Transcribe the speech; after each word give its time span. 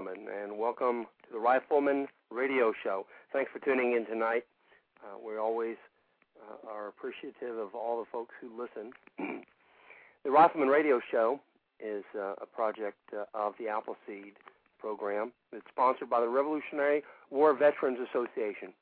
Gentlemen, 0.00 0.32
and 0.42 0.56
welcome 0.58 1.04
to 1.24 1.32
the 1.32 1.38
Rifleman 1.38 2.06
Radio 2.30 2.72
Show. 2.82 3.06
Thanks 3.32 3.50
for 3.52 3.58
tuning 3.58 3.92
in 3.92 4.06
tonight. 4.06 4.44
Uh, 5.02 5.18
we 5.24 5.36
always 5.36 5.76
uh, 6.40 6.70
are 6.70 6.88
appreciative 6.88 7.58
of 7.58 7.74
all 7.74 7.98
the 7.98 8.06
folks 8.10 8.34
who 8.40 8.48
listen. 8.56 8.92
the 10.24 10.30
Rifleman 10.30 10.68
Radio 10.68 11.00
Show 11.10 11.40
is 11.80 12.04
uh, 12.16 12.34
a 12.40 12.46
project 12.46 12.96
uh, 13.12 13.24
of 13.34 13.54
the 13.58 13.68
Appleseed 13.68 14.34
program. 14.78 15.32
It's 15.52 15.66
sponsored 15.70 16.08
by 16.08 16.20
the 16.20 16.28
Revolutionary 16.28 17.02
War 17.30 17.52
Veterans 17.52 17.98
Association. 18.08 18.72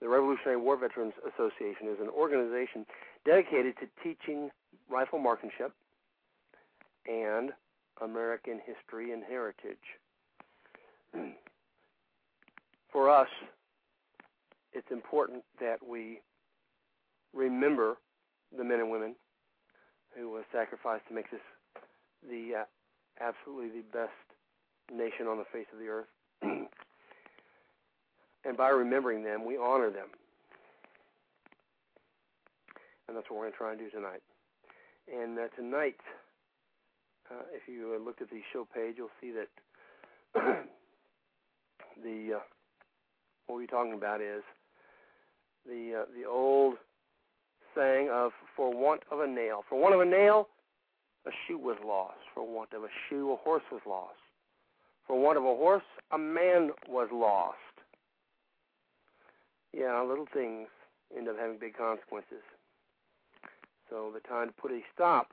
The 0.00 0.08
Revolutionary 0.08 0.56
War 0.56 0.76
Veterans 0.78 1.14
Association 1.26 1.88
is 1.88 2.00
an 2.00 2.08
organization 2.08 2.86
dedicated 3.26 3.74
to 3.80 3.88
teaching 4.02 4.50
rifle 4.88 5.18
marksmanship 5.18 5.72
and 7.06 7.50
American 8.00 8.60
history 8.64 9.12
and 9.12 9.22
heritage. 9.22 9.98
For 12.92 13.10
us, 13.10 13.28
it's 14.72 14.90
important 14.90 15.42
that 15.60 15.78
we 15.86 16.20
remember 17.34 17.96
the 18.56 18.64
men 18.64 18.80
and 18.80 18.90
women 18.90 19.14
who 20.16 20.30
were 20.30 20.44
sacrificed 20.52 21.06
to 21.08 21.14
make 21.14 21.30
this 21.30 21.40
the 22.28 22.60
uh, 22.60 22.64
absolutely 23.20 23.80
the 23.80 23.84
best 23.92 24.12
nation 24.92 25.26
on 25.26 25.38
the 25.38 25.44
face 25.52 25.66
of 25.72 25.78
the 25.78 25.88
earth. 25.88 26.06
and 28.44 28.56
by 28.56 28.68
remembering 28.68 29.22
them, 29.24 29.44
we 29.44 29.56
honor 29.56 29.90
them. 29.90 30.08
And 33.08 33.16
that's 33.16 33.30
what 33.30 33.38
we're 33.38 33.44
going 33.44 33.52
to 33.52 33.58
try 33.58 33.70
and 33.72 33.78
do 33.78 33.90
tonight. 33.90 34.22
And 35.12 35.38
uh, 35.38 35.48
tonight, 35.56 36.00
uh, 37.30 37.44
if 37.54 37.68
you 37.68 37.94
uh, 37.94 38.04
looked 38.04 38.22
at 38.22 38.30
the 38.30 38.40
show 38.52 38.66
page, 38.74 38.94
you'll 38.96 39.08
see 39.20 39.32
that 39.32 39.48
the 42.02 42.36
uh, 42.36 42.40
what 43.46 43.56
we're 43.56 43.66
talking 43.66 43.94
about 43.94 44.20
is 44.20 44.42
the 45.66 46.02
uh, 46.02 46.04
the 46.16 46.28
old 46.28 46.74
saying 47.74 48.08
of 48.12 48.32
"for 48.56 48.72
want 48.72 49.02
of 49.10 49.20
a 49.20 49.26
nail." 49.26 49.62
For 49.68 49.78
want 49.80 49.94
of 49.94 50.00
a 50.00 50.04
nail, 50.04 50.48
a 51.26 51.30
shoe 51.46 51.58
was 51.58 51.76
lost. 51.84 52.18
For 52.34 52.46
want 52.46 52.72
of 52.72 52.84
a 52.84 52.92
shoe, 53.08 53.32
a 53.32 53.36
horse 53.36 53.64
was 53.70 53.82
lost. 53.86 54.18
For 55.06 55.20
want 55.20 55.38
of 55.38 55.44
a 55.44 55.54
horse, 55.54 55.84
a 56.10 56.18
man 56.18 56.70
was 56.88 57.08
lost. 57.12 57.56
Yeah, 59.72 60.02
little 60.02 60.26
things 60.32 60.68
end 61.16 61.28
up 61.28 61.36
having 61.38 61.58
big 61.58 61.76
consequences. 61.76 62.42
So 63.90 64.10
the 64.12 64.20
time 64.20 64.48
to 64.48 64.54
put 64.54 64.72
a 64.72 64.80
stop 64.92 65.30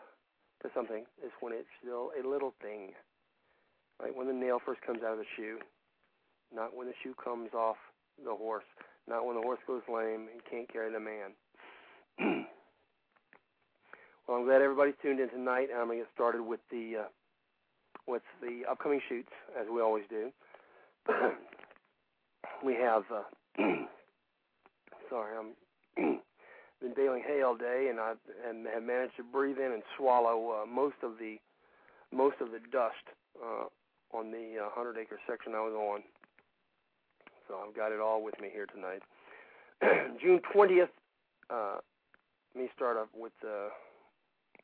to 0.61 0.69
something 0.75 1.05
is 1.23 1.31
when 1.39 1.53
it's 1.53 1.69
still 1.81 2.11
a 2.13 2.27
little 2.27 2.53
thing. 2.61 2.91
Right 4.01 4.15
when 4.15 4.27
the 4.27 4.33
nail 4.33 4.59
first 4.63 4.81
comes 4.81 4.99
out 5.03 5.13
of 5.13 5.19
the 5.19 5.29
shoe, 5.35 5.59
not 6.53 6.75
when 6.75 6.87
the 6.87 6.93
shoe 7.03 7.15
comes 7.21 7.53
off 7.53 7.77
the 8.23 8.35
horse, 8.35 8.65
not 9.07 9.25
when 9.25 9.35
the 9.35 9.41
horse 9.41 9.59
goes 9.65 9.81
lame 9.87 10.27
and 10.31 10.41
can't 10.49 10.71
carry 10.71 10.91
the 10.91 10.99
man. 10.99 11.31
well, 14.27 14.37
I'm 14.37 14.45
glad 14.45 14.61
everybody's 14.61 14.95
tuned 15.01 15.19
in 15.19 15.29
tonight. 15.29 15.69
and 15.71 15.79
I'm 15.79 15.87
gonna 15.87 15.99
get 15.99 16.07
started 16.13 16.43
with 16.43 16.59
the 16.71 17.03
uh, 17.03 17.07
with 18.07 18.23
the 18.41 18.61
upcoming 18.69 19.01
shoots 19.07 19.31
as 19.59 19.67
we 19.73 19.81
always 19.81 20.05
do. 20.09 20.31
we 22.63 22.75
have. 22.75 23.03
Uh, 23.11 23.23
sorry, 25.09 25.37
I'm 25.37 26.19
been 26.83 26.93
bailing 26.93 27.23
hay 27.25 27.41
all 27.41 27.55
day, 27.55 27.87
and 27.89 27.99
I 27.99 28.13
and 28.47 28.67
have 28.67 28.83
managed 28.83 29.15
to 29.15 29.23
breathe 29.23 29.57
in 29.57 29.71
and 29.71 29.83
swallow 29.97 30.61
uh, 30.61 30.65
most 30.65 30.97
of 31.01 31.13
the 31.17 31.37
most 32.11 32.35
of 32.41 32.51
the 32.51 32.59
dust 32.71 33.07
uh, 33.41 33.65
on 34.15 34.31
the 34.31 34.59
uh, 34.61 34.69
hundred 34.69 34.97
acre 34.97 35.19
section 35.27 35.55
I 35.55 35.61
was 35.61 35.73
on. 35.73 36.03
So 37.47 37.55
I've 37.65 37.75
got 37.75 37.91
it 37.91 37.99
all 37.99 38.23
with 38.23 38.39
me 38.41 38.49
here 38.51 38.65
tonight. 38.65 39.01
June 40.21 40.39
twentieth. 40.51 40.89
Uh, 41.49 41.77
let 42.55 42.63
me 42.63 42.69
start 42.75 42.97
off 42.97 43.07
with 43.15 43.33
uh, 43.43 43.69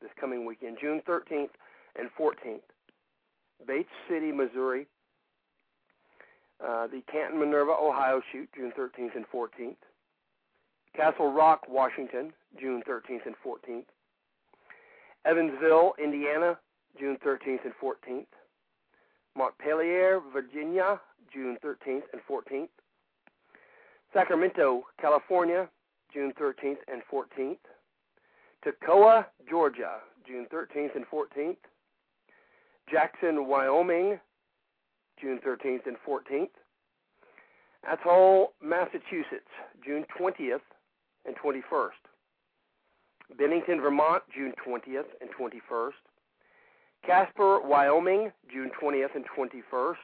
this 0.00 0.10
coming 0.20 0.44
weekend, 0.46 0.78
June 0.80 1.02
thirteenth 1.06 1.50
and 1.98 2.08
fourteenth. 2.16 2.62
Bates 3.66 3.90
City, 4.08 4.32
Missouri. 4.32 4.86
Uh, 6.64 6.86
the 6.86 7.02
Canton 7.10 7.40
Minerva, 7.40 7.72
Ohio 7.72 8.20
shoot, 8.32 8.48
June 8.54 8.72
13th 8.78 9.16
and 9.16 9.24
14th. 9.34 9.76
Castle 10.94 11.32
Rock, 11.32 11.62
Washington, 11.68 12.32
June 12.60 12.82
13th 12.88 13.24
and 13.26 13.34
14th. 13.44 13.84
Evansville, 15.24 15.94
Indiana, 16.02 16.58
June 16.98 17.16
13th 17.24 17.64
and 17.64 17.72
14th. 17.82 18.26
Montpelier, 19.36 20.20
Virginia, 20.32 21.00
June 21.32 21.56
13th 21.64 22.02
and 22.12 22.22
14th. 22.28 22.68
Sacramento, 24.12 24.84
California, 25.00 25.68
June 26.12 26.32
13th 26.40 26.78
and 26.92 27.02
14th. 27.12 27.58
Toccoa, 28.64 29.26
Georgia, 29.48 29.98
June 30.26 30.46
13th 30.52 30.96
and 30.96 31.04
14th. 31.12 31.56
Jackson, 32.90 33.46
Wyoming, 33.46 34.18
June 35.20 35.38
13th 35.46 35.86
and 35.86 35.96
14th. 36.06 36.48
Athol, 37.90 38.52
Massachusetts, 38.62 39.48
June 39.84 40.04
20th 40.18 40.60
and 41.24 41.34
21st. 41.36 41.90
Bennington, 43.38 43.80
Vermont, 43.80 44.22
June 44.34 44.52
20th 44.66 45.04
and 45.20 45.30
21st. 45.30 45.92
Casper, 47.06 47.60
Wyoming, 47.60 48.32
June 48.52 48.70
20th 48.82 49.14
and 49.14 49.24
21st. 49.36 49.94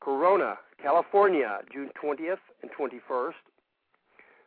Corona, 0.00 0.58
California, 0.82 1.58
June 1.72 1.90
20th 2.02 2.38
and 2.62 2.70
21st. 2.78 3.34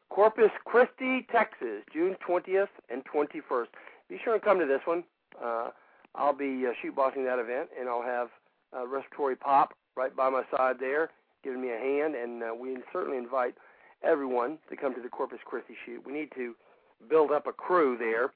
Corpus 0.09 0.51
Christi, 0.65 1.27
Texas, 1.31 1.83
June 1.93 2.15
20th 2.27 2.67
and 2.89 3.03
21st. 3.05 3.67
Be 4.09 4.19
sure 4.23 4.33
and 4.33 4.43
come 4.43 4.59
to 4.59 4.65
this 4.65 4.81
one. 4.85 5.03
Uh, 5.41 5.69
I'll 6.15 6.33
be 6.33 6.65
uh, 6.65 6.71
shoot 6.81 6.95
bossing 6.95 7.23
that 7.25 7.39
event, 7.39 7.69
and 7.79 7.87
I'll 7.87 8.01
have 8.01 8.29
uh, 8.75 8.87
Respiratory 8.87 9.35
Pop 9.35 9.73
right 9.95 10.15
by 10.15 10.29
my 10.29 10.43
side 10.55 10.77
there, 10.79 11.11
giving 11.43 11.61
me 11.61 11.69
a 11.71 11.77
hand, 11.77 12.15
and 12.15 12.43
uh, 12.43 12.47
we 12.59 12.77
certainly 12.91 13.17
invite 13.17 13.55
everyone 14.03 14.57
to 14.69 14.75
come 14.75 14.95
to 14.95 15.01
the 15.01 15.09
Corpus 15.09 15.39
Christi 15.45 15.73
shoot. 15.85 16.05
We 16.05 16.13
need 16.13 16.29
to 16.35 16.55
build 17.09 17.31
up 17.31 17.47
a 17.47 17.51
crew 17.51 17.97
there 17.97 18.31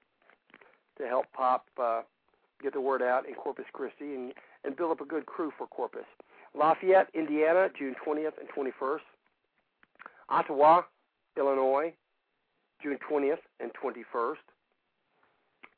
to 1.00 1.08
help 1.08 1.26
Pop 1.34 1.66
uh, 1.82 2.02
get 2.62 2.74
the 2.74 2.82
word 2.82 3.02
out 3.02 3.28
in 3.28 3.34
Corpus 3.34 3.66
Christi 3.74 4.14
and, 4.16 4.34
and 4.64 4.76
build 4.76 4.92
up 4.92 5.02
a 5.02 5.06
good 5.06 5.26
crew 5.26 5.52
for 5.58 5.68
Corpus. 5.68 6.06
Lafayette, 6.58 7.10
Indiana, 7.14 7.70
June 7.78 7.96
20th 8.06 8.34
and 8.40 8.50
21st. 8.56 9.00
Ottawa, 10.30 10.82
Illinois, 11.38 11.94
June 12.82 12.98
20th 13.10 13.40
and 13.60 13.72
21st. 13.74 14.36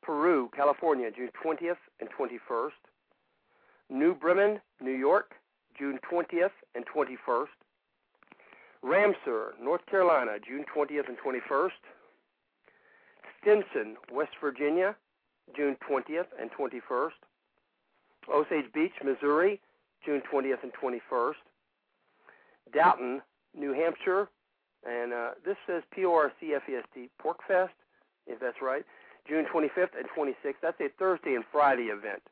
Peru, 0.02 0.50
California, 0.54 1.10
June 1.10 1.30
20th 1.44 1.76
and 2.00 2.08
21st. 2.18 2.70
New 3.88 4.14
Bremen, 4.14 4.60
New 4.80 4.92
York, 4.92 5.32
June 5.78 5.98
20th 6.10 6.50
and 6.74 6.84
21st. 6.86 7.46
Ramseur, 8.82 9.54
North 9.60 9.84
Carolina, 9.86 10.32
June 10.46 10.64
20th 10.74 11.08
and 11.08 11.16
21st. 11.18 11.70
Stinson, 13.40 13.96
West 14.12 14.32
Virginia, 14.40 14.94
June 15.56 15.76
20th 15.88 16.26
and 16.40 16.50
21st. 16.52 17.10
Osage 18.32 18.72
Beach, 18.74 18.92
Missouri, 19.04 19.60
June 20.06 20.22
20th 20.32 20.62
and 20.62 20.72
21st. 20.72 21.34
Downton, 22.72 23.22
New 23.54 23.72
Hampshire, 23.72 24.28
and 24.88 25.12
uh, 25.12 25.30
this 25.44 25.56
says 25.66 25.82
P-O-R-C-F-E-S-T, 25.90 27.10
Pork 27.18 27.38
Fest, 27.46 27.72
if 28.26 28.40
that's 28.40 28.62
right, 28.62 28.84
June 29.28 29.44
25th 29.52 29.98
and 29.98 30.06
26th. 30.16 30.62
That's 30.62 30.80
a 30.80 30.88
Thursday 30.98 31.34
and 31.34 31.44
Friday 31.50 31.84
event, 31.84 32.22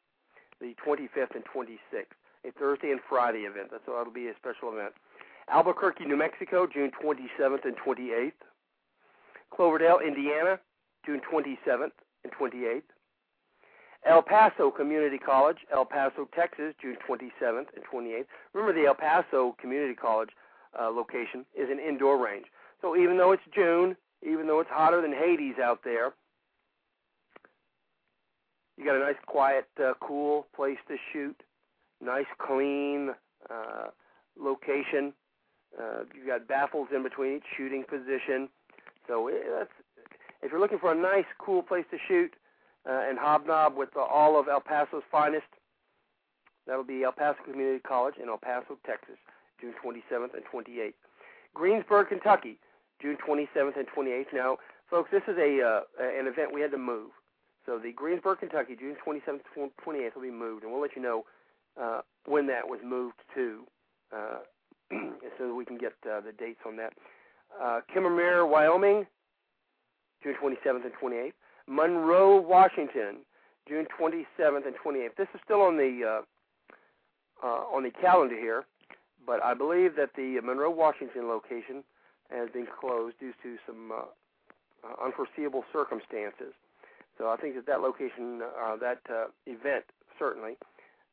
the 0.61 0.75
25th 0.87 1.35
and 1.35 1.45
26th, 1.45 2.15
a 2.45 2.53
Thursday 2.59 2.91
and 2.91 3.01
Friday 3.09 3.41
event. 3.41 3.69
That's 3.71 3.83
so 3.87 3.95
that'll 3.97 4.13
be 4.13 4.29
a 4.29 4.35
special 4.37 4.73
event. 4.73 4.93
Albuquerque, 5.49 6.05
New 6.05 6.17
Mexico, 6.17 6.67
June 6.73 6.91
27th 7.03 7.65
and 7.65 7.77
28th. 7.77 8.33
Cloverdale, 9.55 9.99
Indiana, 10.05 10.59
June 11.05 11.21
27th 11.31 11.93
and 12.25 12.33
28th. 12.33 12.83
El 14.07 14.23
Paso 14.23 14.71
Community 14.71 15.19
College, 15.19 15.59
El 15.73 15.87
Paso, 15.87 16.29
Texas, 16.35 16.75
June 16.81 16.97
27th 17.09 17.67
and 17.75 17.85
28th. 17.91 18.27
Remember, 18.53 18.79
the 18.79 18.87
El 18.87 18.95
Paso 18.95 19.57
Community 19.61 19.95
College 19.95 20.31
uh, 20.79 20.91
location 20.91 21.45
is 21.55 21.71
an 21.71 21.79
indoor 21.79 22.23
range. 22.23 22.47
So 22.81 22.97
even 22.97 23.17
though 23.17 23.33
it's 23.33 23.43
June, 23.55 23.97
even 24.23 24.47
though 24.47 24.61
it's 24.61 24.71
hotter 24.71 25.01
than 25.01 25.13
Hades 25.13 25.57
out 25.63 25.81
there, 25.85 26.13
you 28.77 28.85
got 28.85 28.97
a 28.97 29.01
nice, 29.01 29.15
quiet, 29.27 29.67
uh, 29.83 29.93
cool 30.01 30.47
place 30.55 30.79
to 30.89 30.97
shoot. 31.13 31.41
Nice, 32.03 32.27
clean 32.39 33.11
uh, 33.49 33.87
location. 34.39 35.13
Uh, 35.79 36.05
you 36.15 36.27
got 36.27 36.47
baffles 36.47 36.89
in 36.95 37.03
between 37.03 37.37
each 37.37 37.45
shooting 37.57 37.85
position. 37.89 38.49
So 39.09 39.29
it, 39.29 39.45
that's 39.59 39.71
if 40.43 40.51
you're 40.51 40.61
looking 40.61 40.79
for 40.79 40.93
a 40.93 40.97
nice, 40.97 41.25
cool 41.39 41.63
place 41.63 41.85
to 41.91 41.97
shoot 42.07 42.35
and 42.87 43.19
hobnob 43.19 43.77
with 43.77 43.91
uh, 43.97 44.01
all 44.01 44.39
of 44.39 44.49
El 44.49 44.61
Paso's 44.61 45.03
finest, 45.11 45.47
that'll 46.67 46.85
be 46.85 47.03
El 47.05 47.13
Paso 47.13 47.39
Community 47.45 47.81
College 47.81 48.15
in 48.23 48.29
El 48.29 48.39
Paso, 48.39 48.79
Texas, 48.87 49.17
June 49.61 49.75
27th 49.85 50.35
and 50.35 50.45
28th. 50.53 50.95
Greensburg, 51.55 52.09
Kentucky, 52.09 52.59
June 53.01 53.17
27th 53.27 53.77
and 53.77 53.87
28th. 53.97 54.27
Now, 54.35 54.59
folks, 54.91 55.11
this 55.11 55.23
is 55.29 55.37
a 55.39 55.63
uh, 55.63 55.81
an 56.01 56.27
event 56.27 56.53
we 56.53 56.61
had 56.61 56.71
to 56.73 56.79
move. 56.79 57.11
So 57.67 57.79
the 57.79 57.93
Greensburg, 57.93 58.41
Kentucky, 58.41 58.77
June 58.79 58.97
27th 59.07 59.41
to 59.55 59.71
28th 59.87 60.15
will 60.17 60.23
be 60.23 60.31
moved, 60.31 60.65
and 60.65 60.73
we'll 60.73 60.83
let 60.83 60.95
you 60.95 61.03
know 61.03 61.25
uh, 61.81 62.01
when 62.27 62.47
that 62.49 62.69
was 62.69 62.81
moved 62.85 63.17
to, 63.35 63.65
uh, 64.15 64.39
so 65.39 65.49
that 65.49 65.55
we 65.55 65.65
can 65.65 65.79
get 65.79 65.93
uh, 66.05 66.21
the 66.21 66.33
dates 66.39 66.61
on 66.67 66.77
that. 66.77 66.93
Uh, 67.61 67.81
Kemmerer, 67.95 68.49
Wyoming, 68.49 69.07
June 70.23 70.35
27th 70.43 70.85
and 70.85 70.93
28th. 71.01 71.33
Monroe, 71.67 72.41
Washington, 72.41 73.25
June 73.69 73.87
27th 73.99 74.67
and 74.67 74.75
28th. 74.85 75.17
This 75.17 75.29
is 75.35 75.41
still 75.45 75.63
on 75.63 75.77
the 75.77 76.01
uh, 76.07 77.47
uh, 77.47 77.65
on 77.75 77.83
the 77.83 77.91
calendar 77.91 78.39
here, 78.39 78.65
but 79.27 79.43
I 79.43 79.55
believe 79.55 79.97
that 79.97 80.11
the 80.17 80.41
Monroe, 80.43 80.71
Washington 80.71 81.29
location 81.29 81.85
has 82.31 82.49
been 82.51 82.67
closed 82.81 83.19
due 83.21 83.33
to 83.43 83.57
some 83.67 83.93
uh, 83.93 83.97
uh, 84.85 85.05
unforeseeable 85.05 85.65
circumstances. 85.73 86.55
So 87.19 87.29
I 87.29 87.37
think 87.37 87.55
that 87.55 87.67
that 87.67 87.81
location, 87.81 88.41
uh, 88.43 88.77
that 88.77 89.01
uh, 89.11 89.27
event, 89.47 89.85
certainly 90.19 90.57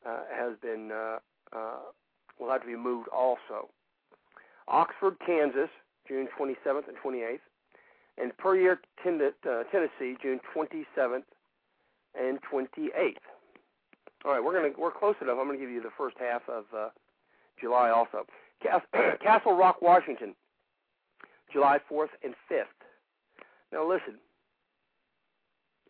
uh, 0.06 0.22
has 0.34 0.58
been 0.62 0.92
uh, 0.92 1.18
uh, 1.56 1.80
will 2.40 2.50
have 2.50 2.62
to 2.62 2.68
be 2.68 2.76
moved 2.76 3.08
also. 3.10 3.70
Oxford, 4.68 5.18
Kansas, 5.26 5.70
June 6.08 6.28
27th 6.38 6.88
and 6.88 6.98
28th 7.04 7.40
and 8.22 8.36
Puryear, 8.38 8.80
uh, 9.06 9.64
Tennessee, 9.72 10.18
June 10.22 10.40
27th 10.56 11.24
and 12.20 12.40
28th. 12.52 13.16
All 14.24 14.32
right, 14.32 14.44
we're 14.44 14.54
gonna 14.54 14.74
we're 14.78 14.92
close 14.92 15.16
enough. 15.22 15.38
I'm 15.40 15.48
gonna 15.48 15.58
give 15.58 15.70
you 15.70 15.82
the 15.82 15.90
first 15.98 16.16
half 16.20 16.44
of 16.48 16.66
uh, 16.76 16.90
July 17.60 17.90
also. 17.90 18.26
Castle 19.24 19.58
Rock, 19.58 19.82
Washington, 19.82 20.36
July 21.52 21.80
4th 21.92 22.10
and 22.24 22.36
5th. 22.52 22.66
Now 23.74 23.90
listen, 23.90 24.16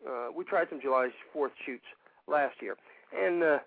uh, 0.08 0.28
we 0.34 0.44
tried 0.44 0.68
some 0.70 0.80
July 0.80 1.10
4th 1.36 1.50
shoots 1.66 1.84
last 2.26 2.54
year, 2.62 2.76
and 3.14 3.42
uh, 3.42 3.58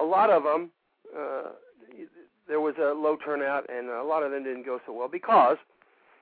a 0.00 0.04
lot 0.04 0.30
of 0.30 0.42
them 0.44 0.70
uh, 1.14 1.50
there 2.48 2.60
was 2.60 2.74
a 2.80 2.94
low 2.94 3.16
turnout, 3.22 3.68
and 3.68 3.88
a 3.88 4.02
lot 4.02 4.22
of 4.22 4.30
them 4.32 4.42
didn't 4.42 4.64
go 4.64 4.80
so 4.86 4.92
well 4.92 5.08
because 5.08 5.58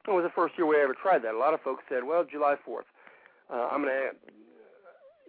it 0.09 0.15
was 0.15 0.25
the 0.25 0.31
first 0.35 0.55
year 0.57 0.67
we 0.67 0.77
ever 0.81 0.95
tried 0.95 1.23
that. 1.23 1.35
A 1.35 1.39
lot 1.39 1.55
of 1.55 1.61
folks 1.61 1.85
said, 1.89 2.05
"Well, 2.05 2.25
July 2.25 2.57
4th, 2.67 2.85
uh, 3.51 3.69
I'm 3.71 3.83
gonna, 3.83 4.11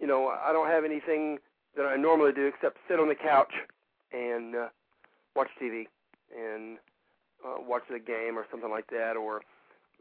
you 0.00 0.06
know, 0.06 0.28
I 0.28 0.52
don't 0.52 0.68
have 0.68 0.84
anything 0.84 1.38
that 1.76 1.86
I 1.86 1.96
normally 1.96 2.32
do 2.32 2.46
except 2.46 2.78
sit 2.88 2.98
on 2.98 3.08
the 3.08 3.14
couch 3.14 3.52
and 4.12 4.56
uh, 4.56 4.68
watch 5.36 5.48
TV 5.60 5.86
and 6.36 6.78
uh, 7.44 7.56
watch 7.60 7.82
the 7.90 7.98
game 7.98 8.38
or 8.38 8.46
something 8.50 8.70
like 8.70 8.86
that, 8.88 9.16
or 9.16 9.42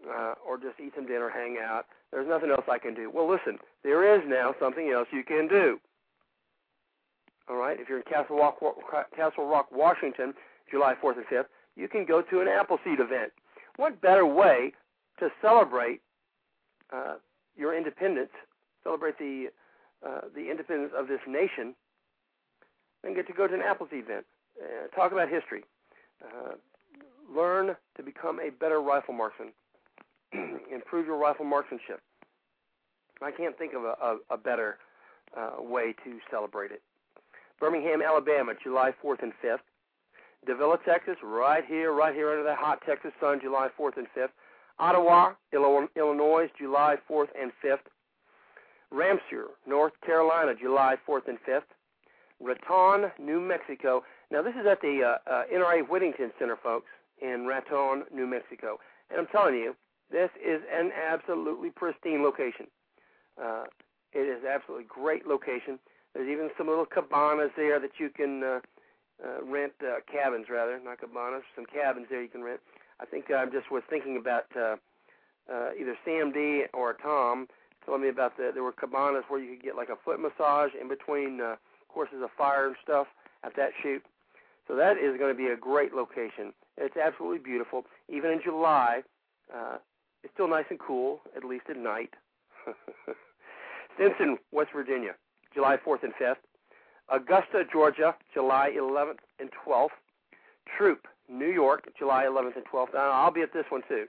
uh, 0.09 0.35
or 0.45 0.57
just 0.57 0.79
eat 0.79 0.93
some 0.95 1.05
dinner, 1.05 1.29
hang 1.29 1.57
out. 1.61 1.85
There's 2.11 2.27
nothing 2.27 2.49
else 2.49 2.65
I 2.71 2.79
can 2.79 2.93
do. 2.93 3.11
Well, 3.13 3.29
listen, 3.29 3.59
there 3.83 4.15
is 4.15 4.23
now 4.27 4.55
something 4.59 4.91
else 4.91 5.07
you 5.11 5.23
can 5.23 5.47
do. 5.47 5.79
All 7.49 7.57
right, 7.57 7.79
if 7.79 7.89
you're 7.89 7.97
in 7.97 8.03
Castle 8.03 8.37
Rock, 8.37 8.59
Castle 9.15 9.47
Rock, 9.47 9.67
Washington, 9.71 10.33
July 10.69 10.95
4th 11.03 11.17
and 11.17 11.25
5th, 11.25 11.45
you 11.75 11.87
can 11.87 12.05
go 12.05 12.21
to 12.21 12.41
an 12.41 12.47
Appleseed 12.47 12.99
event 12.99 13.31
what 13.79 14.01
better 14.01 14.25
way 14.25 14.73
to 15.19 15.29
celebrate 15.41 16.01
uh, 16.91 17.15
your 17.55 17.75
independence, 17.75 18.31
celebrate 18.83 19.17
the 19.17 19.47
uh, 20.05 20.21
the 20.35 20.49
independence 20.49 20.91
of 20.97 21.07
this 21.07 21.19
nation, 21.27 21.73
than 23.03 23.13
get 23.13 23.27
to 23.27 23.33
go 23.33 23.47
to 23.47 23.53
an 23.53 23.61
Appleseed 23.61 24.03
event, 24.03 24.25
uh, 24.61 24.87
talk 24.95 25.11
about 25.11 25.27
history, 25.29 25.63
uh, 26.23 26.53
learn 27.33 27.75
to 27.97 28.03
become 28.03 28.39
a 28.39 28.49
better 28.49 28.81
rifle 28.81 29.13
marksman, 29.13 29.49
improve 30.73 31.05
your 31.05 31.17
rifle 31.17 31.45
marksmanship. 31.45 32.01
I 33.21 33.31
can't 33.31 33.57
think 33.57 33.73
of 33.73 33.83
a, 33.83 33.95
a, 34.01 34.17
a 34.31 34.37
better 34.37 34.77
uh, 35.37 35.61
way 35.61 35.93
to 36.05 36.19
celebrate 36.31 36.71
it. 36.71 36.81
Birmingham, 37.59 38.01
Alabama, 38.01 38.53
July 38.61 38.93
4th 39.03 39.21
and 39.21 39.33
5th. 39.43 39.59
Davilla, 40.47 40.77
Texas, 40.83 41.15
right 41.23 41.63
here, 41.65 41.93
right 41.93 42.15
here 42.15 42.31
under 42.31 42.43
that 42.43 42.57
hot 42.57 42.79
Texas 42.85 43.11
sun, 43.19 43.39
July 43.41 43.67
4th 43.79 43.97
and 43.97 44.07
5th. 44.17 44.29
Ottawa, 44.79 45.33
Illinois, 45.51 46.49
July 46.57 46.95
4th 47.09 47.27
and 47.39 47.51
5th. 47.63 47.79
Ramseur, 48.91 49.49
North 49.67 49.93
Carolina, 50.05 50.53
July 50.59 50.95
4th 51.07 51.27
and 51.27 51.37
5th. 51.47 51.63
Raton, 52.39 53.11
New 53.19 53.41
Mexico. 53.41 54.03
Now, 54.31 54.41
this 54.41 54.53
is 54.59 54.65
at 54.65 54.81
the 54.81 55.17
uh, 55.27 55.29
uh, 55.29 55.43
NRA 55.53 55.87
Whittington 55.87 56.31
Center, 56.39 56.55
folks, 56.61 56.87
in 57.21 57.45
Raton, 57.45 58.03
New 58.13 58.25
Mexico. 58.25 58.79
And 59.09 59.19
I'm 59.19 59.27
telling 59.27 59.55
you, 59.55 59.75
this 60.11 60.29
is 60.43 60.61
an 60.73 60.91
absolutely 60.91 61.69
pristine 61.69 62.23
location. 62.23 62.67
Uh, 63.41 63.65
it 64.13 64.19
is 64.27 64.43
absolutely 64.45 64.85
great 64.87 65.27
location. 65.27 65.77
There's 66.13 66.29
even 66.29 66.49
some 66.57 66.67
little 66.67 66.85
cabanas 66.85 67.51
there 67.55 67.79
that 67.79 67.99
you 67.99 68.09
can 68.09 68.43
uh, 68.43 68.59
uh, 69.23 69.43
rent 69.43 69.73
uh, 69.81 69.99
cabins, 70.11 70.47
rather, 70.49 70.79
not 70.83 70.99
cabanas, 70.99 71.43
some 71.55 71.65
cabins 71.65 72.07
there 72.09 72.21
you 72.21 72.29
can 72.29 72.43
rent. 72.43 72.59
I 72.99 73.05
think 73.05 73.31
I 73.31 73.45
just 73.45 73.71
was 73.71 73.83
thinking 73.89 74.17
about 74.17 74.45
uh, 74.55 74.75
uh, 75.51 75.69
either 75.79 75.95
CMD 76.05 76.63
or 76.73 76.93
Tom 76.93 77.47
telling 77.85 78.01
me 78.01 78.09
about 78.09 78.37
the 78.37 78.51
there 78.53 78.63
were 78.63 78.71
cabanas 78.71 79.23
where 79.29 79.39
you 79.41 79.55
could 79.55 79.63
get 79.63 79.75
like 79.75 79.89
a 79.89 79.95
foot 80.03 80.19
massage 80.19 80.71
in 80.79 80.87
between 80.87 81.41
uh, 81.41 81.55
courses 81.87 82.21
of 82.23 82.29
fire 82.37 82.67
and 82.67 82.75
stuff 82.83 83.07
at 83.43 83.55
that 83.55 83.71
shoot. 83.81 84.03
So 84.67 84.75
that 84.75 84.97
is 84.97 85.17
going 85.17 85.33
to 85.33 85.37
be 85.37 85.47
a 85.47 85.57
great 85.57 85.93
location. 85.93 86.53
It's 86.77 86.95
absolutely 86.95 87.39
beautiful. 87.39 87.85
Even 88.07 88.31
in 88.31 88.41
July, 88.43 89.01
uh, 89.53 89.77
it's 90.23 90.33
still 90.33 90.47
nice 90.47 90.65
and 90.69 90.79
cool, 90.79 91.21
at 91.35 91.43
least 91.43 91.65
at 91.69 91.77
night. 91.77 92.13
Stinson, 93.95 94.37
West 94.51 94.69
Virginia, 94.73 95.15
July 95.53 95.77
4th 95.77 96.03
and 96.03 96.13
5th. 96.21 96.35
Augusta, 97.11 97.63
Georgia, 97.71 98.15
July 98.33 98.71
11th 98.77 99.19
and 99.39 99.49
12th. 99.65 99.89
Troop, 100.77 101.07
New 101.27 101.49
York, 101.49 101.89
July 101.97 102.25
11th 102.25 102.55
and 102.55 102.65
12th. 102.65 102.93
Now, 102.93 103.11
I'll 103.11 103.31
be 103.31 103.41
at 103.41 103.53
this 103.53 103.65
one 103.69 103.81
too. 103.87 104.05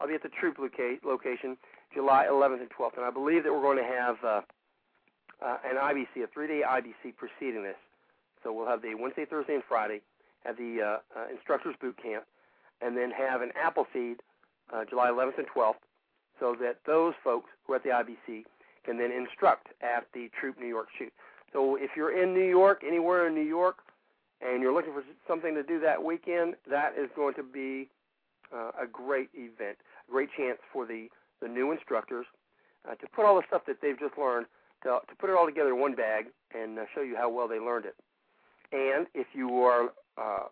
I'll 0.00 0.08
be 0.08 0.14
at 0.14 0.22
the 0.22 0.28
Troop 0.28 0.58
loca- 0.58 0.98
location, 1.04 1.56
July 1.92 2.26
11th 2.30 2.60
and 2.60 2.70
12th, 2.70 2.96
and 2.96 3.04
I 3.04 3.10
believe 3.10 3.44
that 3.44 3.52
we're 3.52 3.62
going 3.62 3.78
to 3.78 3.84
have 3.84 4.16
uh, 4.24 4.40
uh, 5.44 5.56
an 5.64 5.76
IBC, 5.76 6.24
a 6.24 6.26
three-day 6.26 6.62
IBC 6.66 7.16
preceding 7.16 7.62
this. 7.62 7.76
So 8.42 8.52
we'll 8.52 8.66
have 8.66 8.82
the 8.82 8.94
Wednesday, 8.94 9.24
Thursday, 9.24 9.54
and 9.54 9.64
Friday, 9.66 10.02
have 10.44 10.56
the 10.56 11.00
uh, 11.16 11.18
uh, 11.18 11.26
instructors 11.32 11.74
boot 11.80 11.96
camp, 12.02 12.24
and 12.82 12.96
then 12.96 13.10
have 13.10 13.40
an 13.40 13.50
Appleseed 13.56 14.20
uh, 14.72 14.84
July 14.88 15.08
11th 15.10 15.38
and 15.38 15.46
12th, 15.48 15.80
so 16.40 16.56
that 16.60 16.78
those 16.86 17.14
folks 17.22 17.50
who 17.66 17.72
are 17.72 17.76
at 17.76 17.82
the 17.84 17.90
IBC 17.90 18.44
can 18.84 18.98
then 18.98 19.10
instruct 19.10 19.68
at 19.80 20.06
the 20.12 20.30
Troop 20.38 20.58
New 20.60 20.66
York 20.66 20.88
shoot. 20.98 21.12
So 21.54 21.76
if 21.76 21.92
you're 21.96 22.20
in 22.20 22.34
New 22.34 22.46
York, 22.46 22.82
anywhere 22.86 23.28
in 23.28 23.34
New 23.34 23.46
York, 23.46 23.76
and 24.42 24.60
you're 24.60 24.74
looking 24.74 24.92
for 24.92 25.04
something 25.26 25.54
to 25.54 25.62
do 25.62 25.78
that 25.80 26.02
weekend, 26.02 26.56
that 26.68 26.92
is 26.98 27.08
going 27.14 27.34
to 27.34 27.44
be 27.44 27.88
uh, 28.52 28.72
a 28.82 28.86
great 28.90 29.30
event, 29.34 29.78
a 30.08 30.10
great 30.10 30.28
chance 30.36 30.58
for 30.72 30.84
the, 30.84 31.08
the 31.40 31.48
new 31.48 31.70
instructors 31.70 32.26
uh, 32.86 32.96
to 32.96 33.06
put 33.14 33.24
all 33.24 33.36
the 33.36 33.42
stuff 33.46 33.62
that 33.68 33.76
they've 33.80 33.98
just 33.98 34.18
learned, 34.18 34.46
to, 34.82 34.98
to 35.08 35.14
put 35.18 35.30
it 35.30 35.36
all 35.36 35.46
together 35.46 35.70
in 35.70 35.80
one 35.80 35.94
bag 35.94 36.26
and 36.52 36.78
uh, 36.78 36.82
show 36.92 37.02
you 37.02 37.16
how 37.16 37.30
well 37.30 37.46
they 37.46 37.60
learned 37.60 37.86
it. 37.86 37.94
And 38.72 39.06
if 39.14 39.28
you 39.32 39.62
are 39.62 39.92
uh, 40.18 40.48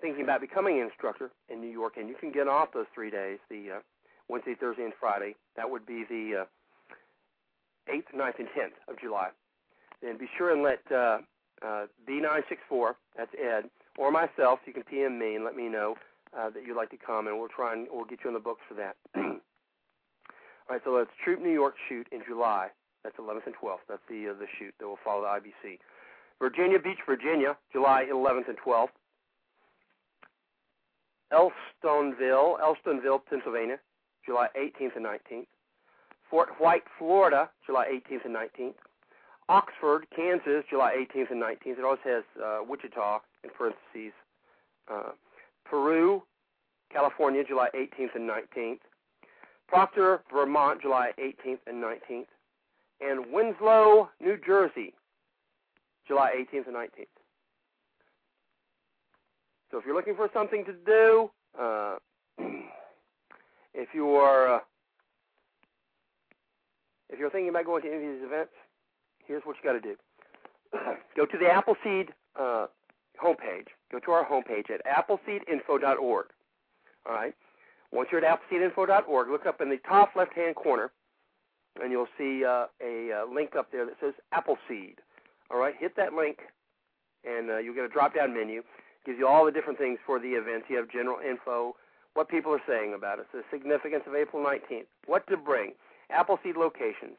thinking 0.00 0.24
about 0.24 0.40
becoming 0.40 0.80
an 0.80 0.86
instructor 0.86 1.30
in 1.50 1.60
New 1.60 1.70
York, 1.70 1.98
and 1.98 2.08
you 2.08 2.14
can 2.18 2.32
get 2.32 2.48
off 2.48 2.72
those 2.72 2.86
three 2.94 3.10
days, 3.10 3.38
the 3.50 3.76
uh, 3.76 3.80
Wednesday, 4.28 4.54
Thursday, 4.58 4.84
and 4.84 4.94
Friday, 4.98 5.36
that 5.56 5.68
would 5.68 5.84
be 5.84 6.04
the 6.08 6.42
uh, 6.42 7.92
8th, 7.92 8.16
9th, 8.16 8.38
and 8.38 8.48
10th 8.48 8.90
of 8.90 8.98
July. 8.98 9.28
Then 10.02 10.16
be 10.18 10.28
sure 10.36 10.52
and 10.52 10.62
let 10.62 10.80
uh, 10.90 11.18
uh, 11.64 11.86
B964, 12.08 12.94
that's 13.16 13.30
Ed, 13.38 13.70
or 13.98 14.10
myself, 14.10 14.60
you 14.66 14.72
can 14.72 14.82
PM 14.82 15.18
me 15.18 15.34
and 15.34 15.44
let 15.44 15.56
me 15.56 15.68
know 15.68 15.96
uh, 16.36 16.50
that 16.50 16.64
you'd 16.66 16.76
like 16.76 16.90
to 16.90 16.96
come, 16.96 17.26
and 17.26 17.38
we'll 17.38 17.48
try 17.48 17.72
and 17.72 17.86
we'll 17.92 18.04
get 18.04 18.20
you 18.24 18.30
on 18.30 18.34
the 18.34 18.40
books 18.40 18.62
for 18.68 18.74
that. 18.74 18.96
All 19.16 20.76
right, 20.76 20.80
so 20.84 20.92
let's 20.92 21.10
Troop 21.24 21.40
New 21.40 21.52
York 21.52 21.74
shoot 21.88 22.06
in 22.12 22.20
July. 22.26 22.68
That's 23.02 23.16
11th 23.16 23.46
and 23.46 23.54
12th. 23.62 23.84
That's 23.88 24.02
the 24.08 24.30
uh, 24.30 24.34
the 24.38 24.46
shoot 24.58 24.74
that 24.78 24.86
will 24.86 24.98
follow 25.04 25.22
the 25.22 25.28
IBC. 25.28 25.78
Virginia 26.38 26.78
Beach, 26.78 26.98
Virginia, 27.06 27.56
July 27.72 28.06
11th 28.12 28.48
and 28.48 28.58
12th. 28.64 28.88
Elstonville, 31.32 32.58
Elstonville, 32.60 33.20
Pennsylvania, 33.28 33.78
July 34.24 34.48
18th 34.58 34.96
and 34.96 35.04
19th. 35.04 35.46
Fort 36.30 36.48
White, 36.58 36.84
Florida, 36.98 37.50
July 37.66 37.86
18th 37.92 38.24
and 38.24 38.34
19th. 38.34 38.74
Oxford, 39.50 40.06
Kansas, 40.14 40.64
July 40.70 40.94
18th 40.94 41.32
and 41.32 41.42
19th. 41.42 41.78
It 41.78 41.84
always 41.84 41.98
has 42.04 42.22
uh, 42.40 42.58
Wichita 42.66 43.18
in 43.42 43.50
parentheses. 43.50 44.14
Uh, 44.88 45.10
Peru, 45.64 46.22
California, 46.92 47.42
July 47.42 47.68
18th 47.74 48.14
and 48.14 48.30
19th. 48.30 48.78
Proctor, 49.66 50.22
Vermont, 50.32 50.80
July 50.80 51.10
18th 51.18 51.58
and 51.66 51.82
19th. 51.82 52.26
And 53.00 53.32
Winslow, 53.32 54.10
New 54.20 54.38
Jersey, 54.46 54.94
July 56.06 56.30
18th 56.38 56.68
and 56.68 56.76
19th. 56.76 57.06
So 59.72 59.78
if 59.78 59.84
you're 59.84 59.96
looking 59.96 60.14
for 60.14 60.30
something 60.32 60.64
to 60.64 60.72
do, 60.86 61.30
uh, 61.60 61.96
if 63.74 63.88
you 63.94 64.10
are 64.10 64.56
uh, 64.56 64.60
if 67.08 67.18
you're 67.18 67.30
thinking 67.30 67.48
about 67.48 67.66
going 67.66 67.82
to 67.82 67.88
any 67.88 68.06
of 68.06 68.12
these 68.14 68.24
events, 68.24 68.52
here's 69.26 69.42
what 69.44 69.56
you 69.56 69.68
got 69.68 69.74
to 69.74 69.80
do. 69.80 69.96
Go 71.16 71.26
to 71.26 71.38
the 71.38 71.48
Appleseed 71.48 72.12
uh, 72.38 72.66
homepage. 73.22 73.68
Go 73.92 73.98
to 74.00 74.10
our 74.12 74.24
homepage 74.24 74.70
at 74.70 74.80
appleseedinfo.org. 74.86 76.26
All 77.06 77.12
right. 77.12 77.34
Once 77.92 78.08
you're 78.12 78.24
at 78.24 78.40
appleseedinfo.org, 78.40 79.28
look 79.28 79.46
up 79.46 79.60
in 79.60 79.68
the 79.68 79.78
top 79.88 80.10
left-hand 80.14 80.54
corner, 80.54 80.92
and 81.82 81.90
you'll 81.90 82.08
see 82.16 82.44
uh, 82.44 82.66
a 82.80 83.22
uh, 83.22 83.32
link 83.32 83.56
up 83.56 83.72
there 83.72 83.84
that 83.84 83.94
says 84.00 84.14
Appleseed. 84.32 84.96
All 85.50 85.58
right. 85.58 85.74
Hit 85.78 85.96
that 85.96 86.12
link, 86.12 86.38
and 87.24 87.50
uh, 87.50 87.58
you'll 87.58 87.74
get 87.74 87.84
a 87.84 87.88
drop-down 87.88 88.32
menu. 88.34 88.62
Gives 89.04 89.18
you 89.18 89.26
all 89.26 89.44
the 89.44 89.52
different 89.52 89.78
things 89.78 89.98
for 90.06 90.20
the 90.20 90.28
events. 90.28 90.66
You 90.68 90.76
have 90.76 90.90
general 90.90 91.18
info, 91.26 91.74
what 92.14 92.28
people 92.28 92.52
are 92.52 92.62
saying 92.66 92.94
about 92.94 93.18
it, 93.18 93.26
the 93.32 93.42
significance 93.50 94.04
of 94.06 94.14
April 94.14 94.44
19th, 94.44 94.86
what 95.06 95.26
to 95.28 95.36
bring, 95.36 95.72
Appleseed 96.10 96.56
locations, 96.56 97.16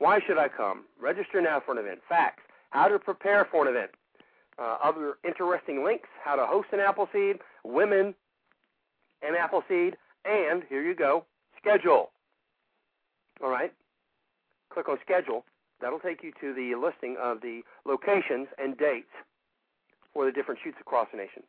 why 0.00 0.18
should 0.26 0.38
I 0.38 0.48
come? 0.48 0.84
Register 0.98 1.42
now 1.42 1.60
for 1.64 1.72
an 1.72 1.78
event. 1.78 2.00
Facts. 2.08 2.42
How 2.70 2.88
to 2.88 2.98
prepare 2.98 3.46
for 3.50 3.68
an 3.68 3.68
event. 3.68 3.90
Uh, 4.58 4.78
other 4.82 5.18
interesting 5.24 5.84
links. 5.84 6.08
How 6.24 6.36
to 6.36 6.46
host 6.46 6.68
an 6.72 6.80
Appleseed. 6.80 7.38
Women 7.64 8.14
and 9.20 9.36
Appleseed. 9.36 9.96
And 10.24 10.62
here 10.70 10.82
you 10.82 10.94
go. 10.94 11.26
Schedule. 11.60 12.10
All 13.42 13.50
right. 13.50 13.72
Click 14.72 14.88
on 14.88 14.96
schedule. 15.04 15.44
That'll 15.82 15.98
take 15.98 16.22
you 16.22 16.32
to 16.40 16.54
the 16.54 16.74
listing 16.76 17.16
of 17.22 17.42
the 17.42 17.60
locations 17.84 18.48
and 18.56 18.78
dates 18.78 19.12
for 20.14 20.24
the 20.24 20.32
different 20.32 20.60
shoots 20.64 20.78
across 20.80 21.08
the 21.12 21.18
nation. 21.18 21.42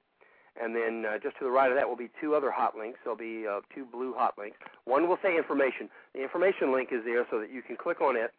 And 0.61 0.75
then 0.75 1.05
uh, 1.05 1.17
just 1.23 1.37
to 1.39 1.45
the 1.45 1.51
right 1.51 1.71
of 1.71 1.77
that 1.77 1.87
will 1.87 1.95
be 1.95 2.09
two 2.19 2.35
other 2.35 2.51
hot 2.51 2.75
links. 2.75 2.99
There'll 3.03 3.17
be 3.17 3.47
uh, 3.47 3.61
two 3.73 3.85
blue 3.85 4.13
hot 4.13 4.33
links. 4.37 4.57
One 4.83 5.07
will 5.07 5.17
say 5.23 5.37
information. 5.37 5.89
The 6.13 6.21
information 6.21 6.73
link 6.73 6.89
is 6.91 7.05
there 7.05 7.25
so 7.31 7.39
that 7.39 7.51
you 7.51 7.61
can 7.61 7.77
click 7.77 8.01
on 8.01 8.17
it 8.17 8.31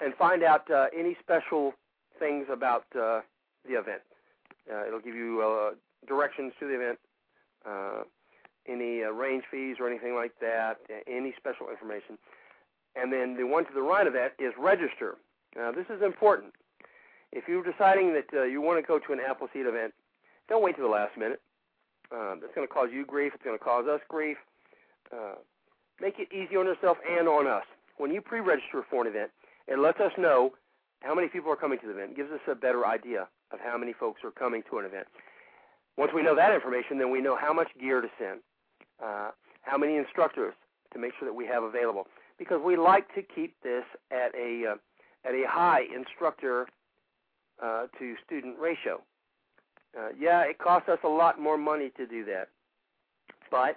and 0.00 0.14
find 0.14 0.42
out 0.42 0.70
uh, 0.70 0.86
any 0.96 1.16
special 1.20 1.74
things 2.18 2.46
about 2.50 2.84
uh, 2.94 3.20
the 3.68 3.78
event. 3.78 4.02
Uh, 4.70 4.86
it'll 4.86 5.00
give 5.00 5.14
you 5.14 5.42
uh, 5.42 5.74
directions 6.06 6.52
to 6.58 6.66
the 6.66 6.74
event, 6.74 6.98
uh, 7.66 8.02
any 8.66 9.02
uh, 9.02 9.10
range 9.10 9.44
fees 9.50 9.76
or 9.78 9.88
anything 9.88 10.14
like 10.14 10.32
that, 10.40 10.78
any 11.06 11.34
special 11.36 11.68
information. 11.70 12.16
And 12.96 13.12
then 13.12 13.36
the 13.36 13.44
one 13.44 13.64
to 13.66 13.72
the 13.74 13.82
right 13.82 14.06
of 14.06 14.12
that 14.12 14.34
is 14.38 14.52
register. 14.58 15.16
Now, 15.56 15.72
this 15.72 15.86
is 15.90 16.02
important. 16.02 16.52
If 17.32 17.48
you're 17.48 17.64
deciding 17.64 18.14
that 18.14 18.26
uh, 18.32 18.44
you 18.44 18.60
want 18.60 18.82
to 18.82 18.86
go 18.86 18.98
to 18.98 19.12
an 19.12 19.18
Appleseed 19.20 19.66
event, 19.66 19.92
don't 20.48 20.62
wait 20.62 20.76
to 20.76 20.82
the 20.82 20.88
last 20.88 21.18
minute. 21.18 21.40
Uh, 22.14 22.36
that's 22.40 22.54
going 22.54 22.66
to 22.66 22.72
cause 22.72 22.88
you 22.92 23.04
grief. 23.04 23.32
It's 23.34 23.42
going 23.42 23.58
to 23.58 23.64
cause 23.64 23.86
us 23.86 24.00
grief. 24.08 24.36
Uh, 25.12 25.34
make 26.00 26.18
it 26.18 26.28
easy 26.32 26.56
on 26.56 26.66
yourself 26.66 26.98
and 27.10 27.26
on 27.28 27.46
us. 27.46 27.64
When 27.96 28.12
you 28.12 28.20
pre-register 28.20 28.84
for 28.88 29.02
an 29.02 29.08
event, 29.08 29.30
it 29.66 29.78
lets 29.78 30.00
us 30.00 30.12
know 30.18 30.52
how 31.02 31.14
many 31.14 31.28
people 31.28 31.50
are 31.50 31.56
coming 31.56 31.78
to 31.80 31.86
the 31.86 31.92
event. 31.92 32.12
It 32.12 32.16
gives 32.16 32.32
us 32.32 32.40
a 32.50 32.54
better 32.54 32.86
idea 32.86 33.28
of 33.50 33.60
how 33.60 33.76
many 33.76 33.92
folks 33.92 34.22
are 34.24 34.30
coming 34.30 34.62
to 34.70 34.78
an 34.78 34.84
event. 34.84 35.06
Once 35.96 36.12
we 36.14 36.22
know 36.22 36.34
that 36.34 36.52
information, 36.52 36.98
then 36.98 37.10
we 37.10 37.20
know 37.20 37.36
how 37.36 37.52
much 37.52 37.68
gear 37.80 38.00
to 38.00 38.08
send, 38.18 38.40
uh, 39.04 39.30
how 39.62 39.78
many 39.78 39.96
instructors 39.96 40.54
to 40.92 40.98
make 40.98 41.12
sure 41.18 41.28
that 41.28 41.34
we 41.34 41.46
have 41.46 41.62
available, 41.62 42.06
because 42.38 42.60
we 42.64 42.76
like 42.76 43.12
to 43.14 43.22
keep 43.22 43.54
this 43.62 43.84
at 44.10 44.34
a 44.34 44.72
uh, 44.72 44.74
at 45.26 45.34
a 45.34 45.44
high 45.48 45.82
instructor 45.94 46.66
uh, 47.62 47.86
to 47.98 48.14
student 48.26 48.58
ratio. 48.58 49.00
Uh, 49.96 50.08
yeah, 50.18 50.40
it 50.42 50.58
costs 50.58 50.88
us 50.88 50.98
a 51.04 51.08
lot 51.08 51.40
more 51.40 51.56
money 51.56 51.90
to 51.96 52.06
do 52.06 52.24
that, 52.24 52.48
but 53.50 53.76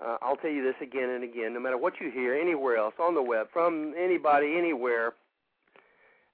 uh, 0.00 0.16
I'll 0.22 0.36
tell 0.36 0.50
you 0.50 0.62
this 0.62 0.74
again 0.80 1.10
and 1.10 1.24
again. 1.24 1.52
No 1.54 1.60
matter 1.60 1.78
what 1.78 2.00
you 2.00 2.10
hear 2.10 2.34
anywhere 2.34 2.76
else 2.76 2.94
on 3.00 3.14
the 3.14 3.22
web 3.22 3.48
from 3.52 3.94
anybody 3.98 4.56
anywhere, 4.56 5.14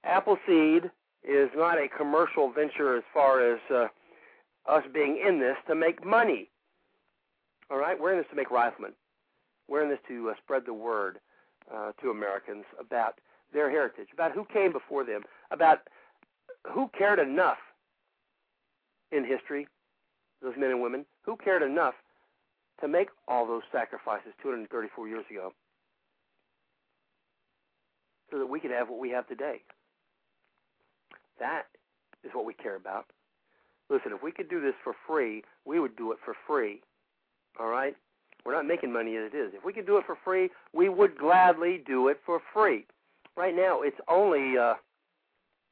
Appleseed 0.03 0.89
is 1.23 1.49
not 1.55 1.77
a 1.77 1.87
commercial 1.89 2.51
venture 2.51 2.95
as 2.97 3.03
far 3.13 3.53
as 3.53 3.59
uh, 3.69 3.87
us 4.67 4.83
being 4.93 5.21
in 5.25 5.39
this 5.39 5.57
to 5.67 5.75
make 5.75 6.05
money. 6.05 6.49
All 7.69 7.77
right, 7.77 7.99
we're 7.99 8.13
in 8.13 8.17
this 8.17 8.27
to 8.29 8.35
make 8.35 8.49
riflemen. 8.49 8.93
we're 9.67 9.83
in 9.83 9.89
this 9.89 9.99
to 10.07 10.29
uh, 10.29 10.33
spread 10.43 10.65
the 10.65 10.73
word 10.73 11.19
uh, 11.73 11.91
to 12.01 12.09
Americans 12.09 12.65
about 12.79 13.19
their 13.53 13.69
heritage, 13.69 14.07
about 14.13 14.31
who 14.31 14.45
came 14.45 14.71
before 14.71 15.03
them, 15.03 15.21
about 15.51 15.81
who 16.71 16.89
cared 16.97 17.19
enough 17.19 17.57
in 19.11 19.25
history, 19.25 19.67
those 20.41 20.53
men 20.57 20.71
and 20.71 20.81
women, 20.81 21.05
who 21.23 21.35
cared 21.35 21.61
enough 21.61 21.95
to 22.81 22.87
make 22.87 23.09
all 23.27 23.45
those 23.45 23.63
sacrifices 23.71 24.33
234 24.41 25.07
years 25.07 25.25
ago 25.29 25.53
so 28.31 28.37
that 28.37 28.45
we 28.45 28.59
could 28.59 28.71
have 28.71 28.89
what 28.89 28.99
we 28.99 29.09
have 29.09 29.27
today. 29.27 29.61
That 31.39 31.63
is 32.23 32.31
what 32.33 32.45
we 32.45 32.53
care 32.53 32.75
about. 32.75 33.05
Listen, 33.89 34.11
if 34.13 34.21
we 34.21 34.31
could 34.31 34.49
do 34.49 34.61
this 34.61 34.75
for 34.83 34.93
free, 35.07 35.43
we 35.65 35.79
would 35.79 35.95
do 35.95 36.11
it 36.11 36.19
for 36.23 36.35
free. 36.47 36.81
All 37.59 37.69
right? 37.69 37.95
We're 38.45 38.53
not 38.53 38.67
making 38.67 38.93
money 38.93 39.15
as 39.17 39.31
it 39.33 39.37
is. 39.37 39.53
If 39.53 39.65
we 39.65 39.73
could 39.73 39.85
do 39.85 39.97
it 39.97 40.05
for 40.05 40.17
free, 40.23 40.49
we 40.73 40.89
would 40.89 41.17
gladly 41.17 41.81
do 41.85 42.07
it 42.07 42.19
for 42.25 42.39
free. 42.53 42.85
Right 43.35 43.55
now, 43.55 43.81
it's 43.81 43.99
only 44.07 44.57
uh, 44.57 44.75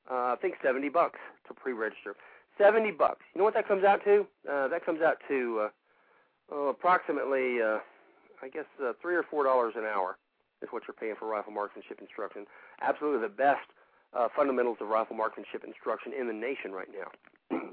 uh, 0.10 0.34
I 0.34 0.36
think 0.42 0.56
70 0.64 0.90
bucks 0.90 1.20
to 1.48 1.54
pre-register. 1.54 2.16
70 2.58 2.92
bucks. 2.92 3.22
You 3.34 3.40
know 3.40 3.46
what 3.46 3.54
that 3.54 3.68
comes 3.68 3.84
out 3.84 4.04
to? 4.06 4.26
Uh, 4.50 4.68
that 4.68 4.86
comes 4.86 5.02
out 5.02 5.18
to 5.28 5.66
uh, 5.66 5.70
oh, 6.51 6.70
approximately, 6.70 7.62
uh, 7.62 7.80
I 8.42 8.50
guess, 8.50 8.66
uh, 8.84 8.94
three 9.01 9.16
or 9.16 9.24
four 9.24 9.44
dollars 9.44 9.74
an 9.75 9.84
hour 9.84 10.18
is 10.62 10.70
what 10.72 10.84
you're 10.88 10.96
paying 10.96 11.16
for 11.18 11.27
rifle 11.27 11.54
marksmanship 11.54 12.00
instruction. 12.01 12.46
Absolutely 12.82 13.22
the 13.22 13.34
best 13.34 13.68
uh, 14.13 14.27
fundamentals 14.36 14.77
of 14.82 14.88
rifle 14.88 15.16
marksmanship 15.16 15.63
instruction 15.66 16.13
in 16.13 16.27
the 16.27 16.34
nation 16.34 16.72
right 16.72 16.88
now. 16.92 17.60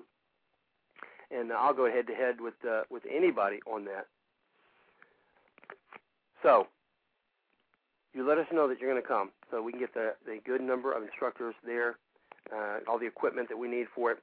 and 1.31 1.53
I'll 1.53 1.75
go 1.75 1.91
head 1.91 2.07
to 2.09 2.15
head 2.15 2.41
with 2.41 2.55
uh, 2.69 2.83
with 2.91 3.03
anybody 3.11 3.61
on 3.67 3.85
that. 3.87 4.07
So 6.43 6.67
you 8.13 8.27
let 8.27 8.39
us 8.39 8.47
know 8.53 8.69
that 8.69 8.79
you're 8.81 8.91
going 8.91 9.03
to 9.03 9.09
come, 9.09 9.31
so 9.51 9.63
we 9.63 9.73
can 9.73 9.81
get 9.81 9.95
the 9.95 10.15
the 10.27 10.39
good 10.45 10.61
number 10.61 10.93
of 10.93 11.03
instructors 11.03 11.55
there, 11.65 11.97
uh, 12.55 12.79
all 12.89 12.99
the 12.99 13.07
equipment 13.07 13.49
that 13.49 13.57
we 13.57 13.69
need 13.69 13.87
for 13.95 14.13
it, 14.13 14.19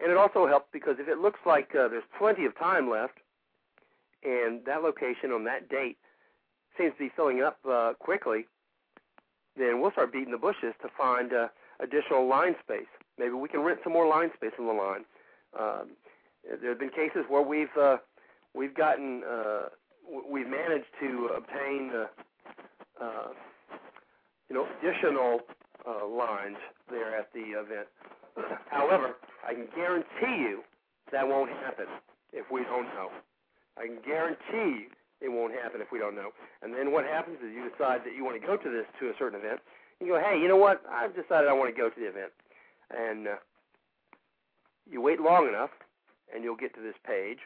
and 0.00 0.10
it 0.10 0.16
also 0.16 0.46
helps 0.46 0.66
because 0.72 0.96
if 0.98 1.08
it 1.08 1.18
looks 1.18 1.40
like 1.44 1.74
uh, 1.74 1.88
there's 1.88 2.04
plenty 2.18 2.44
of 2.44 2.56
time 2.58 2.88
left, 2.88 3.18
and 4.24 4.64
that 4.66 4.82
location 4.82 5.30
on 5.32 5.44
that 5.44 5.68
date 5.68 5.98
seems 6.78 6.92
to 6.94 6.98
be 6.98 7.10
filling 7.14 7.42
up 7.42 7.58
uh, 7.68 7.92
quickly, 7.98 8.46
then 9.56 9.80
we'll 9.80 9.92
start 9.92 10.12
beating 10.12 10.32
the 10.32 10.38
bushes 10.38 10.74
to 10.82 10.88
find 10.96 11.32
uh, 11.32 11.48
additional 11.80 12.28
line 12.28 12.56
space. 12.62 12.90
Maybe 13.18 13.32
we 13.32 13.48
can 13.48 13.60
rent 13.60 13.80
some 13.84 13.92
more 13.92 14.08
line 14.08 14.30
space 14.34 14.52
on 14.58 14.66
the 14.66 14.72
line. 14.72 15.04
Um, 15.58 15.90
there 16.60 16.70
have 16.70 16.78
been 16.78 16.90
cases 16.90 17.24
where 17.28 17.42
we've 17.42 17.74
uh, 17.80 17.98
we've 18.54 18.74
gotten 18.74 19.22
uh, 19.24 19.68
we've 20.28 20.48
managed 20.48 20.90
to 21.00 21.30
obtain 21.36 21.90
uh, 21.94 23.04
uh, 23.04 23.28
you 24.48 24.56
know 24.56 24.66
additional 24.80 25.40
uh, 25.86 26.06
lines 26.06 26.56
there 26.90 27.16
at 27.16 27.32
the 27.32 27.40
event. 27.40 27.86
However, 28.70 29.14
I 29.46 29.54
can 29.54 29.66
guarantee 29.74 30.42
you 30.42 30.62
that 31.12 31.26
won't 31.26 31.50
happen 31.50 31.86
if 32.32 32.50
we 32.50 32.62
don't 32.64 32.86
know. 32.94 33.10
I 33.78 33.86
can 33.86 33.98
guarantee 34.06 34.88
it 35.20 35.30
won't 35.30 35.54
happen 35.54 35.80
if 35.80 35.90
we 35.90 35.98
don't 35.98 36.14
know. 36.14 36.30
And 36.62 36.74
then 36.74 36.92
what 36.92 37.04
happens 37.04 37.38
is 37.38 37.52
you 37.54 37.68
decide 37.68 38.00
that 38.04 38.14
you 38.14 38.24
want 38.24 38.40
to 38.40 38.46
go 38.46 38.56
to 38.56 38.70
this 38.70 38.86
to 39.00 39.08
a 39.08 39.12
certain 39.18 39.38
event. 39.40 39.60
You 40.00 40.08
go, 40.08 40.20
hey, 40.20 40.38
you 40.38 40.48
know 40.48 40.56
what? 40.56 40.82
I've 40.90 41.14
decided 41.14 41.48
I 41.48 41.52
want 41.52 41.74
to 41.74 41.80
go 41.80 41.88
to 41.88 41.98
the 41.98 42.06
event, 42.06 42.32
and 42.90 43.28
uh, 43.28 43.36
you 44.90 45.00
wait 45.00 45.20
long 45.20 45.48
enough, 45.48 45.70
and 46.34 46.44
you'll 46.44 46.56
get 46.56 46.74
to 46.74 46.82
this 46.82 46.96
page, 47.06 47.38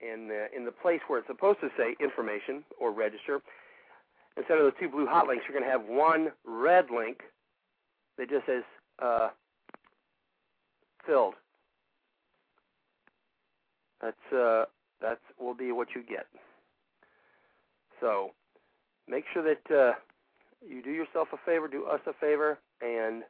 and 0.00 0.30
uh, 0.30 0.56
in 0.56 0.64
the 0.64 0.70
place 0.70 1.00
where 1.08 1.18
it's 1.18 1.28
supposed 1.28 1.60
to 1.60 1.70
say 1.76 1.96
information 1.98 2.62
or 2.78 2.92
register, 2.92 3.40
instead 4.36 4.58
of 4.58 4.64
the 4.64 4.72
two 4.78 4.88
blue 4.88 5.06
hot 5.06 5.26
links, 5.26 5.44
you're 5.48 5.58
going 5.58 5.68
to 5.68 5.78
have 5.78 5.88
one 5.88 6.30
red 6.44 6.86
link 6.94 7.22
that 8.18 8.28
just 8.28 8.46
says 8.46 8.62
uh, 9.00 9.28
filled. 11.06 11.34
That's 14.00 14.32
uh, 14.32 14.64
that's 15.02 15.20
will 15.38 15.54
be 15.54 15.72
what 15.72 15.88
you 15.94 16.02
get. 16.02 16.26
So 18.00 18.30
make 19.08 19.24
sure 19.32 19.42
that 19.42 19.74
uh, 19.74 19.92
you 20.66 20.82
do 20.82 20.90
yourself 20.90 21.28
a 21.32 21.38
favor, 21.44 21.68
do 21.68 21.84
us 21.84 22.00
a 22.06 22.12
favor, 22.14 22.58
and 22.80 23.22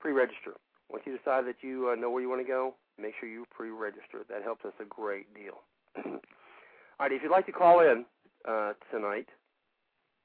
pre-register. 0.00 0.54
Once 0.90 1.04
you 1.06 1.16
decide 1.16 1.46
that 1.46 1.56
you 1.62 1.90
uh, 1.92 1.94
know 1.96 2.10
where 2.10 2.22
you 2.22 2.28
want 2.28 2.40
to 2.40 2.46
go, 2.46 2.74
make 3.00 3.14
sure 3.18 3.28
you 3.28 3.44
pre-register. 3.50 4.24
That 4.28 4.42
helps 4.42 4.64
us 4.64 4.72
a 4.80 4.84
great 4.84 5.26
deal. 5.34 5.62
All 6.06 6.20
right, 7.00 7.12
if 7.12 7.22
you'd 7.22 7.32
like 7.32 7.46
to 7.46 7.52
call 7.52 7.80
in 7.80 8.04
uh, 8.48 8.72
tonight, 8.90 9.26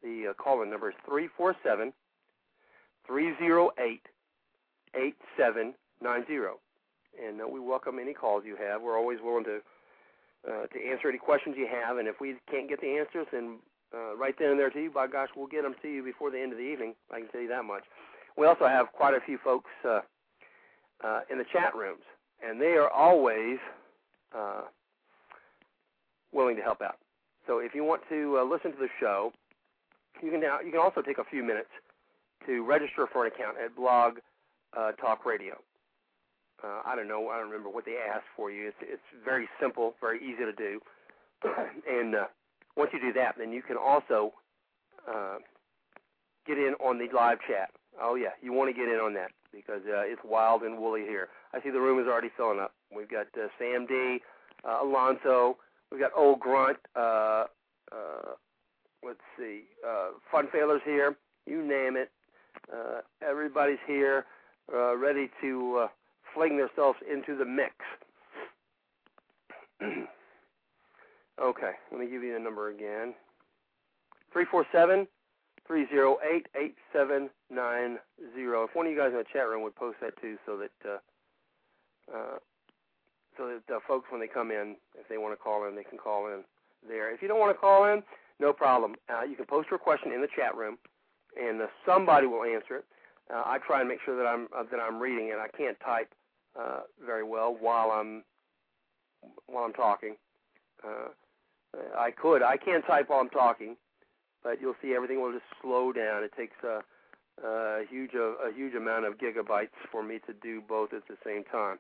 the 0.04 0.28
uh, 0.30 0.34
call-in 0.34 0.70
number 0.70 0.90
is 0.90 0.96
three 1.08 1.28
four 1.36 1.56
seven 1.64 1.94
three 3.06 3.34
zero 3.40 3.72
eight 3.80 4.04
eight 4.96 5.16
seven 5.38 5.74
nine 6.02 6.26
zero, 6.28 6.60
and 7.24 7.42
uh, 7.42 7.48
we 7.48 7.60
welcome 7.60 8.00
any 8.00 8.14
calls 8.14 8.44
you 8.46 8.56
have. 8.56 8.82
We're 8.82 8.98
always 8.98 9.20
willing 9.24 9.44
to 9.46 9.60
uh, 10.48 10.66
to 10.68 10.78
answer 10.90 11.10
any 11.10 11.18
questions 11.18 11.56
you 11.58 11.68
have, 11.68 11.98
and 11.98 12.08
if 12.08 12.20
we 12.20 12.36
can't 12.50 12.70
get 12.70 12.82
the 12.82 12.98
answers, 12.98 13.28
then 13.32 13.60
uh, 13.94 14.16
right 14.16 14.36
then 14.40 14.52
and 14.52 14.60
there 14.60 14.70
to 14.70 14.82
you, 14.82 14.92
by 14.92 15.08
gosh, 15.08 15.30
we'll 15.36 15.48
get 15.48 15.64
them 15.64 15.76
to 15.82 15.88
you 15.88 16.04
before 16.04 16.32
the 16.32 16.40
end 16.40 16.52
of 16.52 16.58
the 16.58 16.64
evening. 16.64 16.94
I 17.12 17.20
can 17.20 17.28
tell 17.30 17.42
you 17.42 17.50
that 17.50 17.66
much. 17.66 17.84
We 18.38 18.48
also 18.48 18.68
have 18.68 18.92
quite 18.94 19.14
a 19.14 19.20
few 19.26 19.38
folks 19.44 19.70
uh, 19.86 20.00
uh, 21.04 21.22
in 21.30 21.38
the 21.38 21.46
chat 21.52 21.76
rooms, 21.76 22.04
and 22.46 22.60
they 22.62 22.74
are 22.74 22.90
always 22.90 23.58
uh, 24.36 24.62
willing 26.32 26.56
to 26.56 26.62
help 26.62 26.82
out. 26.82 26.98
So 27.48 27.60
if 27.60 27.76
you 27.76 27.84
want 27.84 28.02
to 28.10 28.40
uh, 28.40 28.44
listen 28.44 28.72
to 28.72 28.78
the 28.78 28.88
show, 29.00 29.34
you 30.22 30.32
can 30.32 30.40
now 30.40 30.60
you 30.64 30.72
can 30.72 30.80
also 30.80 31.02
take 31.02 31.18
a 31.18 31.24
few 31.24 31.44
minutes 31.44 31.70
to 32.46 32.64
register 32.64 33.08
for 33.12 33.26
an 33.26 33.32
account 33.34 33.58
at 33.64 33.76
Blog 33.76 34.20
uh, 34.78 34.92
Talk 34.94 35.26
Radio. 35.26 35.58
Uh, 36.63 36.82
I 36.86 36.95
don't 36.95 37.08
know. 37.08 37.30
I 37.30 37.38
don't 37.38 37.50
remember 37.50 37.69
what 37.69 37.86
they 37.86 37.97
asked 37.97 38.30
for 38.36 38.52
you. 38.52 38.67
It's 38.67 38.78
it's 38.82 39.26
very 39.26 39.47
simple, 39.60 39.95
very 40.00 40.19
easy 40.19 40.45
to 40.45 40.54
do. 40.54 40.80
and 41.89 42.15
uh, 42.15 42.26
once 42.78 42.91
you 42.93 43.00
do 43.00 43.13
that, 43.13 43.36
then 43.38 43.52
you 43.52 43.62
can 43.62 43.78
also 43.78 44.34
uh, 45.08 45.38
get 46.45 46.58
in 46.58 46.76
on 46.84 47.00
the 47.00 47.08
live 47.15 47.39
chat. 47.47 47.71
Oh 48.02 48.15
yeah, 48.15 48.30
you 48.41 48.54
want 48.54 48.69
to 48.69 48.80
get 48.80 48.89
in 48.91 49.00
on 49.00 49.13
that 49.15 49.32
because 49.52 49.82
uh, 49.88 50.02
it's 50.02 50.21
wild 50.24 50.62
and 50.62 50.78
woolly 50.78 51.02
here. 51.02 51.30
I 51.54 51.62
see 51.62 51.69
the 51.69 51.80
room 51.80 52.00
is 52.00 52.08
already 52.08 52.30
filling 52.38 52.60
up. 52.60 52.74
We've 52.95 53.10
got 53.10 53.28
uh, 53.36 53.47
Sam 53.60 53.86
D, 53.88 54.19
uh, 54.63 54.80
Alonso. 54.84 55.58
We've 55.91 56.00
got 56.00 56.12
Old 56.15 56.39
Grunt. 56.39 56.78
Uh, 56.95 57.45
uh, 57.91 58.36
let's 59.04 59.19
see, 59.38 59.63
uh, 59.88 60.10
Fun 60.32 60.47
Failers 60.52 60.82
here. 60.86 61.17
You 61.45 61.62
name 61.62 61.97
it. 61.97 62.12
Uh, 62.71 63.02
everybody's 63.28 63.80
here, 63.88 64.26
uh, 64.74 64.95
ready 64.95 65.30
to 65.41 65.84
uh, 65.84 65.88
fling 66.34 66.58
themselves 66.58 67.00
into 67.10 67.38
the 67.38 67.46
mix. 67.46 67.76
okay, 71.41 71.72
let 71.91 72.00
me 72.00 72.08
give 72.10 72.24
you 72.24 72.34
the 72.34 72.39
number 72.39 72.70
again. 72.70 73.13
347 74.34 75.08
308 75.67 76.48
8790. 76.56 78.00
If 78.36 78.76
one 78.76 78.86
of 78.86 78.91
you 78.91 78.98
guys 78.98 79.12
in 79.12 79.17
the 79.17 79.26
chat 79.32 79.48
room 79.48 79.63
would 79.63 79.76
post 79.76 79.98
that 80.02 80.20
too 80.22 80.38
so 80.46 80.58
that 80.58 80.72
uh, 80.86 80.98
uh, 82.13 82.38
so 83.38 83.60
that 83.67 83.82
folks 83.88 84.08
when 84.12 84.20
they 84.20 84.28
come 84.28 84.52
in, 84.52 84.76
if 85.00 85.08
they 85.08 85.17
want 85.17 85.34
to 85.34 85.41
call 85.41 85.67
in, 85.67 85.76
they 85.76 85.84
can 85.84 85.98
call 85.98 86.28
in 86.28 86.44
there. 86.88 87.13
If 87.13 87.22
you 87.22 87.28
don't 87.28 87.39
want 87.39 87.56
to 87.56 87.60
call 87.60 87.86
in, 87.86 88.04
no 88.39 88.52
problem. 88.54 88.96
Uh, 89.10 89.24
you 89.24 89.36
can 89.36 89.46
post 89.46 89.70
your 89.70 89.80
question 89.80 90.12
in 90.12 90.22
the 90.22 90.28
chat 90.36 90.56
room, 90.56 90.78
and 91.39 91.62
uh, 91.62 91.67
somebody 91.86 92.28
will 92.28 92.44
answer 92.44 92.78
it. 92.78 92.86
Uh, 93.34 93.44
I 93.46 93.60
try 93.65 93.80
and 93.80 93.88
make 93.88 94.00
sure 94.04 94.17
that 94.17 94.28
I'm 94.28 94.48
uh, 94.56 94.63
that 94.72 94.80
I'm 94.80 95.00
reading 95.00 95.30
it. 95.30 95.38
I 95.39 95.48
can't 95.56 95.80
type 95.80 96.13
uh, 96.60 96.82
very 97.06 97.24
well 97.24 97.56
while 97.60 97.92
I'm 97.92 98.24
while 99.48 99.64
I'm 99.64 99.74
talking. 99.74 100.16
Uh, 100.84 101.10
I 101.98 102.12
could. 102.12 102.44
I 102.44 102.58
can't 102.58 102.86
type 102.86 103.10
while 103.10 103.20
I'm 103.20 103.30
talking, 103.30 103.78
but 104.44 104.60
you'll 104.60 104.76
see 104.82 104.94
everything 104.94 105.22
will 105.22 105.32
just 105.32 105.46
slow 105.62 105.92
down. 105.92 106.24
It 106.24 106.32
takes 106.36 106.56
a, 106.64 106.82
a 107.46 107.84
huge 107.90 108.14
a, 108.14 108.50
a 108.50 108.54
huge 108.56 108.76
amount 108.76 109.06
of 109.06 109.18
gigabytes 109.18 109.70
for 109.92 110.04
me 110.04 110.20
to 110.28 110.34
do 110.42 110.62
both 110.68 110.94
at 110.94 111.08
the 111.08 111.16
same 111.26 111.44
time. 111.46 111.80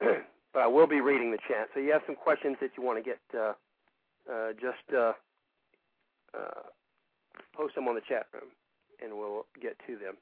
but 0.54 0.60
I 0.60 0.66
will 0.66 0.86
be 0.86 1.00
reading 1.00 1.30
the 1.30 1.38
chat. 1.48 1.68
So 1.74 1.80
you 1.80 1.92
have 1.92 2.02
some 2.06 2.16
questions 2.16 2.56
that 2.60 2.70
you 2.76 2.82
want 2.82 3.02
to 3.02 3.02
get, 3.02 3.20
uh, 3.34 3.52
uh, 4.30 4.52
just 4.52 4.96
uh, 4.96 5.12
uh, 6.36 6.62
post 7.56 7.74
them 7.74 7.88
on 7.88 7.94
the 7.94 8.00
chat 8.08 8.26
room, 8.32 8.50
and 9.02 9.18
we'll 9.18 9.46
get 9.60 9.76
to 9.86 9.96
them. 9.96 10.14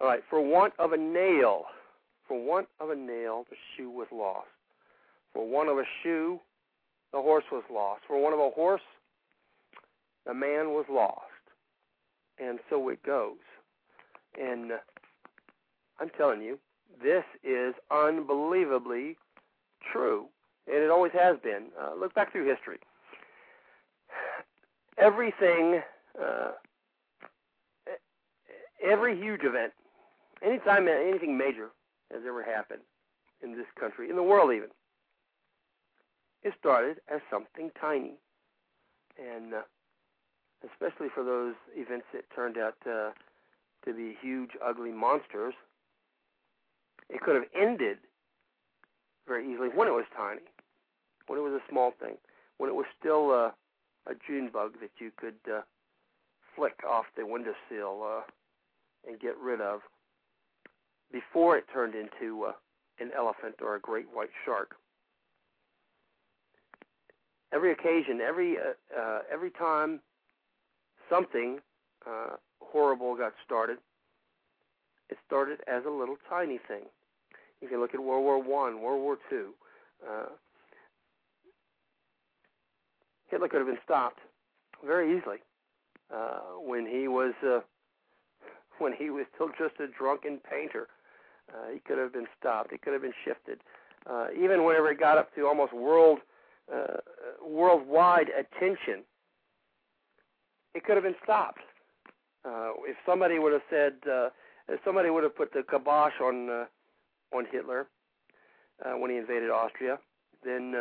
All 0.00 0.06
right. 0.06 0.22
For 0.28 0.40
want 0.40 0.74
of 0.78 0.92
a 0.92 0.96
nail, 0.96 1.64
for 2.26 2.42
want 2.42 2.68
of 2.80 2.90
a 2.90 2.96
nail, 2.96 3.46
the 3.48 3.56
shoe 3.76 3.90
was 3.90 4.08
lost. 4.12 4.48
For 5.32 5.46
want 5.46 5.68
of 5.68 5.78
a 5.78 5.84
shoe, 6.02 6.40
the 7.12 7.20
horse 7.20 7.44
was 7.52 7.62
lost. 7.72 8.02
For 8.06 8.20
want 8.20 8.34
of 8.34 8.40
a 8.40 8.50
horse, 8.50 8.82
the 10.26 10.34
man 10.34 10.70
was 10.70 10.86
lost. 10.90 11.22
And 12.38 12.58
so 12.68 12.88
it 12.88 13.02
goes. 13.02 13.36
And 14.40 14.72
I'm 16.00 16.10
telling 16.16 16.42
you, 16.42 16.58
this 17.02 17.24
is 17.44 17.74
unbelievably 17.90 19.16
true. 19.92 20.26
And 20.66 20.82
it 20.82 20.90
always 20.90 21.12
has 21.12 21.36
been. 21.42 21.66
Uh, 21.80 21.94
look 21.98 22.14
back 22.14 22.32
through 22.32 22.48
history. 22.48 22.78
everything, 24.98 25.80
uh, 26.20 26.52
every 28.84 29.18
huge 29.18 29.42
event, 29.44 29.72
anytime 30.42 30.88
anything 30.88 31.38
major 31.38 31.70
has 32.12 32.22
ever 32.26 32.42
happened 32.42 32.82
in 33.42 33.52
this 33.56 33.66
country, 33.78 34.08
in 34.10 34.16
the 34.16 34.22
world 34.22 34.52
even, 34.52 34.68
it 36.42 36.54
started 36.58 36.98
as 37.12 37.20
something 37.30 37.70
tiny, 37.80 38.14
and 39.18 39.54
uh, 39.54 39.62
especially 40.64 41.08
for 41.14 41.24
those 41.24 41.54
events 41.74 42.06
that 42.12 42.24
turned 42.34 42.56
out 42.56 42.76
uh, 42.86 43.10
to 43.84 43.94
be 43.94 44.16
huge, 44.20 44.50
ugly 44.64 44.92
monsters, 44.92 45.54
it 47.08 47.20
could 47.20 47.34
have 47.34 47.44
ended 47.54 47.98
very 49.26 49.52
easily 49.52 49.68
when 49.68 49.88
it 49.88 49.92
was 49.92 50.04
tiny, 50.16 50.42
when 51.26 51.38
it 51.38 51.42
was 51.42 51.52
a 51.52 51.70
small 51.70 51.92
thing, 52.00 52.16
when 52.58 52.70
it 52.70 52.74
was 52.74 52.86
still 52.98 53.30
uh, 53.30 53.50
a 54.10 54.14
June 54.26 54.50
bug 54.52 54.74
that 54.80 54.90
you 54.98 55.10
could 55.16 55.34
uh, 55.52 55.62
flick 56.54 56.80
off 56.88 57.06
the 57.16 57.26
windowsill 57.26 58.02
uh, 58.04 58.22
and 59.06 59.20
get 59.20 59.36
rid 59.38 59.60
of 59.60 59.80
before 61.12 61.56
it 61.56 61.64
turned 61.72 61.94
into 61.94 62.44
uh, 62.44 62.52
an 62.98 63.10
elephant 63.16 63.56
or 63.62 63.76
a 63.76 63.80
great 63.80 64.06
white 64.12 64.30
shark. 64.44 64.76
Every 67.52 67.72
occasion, 67.72 68.20
every 68.20 68.56
uh, 68.58 68.98
uh, 68.98 69.18
every 69.32 69.50
time 69.50 70.00
something 71.08 71.58
uh, 72.06 72.36
horrible 72.60 73.16
got 73.16 73.32
started, 73.44 73.78
it 75.08 75.18
started 75.26 75.60
as 75.68 75.84
a 75.86 75.90
little 75.90 76.16
tiny 76.28 76.58
thing. 76.66 76.82
If 77.60 77.62
you 77.62 77.68
can 77.68 77.80
look 77.80 77.94
at 77.94 78.02
World 78.02 78.24
War 78.24 78.42
One, 78.42 78.82
World 78.82 79.00
War 79.00 79.18
Two. 79.30 79.50
Uh, 80.06 80.26
Hitler 83.28 83.48
could 83.48 83.58
have 83.58 83.66
been 83.66 83.78
stopped 83.84 84.20
very 84.84 85.16
easily 85.16 85.38
uh, 86.14 86.40
when 86.60 86.86
he 86.86 87.08
was 87.08 87.34
uh, 87.44 87.60
when 88.78 88.92
he 88.92 89.10
was 89.10 89.26
still 89.34 89.48
just 89.58 89.80
a 89.80 89.86
drunken 89.86 90.38
painter. 90.50 90.88
Uh, 91.52 91.72
he 91.72 91.80
could 91.80 91.98
have 91.98 92.12
been 92.12 92.26
stopped. 92.38 92.72
He 92.72 92.78
could 92.78 92.92
have 92.92 93.02
been 93.02 93.14
shifted. 93.24 93.60
Uh, 94.08 94.26
even 94.32 94.64
whenever 94.64 94.90
it 94.90 95.00
got 95.00 95.18
up 95.18 95.34
to 95.34 95.46
almost 95.46 95.72
world 95.72 96.18
uh, 96.72 96.98
worldwide 97.44 98.28
attention, 98.28 99.04
it 100.74 100.84
could 100.84 100.96
have 100.96 101.04
been 101.04 101.16
stopped. 101.22 101.60
Uh, 102.44 102.72
if 102.82 102.96
somebody 103.04 103.38
would 103.38 103.52
have 103.52 103.62
said, 103.70 103.94
uh, 104.10 104.28
if 104.68 104.80
somebody 104.84 105.10
would 105.10 105.22
have 105.22 105.36
put 105.36 105.52
the 105.52 105.62
kibosh 105.68 106.12
on 106.22 106.50
uh, 106.50 106.64
on 107.32 107.46
Hitler 107.50 107.86
uh, 108.84 108.92
when 108.92 109.10
he 109.10 109.16
invaded 109.16 109.50
Austria, 109.50 109.98
then 110.44 110.74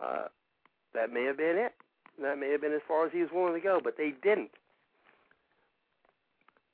uh, 0.00 0.04
uh, 0.04 0.28
that 0.94 1.12
may 1.12 1.24
have 1.24 1.36
been 1.36 1.56
it. 1.56 1.72
That 2.20 2.38
may 2.38 2.50
have 2.50 2.62
been 2.62 2.72
as 2.72 2.80
far 2.88 3.06
as 3.06 3.12
he 3.12 3.20
was 3.20 3.28
willing 3.32 3.54
to 3.54 3.60
go, 3.60 3.80
but 3.82 3.96
they 3.98 4.14
didn't. 4.22 4.50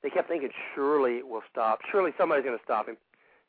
They 0.03 0.09
kept 0.09 0.27
thinking, 0.27 0.49
surely 0.75 1.13
it 1.13 1.27
will 1.27 1.43
stop. 1.49 1.79
Surely 1.89 2.11
somebody's 2.17 2.43
going 2.43 2.57
to 2.57 2.63
stop 2.63 2.87
him. 2.87 2.97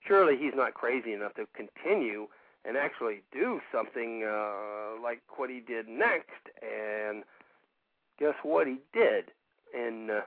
Surely 0.06 0.36
he's 0.36 0.54
not 0.54 0.74
crazy 0.74 1.12
enough 1.12 1.34
to 1.34 1.46
continue 1.54 2.28
and 2.64 2.76
actually 2.76 3.22
do 3.32 3.60
something 3.72 4.24
uh, 4.24 5.02
like 5.02 5.20
what 5.36 5.50
he 5.50 5.60
did 5.60 5.88
next. 5.88 6.30
And 6.62 7.24
guess 8.18 8.34
what 8.42 8.66
he 8.66 8.76
did? 8.92 9.32
And 9.76 10.10
uh, 10.10 10.20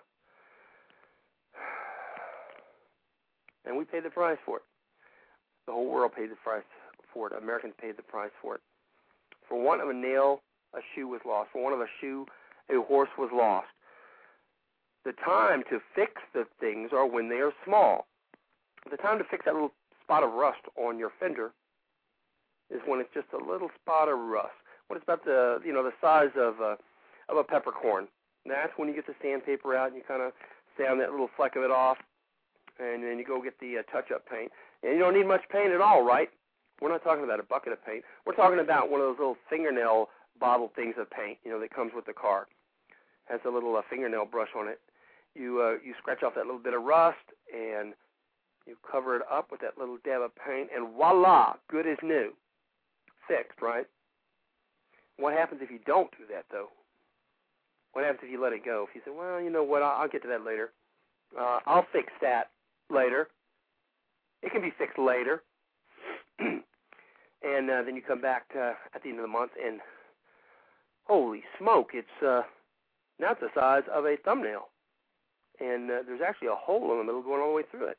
and 3.66 3.78
we 3.78 3.86
paid 3.86 4.04
the 4.04 4.10
price 4.10 4.38
for 4.46 4.58
it. 4.58 4.64
The 5.66 5.72
whole 5.74 5.90
world 5.90 6.12
paid 6.16 6.30
the 6.30 6.36
price 6.36 6.64
for 7.14 7.28
it. 7.28 7.34
Americans 7.42 7.74
paid 7.82 7.98
the 7.98 8.04
price 8.04 8.32
for 8.42 8.56
it. 8.56 8.62
For 9.48 9.62
one 9.62 9.80
of 9.80 9.90
a 9.90 9.94
nail, 9.94 10.42
a 10.74 10.80
shoe 10.94 11.08
was 11.08 11.22
lost. 11.26 11.50
For 11.54 11.64
one 11.64 11.74
of 11.74 11.80
a 11.80 11.88
shoe, 12.02 12.26
a 12.70 12.82
horse 12.82 13.10
was 13.18 13.30
lost. 13.34 13.68
The 15.08 15.14
time 15.24 15.64
to 15.70 15.80
fix 15.96 16.20
the 16.34 16.44
things 16.60 16.90
are 16.92 17.08
when 17.08 17.30
they 17.30 17.40
are 17.40 17.54
small. 17.64 18.08
The 18.92 18.98
time 18.98 19.18
to 19.20 19.24
fix 19.24 19.46
that 19.46 19.54
little 19.54 19.72
spot 20.04 20.22
of 20.22 20.34
rust 20.34 20.60
on 20.76 21.00
your 21.00 21.12
fender 21.18 21.52
is 22.70 22.82
when 22.86 23.00
it's 23.00 23.14
just 23.14 23.28
a 23.32 23.38
little 23.38 23.70
spot 23.82 24.10
of 24.10 24.20
rust. 24.20 24.60
When 24.88 24.98
it's 24.98 25.06
about 25.06 25.24
the 25.24 25.62
you 25.64 25.72
know 25.72 25.82
the 25.82 25.94
size 26.02 26.36
of 26.36 26.60
a 26.60 26.76
of 27.30 27.38
a 27.38 27.44
peppercorn. 27.46 28.10
That's 28.46 28.74
when 28.76 28.90
you 28.90 28.96
get 28.96 29.08
the 29.08 29.16
sandpaper 29.22 29.78
out 29.78 29.88
and 29.88 29.96
you 29.96 30.04
kind 30.06 30.22
of 30.22 30.34
sand 30.78 31.00
that 31.00 31.12
little 31.12 31.30
fleck 31.38 31.56
of 31.56 31.64
it 31.64 31.72
off, 31.72 32.00
and 32.78 33.02
then 33.02 33.18
you 33.18 33.24
go 33.24 33.42
get 33.42 33.58
the 33.62 33.78
uh, 33.78 33.84
touch-up 33.90 34.28
paint. 34.30 34.52
And 34.84 34.92
you 34.92 35.00
don't 35.00 35.14
need 35.14 35.26
much 35.26 35.48
paint 35.50 35.72
at 35.72 35.80
all, 35.80 36.04
right? 36.04 36.28
We're 36.82 36.92
not 36.92 37.06
talking 37.06 37.24
about 37.24 37.40
a 37.40 37.44
bucket 37.44 37.72
of 37.72 37.86
paint. 37.86 38.04
We're 38.26 38.36
talking 38.36 38.60
about 38.60 38.92
one 38.92 39.00
of 39.00 39.08
those 39.08 39.20
little 39.20 39.38
fingernail 39.50 40.10
bottle 40.38 40.70
things 40.76 40.96
of 41.00 41.10
paint, 41.10 41.38
you 41.46 41.52
know, 41.52 41.62
that 41.62 41.74
comes 41.74 41.94
with 41.96 42.06
the 42.06 42.14
car. 42.14 42.48
Has 43.30 43.40
a 43.46 43.50
little 43.50 43.76
uh, 43.78 43.82
fingernail 43.90 44.26
brush 44.26 44.50
on 44.54 44.68
it. 44.68 44.82
You 45.38 45.62
uh, 45.62 45.86
you 45.86 45.94
scratch 46.00 46.24
off 46.24 46.36
that 46.36 46.46
little 46.46 46.62
bit 46.62 46.74
of 46.74 46.84
rust 46.84 47.18
and 47.54 47.94
you 48.68 48.76
cover 48.90 49.16
it 49.16 49.22
up 49.32 49.50
with 49.50 49.62
that 49.62 49.78
little 49.78 49.98
dab 50.04 50.22
of 50.22 50.32
paint, 50.36 50.70
and 50.76 50.94
voila, 50.94 51.54
good 51.70 51.88
as 51.88 51.98
new, 52.04 52.34
fixed, 53.28 53.62
right? 53.62 53.86
What 55.18 55.34
happens 55.34 55.62
if 55.64 55.72
you 55.72 55.80
don't 55.86 56.12
do 56.12 56.26
that, 56.32 56.46
though? 56.52 56.68
What 57.94 58.04
happens 58.04 58.22
if 58.24 58.32
you 58.32 58.42
let 58.42 58.54
it 58.54 58.66
go? 58.66 58.86
If 58.90 58.96
you 58.96 59.02
say, 59.06 59.18
well, 59.18 59.42
you 59.42 59.50
know 59.50 59.64
what, 59.64 59.82
I'll, 59.82 60.02
I'll 60.02 60.10
get 60.10 60.22
to 60.24 60.28
that 60.28 60.46
later. 60.46 60.72
Uh, 61.40 61.60
I'll 61.66 61.88
fix 61.92 62.12
that 62.22 62.52
later. 62.90 63.30
It 64.44 64.52
can 64.52 64.62
be 64.62 64.72
fixed 64.78 65.00
later. 65.00 65.44
and 66.40 67.70
uh, 67.72 67.84
then 67.84 67.96
you 67.96 68.02
come 68.06 68.22
back 68.22 68.46
uh, 68.56 68.74
at 68.94 69.02
the 69.02 69.10
end 69.10 69.18
of 69.20 69.24
the 69.24 69.30
month, 69.30 69.52
and 69.64 69.80
holy 71.06 71.44
smoke, 71.58 71.92
it's 71.94 72.08
uh, 72.22 72.42
now 73.20 73.32
it's 73.32 73.42
the 73.42 73.50
size 73.56 73.84
of 73.92 74.06
a 74.06 74.18
thumbnail, 74.24 74.68
and 75.60 75.90
uh, 75.90 76.04
there's 76.06 76.22
actually 76.26 76.50
a 76.50 76.56
hole 76.56 76.92
in 76.92 77.00
the 77.00 77.04
middle 77.04 77.22
going 77.22 77.42
all 77.42 77.50
the 77.50 77.56
way 77.56 77.64
through 77.70 77.88
it. 77.88 77.98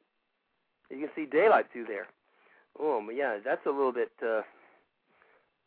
You 0.90 0.98
can 0.98 1.10
see 1.14 1.26
daylight 1.26 1.66
through 1.72 1.86
there. 1.86 2.06
Oh, 2.78 3.02
but 3.04 3.14
yeah, 3.14 3.38
that's 3.44 3.66
a 3.66 3.70
little 3.70 3.92
bit 3.92 4.12
uh, 4.22 4.42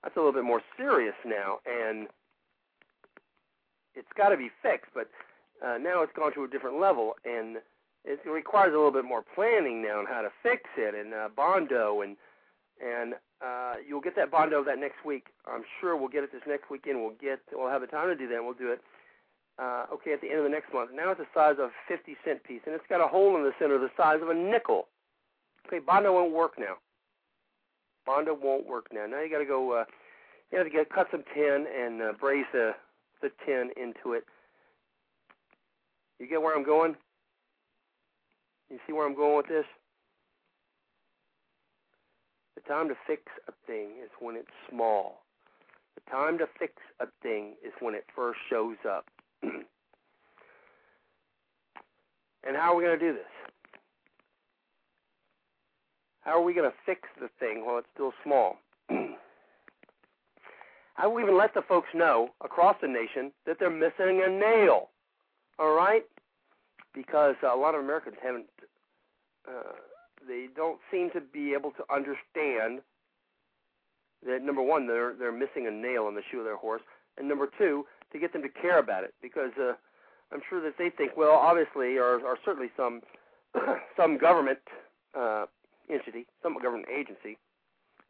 that's 0.03 0.15
a 0.15 0.19
little 0.19 0.33
bit 0.33 0.43
more 0.43 0.61
serious 0.77 1.15
now, 1.25 1.59
and 1.65 2.07
it's 3.93 4.07
got 4.17 4.29
to 4.29 4.37
be 4.37 4.49
fixed. 4.61 4.91
But 4.93 5.09
uh, 5.65 5.77
now 5.77 6.01
it's 6.01 6.13
gone 6.15 6.33
to 6.33 6.43
a 6.43 6.47
different 6.47 6.79
level, 6.79 7.15
and 7.25 7.57
it 8.03 8.19
requires 8.25 8.73
a 8.73 8.77
little 8.77 8.91
bit 8.91 9.05
more 9.05 9.23
planning 9.35 9.83
now 9.83 9.99
on 9.99 10.05
how 10.05 10.21
to 10.21 10.29
fix 10.41 10.63
it, 10.77 10.95
and 10.95 11.13
uh, 11.13 11.29
bondo, 11.35 12.01
and 12.01 12.17
and 12.83 13.13
uh, 13.45 13.75
you'll 13.87 14.01
get 14.01 14.15
that 14.15 14.31
bondo 14.31 14.63
that 14.63 14.79
next 14.79 15.05
week. 15.05 15.27
I'm 15.45 15.63
sure 15.79 15.95
we'll 15.95 16.09
get 16.09 16.23
it 16.23 16.31
this 16.31 16.41
next 16.47 16.69
weekend. 16.71 16.99
We'll 17.01 17.13
get 17.21 17.39
we'll 17.51 17.69
have 17.69 17.81
the 17.81 17.87
time 17.87 18.07
to 18.07 18.15
do 18.15 18.27
that. 18.27 18.37
and 18.37 18.45
We'll 18.45 18.55
do 18.55 18.71
it. 18.71 18.81
Uh, 19.61 19.85
okay, 19.93 20.11
at 20.13 20.21
the 20.21 20.27
end 20.27 20.39
of 20.39 20.43
the 20.43 20.49
next 20.49 20.73
month. 20.73 20.89
Now 20.91 21.11
it's 21.11 21.19
the 21.19 21.27
size 21.35 21.55
of 21.59 21.69
a 21.69 21.71
50 21.87 22.17
cent 22.25 22.43
piece, 22.43 22.61
and 22.65 22.73
it's 22.73 22.87
got 22.89 22.99
a 22.99 23.07
hole 23.07 23.37
in 23.37 23.43
the 23.43 23.51
center 23.59 23.77
the 23.77 23.91
size 23.95 24.17
of 24.21 24.29
a 24.29 24.33
nickel. 24.33 24.87
Okay, 25.67 25.77
bondo 25.77 26.11
won't 26.13 26.33
work 26.33 26.53
now. 26.57 26.77
Bondo 28.05 28.33
won't 28.33 28.65
work 28.65 28.87
now. 28.91 29.05
Now 29.05 29.21
you 29.21 29.29
got 29.29 29.37
to 29.37 29.45
go. 29.45 29.71
Uh, 29.71 29.85
you 30.51 30.57
have 30.57 30.65
to 30.65 30.73
get 30.73 30.89
cut 30.89 31.07
some 31.11 31.23
tin 31.35 31.67
and 31.79 32.01
uh, 32.01 32.13
the 32.19 32.73
the 33.21 33.29
tin 33.45 33.69
into 33.77 34.13
it. 34.13 34.23
You 36.19 36.27
get 36.27 36.41
where 36.41 36.55
I'm 36.55 36.65
going? 36.65 36.95
You 38.71 38.79
see 38.87 38.93
where 38.93 39.05
I'm 39.05 39.15
going 39.15 39.37
with 39.37 39.47
this? 39.47 39.65
The 42.55 42.61
time 42.61 42.87
to 42.89 42.95
fix 43.05 43.23
a 43.47 43.51
thing 43.67 43.89
is 44.03 44.09
when 44.19 44.35
it's 44.35 44.47
small. 44.69 45.21
The 45.95 46.11
time 46.11 46.39
to 46.39 46.47
fix 46.57 46.73
a 46.99 47.05
thing 47.21 47.55
is 47.63 47.73
when 47.79 47.93
it 47.93 48.05
first 48.15 48.39
shows 48.49 48.77
up. 48.89 49.05
And 49.43 49.65
how 52.55 52.73
are 52.73 52.75
we 52.75 52.83
going 52.83 52.97
to 52.97 53.05
do 53.05 53.13
this? 53.13 53.23
How 56.21 56.31
are 56.39 56.43
we 56.43 56.53
going 56.53 56.69
to 56.69 56.77
fix 56.85 57.01
the 57.19 57.29
thing 57.39 57.65
while 57.65 57.79
it's 57.79 57.87
still 57.93 58.13
small? 58.23 58.57
I 60.97 61.07
will 61.07 61.19
even 61.19 61.37
let 61.37 61.53
the 61.53 61.63
folks 61.63 61.89
know 61.95 62.29
across 62.43 62.75
the 62.81 62.87
nation 62.87 63.31
that 63.45 63.57
they're 63.59 63.69
missing 63.69 64.21
a 64.23 64.29
nail? 64.29 64.89
All 65.57 65.73
right? 65.73 66.03
Because 66.93 67.35
a 67.43 67.55
lot 67.55 67.73
of 67.73 67.81
Americans 67.81 68.17
haven't 68.21 68.45
uh, 69.47 69.73
they 70.27 70.47
don't 70.55 70.79
seem 70.91 71.09
to 71.11 71.21
be 71.21 71.53
able 71.53 71.71
to 71.71 71.83
understand 71.93 72.81
that 74.25 74.43
number 74.43 74.61
one 74.61 74.85
they're 74.87 75.13
they're 75.17 75.31
missing 75.31 75.65
a 75.67 75.71
nail 75.71 76.07
in 76.07 76.15
the 76.15 76.21
shoe 76.29 76.39
of 76.39 76.45
their 76.45 76.57
horse, 76.57 76.81
and 77.17 77.27
number 77.27 77.49
two 77.57 77.85
to 78.11 78.19
get 78.19 78.33
them 78.33 78.41
to 78.41 78.49
care 78.49 78.79
about 78.79 79.03
it 79.03 79.13
because 79.21 79.51
uh, 79.59 79.73
I'm 80.31 80.41
sure 80.49 80.61
that 80.61 80.77
they 80.77 80.89
think 80.89 81.17
well 81.17 81.35
obviously 81.35 81.97
or 81.97 82.19
or 82.19 82.37
certainly 82.43 82.69
some 82.75 83.01
some 83.97 84.17
government 84.17 84.59
uh, 85.17 85.45
entity 85.89 86.25
some 86.43 86.53
government 86.61 86.87
agency 86.93 87.37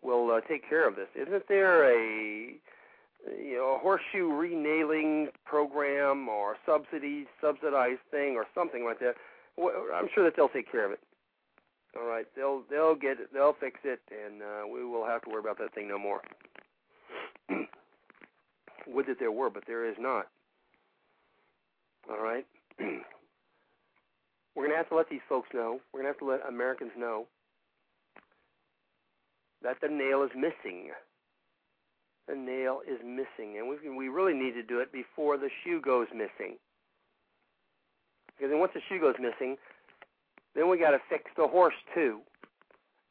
will 0.02 0.32
uh, 0.32 0.42
take 0.42 0.68
care 0.68 0.88
of 0.88 0.96
this. 0.96 1.08
Isn't 1.16 1.48
there 1.48 1.86
a 1.92 2.56
you 3.40 3.56
know, 3.56 3.76
a 3.76 3.78
horseshoe 3.78 4.32
renailing 4.32 5.30
program 5.46 6.28
or 6.28 6.58
subsidy 6.66 7.28
subsidized 7.40 8.02
thing 8.10 8.36
or 8.36 8.46
something 8.56 8.84
like 8.84 9.00
that. 9.00 9.16
I'm 9.94 10.10
sure 10.14 10.24
that 10.24 10.36
they'll 10.36 10.50
take 10.50 10.72
care 10.72 10.86
of 10.86 10.92
it. 10.92 11.00
All 12.00 12.08
right, 12.08 12.26
they'll 12.36 12.64
they'll 12.70 12.96
get 12.96 13.20
it, 13.20 13.34
they'll 13.34 13.54
fix 13.60 13.80
it, 13.84 14.00
and 14.10 14.42
uh, 14.42 14.68
we 14.72 14.84
will 14.86 15.06
have 15.06 15.22
to 15.24 15.30
worry 15.30 15.40
about 15.40 15.58
that 15.60 15.74
thing 15.76 15.88
no 15.88 16.00
more. 16.00 16.22
Would 18.94 19.08
that 19.08 19.20
there 19.20 19.32
were, 19.32 19.50
but 19.50 19.64
there 19.68 19.90
is 19.90 19.96
not. 20.00 20.28
All 22.10 22.22
right. 22.22 22.46
We're 22.80 24.64
going 24.64 24.72
to 24.72 24.78
have 24.78 24.90
to 24.90 24.96
let 24.96 25.10
these 25.10 25.22
folks 25.30 25.50
know. 25.54 25.80
We're 25.94 26.02
going 26.02 26.14
to 26.14 26.20
have 26.20 26.20
to 26.20 26.26
let 26.26 26.48
Americans 26.48 26.92
know 26.98 27.28
that 29.64 29.78
the 29.82 29.88
nail 29.88 30.24
is 30.24 30.32
missing. 30.36 30.90
The 32.28 32.36
nail 32.36 32.82
is 32.88 33.00
missing, 33.04 33.58
and 33.58 33.68
we 33.68 33.90
we 33.90 34.08
really 34.08 34.34
need 34.34 34.54
to 34.54 34.64
do 34.64 34.80
it 34.80 34.92
before 34.92 35.38
the 35.38 35.50
shoe 35.64 35.82
goes 35.82 36.08
missing. 36.14 36.58
Because 38.28 38.52
then 38.52 38.60
once 38.60 38.74
the 38.74 38.82
shoe 38.88 39.00
goes 39.00 39.16
missing, 39.20 39.58
then 40.56 40.70
we 40.70 40.78
got 40.78 40.92
to 40.92 41.00
fix 41.10 41.26
the 41.38 41.48
horse 41.48 41.74
too. 41.94 42.20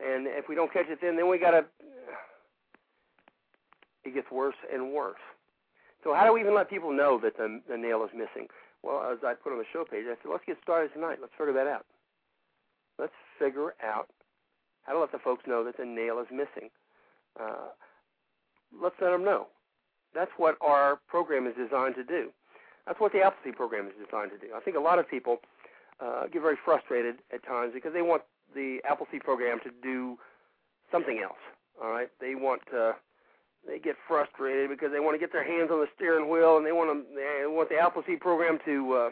And 0.01 0.27
if 0.27 0.49
we 0.49 0.55
don't 0.55 0.73
catch 0.73 0.87
it 0.89 0.99
then, 1.03 1.17
then 1.17 1.29
we 1.29 1.39
got 1.39 1.53
to. 1.53 1.65
It 4.05 4.15
gets 4.15 4.31
worse 4.31 4.57
and 4.73 4.93
worse. 4.93 5.21
So 6.03 6.15
how 6.15 6.25
do 6.25 6.33
we 6.33 6.41
even 6.41 6.55
let 6.55 6.71
people 6.71 6.93
know 6.93 7.19
that 7.23 7.37
the 7.37 7.61
the 7.69 7.77
nail 7.77 8.05
is 8.05 8.11
missing? 8.15 8.49
Well, 8.83 9.11
as 9.13 9.19
I 9.25 9.35
put 9.35 9.53
on 9.53 9.59
the 9.59 9.69
show 9.73 9.85
page, 9.85 10.05
I 10.07 10.17
said, 10.23 10.31
let's 10.31 10.45
get 10.47 10.57
started 10.63 10.93
tonight. 10.95 11.19
Let's 11.21 11.35
figure 11.37 11.53
that 11.53 11.67
out. 11.67 11.85
Let's 12.99 13.13
figure 13.39 13.75
out 13.85 14.09
how 14.83 14.95
to 14.95 14.99
let 14.99 15.13
the 15.13 15.19
folks 15.19 15.45
know 15.47 15.65
that 15.65 15.77
the 15.77 15.85
nail 15.85 16.19
is 16.19 16.27
missing. 16.31 16.71
Uh, 17.39 17.77
let's 18.83 18.97
let 19.01 19.11
them 19.11 19.25
know. 19.25 19.49
That's 20.15 20.31
what 20.39 20.57
our 20.61 20.99
program 21.09 21.47
is 21.47 21.55
designed 21.55 21.95
to 21.97 22.05
do. 22.05 22.31
That's 22.87 22.99
what 22.99 23.13
the 23.13 23.21
Appleseed 23.21 23.57
program 23.57 23.87
is 23.87 23.93
designed 24.03 24.33
to 24.33 24.39
do. 24.39 24.55
I 24.57 24.61
think 24.61 24.77
a 24.77 24.81
lot 24.81 24.99
of 24.99 25.09
people 25.09 25.39
uh, 26.01 26.27
get 26.33 26.43
very 26.43 26.57
frustrated 26.65 27.17
at 27.33 27.45
times 27.45 27.73
because 27.75 27.93
they 27.93 28.03
want 28.03 28.23
the 28.55 28.79
Appleseed 28.89 29.23
program 29.23 29.61
to 29.65 29.71
do 29.83 30.19
something 30.91 31.21
else. 31.23 31.39
All 31.83 31.91
right, 31.91 32.09
they 32.21 32.35
want 32.35 32.63
to. 32.73 32.95
They 33.67 33.79
get 33.79 33.97
frustrated 34.09 34.71
because 34.71 34.91
they 34.93 35.01
want 35.01 35.15
to 35.15 35.19
get 35.19 35.33
their 35.33 35.45
hands 35.45 35.71
on 35.71 35.81
the 35.81 35.87
steering 35.95 36.31
wheel 36.31 36.57
and 36.57 36.67
they 36.67 36.73
want 36.73 36.91
to. 36.91 37.05
They 37.15 37.47
want 37.47 37.69
the 37.69 37.79
Appleseed 37.79 38.21
program 38.21 38.59
to. 38.65 38.93
Uh, 38.93 39.11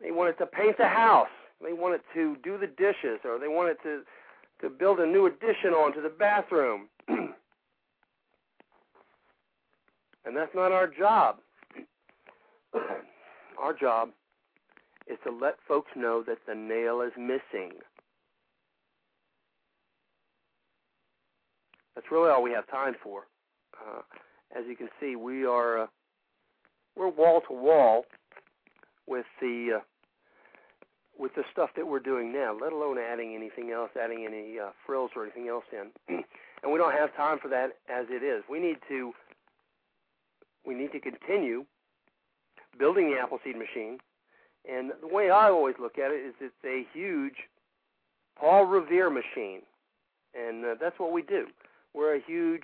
they 0.00 0.10
want 0.10 0.30
it 0.30 0.38
to 0.38 0.46
paint 0.46 0.76
the 0.78 0.88
house. 0.88 1.28
They 1.62 1.72
want 1.72 1.94
it 1.94 2.02
to 2.14 2.36
do 2.44 2.58
the 2.58 2.66
dishes, 2.66 3.20
or 3.24 3.38
they 3.38 3.48
want 3.48 3.70
it 3.70 3.78
to 3.82 4.02
to 4.60 4.70
build 4.70 5.00
a 5.00 5.06
new 5.06 5.26
addition 5.26 5.72
onto 5.72 6.00
the 6.00 6.08
bathroom. 6.08 6.88
and 7.08 7.34
that's 10.34 10.54
not 10.54 10.72
our 10.72 10.86
job. 10.86 11.36
our 13.58 13.72
job 13.74 14.10
is 15.06 15.18
to 15.24 15.30
let 15.30 15.56
folks 15.66 15.90
know 15.96 16.22
that 16.26 16.38
the 16.46 16.54
nail 16.54 17.00
is 17.00 17.12
missing. 17.16 17.72
That's 21.94 22.10
really 22.10 22.30
all 22.30 22.42
we 22.42 22.52
have 22.52 22.66
time 22.70 22.94
for. 23.02 23.26
Uh, 23.86 24.02
as 24.56 24.64
you 24.68 24.76
can 24.76 24.88
see, 25.00 25.16
we 25.16 25.44
are 25.44 25.82
uh, 25.82 25.86
we're 26.96 27.08
wall 27.08 27.42
to 27.48 27.54
wall 27.54 28.04
with 29.06 29.26
the 29.40 29.78
uh, 29.78 29.80
with 31.18 31.34
the 31.34 31.42
stuff 31.52 31.70
that 31.76 31.86
we're 31.86 32.00
doing 32.00 32.32
now, 32.32 32.56
let 32.60 32.72
alone 32.72 32.98
adding 32.98 33.34
anything 33.34 33.70
else, 33.70 33.90
adding 34.00 34.26
any 34.26 34.58
uh, 34.58 34.70
frills 34.84 35.10
or 35.16 35.22
anything 35.22 35.48
else 35.48 35.64
in. 35.72 35.90
and 36.62 36.72
we 36.72 36.78
don't 36.78 36.92
have 36.92 37.14
time 37.16 37.38
for 37.40 37.48
that 37.48 37.72
as 37.88 38.06
it 38.10 38.22
is. 38.22 38.42
We 38.50 38.60
need 38.60 38.76
to 38.88 39.12
we 40.66 40.74
need 40.74 40.92
to 40.92 41.00
continue 41.00 41.64
building 42.78 43.10
the 43.10 43.18
Appleseed 43.18 43.56
machine. 43.56 43.98
And 44.68 44.90
the 45.00 45.06
way 45.06 45.30
I 45.30 45.48
always 45.48 45.76
look 45.80 45.96
at 45.98 46.10
it 46.10 46.26
is 46.26 46.34
it's 46.40 46.54
a 46.64 46.84
huge 46.92 47.36
Paul 48.38 48.64
Revere 48.64 49.10
machine. 49.10 49.62
And 50.34 50.64
uh, 50.64 50.74
that's 50.80 50.98
what 50.98 51.12
we 51.12 51.22
do. 51.22 51.46
We're 51.94 52.16
a 52.16 52.20
huge 52.26 52.62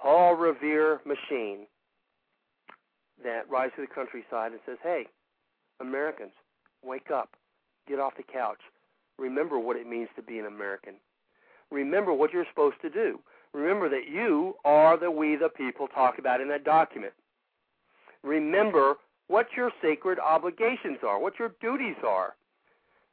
Paul 0.00 0.34
Revere 0.34 1.00
machine 1.04 1.66
that 3.22 3.48
rides 3.48 3.72
through 3.74 3.86
the 3.86 3.94
countryside 3.94 4.52
and 4.52 4.60
says, 4.66 4.78
hey, 4.82 5.06
Americans, 5.80 6.32
wake 6.84 7.10
up. 7.10 7.30
Get 7.88 7.98
off 7.98 8.14
the 8.16 8.22
couch. 8.22 8.60
Remember 9.18 9.58
what 9.58 9.76
it 9.76 9.86
means 9.86 10.08
to 10.16 10.22
be 10.22 10.38
an 10.38 10.46
American. 10.46 10.94
Remember 11.70 12.12
what 12.12 12.32
you're 12.32 12.46
supposed 12.50 12.76
to 12.82 12.90
do. 12.90 13.20
Remember 13.52 13.88
that 13.88 14.08
you 14.10 14.54
are 14.64 14.96
the 14.98 15.10
we 15.10 15.36
the 15.36 15.48
people 15.48 15.86
talk 15.88 16.18
about 16.18 16.40
in 16.40 16.48
that 16.48 16.64
document. 16.64 17.12
Remember 18.22 18.94
what 19.28 19.46
your 19.56 19.70
sacred 19.80 20.18
obligations 20.18 20.98
are, 21.06 21.18
what 21.18 21.38
your 21.38 21.52
duties 21.60 21.96
are. 22.06 22.34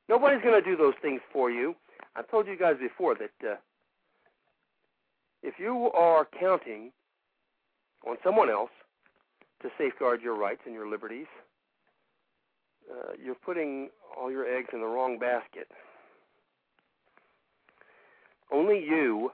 Nobody's 0.10 0.42
going 0.42 0.62
to 0.62 0.70
do 0.70 0.76
those 0.76 0.96
things 1.02 1.22
for 1.32 1.52
you. 1.52 1.76
I've 2.16 2.30
told 2.30 2.48
you 2.48 2.58
guys 2.58 2.76
before 2.80 3.16
that 3.16 3.50
uh, 3.50 3.56
if 5.44 5.56
you 5.60 5.92
are 5.94 6.28
counting 6.40 6.92
on 8.08 8.18
someone 8.24 8.50
else 8.50 8.72
to 9.62 9.70
safeguard 9.78 10.22
your 10.22 10.36
rights 10.36 10.62
and 10.66 10.74
your 10.74 10.88
liberties, 10.90 11.28
uh, 12.92 13.14
you're 13.24 13.36
putting 13.36 13.90
all 14.18 14.32
your 14.32 14.46
eggs 14.46 14.70
in 14.74 14.82
the 14.82 14.88
wrong 14.88 15.18
basket. 15.18 15.68
Only 18.52 18.80
you 18.80 19.32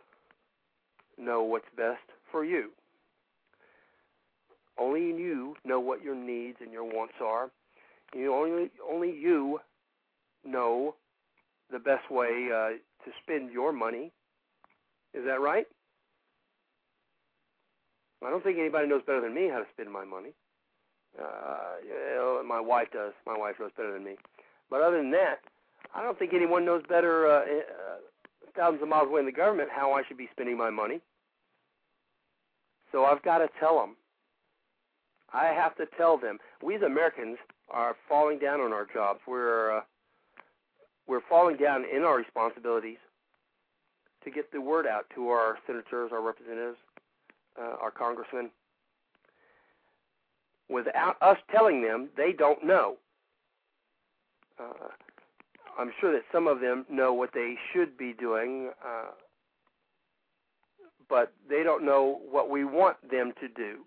know 1.18 1.44
what's 1.44 1.66
best 1.76 2.02
for 2.32 2.46
you. 2.46 2.70
Only 4.80 5.02
you 5.02 5.56
know 5.66 5.80
what 5.80 6.04
your 6.04 6.16
needs 6.16 6.58
and 6.62 6.72
your 6.72 6.84
wants 6.84 7.16
are. 7.24 7.50
You 8.16 8.34
only 8.34 8.70
only 8.90 9.10
you 9.10 9.60
know 10.46 10.96
the 11.72 11.80
best 11.80 12.12
way 12.12 12.50
uh, 12.54 12.70
to 12.70 13.12
spend 13.24 13.52
your 13.52 13.74
money. 13.74 14.12
Is 15.14 15.26
that 15.26 15.42
right? 15.42 15.66
I 18.26 18.30
don't 18.30 18.44
think 18.44 18.58
anybody 18.58 18.88
knows 18.88 19.04
better 19.06 19.22
than 19.22 19.34
me 19.34 19.50
how 19.50 19.60
to 19.60 19.66
spend 19.74 19.92
my 19.92 20.06
money. 20.06 20.32
Uh, 21.20 21.82
you 21.84 21.94
know, 22.16 22.44
my 22.46 22.60
wife 22.60 22.88
does. 22.92 23.14
My 23.26 23.38
wife 23.38 23.56
knows 23.60 23.72
better 23.78 23.94
than 23.94 24.04
me. 24.04 24.16
But 24.70 24.82
other 24.82 24.98
than 24.98 25.12
that, 25.12 25.40
I 25.96 26.02
don't 26.02 26.18
think 26.18 26.34
anyone 26.34 26.66
knows 26.66 26.84
better, 26.88 27.28
uh, 27.28 27.40
uh, 27.40 27.98
thousands 28.56 28.82
of 28.82 28.90
miles 28.90 29.08
away 29.08 29.22
in 29.22 29.26
the 29.26 29.32
government, 29.32 29.70
how 29.72 29.94
I 29.94 30.04
should 30.08 30.18
be 30.18 30.28
spending 30.32 30.58
my 30.58 30.70
money. 30.70 31.00
So 32.92 33.06
I've 33.06 33.22
got 33.24 33.40
to 33.40 33.50
tell 33.60 33.80
them. 33.80 33.96
I 35.34 35.46
have 35.48 35.76
to 35.78 35.86
tell 35.98 36.18
them. 36.18 36.40
We 36.64 36.76
as 36.76 36.82
Americans 36.82 37.38
are 37.70 37.96
falling 38.08 38.40
down 38.40 38.62
on 38.62 38.72
our 38.72 38.88
jobs. 38.92 39.20
We're 39.28 39.78
uh, 39.78 39.82
we're 41.08 41.22
falling 41.30 41.58
down 41.58 41.86
in 41.86 42.04
our 42.04 42.18
responsibilities 42.18 42.98
to 44.24 44.32
get 44.32 44.52
the 44.52 44.62
word 44.62 44.86
out 44.86 45.06
to 45.16 45.30
our 45.30 45.58
senators, 45.66 46.12
our 46.12 46.22
representatives, 46.22 46.78
uh, 47.60 47.76
our 47.82 47.92
congressmen. 47.92 48.50
Without 50.70 51.16
us 51.22 51.38
telling 51.52 51.82
them, 51.82 52.10
they 52.18 52.34
don't 52.34 52.66
know 52.66 52.98
uh, 54.60 54.88
I'm 55.78 55.92
sure 56.02 56.12
that 56.12 56.24
some 56.32 56.48
of 56.48 56.60
them 56.60 56.86
know 56.90 57.14
what 57.14 57.32
they 57.34 57.56
should 57.72 57.98
be 57.98 58.14
doing, 58.14 58.72
uh, 58.86 59.12
but 61.10 61.34
they 61.50 61.64
don't 61.64 61.86
know 61.86 62.20
what 62.30 62.50
we 62.50 62.64
want 62.66 62.98
them 63.10 63.34
to 63.40 63.48
do. 63.48 63.84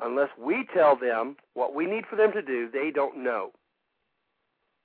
Unless 0.00 0.30
we 0.38 0.66
tell 0.74 0.96
them 0.96 1.36
what 1.54 1.74
we 1.74 1.86
need 1.86 2.04
for 2.10 2.16
them 2.16 2.32
to 2.32 2.42
do, 2.42 2.68
they 2.70 2.90
don't 2.90 3.22
know. 3.22 3.52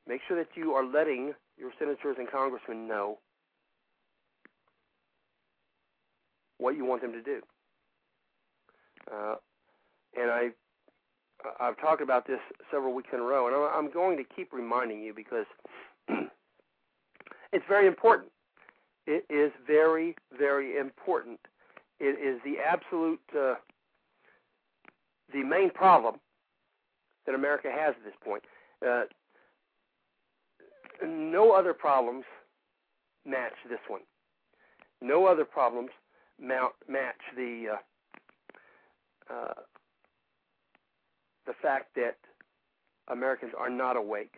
Make 0.07 0.21
sure 0.27 0.37
that 0.37 0.55
you 0.55 0.71
are 0.73 0.85
letting 0.85 1.33
your 1.57 1.71
senators 1.77 2.15
and 2.17 2.29
congressmen 2.29 2.87
know 2.87 3.17
what 6.59 6.75
you 6.75 6.85
want 6.85 7.01
them 7.01 7.13
to 7.13 7.23
do. 7.23 7.41
Uh, 9.11 9.35
and 10.19 10.29
I 10.29 10.49
I've 11.59 11.79
talked 11.79 12.01
about 12.01 12.27
this 12.27 12.39
several 12.69 12.93
weeks 12.93 13.09
in 13.13 13.19
a 13.19 13.23
row, 13.23 13.47
and 13.47 13.55
I'm 13.55 13.91
going 13.91 14.17
to 14.17 14.23
keep 14.23 14.51
reminding 14.51 15.01
you 15.01 15.13
because 15.13 15.45
it's 17.53 17.65
very 17.67 17.87
important. 17.87 18.29
It 19.07 19.25
is 19.29 19.51
very, 19.65 20.15
very 20.37 20.77
important. 20.77 21.39
It 21.99 22.19
is 22.19 22.41
the 22.43 22.57
absolute, 22.61 23.21
uh, 23.37 23.55
the 25.33 25.43
main 25.43 25.69
problem 25.69 26.15
that 27.25 27.35
America 27.35 27.69
has 27.73 27.95
at 27.97 28.03
this 28.03 28.13
point. 28.23 28.43
Uh, 28.85 29.03
no 31.05 31.53
other 31.53 31.73
problems 31.73 32.25
match 33.25 33.53
this 33.69 33.79
one. 33.87 34.01
No 35.01 35.25
other 35.25 35.45
problems 35.45 35.91
mount, 36.41 36.73
match 36.87 37.19
the 37.35 37.65
uh, 37.73 39.33
uh, 39.33 39.53
the 41.45 41.53
fact 41.61 41.95
that 41.95 42.17
Americans 43.07 43.53
are 43.57 43.69
not 43.69 43.97
awake, 43.97 44.35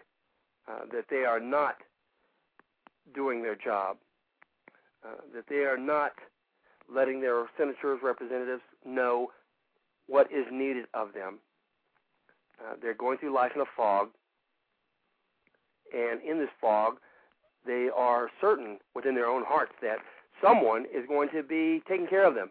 uh, 0.67 0.85
that 0.93 1.05
they 1.09 1.25
are 1.25 1.39
not 1.39 1.75
doing 3.13 3.41
their 3.41 3.55
job, 3.55 3.97
uh, 5.05 5.15
that 5.33 5.45
they 5.49 5.63
are 5.65 5.77
not 5.77 6.11
letting 6.93 7.21
their 7.21 7.45
senators, 7.57 7.99
representatives 8.03 8.61
know 8.85 9.31
what 10.07 10.31
is 10.31 10.45
needed 10.51 10.85
of 10.93 11.13
them. 11.13 11.39
Uh, 12.59 12.75
they're 12.81 12.93
going 12.93 13.17
through 13.17 13.33
life 13.33 13.51
in 13.55 13.61
a 13.61 13.65
fog, 13.75 14.09
and 15.93 16.21
in 16.21 16.37
this 16.37 16.49
fog, 16.59 16.95
they 17.65 17.89
are 17.95 18.29
certain 18.39 18.77
within 18.95 19.15
their 19.15 19.27
own 19.27 19.43
hearts 19.45 19.73
that 19.81 19.97
someone 20.41 20.85
is 20.93 21.05
going 21.07 21.29
to 21.33 21.43
be 21.43 21.81
taking 21.87 22.07
care 22.07 22.25
of 22.27 22.35
them. 22.35 22.49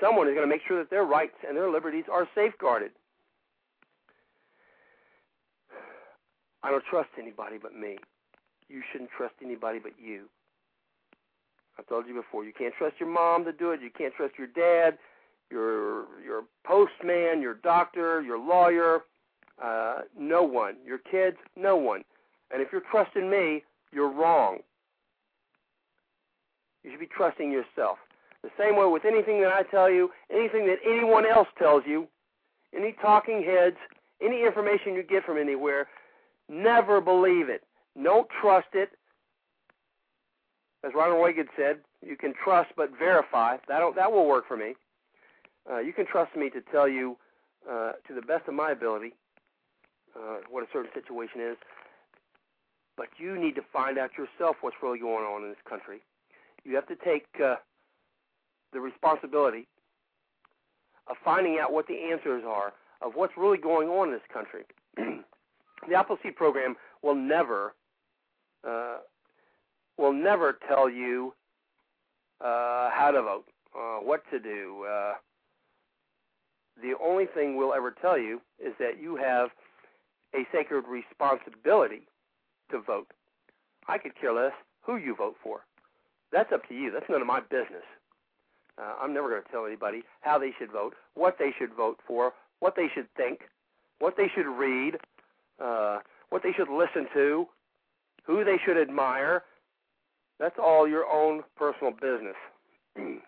Someone 0.00 0.28
is 0.28 0.34
going 0.34 0.46
to 0.46 0.52
make 0.52 0.62
sure 0.66 0.78
that 0.78 0.90
their 0.90 1.04
rights 1.04 1.36
and 1.46 1.56
their 1.56 1.70
liberties 1.70 2.04
are 2.12 2.28
safeguarded. 2.34 2.90
I 6.62 6.70
don't 6.70 6.84
trust 6.90 7.10
anybody 7.18 7.56
but 7.60 7.74
me. 7.74 7.98
You 8.68 8.82
shouldn't 8.90 9.10
trust 9.16 9.34
anybody 9.42 9.78
but 9.78 9.92
you. 10.02 10.24
I've 11.78 11.86
told 11.86 12.06
you 12.06 12.14
before, 12.14 12.44
you 12.44 12.52
can't 12.56 12.74
trust 12.76 12.96
your 12.98 13.08
mom 13.08 13.44
to 13.44 13.52
do 13.52 13.70
it. 13.72 13.80
You 13.82 13.90
can't 13.96 14.14
trust 14.14 14.34
your 14.38 14.46
dad, 14.46 14.96
your 15.50 16.06
your 16.24 16.44
postman, 16.64 17.42
your 17.42 17.54
doctor, 17.54 18.22
your 18.22 18.38
lawyer, 18.38 19.02
uh, 19.62 20.00
no 20.18 20.42
one. 20.42 20.76
Your 20.84 20.98
kids, 20.98 21.36
no 21.56 21.76
one. 21.76 22.04
And 22.50 22.62
if 22.62 22.68
you're 22.72 22.82
trusting 22.90 23.28
me, 23.28 23.62
you're 23.92 24.10
wrong. 24.10 24.58
You 26.84 26.90
should 26.90 27.00
be 27.00 27.06
trusting 27.06 27.50
yourself. 27.50 27.98
The 28.42 28.50
same 28.58 28.76
way 28.76 28.86
with 28.86 29.06
anything 29.06 29.40
that 29.40 29.52
I 29.52 29.62
tell 29.62 29.90
you, 29.90 30.10
anything 30.30 30.66
that 30.66 30.76
anyone 30.86 31.24
else 31.26 31.48
tells 31.58 31.84
you, 31.86 32.06
any 32.76 32.94
talking 33.00 33.42
heads, 33.42 33.76
any 34.20 34.44
information 34.44 34.94
you 34.94 35.02
get 35.02 35.24
from 35.24 35.38
anywhere, 35.38 35.88
never 36.48 37.00
believe 37.00 37.48
it. 37.48 37.62
Don't 38.00 38.28
trust 38.40 38.68
it. 38.74 38.90
As 40.84 40.92
Ronald 40.94 41.24
Reagan 41.24 41.48
said, 41.56 41.78
you 42.06 42.16
can 42.16 42.34
trust 42.34 42.70
but 42.76 42.90
verify. 42.98 43.56
That 43.68 43.80
that 43.96 44.12
will 44.12 44.28
work 44.28 44.46
for 44.46 44.56
me. 44.56 44.74
Uh, 45.70 45.78
you 45.78 45.94
can 45.94 46.04
trust 46.04 46.36
me 46.36 46.50
to 46.50 46.60
tell 46.70 46.86
you, 46.86 47.16
uh, 47.70 47.92
to 48.06 48.14
the 48.14 48.20
best 48.20 48.46
of 48.46 48.52
my 48.54 48.72
ability, 48.72 49.14
uh, 50.14 50.38
what 50.50 50.62
a 50.62 50.66
certain 50.70 50.90
situation 50.92 51.40
is. 51.40 51.56
But 52.98 53.08
you 53.16 53.38
need 53.38 53.54
to 53.54 53.62
find 53.72 53.96
out 53.96 54.10
yourself 54.18 54.56
what's 54.60 54.76
really 54.82 54.98
going 54.98 55.24
on 55.24 55.42
in 55.44 55.48
this 55.48 55.58
country. 55.66 56.02
You 56.64 56.74
have 56.76 56.86
to 56.88 56.96
take 56.96 57.26
uh, 57.42 57.56
the 58.72 58.80
responsibility 58.80 59.68
of 61.08 61.16
finding 61.24 61.58
out 61.58 61.72
what 61.72 61.86
the 61.86 62.10
answers 62.10 62.42
are 62.46 62.72
of 63.02 63.12
what's 63.14 63.34
really 63.36 63.58
going 63.58 63.88
on 63.88 64.08
in 64.08 64.14
this 64.14 64.22
country. 64.32 64.64
the 64.96 65.94
Appleseed 65.94 66.36
program 66.36 66.76
will 67.02 67.14
never 67.14 67.74
uh, 68.66 68.98
will 69.98 70.12
never 70.12 70.58
tell 70.66 70.88
you 70.88 71.34
uh, 72.40 72.90
how 72.90 73.10
to 73.12 73.22
vote, 73.22 73.44
uh, 73.78 73.98
what 73.98 74.22
to 74.30 74.40
do. 74.40 74.84
Uh, 74.90 75.12
the 76.82 76.94
only 77.02 77.26
thing 77.26 77.56
we'll 77.56 77.74
ever 77.74 77.94
tell 78.00 78.18
you 78.18 78.40
is 78.58 78.72
that 78.80 79.00
you 79.00 79.16
have 79.16 79.50
a 80.34 80.44
sacred 80.52 80.84
responsibility 80.88 82.08
to 82.70 82.80
vote. 82.80 83.06
I 83.86 83.98
could 83.98 84.18
care 84.18 84.32
less 84.32 84.52
who 84.82 84.96
you 84.96 85.14
vote 85.14 85.36
for. 85.42 85.60
That's 86.34 86.52
up 86.52 86.68
to 86.68 86.74
you. 86.74 86.90
That's 86.90 87.06
none 87.08 87.20
of 87.20 87.28
my 87.28 87.40
business. 87.40 87.86
Uh, 88.76 88.94
I'm 89.00 89.14
never 89.14 89.30
going 89.30 89.40
to 89.40 89.48
tell 89.52 89.66
anybody 89.66 90.02
how 90.20 90.36
they 90.36 90.50
should 90.58 90.72
vote, 90.72 90.94
what 91.14 91.36
they 91.38 91.52
should 91.56 91.72
vote 91.72 92.00
for, 92.08 92.32
what 92.58 92.74
they 92.74 92.88
should 92.92 93.06
think, 93.16 93.42
what 94.00 94.16
they 94.16 94.26
should 94.34 94.48
read, 94.48 94.96
uh, 95.62 95.98
what 96.30 96.42
they 96.42 96.50
should 96.52 96.68
listen 96.68 97.06
to, 97.14 97.46
who 98.24 98.44
they 98.44 98.56
should 98.66 98.76
admire. 98.76 99.44
That's 100.40 100.58
all 100.60 100.88
your 100.88 101.06
own 101.06 101.44
personal 101.56 101.92
business. 101.92 102.34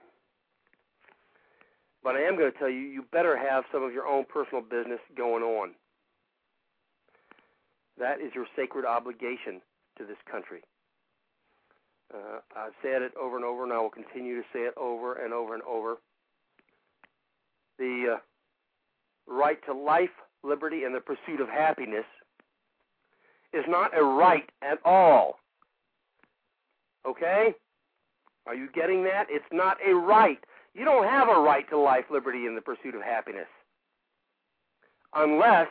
but 2.02 2.16
I 2.16 2.22
am 2.22 2.36
going 2.36 2.50
to 2.50 2.58
tell 2.58 2.68
you, 2.68 2.80
you 2.80 3.04
better 3.12 3.38
have 3.38 3.62
some 3.70 3.84
of 3.84 3.92
your 3.92 4.06
own 4.08 4.24
personal 4.24 4.62
business 4.62 4.98
going 5.16 5.44
on. 5.44 5.74
That 8.00 8.20
is 8.20 8.32
your 8.34 8.46
sacred 8.56 8.84
obligation 8.84 9.60
to 9.96 10.04
this 10.04 10.18
country. 10.28 10.62
Uh, 12.12 12.38
I've 12.56 12.72
said 12.82 13.02
it 13.02 13.12
over 13.20 13.36
and 13.36 13.44
over, 13.44 13.64
and 13.64 13.72
I 13.72 13.80
will 13.80 13.90
continue 13.90 14.36
to 14.36 14.46
say 14.52 14.60
it 14.60 14.74
over 14.76 15.14
and 15.14 15.32
over 15.32 15.54
and 15.54 15.62
over. 15.64 15.96
The 17.78 18.16
uh, 18.16 18.18
right 19.26 19.58
to 19.66 19.74
life, 19.74 20.10
liberty, 20.42 20.84
and 20.84 20.94
the 20.94 21.00
pursuit 21.00 21.40
of 21.40 21.48
happiness 21.48 22.04
is 23.52 23.64
not 23.68 23.96
a 23.96 24.02
right 24.02 24.48
at 24.62 24.78
all. 24.84 25.38
Okay? 27.06 27.54
Are 28.46 28.54
you 28.54 28.68
getting 28.72 29.04
that? 29.04 29.26
It's 29.28 29.44
not 29.52 29.78
a 29.86 29.94
right. 29.94 30.38
You 30.74 30.84
don't 30.84 31.04
have 31.04 31.28
a 31.28 31.40
right 31.40 31.68
to 31.70 31.78
life, 31.78 32.04
liberty, 32.10 32.46
and 32.46 32.56
the 32.56 32.60
pursuit 32.60 32.94
of 32.94 33.02
happiness. 33.02 33.48
Unless 35.14 35.68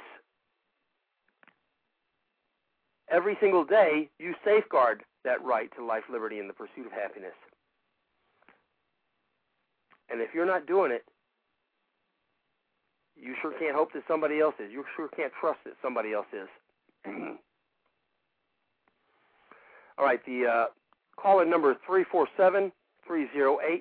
every 3.16 3.38
single 3.40 3.64
day 3.64 4.10
you 4.20 4.36
safeguard 4.44 5.04
that 5.24 5.44
right 5.44 5.70
to 5.78 5.86
life, 5.86 6.04
liberty, 6.12 6.40
and 6.40 6.50
the 6.50 6.54
pursuit 6.54 6.86
of 6.86 6.92
happiness. 6.92 7.34
And 10.10 10.22
if 10.22 10.34
you're 10.34 10.46
not 10.46 10.68
doing 10.68 10.92
it, 10.92 11.06
you 13.16 13.34
sure 13.42 13.54
can't 13.58 13.76
hope 13.76 13.94
that 13.94 14.04
somebody 14.08 14.40
else 14.40 14.56
is. 14.60 14.72
You 14.72 14.84
sure 14.96 15.08
can't 15.08 15.32
trust 15.40 15.60
that 15.64 15.74
somebody 15.82 16.14
else 16.14 16.28
is. 16.34 16.50
All 19.98 20.06
right, 20.06 20.20
the 20.26 20.46
uh, 20.46 20.66
call 21.16 21.40
in 21.40 21.50
number 21.50 21.72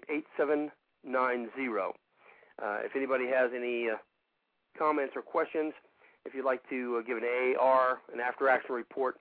eight 0.09 0.27
seven 0.37 0.71
nine 1.05 1.49
zero. 1.57 1.95
Uh, 2.63 2.79
if 2.85 2.95
anybody 2.95 3.27
has 3.27 3.51
any 3.55 3.89
uh, 3.91 3.97
comments 4.79 5.15
or 5.17 5.23
questions, 5.23 5.73
if 6.25 6.35
you'd 6.35 6.45
like 6.45 6.63
to 6.71 6.99
uh, 6.99 7.03
give 7.03 7.19
an 7.19 7.25
AR, 7.61 7.99
an 8.13 8.21
after 8.21 8.49
action 8.49 8.77
report, 8.77 9.17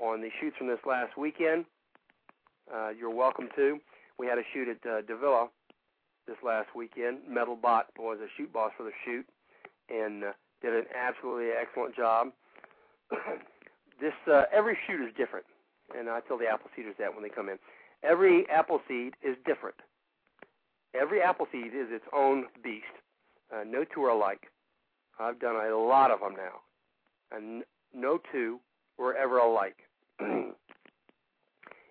on 0.00 0.20
the 0.20 0.30
shoots 0.40 0.56
from 0.56 0.68
this 0.68 0.78
last 0.86 1.16
weekend. 1.16 1.64
Uh, 2.72 2.90
you're 2.90 3.14
welcome 3.14 3.48
to. 3.56 3.78
We 4.18 4.26
had 4.26 4.38
a 4.38 4.42
shoot 4.52 4.68
at 4.68 4.88
uh, 4.88 5.02
Davilla 5.02 5.48
this 6.26 6.36
last 6.44 6.68
weekend. 6.74 7.18
Metalbot 7.30 7.84
was 7.98 8.18
a 8.20 8.28
shoot 8.36 8.52
boss 8.52 8.72
for 8.76 8.84
the 8.84 8.92
shoot 9.04 9.26
and 9.88 10.24
uh, 10.24 10.32
did 10.62 10.74
an 10.74 10.84
absolutely 10.94 11.48
excellent 11.50 11.96
job. 11.96 12.28
this 14.00 14.12
uh, 14.30 14.42
every 14.52 14.76
shoot 14.86 15.00
is 15.00 15.14
different, 15.16 15.46
and 15.96 16.08
I 16.08 16.20
tell 16.20 16.38
the 16.38 16.46
apple 16.46 16.70
seeders 16.76 16.94
that 16.98 17.14
when 17.14 17.22
they 17.22 17.30
come 17.30 17.48
in. 17.48 17.58
Every 18.02 18.48
apple 18.48 18.80
seed 18.86 19.14
is 19.22 19.36
different. 19.46 19.76
Every 20.94 21.22
apple 21.22 21.46
seed 21.50 21.68
is 21.68 21.88
its 21.90 22.04
own 22.14 22.44
beast. 22.62 22.84
Uh, 23.52 23.64
no 23.66 23.84
two 23.84 24.04
are 24.04 24.10
alike. 24.10 24.42
I've 25.18 25.40
done 25.40 25.56
a 25.56 25.76
lot 25.76 26.10
of 26.10 26.20
them 26.20 26.34
now, 26.36 26.60
and 27.36 27.64
no 27.94 28.20
two 28.30 28.60
were 28.98 29.16
ever 29.16 29.38
alike. 29.38 29.87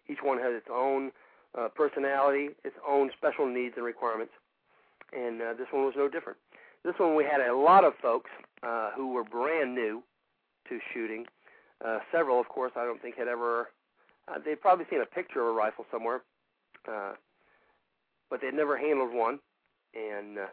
Each 0.09 0.19
one 0.23 0.37
has 0.37 0.53
its 0.53 0.67
own 0.71 1.11
uh, 1.57 1.69
personality, 1.69 2.49
its 2.63 2.75
own 2.87 3.09
special 3.17 3.45
needs 3.45 3.73
and 3.75 3.85
requirements, 3.85 4.33
and 5.13 5.41
uh, 5.41 5.53
this 5.57 5.67
one 5.71 5.85
was 5.85 5.93
no 5.97 6.07
different. 6.07 6.37
This 6.83 6.95
one 6.97 7.15
we 7.15 7.23
had 7.23 7.41
a 7.41 7.55
lot 7.55 7.83
of 7.83 7.93
folks 8.01 8.29
uh, 8.63 8.91
who 8.95 9.13
were 9.13 9.23
brand 9.23 9.75
new 9.75 10.03
to 10.69 10.79
shooting. 10.93 11.25
Uh, 11.83 11.99
several, 12.11 12.39
of 12.39 12.47
course, 12.47 12.71
I 12.75 12.85
don't 12.85 13.01
think 13.01 13.17
had 13.17 13.27
ever. 13.27 13.69
Uh, 14.27 14.39
they'd 14.43 14.61
probably 14.61 14.85
seen 14.89 15.01
a 15.01 15.05
picture 15.05 15.41
of 15.41 15.47
a 15.47 15.51
rifle 15.51 15.85
somewhere, 15.91 16.21
uh, 16.89 17.13
but 18.29 18.41
they'd 18.41 18.53
never 18.53 18.77
handled 18.77 19.13
one, 19.13 19.39
and 19.93 20.37
uh, 20.39 20.47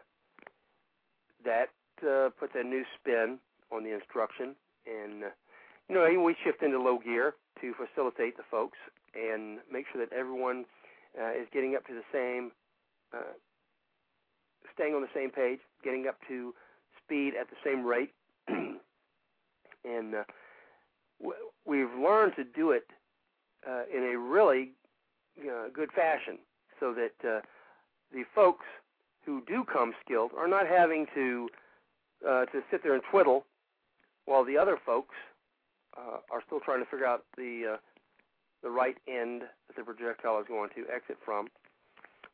that 1.43 1.69
uh, 2.07 2.29
puts 2.39 2.53
a 2.55 2.63
new 2.63 2.83
spin 2.99 3.37
on 3.71 3.83
the 3.83 3.93
instruction. 3.93 4.55
And 4.85 5.23
uh, 5.23 5.27
you 5.89 5.95
know, 5.95 6.23
we 6.23 6.35
shift 6.43 6.63
into 6.63 6.81
low 6.81 6.99
gear 6.99 7.35
to 7.61 7.73
facilitate 7.73 8.37
the 8.37 8.43
folks 8.49 8.77
and 9.13 9.59
make 9.71 9.85
sure 9.91 10.05
that 10.05 10.15
everyone 10.15 10.65
uh, 11.19 11.31
is 11.31 11.47
getting 11.53 11.75
up 11.75 11.85
to 11.87 11.93
the 11.93 12.03
same, 12.11 12.51
uh, 13.13 13.33
staying 14.73 14.93
on 14.93 15.01
the 15.01 15.07
same 15.13 15.29
page, 15.29 15.59
getting 15.83 16.07
up 16.07 16.17
to 16.27 16.53
speed 17.03 17.33
at 17.39 17.47
the 17.49 17.55
same 17.63 17.85
rate. 17.85 18.11
and 18.47 20.15
uh, 20.15 20.23
we've 21.65 21.93
learned 22.01 22.33
to 22.35 22.43
do 22.43 22.71
it 22.71 22.87
uh, 23.67 23.83
in 23.95 24.03
a 24.03 24.17
really 24.17 24.71
uh, 25.41 25.69
good 25.73 25.91
fashion 25.91 26.37
so 26.79 26.93
that 26.93 27.27
uh, 27.27 27.41
the 28.11 28.23
folks 28.33 28.65
who 29.25 29.41
do 29.47 29.63
come 29.63 29.93
skilled 30.03 30.31
are 30.37 30.47
not 30.47 30.67
having 30.67 31.07
to 31.13 31.49
uh, 32.27 32.45
to 32.45 32.61
sit 32.71 32.81
there 32.83 32.93
and 32.93 33.03
twiddle 33.09 33.45
while 34.25 34.43
the 34.43 34.57
other 34.57 34.77
folks 34.83 35.15
uh, 35.97 36.17
are 36.31 36.41
still 36.45 36.59
trying 36.59 36.83
to 36.83 36.89
figure 36.89 37.05
out 37.05 37.23
the 37.37 37.73
uh, 37.73 37.77
the 38.63 38.69
right 38.69 38.97
end 39.07 39.41
that 39.41 39.75
the 39.77 39.83
projectile 39.83 40.39
is 40.39 40.47
going 40.47 40.69
to 40.75 40.85
exit 40.93 41.17
from. 41.23 41.47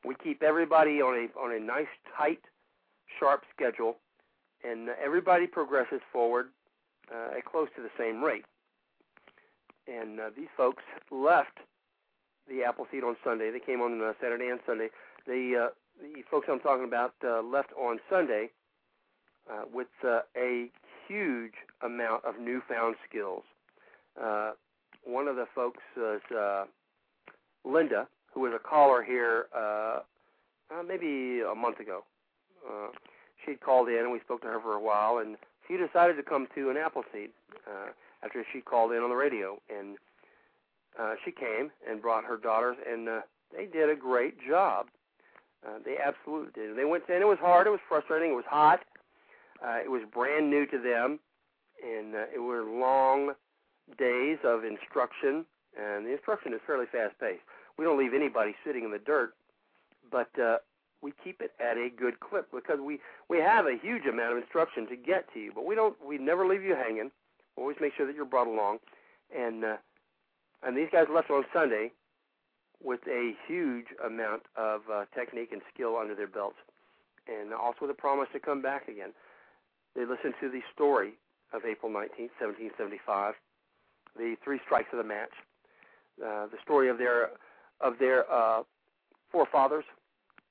We 0.05 0.15
keep 0.15 0.41
everybody 0.41 1.01
on 1.01 1.13
a 1.13 1.39
on 1.39 1.53
a 1.53 1.59
nice 1.59 1.91
tight, 2.17 2.41
sharp 3.19 3.43
schedule, 3.55 3.97
and 4.63 4.89
everybody 5.03 5.47
progresses 5.47 6.01
forward 6.11 6.49
uh, 7.13 7.37
at 7.37 7.45
close 7.45 7.67
to 7.75 7.81
the 7.81 7.91
same 7.97 8.23
rate. 8.23 8.45
And 9.87 10.19
uh, 10.19 10.29
these 10.35 10.47
folks 10.55 10.83
left 11.11 11.59
the 12.47 12.63
Appleseed 12.63 13.03
on 13.03 13.15
Sunday. 13.23 13.51
They 13.51 13.59
came 13.59 13.81
on 13.81 14.01
uh, 14.01 14.13
Saturday 14.21 14.47
and 14.47 14.59
Sunday. 14.65 14.89
The 15.27 15.67
uh, 15.67 15.69
the 16.01 16.23
folks 16.29 16.47
I'm 16.49 16.59
talking 16.59 16.85
about 16.85 17.13
uh, 17.23 17.41
left 17.41 17.71
on 17.73 17.99
Sunday 18.09 18.49
uh, 19.49 19.63
with 19.71 19.87
uh, 20.03 20.21
a 20.35 20.69
huge 21.07 21.53
amount 21.83 22.25
of 22.25 22.39
newfound 22.39 22.95
skills. 23.07 23.43
Uh, 24.21 24.51
one 25.03 25.27
of 25.27 25.35
the 25.35 25.45
folks 25.53 25.81
was 25.95 26.21
uh, 26.35 26.65
Linda, 27.63 28.07
who 28.33 28.41
was 28.41 28.53
a 28.55 28.59
caller 28.59 29.03
here 29.03 29.45
uh, 29.55 29.99
uh, 30.71 30.83
maybe 30.87 31.41
a 31.41 31.55
month 31.55 31.79
ago. 31.79 32.03
Uh, 32.67 32.87
she'd 33.45 33.59
called 33.61 33.89
in 33.89 33.97
and 33.97 34.11
we 34.11 34.19
spoke 34.19 34.41
to 34.41 34.47
her 34.47 34.59
for 34.59 34.73
a 34.73 34.81
while, 34.81 35.17
and 35.17 35.37
she 35.67 35.77
decided 35.77 36.15
to 36.15 36.23
come 36.23 36.47
to 36.55 36.69
an 36.69 36.77
Appleseed. 36.77 37.31
Uh, 37.67 37.91
after 38.23 38.45
she 38.51 38.61
called 38.61 38.91
in 38.91 38.99
on 38.99 39.09
the 39.09 39.15
radio, 39.15 39.59
and 39.69 39.97
uh, 40.99 41.13
she 41.25 41.31
came 41.31 41.71
and 41.89 42.01
brought 42.01 42.23
her 42.23 42.37
daughters, 42.37 42.77
and 42.89 43.09
uh, 43.09 43.21
they 43.55 43.65
did 43.65 43.89
a 43.89 43.95
great 43.95 44.35
job. 44.47 44.87
Uh, 45.65 45.77
they 45.83 45.95
absolutely 46.03 46.51
did. 46.53 46.77
They 46.77 46.85
went, 46.85 47.03
and 47.07 47.21
it 47.21 47.27
was 47.27 47.39
hard. 47.39 47.67
It 47.67 47.71
was 47.71 47.79
frustrating. 47.87 48.31
It 48.31 48.35
was 48.35 48.45
hot. 48.47 48.81
Uh, 49.63 49.77
it 49.83 49.89
was 49.89 50.01
brand 50.11 50.49
new 50.49 50.65
to 50.67 50.77
them, 50.77 51.19
and 51.83 52.15
uh, 52.15 52.25
it 52.33 52.39
were 52.39 52.63
long 52.63 53.33
days 53.97 54.37
of 54.43 54.63
instruction. 54.63 55.45
And 55.79 56.05
the 56.05 56.11
instruction 56.11 56.53
is 56.53 56.59
fairly 56.67 56.85
fast 56.91 57.19
paced. 57.19 57.41
We 57.77 57.85
don't 57.85 57.97
leave 57.97 58.13
anybody 58.13 58.55
sitting 58.65 58.83
in 58.83 58.91
the 58.91 58.99
dirt, 58.99 59.33
but 60.11 60.27
uh, 60.39 60.57
we 61.01 61.13
keep 61.23 61.41
it 61.41 61.51
at 61.59 61.77
a 61.77 61.89
good 61.89 62.19
clip 62.19 62.51
because 62.53 62.79
we 62.79 62.99
we 63.29 63.37
have 63.37 63.65
a 63.65 63.77
huge 63.81 64.05
amount 64.05 64.33
of 64.33 64.37
instruction 64.37 64.87
to 64.87 64.95
get 64.95 65.31
to 65.33 65.39
you. 65.39 65.51
But 65.53 65.65
we 65.65 65.75
don't. 65.75 65.95
We 66.05 66.17
never 66.17 66.47
leave 66.47 66.63
you 66.63 66.75
hanging. 66.75 67.11
We 67.57 67.63
always 67.63 67.77
make 67.81 67.93
sure 67.95 68.05
that 68.05 68.15
you're 68.15 68.25
brought 68.25 68.47
along, 68.47 68.79
and 69.35 69.63
uh, 69.63 69.77
and 70.63 70.77
these 70.77 70.89
guys 70.91 71.07
left 71.13 71.29
on 71.31 71.43
Sunday 71.53 71.91
with 72.83 73.01
a 73.07 73.33
huge 73.47 73.87
amount 74.05 74.43
of 74.55 74.81
uh, 74.91 75.05
technique 75.15 75.49
and 75.51 75.61
skill 75.73 75.97
under 75.97 76.15
their 76.15 76.27
belts, 76.27 76.57
and 77.27 77.53
also 77.53 77.87
the 77.87 77.93
promise 77.93 78.27
to 78.33 78.39
come 78.39 78.61
back 78.61 78.87
again. 78.87 79.13
They 79.95 80.01
listened 80.01 80.35
to 80.41 80.49
the 80.49 80.61
story 80.73 81.13
of 81.53 81.65
April 81.65 81.91
19, 81.91 82.29
1775, 82.39 83.35
the 84.17 84.35
three 84.43 84.59
strikes 84.65 84.89
of 84.91 84.97
the 84.97 85.03
match, 85.03 85.31
uh, 86.23 86.47
the 86.47 86.57
story 86.63 86.89
of 86.89 86.97
their 86.97 87.29
of 87.79 87.97
their 87.99 88.31
uh, 88.31 88.61
forefathers, 89.31 89.85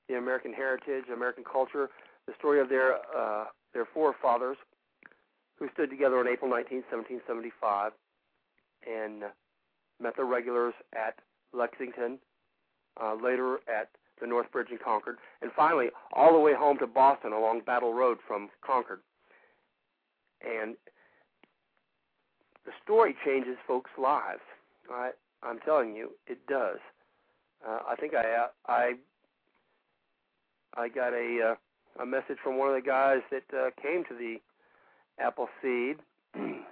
the 0.09 0.17
American 0.17 0.53
heritage, 0.53 1.05
American 1.13 1.43
culture, 1.43 1.89
the 2.27 2.33
story 2.37 2.59
of 2.59 2.69
their 2.69 2.95
uh, 3.15 3.45
their 3.73 3.85
forefathers 3.93 4.57
who 5.57 5.69
stood 5.73 5.89
together 5.89 6.17
on 6.17 6.27
April 6.27 6.49
19, 6.49 6.83
1775, 6.89 7.91
and 8.89 9.23
met 10.01 10.15
the 10.17 10.23
regulars 10.23 10.73
at 10.95 11.19
Lexington, 11.53 12.17
uh, 12.99 13.13
later 13.13 13.59
at 13.69 13.89
the 14.19 14.27
North 14.27 14.51
Bridge 14.51 14.69
in 14.71 14.77
Concord, 14.83 15.17
and 15.41 15.51
finally 15.55 15.89
all 16.13 16.33
the 16.33 16.39
way 16.39 16.53
home 16.53 16.77
to 16.79 16.87
Boston 16.87 17.31
along 17.33 17.61
Battle 17.65 17.93
Road 17.93 18.17
from 18.27 18.49
Concord. 18.65 18.99
And 20.41 20.75
the 22.71 22.83
story 22.83 23.15
changes 23.25 23.57
folks' 23.67 23.91
lives. 23.97 24.41
I, 24.89 25.11
I'm 25.43 25.59
telling 25.59 25.95
you, 25.95 26.11
it 26.27 26.39
does. 26.47 26.77
Uh, 27.67 27.79
I 27.87 27.95
think 27.95 28.13
I 28.13 28.23
uh, 28.23 28.47
I 28.67 28.93
I 30.75 30.87
got 30.89 31.13
a 31.13 31.51
uh, 31.51 32.01
a 32.01 32.05
message 32.05 32.37
from 32.43 32.57
one 32.57 32.69
of 32.69 32.75
the 32.75 32.87
guys 32.87 33.19
that 33.31 33.43
uh, 33.55 33.69
came 33.81 34.03
to 34.05 34.15
the 34.15 34.37
Appleseed, 35.19 35.97
and 36.35 36.65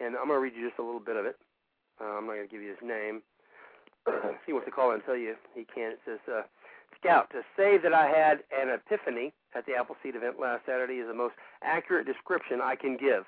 I'm 0.00 0.28
to 0.28 0.38
read 0.38 0.52
you 0.56 0.68
just 0.68 0.78
a 0.78 0.82
little 0.82 1.00
bit 1.00 1.16
of 1.16 1.24
it. 1.24 1.36
Uh, 2.00 2.18
I'm 2.18 2.26
not 2.26 2.34
to 2.34 2.46
give 2.46 2.62
you 2.62 2.70
his 2.70 2.82
name. 2.82 3.22
he 4.46 4.52
wants 4.52 4.66
to 4.66 4.72
call 4.72 4.92
and 4.92 5.02
tell 5.04 5.16
you 5.16 5.34
he 5.54 5.64
can. 5.64 5.92
It 5.92 6.00
says, 6.04 6.18
uh, 6.28 6.42
Scout, 7.00 7.30
to 7.30 7.42
say 7.56 7.78
that 7.82 7.92
I 7.92 8.06
had 8.06 8.44
an 8.52 8.68
epiphany 8.68 9.32
at 9.56 9.66
the 9.66 9.74
Appleseed 9.74 10.14
event 10.14 10.38
last 10.40 10.66
Saturday 10.66 10.94
is 10.94 11.08
the 11.08 11.14
most 11.14 11.34
accurate 11.62 12.06
description 12.06 12.60
I 12.62 12.76
can 12.76 12.96
give. 12.96 13.24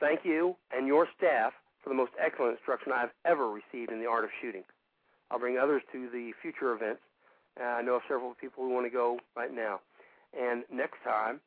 Thank 0.00 0.20
you 0.24 0.56
and 0.74 0.86
your 0.86 1.08
staff 1.16 1.52
for 1.82 1.88
the 1.90 1.94
most 1.94 2.12
excellent 2.22 2.52
instruction 2.52 2.92
I've 2.92 3.10
ever 3.24 3.50
received 3.50 3.90
in 3.90 4.00
the 4.00 4.06
art 4.06 4.24
of 4.24 4.30
shooting. 4.40 4.62
I'll 5.30 5.38
bring 5.38 5.58
others 5.58 5.82
to 5.92 6.08
the 6.10 6.32
future 6.40 6.72
events. 6.72 7.00
Uh, 7.60 7.64
I 7.64 7.82
know 7.82 7.96
of 7.96 8.02
several 8.08 8.34
people 8.34 8.64
who 8.64 8.70
want 8.70 8.86
to 8.86 8.90
go 8.90 9.18
right 9.36 9.52
now. 9.54 9.80
And 10.38 10.62
next 10.72 10.98
time, 11.04 11.40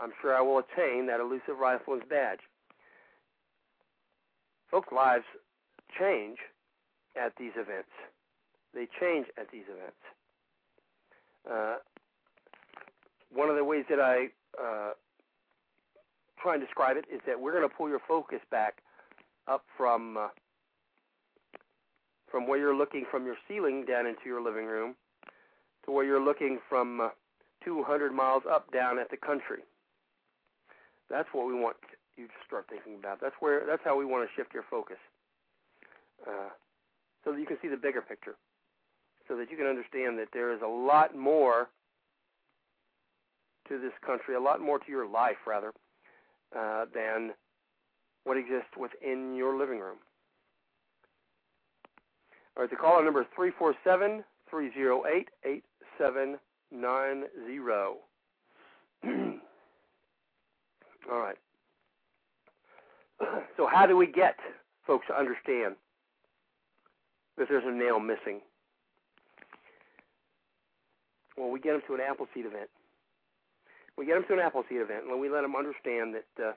I'm 0.00 0.12
sure 0.20 0.36
I 0.36 0.40
will 0.40 0.58
attain 0.58 1.06
that 1.06 1.20
elusive 1.20 1.58
rifleman's 1.60 2.08
badge. 2.08 2.40
Folks' 4.70 4.88
lives 4.92 5.24
change 5.98 6.38
at 7.16 7.32
these 7.38 7.52
events. 7.56 7.90
They 8.74 8.86
change 9.00 9.26
at 9.36 9.50
these 9.50 9.64
events. 9.68 10.00
Uh, 11.50 11.76
one 13.32 13.48
of 13.48 13.56
the 13.56 13.64
ways 13.64 13.84
that 13.88 14.00
I 14.00 14.28
uh, 14.60 14.92
try 16.40 16.54
and 16.54 16.62
describe 16.62 16.96
it 16.96 17.04
is 17.12 17.20
that 17.26 17.40
we're 17.40 17.52
going 17.52 17.68
to 17.68 17.74
pull 17.74 17.88
your 17.88 18.00
focus 18.06 18.40
back 18.50 18.82
up 19.48 19.64
from 19.76 20.16
uh, 20.16 20.28
from 22.30 22.46
where 22.46 22.58
you're 22.58 22.76
looking 22.76 23.04
from 23.10 23.26
your 23.26 23.36
ceiling 23.48 23.84
down 23.84 24.06
into 24.06 24.22
your 24.26 24.40
living 24.40 24.66
room 24.66 24.94
to 25.84 25.90
where 25.90 26.04
you're 26.04 26.22
looking 26.22 26.60
from 26.68 27.00
uh, 27.00 27.08
200 27.64 28.12
miles 28.12 28.44
up 28.48 28.72
down 28.72 28.98
at 28.98 29.10
the 29.10 29.16
country. 29.16 29.62
That's 31.10 31.28
what 31.32 31.46
we 31.46 31.54
want 31.54 31.76
you 32.16 32.26
to 32.26 32.32
start 32.46 32.66
thinking 32.70 32.94
about. 32.98 33.20
That's 33.20 33.34
where 33.40 33.66
that's 33.66 33.82
how 33.84 33.98
we 33.98 34.04
want 34.04 34.28
to 34.28 34.34
shift 34.36 34.54
your 34.54 34.64
focus, 34.70 34.98
uh, 36.26 36.50
so 37.24 37.32
that 37.32 37.40
you 37.40 37.46
can 37.46 37.58
see 37.60 37.68
the 37.68 37.76
bigger 37.76 38.00
picture, 38.00 38.36
so 39.26 39.36
that 39.36 39.50
you 39.50 39.56
can 39.56 39.66
understand 39.66 40.18
that 40.18 40.28
there 40.32 40.52
is 40.52 40.60
a 40.62 40.68
lot 40.68 41.16
more 41.16 41.68
to 43.68 43.78
this 43.78 43.92
country, 44.04 44.34
a 44.34 44.40
lot 44.40 44.60
more 44.60 44.78
to 44.78 44.90
your 44.90 45.06
life 45.06 45.36
rather, 45.46 45.72
uh, 46.56 46.86
than 46.94 47.30
what 48.24 48.36
exists 48.36 48.76
within 48.78 49.34
your 49.34 49.56
living 49.56 49.78
room. 49.78 49.98
All 52.56 52.62
right, 52.62 52.70
the 52.70 52.76
caller 52.76 53.04
number 53.04 53.22
is 53.22 53.26
three 53.34 53.50
four 53.58 53.74
seven 53.84 54.24
three 54.48 54.70
zero 54.74 55.04
eight 55.06 55.28
eight 55.44 55.64
seven 55.98 56.38
nine 56.70 57.24
zero. 57.46 57.96
All 59.04 59.10
right. 61.10 61.36
So 63.58 63.66
how 63.70 63.84
do 63.84 63.98
we 63.98 64.06
get 64.06 64.36
folks 64.86 65.06
to 65.08 65.18
understand 65.18 65.76
that 67.36 67.48
there's 67.50 67.64
a 67.66 67.70
nail 67.70 68.00
missing? 68.00 68.40
Well, 71.36 71.50
we 71.50 71.60
get 71.60 71.72
them 71.72 71.82
to 71.86 71.94
an 71.94 72.00
Appleseed 72.00 72.46
event. 72.46 72.70
We 74.00 74.06
get 74.06 74.14
them 74.14 74.24
to 74.28 74.32
an 74.32 74.40
Appleseed 74.40 74.80
event, 74.80 75.04
and 75.10 75.20
we 75.20 75.28
let 75.28 75.42
them 75.42 75.54
understand 75.54 76.14
that. 76.14 76.24
Uh, 76.42 76.52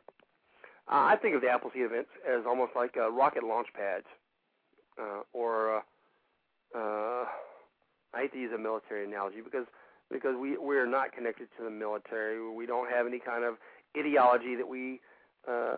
I 0.88 1.18
think 1.18 1.36
of 1.36 1.42
the 1.42 1.50
Appleseed 1.50 1.82
events 1.82 2.10
as 2.24 2.46
almost 2.48 2.72
like 2.74 2.96
uh, 2.96 3.12
rocket 3.12 3.44
launch 3.44 3.68
pads, 3.76 4.06
uh, 4.98 5.24
or 5.34 5.76
uh, 5.76 5.82
uh, 6.74 7.26
I 8.14 8.22
hate 8.22 8.32
to 8.32 8.40
use 8.40 8.54
a 8.56 8.58
military 8.58 9.04
analogy 9.04 9.42
because 9.44 9.66
because 10.10 10.38
we 10.40 10.58
we're 10.58 10.86
not 10.86 11.12
connected 11.12 11.50
to 11.58 11.66
the 11.66 11.70
military. 11.70 12.40
We 12.50 12.66
don't 12.66 12.90
have 12.90 13.08
any 13.08 13.20
kind 13.20 13.44
of 13.44 13.56
ideology 13.98 14.56
that 14.56 14.70
we 14.70 15.02
uh, 15.46 15.76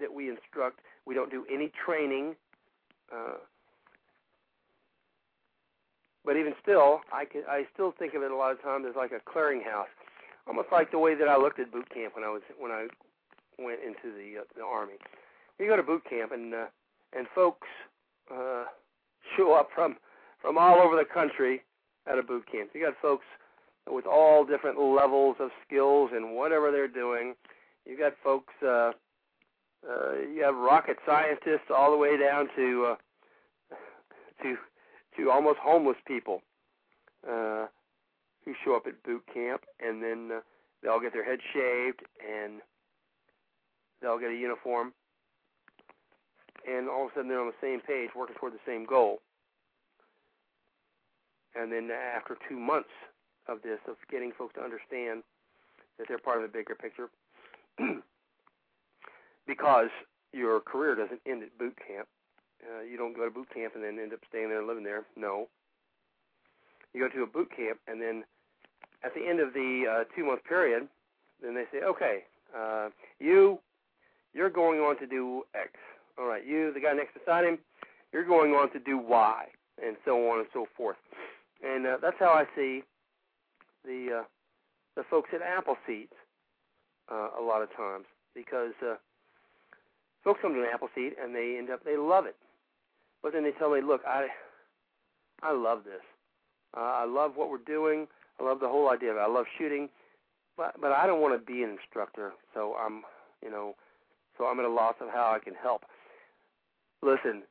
that 0.00 0.12
we 0.12 0.28
instruct. 0.28 0.80
We 1.06 1.14
don't 1.14 1.30
do 1.30 1.46
any 1.50 1.72
training. 1.86 2.36
Uh, 3.10 3.40
but 6.22 6.36
even 6.36 6.52
still, 6.60 7.00
I 7.10 7.24
can, 7.24 7.44
I 7.48 7.66
still 7.72 7.94
think 7.98 8.12
of 8.12 8.22
it 8.22 8.30
a 8.30 8.36
lot 8.36 8.52
of 8.52 8.60
times 8.60 8.84
as 8.86 8.94
like 8.94 9.12
a 9.12 9.20
clearinghouse, 9.24 9.88
almost 10.48 10.68
like 10.72 10.90
the 10.90 10.98
way 10.98 11.14
that 11.14 11.28
I 11.28 11.36
looked 11.36 11.60
at 11.60 11.70
boot 11.70 11.88
camp 11.92 12.14
when 12.16 12.24
I 12.24 12.28
was 12.28 12.42
when 12.58 12.72
I 12.72 12.86
went 13.58 13.80
into 13.84 14.16
the 14.16 14.40
uh, 14.40 14.44
the 14.56 14.64
army. 14.64 14.94
You 15.58 15.68
go 15.68 15.76
to 15.76 15.82
boot 15.82 16.02
camp 16.08 16.32
and 16.32 16.54
uh, 16.54 16.66
and 17.16 17.26
folks 17.34 17.68
uh, 18.32 18.64
show 19.36 19.52
up 19.54 19.68
from 19.74 19.96
from 20.40 20.56
all 20.56 20.80
over 20.80 20.96
the 20.96 21.04
country 21.04 21.62
at 22.06 22.18
a 22.18 22.22
boot 22.22 22.50
camp. 22.50 22.70
You 22.74 22.84
got 22.84 22.94
folks 23.00 23.26
with 23.88 24.06
all 24.06 24.44
different 24.44 24.80
levels 24.80 25.36
of 25.40 25.50
skills 25.66 26.10
and 26.14 26.34
whatever 26.34 26.70
they're 26.70 26.88
doing. 26.88 27.34
You 27.86 27.98
got 27.98 28.14
folks. 28.22 28.54
Uh, 28.62 28.92
uh, 29.88 30.14
you 30.34 30.42
have 30.42 30.56
rocket 30.56 30.96
scientists 31.06 31.70
all 31.74 31.92
the 31.92 31.96
way 31.96 32.16
down 32.16 32.48
to 32.56 32.96
uh, 33.70 33.74
to 34.42 34.56
to 35.16 35.30
almost 35.30 35.58
homeless 35.58 35.96
people 36.06 36.42
uh, 37.28 37.66
who 38.48 38.54
show 38.64 38.74
up 38.74 38.86
at 38.86 39.02
boot 39.02 39.22
camp, 39.32 39.60
and 39.78 40.02
then 40.02 40.30
uh, 40.32 40.40
they 40.82 40.88
all 40.88 41.00
get 41.00 41.12
their 41.12 41.24
heads 41.24 41.42
shaved 41.52 42.00
and 42.24 42.62
they'll 44.00 44.18
get 44.18 44.30
a 44.30 44.34
uniform, 44.34 44.94
and 46.66 46.88
all 46.88 47.04
of 47.04 47.12
a 47.12 47.14
sudden 47.14 47.28
they're 47.28 47.40
on 47.40 47.52
the 47.52 47.60
same 47.60 47.80
page, 47.80 48.08
working 48.16 48.36
toward 48.36 48.54
the 48.54 48.64
same 48.66 48.86
goal. 48.86 49.20
And 51.54 51.70
then 51.70 51.90
after 51.90 52.38
two 52.48 52.58
months 52.58 52.94
of 53.48 53.60
this, 53.62 53.80
of 53.86 53.96
getting 54.10 54.32
folks 54.32 54.54
to 54.54 54.62
understand 54.62 55.24
that 55.98 56.06
they're 56.08 56.18
part 56.18 56.42
of 56.42 56.42
the 56.42 56.56
bigger 56.56 56.74
picture, 56.74 57.10
because 59.46 59.90
your 60.32 60.60
career 60.60 60.94
doesn't 60.94 61.20
end 61.26 61.42
at 61.42 61.58
boot 61.58 61.76
camp. 61.86 62.08
Uh, 62.64 62.82
you 62.82 62.96
don't 62.96 63.14
go 63.14 63.24
to 63.24 63.30
boot 63.30 63.48
camp 63.52 63.74
and 63.74 63.84
then 63.84 63.98
end 64.00 64.12
up 64.12 64.20
staying 64.28 64.48
there 64.48 64.58
and 64.58 64.66
living 64.66 64.84
there. 64.84 65.04
No. 65.16 65.48
You 66.94 67.00
go 67.00 67.14
to 67.14 67.22
a 67.22 67.26
boot 67.26 67.50
camp, 67.54 67.78
and 67.86 68.00
then 68.00 68.24
at 69.04 69.14
the 69.14 69.26
end 69.26 69.40
of 69.40 69.52
the 69.54 69.84
uh, 69.88 70.04
two 70.16 70.24
month 70.24 70.44
period, 70.44 70.88
then 71.42 71.54
they 71.54 71.64
say, 71.72 71.84
okay, 71.84 72.24
uh, 72.56 72.88
you 73.20 73.58
you're 74.34 74.50
going 74.50 74.80
on 74.80 74.98
to 74.98 75.06
do 75.06 75.42
X. 75.54 75.70
All 76.18 76.26
right, 76.26 76.46
you, 76.46 76.72
the 76.72 76.80
guy 76.80 76.92
next 76.92 77.14
beside 77.14 77.44
him, 77.44 77.58
you're 78.12 78.26
going 78.26 78.52
on 78.52 78.72
to 78.72 78.78
do 78.80 78.98
Y, 78.98 79.44
and 79.84 79.96
so 80.04 80.30
on 80.30 80.40
and 80.40 80.48
so 80.52 80.66
forth. 80.76 80.96
And 81.62 81.86
uh, 81.86 81.96
that's 82.00 82.16
how 82.18 82.30
I 82.30 82.44
see 82.56 82.82
the 83.84 84.20
uh, 84.20 84.24
the 84.96 85.04
folks 85.08 85.30
at 85.32 85.40
Appleseeds 85.40 86.08
uh, 87.10 87.28
a 87.38 87.42
lot 87.42 87.62
of 87.62 87.74
times 87.76 88.04
because 88.34 88.72
uh, 88.82 88.94
folks 90.24 90.40
come 90.42 90.54
to 90.54 90.60
an 90.60 90.68
Appleseed 90.72 91.14
and 91.22 91.34
they 91.34 91.56
end 91.58 91.70
up 91.70 91.84
they 91.84 91.96
love 91.96 92.26
it, 92.26 92.36
but 93.22 93.32
then 93.32 93.44
they 93.44 93.52
tell 93.52 93.70
me, 93.70 93.80
look, 93.80 94.02
I 94.06 94.26
I 95.42 95.52
love 95.52 95.84
this. 95.84 96.02
Uh, 96.76 96.80
I 96.80 97.04
love 97.04 97.32
what 97.36 97.50
we're 97.50 97.58
doing. 97.58 98.06
I 98.40 98.44
love 98.44 98.60
the 98.60 98.68
whole 98.68 98.90
idea 98.90 99.10
of 99.10 99.16
it. 99.16 99.20
I 99.20 99.26
love 99.26 99.46
shooting, 99.58 99.88
but 100.56 100.80
but 100.80 100.92
I 100.92 101.06
don't 101.06 101.20
want 101.20 101.38
to 101.38 101.44
be 101.44 101.62
an 101.62 101.70
instructor. 101.70 102.32
So 102.54 102.74
I'm 102.78 103.02
you 103.42 103.50
know, 103.50 103.74
so 104.36 104.46
I'm 104.46 104.58
at 104.58 104.64
a 104.64 104.70
loss 104.70 104.94
of 105.00 105.08
how 105.08 105.32
I 105.34 105.38
can 105.42 105.54
help. 105.54 105.82
Listen, 107.02 107.42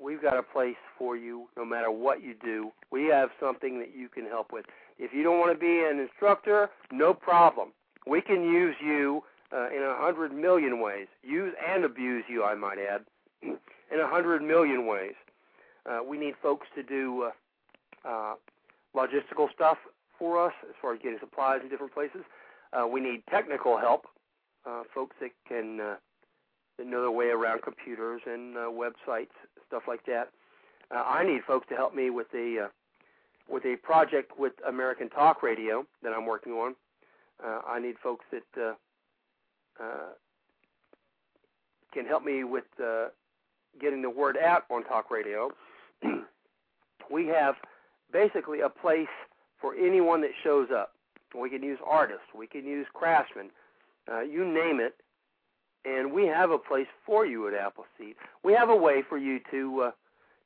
we've 0.00 0.20
got 0.20 0.36
a 0.38 0.42
place 0.42 0.76
for 0.98 1.16
you 1.16 1.48
no 1.56 1.64
matter 1.64 1.90
what 1.90 2.22
you 2.22 2.34
do. 2.42 2.70
We 2.90 3.04
have 3.06 3.30
something 3.40 3.78
that 3.78 3.96
you 3.96 4.08
can 4.08 4.26
help 4.26 4.52
with. 4.52 4.66
If 4.98 5.12
you 5.12 5.22
don't 5.22 5.38
want 5.38 5.52
to 5.52 5.58
be 5.58 5.84
an 5.88 5.98
instructor, 6.00 6.70
no 6.90 7.14
problem. 7.14 7.72
We 8.06 8.20
can 8.20 8.42
use 8.42 8.76
you 8.84 9.22
uh, 9.52 9.68
in 9.68 9.82
a 9.82 9.94
hundred 9.96 10.32
million 10.32 10.80
ways. 10.80 11.06
Use 11.22 11.54
and 11.66 11.84
abuse 11.84 12.24
you, 12.28 12.44
I 12.44 12.54
might 12.54 12.78
add, 12.78 13.02
in 13.42 14.00
a 14.00 14.06
hundred 14.06 14.42
million 14.42 14.86
ways. 14.86 15.14
Uh, 15.88 16.00
we 16.06 16.18
need 16.18 16.34
folks 16.42 16.66
to 16.74 16.82
do 16.82 17.30
uh, 18.04 18.08
uh, 18.08 18.34
logistical 18.94 19.48
stuff 19.54 19.78
for 20.18 20.44
us 20.44 20.52
as 20.68 20.74
far 20.80 20.94
as 20.94 21.00
getting 21.02 21.18
supplies 21.20 21.60
in 21.62 21.68
different 21.68 21.94
places. 21.94 22.22
Uh, 22.72 22.86
we 22.86 23.00
need 23.00 23.22
technical 23.30 23.78
help, 23.78 24.06
uh, 24.66 24.82
folks 24.94 25.16
that 25.20 25.30
can 25.48 25.80
uh, 25.80 25.94
that 26.78 26.86
know 26.86 27.02
their 27.02 27.10
way 27.10 27.26
around 27.26 27.62
computers 27.62 28.20
and 28.26 28.56
uh, 28.56 28.60
websites, 28.60 29.34
stuff 29.66 29.82
like 29.88 30.04
that. 30.06 30.28
Uh, 30.94 31.02
I 31.06 31.24
need 31.24 31.42
folks 31.46 31.66
to 31.68 31.74
help 31.74 31.94
me 31.94 32.10
with 32.10 32.28
a 32.34 32.64
uh, 32.64 32.68
with 33.48 33.64
a 33.64 33.76
project 33.76 34.38
with 34.38 34.52
American 34.66 35.08
Talk 35.08 35.42
Radio 35.42 35.86
that 36.02 36.12
I'm 36.12 36.26
working 36.26 36.52
on. 36.52 36.74
Uh, 37.44 37.60
I 37.66 37.78
need 37.80 37.96
folks 38.02 38.24
that 38.30 38.60
uh, 38.60 38.74
uh, 39.82 40.12
can 41.92 42.04
help 42.04 42.24
me 42.24 42.44
with 42.44 42.64
uh, 42.82 43.06
getting 43.80 44.02
the 44.02 44.10
word 44.10 44.36
out 44.36 44.64
on 44.70 44.84
talk 44.84 45.10
radio. 45.10 45.50
we 47.10 47.26
have 47.26 47.54
basically 48.12 48.60
a 48.60 48.68
place 48.68 49.06
for 49.60 49.74
anyone 49.74 50.20
that 50.22 50.30
shows 50.42 50.68
up. 50.74 50.92
We 51.38 51.50
can 51.50 51.62
use 51.62 51.78
artists, 51.86 52.24
we 52.34 52.46
can 52.46 52.64
use 52.64 52.86
craftsmen, 52.94 53.50
uh, 54.10 54.20
you 54.20 54.44
name 54.46 54.80
it, 54.80 54.94
and 55.84 56.12
we 56.12 56.26
have 56.26 56.50
a 56.50 56.58
place 56.58 56.86
for 57.04 57.26
you 57.26 57.48
at 57.48 57.54
Appleseed. 57.54 58.14
We 58.42 58.54
have 58.54 58.70
a 58.70 58.76
way 58.76 59.02
for 59.06 59.18
you 59.18 59.40
to 59.50 59.82
uh, 59.82 59.90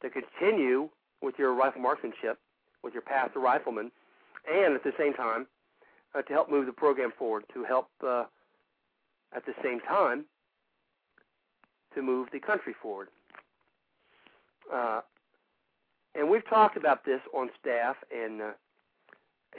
to 0.02 0.10
continue 0.10 0.88
with 1.22 1.36
your 1.38 1.54
rifle 1.54 1.80
marksmanship, 1.80 2.38
with 2.82 2.92
your 2.92 3.02
path 3.02 3.32
to 3.34 3.38
rifleman, 3.38 3.92
and 4.52 4.74
at 4.74 4.82
the 4.82 4.92
same 4.98 5.14
time 5.14 5.46
uh, 6.14 6.22
to 6.22 6.32
help 6.32 6.50
move 6.50 6.66
the 6.66 6.72
program 6.72 7.12
forward, 7.16 7.44
to 7.54 7.64
help 7.64 7.88
uh, 8.04 8.24
at 9.34 9.46
the 9.46 9.54
same 9.62 9.80
time 9.80 10.24
to 11.94 12.02
move 12.02 12.28
the 12.32 12.40
country 12.40 12.74
forward. 12.82 13.08
Uh, 14.72 15.00
and 16.14 16.28
we've 16.28 16.46
talked 16.48 16.76
about 16.76 17.04
this 17.04 17.20
on 17.34 17.50
staff, 17.60 17.96
and 18.14 18.42
uh, 18.42 18.50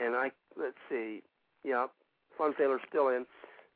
and 0.00 0.14
I 0.14 0.30
let's 0.56 0.76
see, 0.88 1.22
yeah, 1.64 1.86
Fun 2.36 2.54
Sailor's 2.58 2.82
still 2.88 3.08
in. 3.08 3.26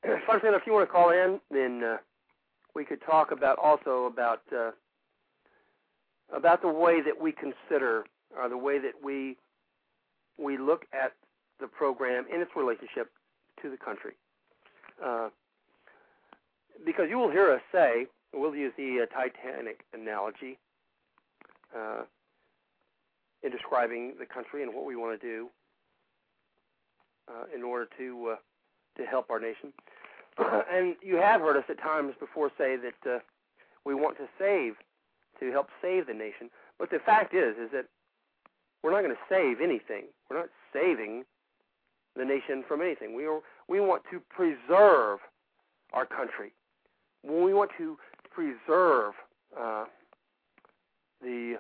Fun 0.27 0.41
Sailor, 0.43 0.57
if 0.57 0.67
you 0.67 0.73
want 0.73 0.89
to 0.89 0.93
call 0.93 1.11
in, 1.11 1.41
then 1.51 1.83
uh, 1.85 1.97
we 2.75 2.85
could 2.85 3.01
talk 3.03 3.31
about 3.33 3.59
also 3.59 4.05
about 4.05 4.43
uh, 4.57 4.71
about 6.35 6.63
the 6.63 6.69
way 6.69 7.01
that 7.01 7.21
we 7.21 7.33
consider, 7.33 8.05
or 8.37 8.49
the 8.49 8.57
way 8.57 8.79
that 8.79 8.95
we 9.03 9.37
we 10.39 10.57
look 10.57 10.87
at 10.93 11.13
the 11.61 11.67
program 11.67 12.25
in 12.33 12.41
its 12.41 12.51
relationship 12.55 13.11
to 13.63 13.71
the 13.71 13.77
country. 13.77 14.13
Uh, 15.05 15.29
because 16.87 17.07
you 17.11 17.19
will 17.19 17.31
hear 17.31 17.51
us 17.51 17.61
say, 17.73 18.07
we'll 18.33 18.55
use 18.55 18.73
the 18.77 19.01
uh, 19.03 19.07
Titanic 19.07 19.81
analogy 19.93 20.59
uh, 21.77 22.03
in 23.43 23.51
describing 23.51 24.15
the 24.21 24.27
country 24.27 24.63
and 24.63 24.73
what 24.73 24.85
we 24.85 24.95
want 24.95 25.21
to 25.21 25.27
do 25.27 25.49
uh, 25.49 25.58
in 27.55 27.63
order 27.63 27.89
to 27.99 28.33
uh, 28.33 28.37
to 28.97 29.07
help 29.07 29.31
our 29.31 29.41
nation. 29.41 29.73
and 30.39 30.97
you 31.03 31.17
have 31.17 31.41
heard 31.41 31.57
us 31.57 31.65
at 31.69 31.81
times 31.81 32.15
before 32.19 32.51
say 32.59 32.77
that 32.77 33.11
uh, 33.11 33.19
we 33.85 33.95
want 33.95 34.17
to 34.19 34.25
save 34.39 34.75
to 35.41 35.51
help 35.51 35.69
save 35.81 36.07
the 36.07 36.15
nation. 36.15 36.51
But 36.79 36.91
the 36.91 36.99
fact 36.99 37.35
is, 37.35 37.57
is 37.57 37.71
that 37.73 37.87
we're 38.83 38.93
not 38.93 39.03
going 39.03 39.15
to 39.15 39.21
save 39.29 39.61
anything. 39.61 40.05
We're 40.29 40.39
not 40.39 40.51
saving 40.73 41.25
the 42.17 42.25
nation 42.25 42.65
from 42.67 42.83
anything. 42.83 43.15
We 43.15 43.27
are, 43.27 43.41
we 43.69 43.81
want 43.81 44.03
to 44.11 44.21
preserve 44.31 45.21
our 45.93 46.07
country. 46.07 46.53
We 47.25 47.55
want 47.55 47.71
to 47.79 47.97
preserve 48.31 49.15
uh, 49.59 49.85
the 51.21 51.57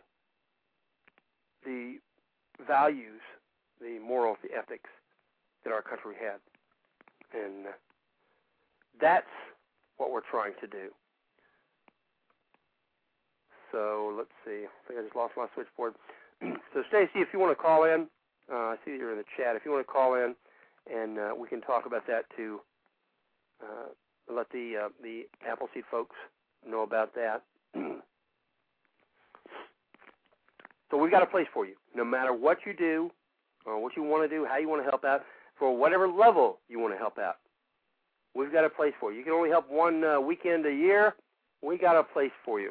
the 1.64 1.96
values, 2.66 3.20
the 3.80 3.98
morals, 3.98 4.38
the 4.42 4.56
ethics 4.56 4.88
that 5.64 5.72
our 5.72 5.82
country 5.82 6.14
had, 6.18 6.40
and 7.38 7.66
that's 9.00 9.26
what 9.96 10.11
we're 10.12 10.26
trying 10.30 10.52
to 10.61 10.66
do. 10.66 10.90
So 13.72 14.14
let's 14.16 14.30
see. 14.44 14.64
I 14.64 14.88
think 14.88 15.00
I 15.00 15.02
just 15.02 15.16
lost 15.16 15.34
my 15.36 15.46
switchboard. 15.54 15.94
so 16.72 16.82
Stacy, 16.88 17.20
if 17.20 17.28
you 17.32 17.38
want 17.38 17.56
to 17.56 17.62
call 17.62 17.84
in, 17.84 18.06
uh, 18.50 18.72
I 18.72 18.76
see 18.84 18.92
you're 18.92 19.12
in 19.12 19.18
the 19.18 19.24
chat. 19.36 19.56
If 19.56 19.64
you 19.64 19.72
want 19.72 19.86
to 19.86 19.92
call 19.92 20.14
in, 20.14 20.34
and 20.90 21.18
uh, 21.18 21.30
we 21.38 21.48
can 21.48 21.61
talk 21.61 21.84
about 21.86 22.06
that 22.06 22.24
to 22.36 22.61
uh, 23.62 23.88
let 24.34 24.48
the 24.50 24.86
uh, 24.86 24.88
the 25.02 25.26
Appleseed 25.46 25.84
folks 25.90 26.16
know 26.66 26.82
about 26.82 27.14
that. 27.14 27.42
so 30.90 30.96
we've 30.96 31.11
got 31.11 31.22
a 31.22 31.26
place 31.26 31.46
for 31.52 31.66
you, 31.66 31.74
no 31.94 32.04
matter 32.04 32.32
what 32.32 32.59
you 32.64 32.72
do, 32.72 33.11
or 33.66 33.82
what 33.82 33.96
you 33.96 34.02
want 34.02 34.28
to 34.28 34.34
do, 34.34 34.46
how 34.46 34.56
you 34.56 34.68
want 34.68 34.82
to 34.82 34.88
help 34.88 35.04
out, 35.04 35.22
for 35.59 35.76
whatever 35.76 36.09
level 36.09 36.59
you 36.68 36.78
want 36.78 36.94
to 36.94 36.98
help 36.98 37.18
out. 37.18 37.36
We've 38.34 38.52
got 38.52 38.64
a 38.64 38.70
place 38.70 38.92
for 39.00 39.12
you. 39.12 39.18
You 39.18 39.24
can 39.24 39.32
only 39.32 39.50
help 39.50 39.70
one 39.70 40.04
uh, 40.04 40.20
weekend 40.20 40.66
a 40.66 40.72
year. 40.72 41.14
We 41.62 41.76
got 41.78 41.96
a 41.96 42.04
place 42.04 42.30
for 42.44 42.61
you. 42.61 42.70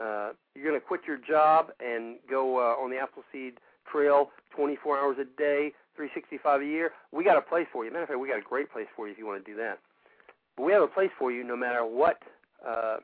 Uh, 0.00 0.32
you're 0.54 0.68
going 0.68 0.78
to 0.78 0.86
quit 0.86 1.00
your 1.06 1.16
job 1.16 1.68
and 1.80 2.16
go 2.28 2.58
uh, 2.58 2.82
on 2.82 2.90
the 2.90 2.98
Appleseed 2.98 3.54
Trail 3.90 4.30
24 4.54 4.98
hours 4.98 5.16
a 5.18 5.24
day, 5.24 5.72
365 5.94 6.60
a 6.60 6.64
year. 6.64 6.90
We 7.12 7.24
got 7.24 7.38
a 7.38 7.40
place 7.40 7.66
for 7.72 7.84
you. 7.84 7.90
Matter 7.90 8.02
of 8.02 8.08
fact, 8.08 8.20
we 8.20 8.28
got 8.28 8.38
a 8.38 8.42
great 8.42 8.70
place 8.70 8.86
for 8.94 9.06
you 9.06 9.12
if 9.12 9.18
you 9.18 9.26
want 9.26 9.42
to 9.42 9.50
do 9.50 9.56
that. 9.56 9.78
But 10.56 10.64
we 10.64 10.72
have 10.72 10.82
a 10.82 10.88
place 10.88 11.10
for 11.18 11.32
you 11.32 11.44
no 11.44 11.56
matter 11.56 11.84
what 11.84 12.18
uh, 12.66 12.96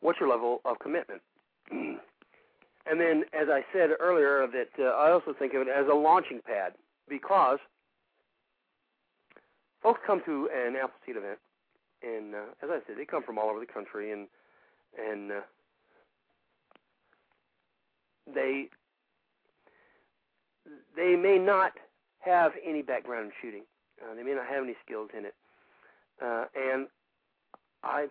what's 0.00 0.20
your 0.20 0.28
level 0.28 0.60
of 0.64 0.78
commitment. 0.80 1.22
and 2.86 3.00
then, 3.00 3.24
as 3.32 3.48
I 3.48 3.64
said 3.72 3.90
earlier, 3.98 4.46
that 4.46 4.68
uh, 4.78 4.90
I 4.90 5.10
also 5.10 5.34
think 5.38 5.54
of 5.54 5.62
it 5.62 5.68
as 5.68 5.86
a 5.90 5.94
launching 5.94 6.40
pad 6.46 6.74
because 7.08 7.58
folks 9.82 10.00
come 10.06 10.20
to 10.26 10.48
an 10.54 10.76
Appleseed 10.76 11.16
event, 11.16 11.38
and 12.02 12.34
uh, 12.34 12.52
as 12.62 12.70
I 12.70 12.78
said, 12.86 12.96
they 12.98 13.06
come 13.06 13.22
from 13.22 13.38
all 13.38 13.48
over 13.48 13.60
the 13.60 13.66
country, 13.66 14.12
and 14.12 14.28
and 14.98 15.32
uh, 15.32 15.40
they 18.34 18.68
they 20.96 21.16
may 21.16 21.38
not 21.38 21.72
have 22.20 22.52
any 22.66 22.82
background 22.82 23.26
in 23.26 23.32
shooting. 23.40 23.62
Uh, 24.02 24.14
they 24.14 24.22
may 24.22 24.34
not 24.34 24.46
have 24.46 24.64
any 24.64 24.74
skills 24.84 25.08
in 25.16 25.24
it, 25.24 25.34
uh, 26.22 26.44
and 26.54 26.86
I 27.82 28.08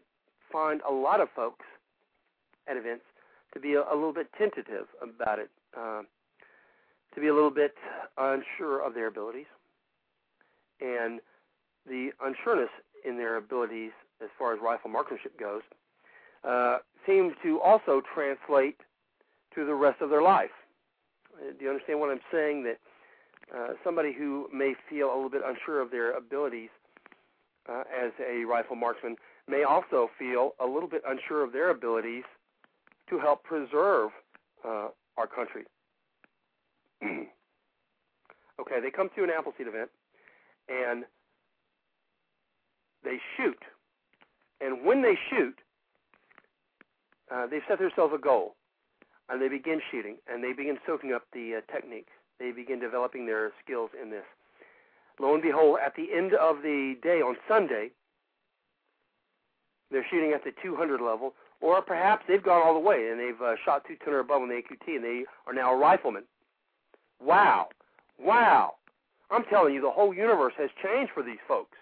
find 0.52 0.82
a 0.88 0.92
lot 0.92 1.22
of 1.22 1.30
folks 1.36 1.66
at 2.68 2.78
events 2.78 3.04
to 3.54 3.60
be 3.60 3.74
a, 3.74 3.82
a 3.82 3.94
little 3.94 4.14
bit 4.14 4.28
tentative 4.38 4.88
about 5.02 5.40
it, 5.40 5.50
uh, 5.78 6.02
to 7.14 7.22
be 7.22 7.28
a 7.28 7.34
little 7.34 7.52
bit 7.52 7.76
unsure 8.18 8.86
of 8.86 8.94
their 8.94 9.08
abilities, 9.08 9.46
and 10.82 11.20
the 11.88 12.10
unsureness 12.26 12.70
in 13.06 13.18
their 13.18 13.38
abilities 13.38 13.92
as 14.22 14.30
far 14.38 14.54
as 14.54 14.60
rifle 14.62 14.90
marksmanship 14.90 15.38
goes 15.40 15.62
uh, 16.44 16.78
seems 17.06 17.34
to 17.44 17.60
also 17.62 18.02
translate 18.14 18.78
to 19.56 19.66
the 19.66 19.74
rest 19.74 20.02
of 20.02 20.10
their 20.10 20.22
life. 20.22 20.52
Uh, 21.36 21.52
do 21.58 21.66
you 21.66 21.70
understand 21.70 22.00
what 22.00 22.10
I'm 22.10 22.20
saying? 22.32 22.64
That 22.64 22.80
uh, 23.56 23.74
somebody 23.84 24.14
who 24.14 24.48
may 24.54 24.74
feel 24.90 25.08
a 25.08 25.16
little 25.16 25.30
bit 25.30 25.42
unsure 25.46 25.82
of 25.82 25.92
their 25.92 26.18
abilities 26.18 26.70
uh, 27.70 27.84
as 28.04 28.12
a 28.26 28.46
rifle 28.46 28.76
marksman 28.76 29.16
may 29.48 29.64
also 29.64 30.10
feel 30.18 30.52
a 30.60 30.66
little 30.66 30.90
bit 30.90 31.04
unsure 31.08 31.44
of 31.44 31.52
their 31.52 31.70
abilities 31.70 32.24
to 33.10 33.20
help 33.20 33.44
preserve 33.44 34.12
uh, 34.66 34.88
our 35.18 35.28
country. 35.28 35.64
okay, 37.04 38.80
they 38.82 38.90
come 38.90 39.10
to 39.16 39.24
an 39.24 39.30
Appleseed 39.30 39.68
event 39.68 39.90
and 40.70 41.04
they 43.04 43.18
shoot. 43.38 43.60
And 44.62 44.86
when 44.86 45.02
they 45.02 45.16
shoot, 45.30 45.56
uh, 47.34 47.48
they've 47.48 47.62
set 47.68 47.80
themselves 47.80 48.14
a 48.16 48.18
goal 48.18 48.56
and 49.30 49.42
they 49.42 49.50
begin 49.50 49.82
shooting 49.92 50.18
and 50.32 50.44
they 50.44 50.54
begin 50.54 50.78
soaking 50.86 51.14
up 51.14 51.24
the 51.34 51.56
uh, 51.58 51.74
technique. 51.74 52.08
They 52.40 52.52
begin 52.52 52.80
developing 52.80 53.26
their 53.26 53.52
skills 53.64 53.90
in 54.02 54.10
this. 54.10 54.26
Lo 55.20 55.34
and 55.34 55.44
behold, 55.44 55.78
at 55.86 55.96
the 55.96 56.08
end 56.14 56.34
of 56.34 56.64
the 56.64 56.96
day 57.04 57.22
on 57.22 57.36
Sunday, 57.48 57.92
they're 59.92 60.06
shooting 60.10 60.34
at 60.34 60.44
the 60.44 60.52
200 60.62 61.02
level, 61.02 61.34
or 61.64 61.82
perhaps 61.82 62.26
they've 62.28 62.44
gone 62.44 62.62
all 62.62 62.74
the 62.74 62.80
way 62.80 63.08
and 63.10 63.18
they've 63.18 63.42
uh, 63.42 63.56
shot 63.64 63.86
200 63.88 64.20
above 64.20 64.42
on 64.42 64.50
the 64.50 64.56
AQT 64.56 64.96
and 64.96 65.04
they 65.04 65.24
are 65.48 65.54
now 65.54 65.74
a 65.74 65.78
rifleman. 65.78 66.24
Wow, 67.22 67.70
wow! 68.20 68.74
I'm 69.32 69.46
telling 69.46 69.74
you, 69.74 69.82
the 69.82 69.90
whole 69.90 70.14
universe 70.14 70.54
has 70.58 70.70
changed 70.84 71.14
for 71.14 71.24
these 71.24 71.40
folks. 71.48 71.78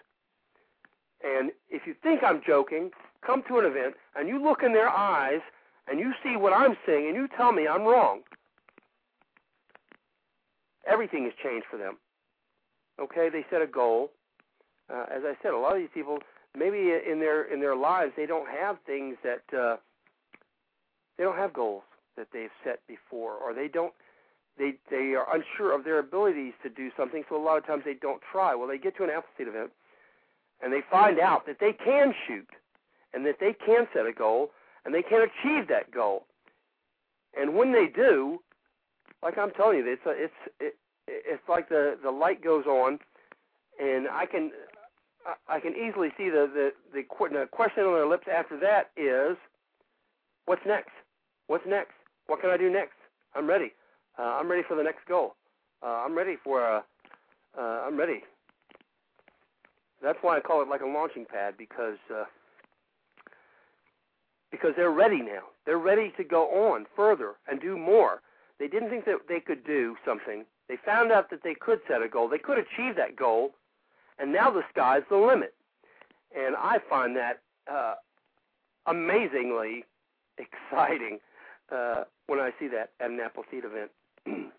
And 1.24 1.50
if 1.68 1.82
you 1.84 1.96
think 2.00 2.22
I'm 2.22 2.40
joking, 2.46 2.90
come 3.26 3.42
to 3.48 3.58
an 3.58 3.66
event 3.66 3.94
and 4.14 4.28
you 4.28 4.40
look 4.40 4.62
in 4.62 4.72
their 4.72 4.88
eyes 4.88 5.40
and 5.88 5.98
you 5.98 6.12
see 6.22 6.36
what 6.36 6.52
I'm 6.52 6.76
seeing 6.86 7.08
and 7.08 7.16
you 7.16 7.26
tell 7.36 7.50
me 7.50 7.66
I'm 7.66 7.82
wrong. 7.82 8.20
Everything 10.86 11.24
has 11.24 11.32
changed 11.42 11.66
for 11.68 11.76
them. 11.76 11.96
Okay, 13.00 13.28
they 13.30 13.44
set 13.50 13.62
a 13.62 13.66
goal. 13.66 14.12
Uh, 14.88 15.06
as 15.14 15.22
I 15.24 15.34
said, 15.42 15.52
a 15.52 15.58
lot 15.58 15.72
of 15.72 15.78
these 15.78 15.88
people, 15.92 16.18
maybe 16.56 16.92
in 17.10 17.20
their 17.20 17.44
in 17.52 17.60
their 17.60 17.76
lives, 17.76 18.12
they 18.16 18.26
don't 18.26 18.48
have 18.48 18.76
things 18.86 19.16
that 19.22 19.42
uh, 19.56 19.76
they 21.16 21.24
don't 21.24 21.36
have 21.36 21.52
goals 21.52 21.82
that 22.16 22.28
they've 22.32 22.50
set 22.64 22.80
before, 22.86 23.34
or 23.34 23.54
they 23.54 23.68
don't 23.68 23.92
they 24.58 24.74
they 24.90 25.14
are 25.14 25.26
unsure 25.34 25.74
of 25.74 25.84
their 25.84 25.98
abilities 25.98 26.52
to 26.62 26.68
do 26.68 26.90
something. 26.96 27.24
So 27.28 27.36
a 27.36 27.42
lot 27.42 27.58
of 27.58 27.66
times 27.66 27.82
they 27.84 27.94
don't 27.94 28.20
try. 28.30 28.54
Well, 28.54 28.68
they 28.68 28.78
get 28.78 28.96
to 28.98 29.04
an 29.04 29.10
Appleseed 29.10 29.48
event, 29.48 29.70
and 30.62 30.72
they 30.72 30.82
find 30.90 31.18
out 31.18 31.46
that 31.46 31.58
they 31.60 31.72
can 31.72 32.14
shoot, 32.26 32.48
and 33.14 33.24
that 33.26 33.36
they 33.40 33.54
can 33.54 33.86
set 33.94 34.06
a 34.06 34.12
goal, 34.12 34.50
and 34.84 34.94
they 34.94 35.02
can 35.02 35.22
achieve 35.22 35.68
that 35.68 35.90
goal. 35.90 36.24
And 37.38 37.54
when 37.54 37.72
they 37.72 37.86
do, 37.86 38.40
like 39.22 39.38
I'm 39.38 39.52
telling 39.52 39.78
you, 39.78 39.90
it's 39.90 40.06
a, 40.06 40.10
it's 40.10 40.34
it, 40.60 40.76
it's 41.08 41.48
like 41.48 41.68
the 41.68 41.96
the 42.02 42.10
light 42.10 42.44
goes 42.44 42.66
on, 42.66 42.98
and 43.80 44.06
I 44.08 44.26
can 44.26 44.50
I 45.48 45.60
can 45.60 45.74
easily 45.74 46.08
see 46.16 46.28
the 46.30 46.50
the 46.52 46.72
the, 46.92 47.04
the 47.30 47.46
question 47.50 47.84
on 47.84 47.94
their 47.94 48.06
lips 48.06 48.26
after 48.32 48.58
that 48.60 48.90
is, 48.96 49.36
what's 50.46 50.62
next? 50.66 50.90
What's 51.46 51.66
next? 51.66 51.92
What 52.26 52.40
can 52.40 52.50
I 52.50 52.56
do 52.56 52.70
next? 52.70 52.96
I'm 53.34 53.46
ready. 53.46 53.72
Uh, 54.18 54.22
I'm 54.22 54.50
ready 54.50 54.62
for 54.66 54.76
the 54.76 54.82
next 54.82 55.06
goal. 55.08 55.36
Uh, 55.82 56.02
I'm 56.04 56.16
ready 56.16 56.36
for 56.42 56.62
a. 56.62 56.84
Uh, 57.58 57.82
I'm 57.86 57.98
ready. 57.98 58.22
That's 60.02 60.18
why 60.22 60.36
I 60.36 60.40
call 60.40 60.62
it 60.62 60.68
like 60.68 60.80
a 60.80 60.86
launching 60.86 61.26
pad 61.26 61.54
because 61.56 61.98
uh, 62.14 62.24
because 64.50 64.72
they're 64.76 64.90
ready 64.90 65.22
now. 65.22 65.44
They're 65.66 65.78
ready 65.78 66.12
to 66.16 66.24
go 66.24 66.72
on 66.72 66.86
further 66.94 67.34
and 67.48 67.60
do 67.60 67.76
more. 67.76 68.20
They 68.58 68.68
didn't 68.68 68.90
think 68.90 69.06
that 69.06 69.16
they 69.28 69.40
could 69.40 69.64
do 69.64 69.96
something. 70.04 70.44
They 70.68 70.76
found 70.84 71.10
out 71.10 71.30
that 71.30 71.42
they 71.42 71.54
could 71.54 71.80
set 71.88 72.02
a 72.02 72.08
goal. 72.08 72.28
They 72.28 72.38
could 72.38 72.58
achieve 72.58 72.96
that 72.96 73.16
goal, 73.16 73.54
and 74.18 74.32
now 74.32 74.50
the 74.50 74.62
sky's 74.70 75.02
the 75.10 75.16
limit. 75.16 75.54
And 76.36 76.56
I 76.56 76.78
find 76.88 77.16
that 77.16 77.40
uh, 77.70 77.94
amazingly 78.86 79.84
exciting 80.38 81.18
uh, 81.70 82.04
when 82.26 82.38
I 82.38 82.50
see 82.58 82.68
that 82.68 82.90
at 83.00 83.10
an 83.10 83.20
Appleseed 83.20 83.64
event. 83.64 83.90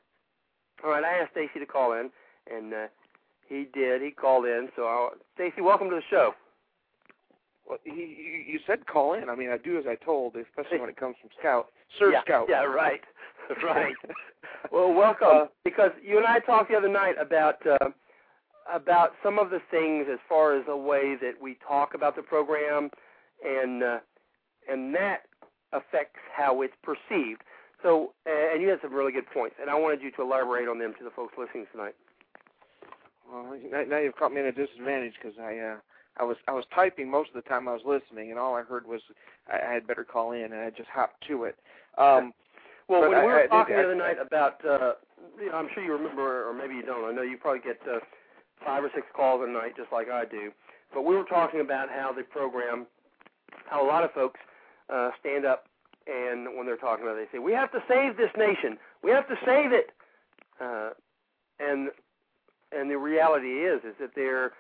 All 0.84 0.92
right, 0.92 1.04
I 1.04 1.20
asked 1.20 1.32
Stacy 1.32 1.60
to 1.60 1.66
call 1.66 1.94
in, 1.94 2.10
and 2.52 2.74
uh, 2.74 2.88
he 3.48 3.68
did. 3.74 4.02
He 4.02 4.12
called 4.12 4.46
in. 4.46 4.70
So, 4.76 5.12
Stacy, 5.36 5.62
welcome 5.62 5.90
to 5.90 5.96
the 5.96 6.02
show. 6.10 6.34
Well, 7.68 7.78
he, 7.84 7.92
you, 7.92 8.54
you 8.54 8.60
said 8.68 8.86
call 8.86 9.14
in. 9.14 9.30
I 9.30 9.36
mean, 9.36 9.50
I 9.50 9.58
do 9.58 9.78
as 9.78 9.86
I 9.88 9.96
told, 9.96 10.36
especially 10.36 10.80
when 10.80 10.90
it 10.90 10.98
comes 10.98 11.16
from 11.22 11.30
Scout, 11.40 11.68
Sir 11.98 12.12
yeah, 12.12 12.22
Scout. 12.24 12.48
Yeah, 12.50 12.64
right, 12.64 13.02
right. 13.64 13.96
well, 14.72 14.94
welcome. 14.94 15.28
Uh, 15.32 15.46
because 15.64 15.92
you 16.04 16.18
and 16.18 16.26
I 16.26 16.40
talked 16.40 16.70
the 16.70 16.78
other 16.78 16.90
night 16.90 17.16
about 17.20 17.66
uh, 17.66 17.90
about 18.72 19.14
some 19.24 19.40
of 19.40 19.50
the 19.50 19.60
things 19.72 20.08
as 20.12 20.20
far 20.28 20.56
as 20.58 20.66
the 20.66 20.78
way 20.78 21.16
that 21.22 21.42
we 21.42 21.58
talk 21.66 21.94
about 21.94 22.16
the 22.16 22.22
program, 22.22 22.90
and 23.44 23.84
uh, 23.84 24.00
and 24.70 24.94
that 24.96 25.24
affects 25.72 26.20
how 26.36 26.62
it's 26.62 26.76
perceived. 26.84 27.42
So, 27.82 28.14
and 28.26 28.62
you 28.62 28.70
had 28.70 28.80
some 28.82 28.94
really 28.94 29.12
good 29.12 29.30
points, 29.34 29.58
and 29.60 29.70
I 29.70 29.76
wanted 29.76 30.02
you 30.02 30.12
to 30.12 30.22
elaborate 30.22 30.70
on 30.70 30.80
them 30.80 30.94
to 30.98 31.04
the 31.04 31.10
folks 31.10 31.34
listening 31.38 31.66
tonight. 31.72 31.96
Well, 33.30 33.58
now 33.90 33.98
you've 33.98 34.16
caught 34.16 34.34
me 34.34 34.40
at 34.40 34.46
a 34.46 34.52
disadvantage 34.52 35.14
because 35.22 35.38
I 35.40 35.58
uh, 35.58 35.76
I 36.18 36.24
was 36.24 36.38
I 36.48 36.52
was 36.52 36.66
typing 36.74 37.10
most 37.10 37.30
of 37.30 37.36
the 37.36 37.50
time 37.50 37.68
I 37.68 37.74
was 37.74 37.82
listening, 37.86 38.30
and 38.30 38.40
all 38.40 38.56
I 38.56 38.62
heard 38.64 38.88
was 38.88 39.02
I, 39.52 39.60
I 39.68 39.74
had 39.74 39.88
better 39.88 40.04
call 40.04 40.32
in, 40.32 40.44
and 40.44 40.56
I 40.56 40.70
just 40.70 40.90
hopped 40.90 41.26
to 41.28 41.46
it. 41.46 41.58
Um, 41.98 42.34
well, 42.88 43.02
when 43.02 43.16
I, 43.16 43.22
we 43.22 43.32
were 43.32 43.40
I, 43.40 43.48
talking 43.48 43.76
I, 43.76 43.82
the 43.82 43.84
other 43.86 43.96
night 43.96 44.18
about, 44.20 44.66
uh, 44.66 44.94
you 45.40 45.50
know, 45.50 45.58
I'm 45.58 45.70
sure 45.74 45.84
you 45.84 45.94
remember, 45.94 46.48
or 46.48 46.54
maybe 46.54 46.76
you 46.76 46.84
don't. 46.84 47.06
I 47.06 47.14
know 47.14 47.22
you 47.22 47.38
probably 47.38 47.62
get 47.62 47.80
uh, 47.90 48.00
five 48.66 48.84
or 48.84 48.92
six 48.94 49.08
calls 49.16 49.42
a 49.48 49.52
night, 49.52 49.76
just 49.76 49.92
like 49.92 50.10
I 50.10 50.26
do. 50.26 50.52
But 50.94 51.04
we 51.04 51.16
were 51.16 51.24
talking 51.24 51.62
about 51.62 51.90
how 51.90 52.14
the 52.14 52.24
program, 52.24 52.86
how 53.66 53.86
a 53.86 53.88
lot 53.88 54.04
of 54.04 54.12
folks 54.12 54.40
uh, 54.94 55.10
stand 55.20 55.46
up 55.46 55.66
and 56.08 56.58
when 56.58 56.66
they're 56.66 56.78
talking 56.78 57.06
about 57.06 57.18
it, 57.18 57.30
they 57.32 57.38
say, 57.38 57.42
"We 57.42 57.54
have 57.54 57.72
to 57.72 57.84
save 57.88 58.18
this 58.18 58.32
nation. 58.38 58.78
We 59.04 59.12
have 59.12 59.28
to 59.28 59.36
save 59.46 59.72
it." 59.72 59.92
Uh, 60.60 60.90
and 61.60 61.90
and 62.72 62.90
the 62.90 62.98
reality 62.98 63.64
is 63.64 63.84
is 63.84 63.96
that 64.00 64.12
they're 64.16 64.52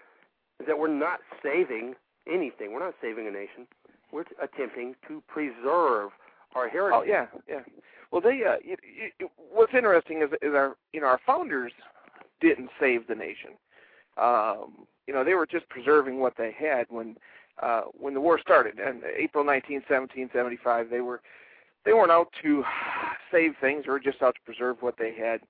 that 0.65 0.77
we're 0.77 0.87
not 0.87 1.19
saving 1.41 1.95
anything. 2.31 2.71
We're 2.71 2.83
not 2.83 2.95
saving 3.01 3.27
a 3.27 3.31
nation. 3.31 3.67
We're 4.11 4.23
t- 4.23 4.35
attempting 4.41 4.95
to 5.07 5.21
preserve 5.27 6.11
our 6.55 6.69
heritage. 6.69 6.99
Oh 7.01 7.03
yeah, 7.03 7.25
yeah. 7.47 7.61
Well, 8.11 8.21
they. 8.21 8.43
Uh, 8.45 8.57
you, 8.63 8.77
you, 9.19 9.29
what's 9.51 9.73
interesting 9.73 10.21
is 10.21 10.29
is 10.41 10.53
our 10.53 10.75
you 10.93 11.01
know 11.01 11.07
our 11.07 11.19
founders 11.25 11.73
didn't 12.39 12.69
save 12.79 13.07
the 13.07 13.15
nation. 13.15 13.51
Um, 14.17 14.87
you 15.07 15.13
know 15.13 15.23
they 15.23 15.33
were 15.33 15.45
just 15.45 15.67
preserving 15.69 16.19
what 16.19 16.37
they 16.37 16.51
had 16.51 16.85
when 16.89 17.17
uh, 17.61 17.81
when 17.93 18.13
the 18.13 18.21
war 18.21 18.39
started 18.39 18.79
And 18.79 19.03
April 19.03 19.43
19, 19.43 19.75
1775, 19.87 20.89
they 20.89 21.01
were 21.01 21.21
they 21.85 21.93
weren't 21.93 22.11
out 22.11 22.33
to 22.41 22.63
save 23.31 23.55
things; 23.59 23.85
they 23.85 23.91
were 23.91 23.99
just 23.99 24.21
out 24.21 24.35
to 24.35 24.41
preserve 24.41 24.81
what 24.81 24.97
they 24.97 25.13
had, 25.13 25.41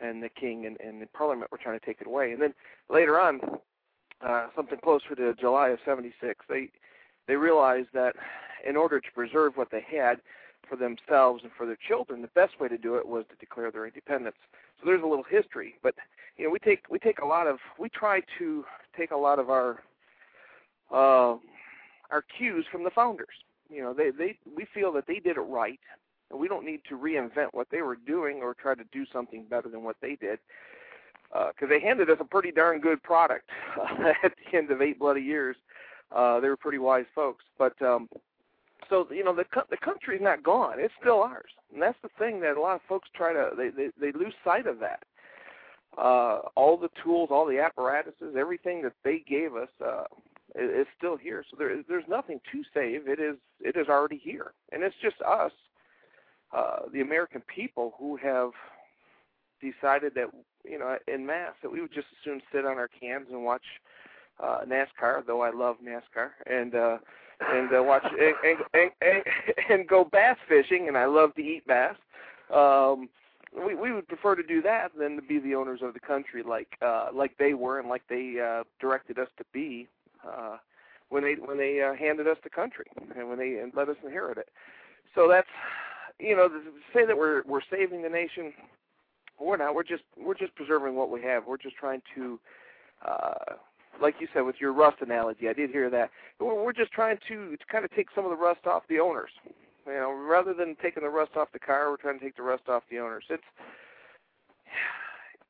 and 0.00 0.22
the 0.22 0.28
king 0.28 0.66
and, 0.66 0.80
and 0.80 1.02
the 1.02 1.06
parliament 1.06 1.50
were 1.50 1.58
trying 1.58 1.78
to 1.78 1.84
take 1.84 2.00
it 2.00 2.06
away. 2.06 2.32
And 2.32 2.40
then 2.40 2.54
later 2.88 3.20
on, 3.20 3.40
uh, 4.26 4.46
something 4.54 4.78
closer 4.78 5.14
to 5.16 5.34
July 5.34 5.70
of 5.70 5.78
'76, 5.84 6.44
they 6.48 6.70
they 7.26 7.36
realized 7.36 7.88
that 7.92 8.16
in 8.66 8.76
order 8.76 9.00
to 9.00 9.12
preserve 9.12 9.56
what 9.56 9.70
they 9.70 9.84
had 9.90 10.20
for 10.68 10.76
themselves 10.76 11.42
and 11.42 11.52
for 11.52 11.66
their 11.66 11.76
children, 11.76 12.22
the 12.22 12.28
best 12.28 12.60
way 12.60 12.68
to 12.68 12.78
do 12.78 12.96
it 12.96 13.06
was 13.06 13.24
to 13.30 13.36
declare 13.36 13.70
their 13.70 13.86
independence. 13.86 14.36
So 14.80 14.86
there's 14.86 15.02
a 15.02 15.06
little 15.06 15.24
history, 15.24 15.74
but 15.82 15.94
you 16.36 16.44
know 16.44 16.50
we 16.50 16.58
take 16.58 16.84
we 16.90 16.98
take 16.98 17.18
a 17.20 17.26
lot 17.26 17.46
of 17.46 17.58
we 17.78 17.88
try 17.88 18.22
to 18.38 18.64
take 18.96 19.10
a 19.10 19.16
lot 19.16 19.38
of 19.38 19.50
our 19.50 19.82
uh, 20.90 21.36
our 22.10 22.24
cues 22.36 22.64
from 22.70 22.84
the 22.84 22.90
founders. 22.90 23.28
You 23.68 23.82
know, 23.82 23.94
they 23.94 24.10
they 24.10 24.38
we 24.56 24.66
feel 24.72 24.92
that 24.92 25.06
they 25.06 25.20
did 25.20 25.36
it 25.36 25.40
right, 25.40 25.80
and 26.30 26.40
we 26.40 26.48
don't 26.48 26.64
need 26.64 26.80
to 26.88 26.96
reinvent 26.96 27.48
what 27.52 27.68
they 27.70 27.82
were 27.82 27.96
doing 27.96 28.38
or 28.38 28.54
try 28.54 28.74
to 28.74 28.84
do 28.92 29.04
something 29.12 29.44
better 29.48 29.68
than 29.68 29.84
what 29.84 29.96
they 30.00 30.16
did. 30.16 30.38
Because 31.32 31.54
uh, 31.62 31.66
they 31.68 31.80
handed 31.80 32.10
us 32.10 32.16
a 32.18 32.24
pretty 32.24 32.50
darn 32.50 32.80
good 32.80 33.00
product 33.02 33.50
at 34.24 34.32
the 34.34 34.58
end 34.58 34.70
of 34.72 34.82
eight 34.82 34.98
bloody 34.98 35.20
years. 35.20 35.56
Uh, 36.10 36.40
they 36.40 36.48
were 36.48 36.56
pretty 36.56 36.78
wise 36.78 37.04
folks, 37.14 37.44
but 37.56 37.80
um, 37.82 38.08
so 38.90 39.06
you 39.10 39.24
know 39.24 39.34
the 39.34 39.46
the 39.70 39.76
country's 39.76 40.20
not 40.20 40.42
gone; 40.42 40.74
it's 40.78 40.92
still 41.00 41.22
ours, 41.22 41.50
and 41.72 41.80
that's 41.80 41.98
the 42.02 42.10
thing 42.18 42.40
that 42.40 42.56
a 42.56 42.60
lot 42.60 42.74
of 42.74 42.82
folks 42.88 43.08
try 43.14 43.32
to 43.32 43.50
they 43.56 43.70
they, 43.70 43.88
they 43.98 44.12
lose 44.12 44.34
sight 44.44 44.66
of 44.66 44.80
that. 44.80 45.04
Uh, 45.96 46.40
all 46.54 46.76
the 46.76 46.90
tools, 47.02 47.30
all 47.32 47.46
the 47.46 47.58
apparatuses, 47.58 48.36
everything 48.38 48.82
that 48.82 48.92
they 49.02 49.24
gave 49.26 49.56
us, 49.56 49.68
uh, 49.84 50.04
is 50.54 50.86
still 50.96 51.16
here. 51.16 51.44
So 51.50 51.56
there, 51.58 51.82
there's 51.88 52.04
nothing 52.08 52.40
to 52.52 52.62
save. 52.74 53.08
It 53.08 53.20
is 53.20 53.36
it 53.60 53.76
is 53.76 53.88
already 53.88 54.20
here, 54.22 54.52
and 54.72 54.82
it's 54.82 54.96
just 55.02 55.16
us, 55.22 55.52
uh, 56.52 56.80
the 56.92 57.00
American 57.00 57.42
people, 57.42 57.94
who 57.98 58.16
have 58.16 58.50
decided 59.60 60.14
that 60.14 60.30
you 60.64 60.78
know 60.78 60.96
in 61.06 61.24
mass 61.24 61.52
that 61.62 61.70
we 61.70 61.80
would 61.80 61.92
just 61.92 62.08
as 62.12 62.24
soon 62.24 62.42
sit 62.52 62.66
on 62.66 62.78
our 62.78 62.88
cans 62.88 63.28
and 63.30 63.44
watch 63.44 63.64
uh, 64.42 64.60
NASCAR, 64.66 65.24
though 65.26 65.42
I 65.42 65.50
love 65.50 65.76
NASCAR, 65.84 66.30
and 66.46 66.74
uh, 66.74 66.98
and 67.40 67.74
uh, 67.74 67.82
watch 67.82 68.04
and, 68.04 68.58
and, 68.74 68.90
and, 69.00 69.22
and 69.68 69.88
go 69.88 70.04
bass 70.04 70.36
fishing, 70.48 70.88
and 70.88 70.96
I 70.96 71.06
love 71.06 71.34
to 71.36 71.42
eat 71.42 71.66
bass. 71.66 71.96
Um, 72.54 73.08
we 73.66 73.74
we 73.74 73.92
would 73.92 74.06
prefer 74.08 74.34
to 74.36 74.42
do 74.42 74.62
that 74.62 74.92
than 74.98 75.16
to 75.16 75.22
be 75.22 75.38
the 75.38 75.54
owners 75.54 75.80
of 75.82 75.92
the 75.92 76.00
country 76.00 76.42
like 76.42 76.76
uh 76.82 77.08
like 77.12 77.36
they 77.36 77.54
were 77.54 77.80
and 77.80 77.88
like 77.88 78.02
they 78.08 78.36
uh 78.40 78.62
directed 78.80 79.18
us 79.18 79.26
to 79.38 79.44
be 79.52 79.88
uh, 80.26 80.56
when 81.08 81.22
they 81.22 81.34
when 81.34 81.58
they 81.58 81.82
uh, 81.82 81.94
handed 81.94 82.26
us 82.28 82.36
the 82.42 82.50
country 82.50 82.86
and 83.16 83.28
when 83.28 83.38
they 83.38 83.58
and 83.58 83.72
let 83.74 83.88
us 83.88 83.96
inherit 84.04 84.38
it. 84.38 84.48
So 85.14 85.28
that's 85.28 85.48
you 86.18 86.36
know 86.36 86.48
to 86.48 86.60
say 86.94 87.04
that 87.04 87.16
we're 87.16 87.42
we're 87.46 87.62
saving 87.70 88.02
the 88.02 88.08
nation. 88.08 88.52
We're 89.38 89.56
not. 89.56 89.74
We're 89.74 89.82
just 89.82 90.04
we're 90.16 90.34
just 90.34 90.54
preserving 90.54 90.94
what 90.94 91.10
we 91.10 91.22
have. 91.22 91.46
We're 91.46 91.56
just 91.56 91.76
trying 91.76 92.02
to, 92.14 92.38
uh, 93.06 93.54
like 94.00 94.16
you 94.20 94.28
said 94.32 94.42
with 94.42 94.56
your 94.60 94.72
rust 94.72 94.98
analogy. 95.00 95.48
I 95.48 95.52
did 95.52 95.70
hear 95.70 95.90
that. 95.90 96.10
We're, 96.38 96.72
just 96.72 96.92
trying 96.92 97.18
to, 97.28 97.56
to 97.56 97.64
kind 97.70 97.84
of 97.84 97.90
take 97.92 98.08
some 98.14 98.24
of 98.24 98.30
the 98.30 98.36
rust 98.36 98.66
off 98.66 98.82
the 98.88 99.00
owners. 99.00 99.30
You 99.86 99.94
know, 99.94 100.12
rather 100.12 100.54
than 100.54 100.76
taking 100.82 101.02
the 101.02 101.08
rust 101.08 101.32
off 101.36 101.48
the 101.52 101.58
car, 101.58 101.90
we're 101.90 101.96
trying 101.96 102.18
to 102.18 102.24
take 102.24 102.36
the 102.36 102.42
rust 102.42 102.68
off 102.68 102.82
the 102.90 102.98
owners. 102.98 103.24
It's 103.28 103.42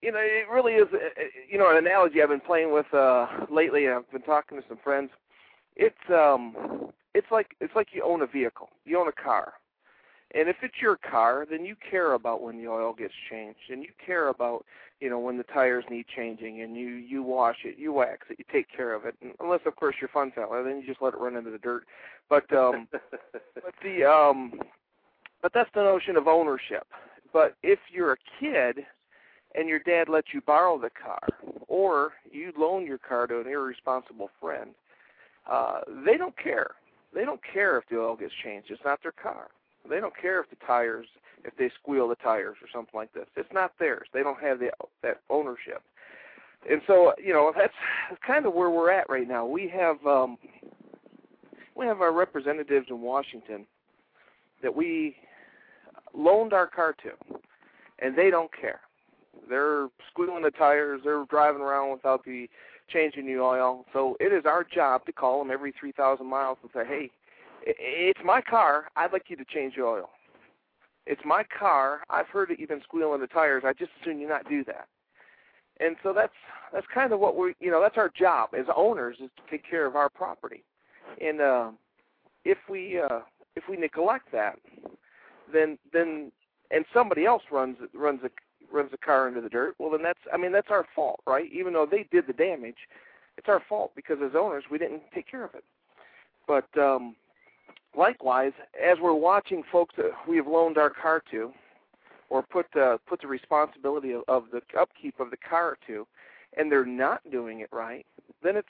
you 0.03 0.13
know, 0.13 0.19
it 0.19 0.49
really 0.51 0.75
is. 0.75 0.89
Uh, 0.93 0.97
uh, 0.97 1.25
you 1.49 1.59
know, 1.59 1.71
an 1.71 1.77
analogy 1.77 2.23
I've 2.23 2.31
been 2.31 2.41
playing 2.41 2.73
with 2.73 2.93
uh, 2.95 3.27
lately. 3.51 3.87
And 3.87 3.97
I've 3.97 4.11
been 4.11 4.23
talking 4.23 4.61
to 4.61 4.67
some 4.69 4.79
friends. 4.83 5.11
It's 5.77 6.11
um, 6.11 6.91
it's 7.15 7.27
like 7.31 7.57
it's 7.61 7.75
like 7.75 7.89
you 7.93 8.03
own 8.03 8.23
a 8.23 8.27
vehicle. 8.27 8.71
You 8.85 8.99
own 8.99 9.09
a 9.09 9.13
car. 9.13 9.55
And 10.35 10.49
if 10.49 10.57
it's 10.63 10.81
your 10.81 10.97
car, 10.97 11.47
then 11.49 11.65
you 11.65 11.75
care 11.91 12.13
about 12.13 12.43
when 12.43 12.59
the 12.59 12.69
oil 12.69 12.93
gets 12.93 13.15
changed, 13.29 13.71
and 13.71 13.83
you 13.83 13.91
care 14.05 14.29
about, 14.29 14.65
you 15.01 15.11
know, 15.11 15.19
when 15.19 15.39
the 15.39 15.45
tires 15.45 15.85
need 15.91 16.07
changing, 16.15 16.63
and 16.63 16.77
you 16.77 16.89
you 16.89 17.23
wash 17.23 17.59
it, 17.65 17.79
you 17.79 17.93
wax 17.93 18.27
it, 18.31 18.39
you 18.39 18.45
take 18.53 18.67
care 18.75 18.95
of 18.95 19.05
it. 19.05 19.17
And 19.21 19.33
unless, 19.41 19.61
of 19.67 19.75
course, 19.75 19.97
you're 20.01 20.09
fun 20.09 20.31
fella, 20.33 20.63
then 20.63 20.81
you 20.81 20.87
just 20.87 21.03
let 21.03 21.15
it 21.15 21.21
run 21.21 21.37
into 21.37 21.51
the 21.51 21.59
dirt. 21.59 21.85
But 22.29 22.53
um, 22.53 22.87
but 22.93 23.75
the 23.83 24.05
um, 24.05 24.53
but 25.43 25.53
that's 25.53 25.71
the 25.75 25.83
notion 25.83 26.17
of 26.17 26.29
ownership. 26.29 26.87
But 27.33 27.57
if 27.63 27.79
you're 27.93 28.13
a 28.13 28.17
kid, 28.39 28.85
and 29.55 29.69
your 29.69 29.81
dad 29.81 30.09
lets 30.09 30.29
you 30.33 30.41
borrow 30.41 30.79
the 30.79 30.91
car, 30.91 31.27
or 31.67 32.13
you 32.31 32.53
loan 32.57 32.87
your 32.87 32.99
car 32.99 33.27
to 33.27 33.41
an 33.41 33.47
irresponsible 33.47 34.31
friend, 34.41 34.71
uh, 35.51 35.81
they 36.05 36.17
don't 36.17 36.37
care. 36.37 36.73
They 37.13 37.25
don't 37.25 37.41
care 37.53 37.79
if 37.79 37.85
the 37.91 37.99
oil 37.99 38.17
gets 38.17 38.33
changed. 38.45 38.71
It's 38.71 38.85
not 38.85 39.03
their 39.03 39.13
car. 39.13 39.49
They 39.91 40.01
don't 40.01 40.17
care 40.17 40.41
if 40.41 40.49
the 40.51 40.57
tires, 40.67 41.07
if 41.45 41.57
they 41.57 41.71
squeal 41.81 42.09
the 42.09 42.15
tires 42.17 42.57
or 42.63 42.69
something 42.73 42.95
like 42.95 43.13
this. 43.13 43.27
It's 43.37 43.53
not 43.53 43.73
theirs. 43.79 44.07
They 44.15 44.23
don't 44.23 44.41
have 44.41 44.59
the, 44.59 44.71
that 45.03 45.21
ownership. 45.29 45.83
And 46.71 46.81
so, 46.87 47.13
you 47.23 47.33
know, 47.33 47.53
that's 47.57 47.75
kind 48.27 48.47
of 48.47 48.55
where 48.55 48.71
we're 48.71 48.91
at 48.91 49.09
right 49.09 49.27
now. 49.27 49.47
We 49.47 49.69
have 49.69 50.05
um, 50.07 50.39
we 51.75 51.87
have 51.87 52.01
our 52.01 52.13
representatives 52.13 52.87
in 52.91 53.01
Washington 53.01 53.67
that 54.63 54.75
we 54.75 55.17
loaned 56.15 56.53
our 56.53 56.67
car 56.67 56.95
to, 57.03 57.39
and 57.99 58.17
they 58.17 58.31
don't 58.31 58.51
care. 58.59 58.81
They're 59.49 59.89
squealing 60.11 60.43
the 60.43 60.51
tires. 60.51 61.01
They're 61.03 61.25
driving 61.31 61.63
around 61.63 61.93
without 61.93 62.25
the 62.25 62.49
changing 62.93 63.27
the 63.27 63.39
oil. 63.39 63.87
So 63.93 64.17
it 64.21 64.33
is 64.33 64.45
our 64.45 64.65
job 64.65 65.07
to 65.07 65.13
call 65.13 65.39
them 65.39 65.51
every 65.51 65.73
3,000 65.79 66.27
miles 66.27 66.59
and 66.63 66.71
say, 66.75 66.85
hey, 66.87 67.11
it's 67.63 68.21
my 68.25 68.41
car. 68.41 68.89
I'd 68.97 69.13
like 69.13 69.25
you 69.29 69.37
to 69.37 69.45
change 69.45 69.75
the 69.77 69.83
oil. 69.83 70.11
It's 71.07 71.23
my 71.25 71.45
car. 71.45 72.01
I've 72.09 72.29
heard 72.29 72.51
that 72.51 72.59
you've 72.61 72.69
been 72.69 72.83
squealing 72.83 73.21
the 73.21 73.27
tires. 73.27 73.63
I 73.67 73.73
just 73.73 73.91
assume 74.01 74.21
you 74.21 74.29
not 74.29 74.49
do 74.49 74.65
that. 74.65 74.87
And 75.81 75.97
so 76.03 76.13
that's 76.13 76.35
that's 76.73 76.87
kind 76.93 77.13
of 77.13 77.21
what 77.21 77.37
we 77.37 77.55
you 77.59 77.71
know 77.71 77.81
that's 77.81 77.97
our 77.97 78.11
job 78.11 78.51
as 78.57 78.67
owners 78.77 79.17
is 79.21 79.31
to 79.37 79.51
take 79.51 79.69
care 79.69 79.87
of 79.87 79.97
our 79.97 80.09
property. 80.09 80.63
And 81.21 81.41
uh, 81.41 81.71
if 82.45 82.59
we 82.69 83.01
uh, 83.01 83.21
if 83.57 83.65
we 83.69 83.77
neglect 83.77 84.31
that, 84.33 84.59
then 85.53 85.79
then 85.93 86.31
and 86.71 86.85
somebody 86.93 87.25
else 87.25 87.43
runs 87.51 87.79
runs 87.95 88.21
a 88.25 88.31
runs 88.73 88.91
the 88.91 88.99
car 88.99 89.27
into 89.27 89.41
the 89.41 89.49
dirt, 89.49 89.75
well 89.79 89.91
then 89.91 90.03
that's 90.03 90.21
I 90.33 90.37
mean 90.37 90.53
that's 90.53 90.71
our 90.71 90.87
fault, 90.95 91.21
right? 91.27 91.51
Even 91.53 91.73
though 91.73 91.87
they 91.91 92.07
did 92.13 92.27
the 92.27 92.33
damage, 92.33 92.89
it's 93.37 93.49
our 93.49 93.63
fault 93.69 93.93
because 93.97 94.19
as 94.25 94.37
owners 94.37 94.65
we 94.71 94.79
didn't 94.79 95.03
take 95.15 95.29
care 95.29 95.45
of 95.45 95.55
it. 95.55 95.65
But 96.47 96.69
um 96.79 97.17
likewise, 97.97 98.53
as 98.83 98.99
we're 99.01 99.15
watching 99.15 99.63
folks 99.71 99.95
we 100.29 100.37
have 100.37 100.47
loaned 100.47 100.79
our 100.79 100.91
car 100.91 101.23
to, 101.31 101.53
or 102.29 102.43
put 102.43 102.67
uh, 102.77 102.99
put 103.09 103.21
the 103.21 103.27
responsibility 103.27 104.13
of, 104.13 104.23
of 104.29 104.45
the 104.53 104.63
upkeep 104.79 105.19
of 105.21 105.31
the 105.31 105.37
car 105.37 105.77
to, 105.87 106.07
and 106.57 106.71
they're 106.71 106.85
not 106.87 107.21
doing 107.31 107.61
it 107.61 107.69
right, 107.73 108.07
then 108.43 108.57
it's 108.57 108.69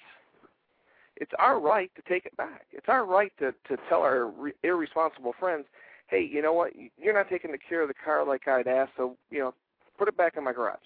it's 1.17 1.33
our 1.39 1.61
right 1.61 1.91
to 1.97 2.03
take 2.09 2.25
it 2.25 2.37
back. 2.37 2.67
It's 2.73 2.89
our 2.89 3.05
right 3.05 3.33
to 3.39 3.53
to 3.69 3.77
tell 3.89 4.03
our 4.03 4.27
re- 4.27 4.53
irresponsible 4.63 5.35
friends, 5.39 5.67
hey, 6.09 6.29
you 6.31 6.43
know 6.43 6.53
what? 6.53 6.73
You're 6.99 7.15
not 7.15 7.29
taking 7.29 7.53
the 7.53 7.59
care 7.59 7.83
of 7.83 7.89
the 7.89 7.95
car 7.95 8.27
like 8.27 8.49
I'd 8.49 8.67
asked, 8.67 8.93
so 8.97 9.17
you 9.31 9.39
know, 9.39 9.55
put 9.99 10.09
it 10.09 10.17
back 10.17 10.37
in 10.37 10.45
my 10.45 10.53
garage. 10.53 10.79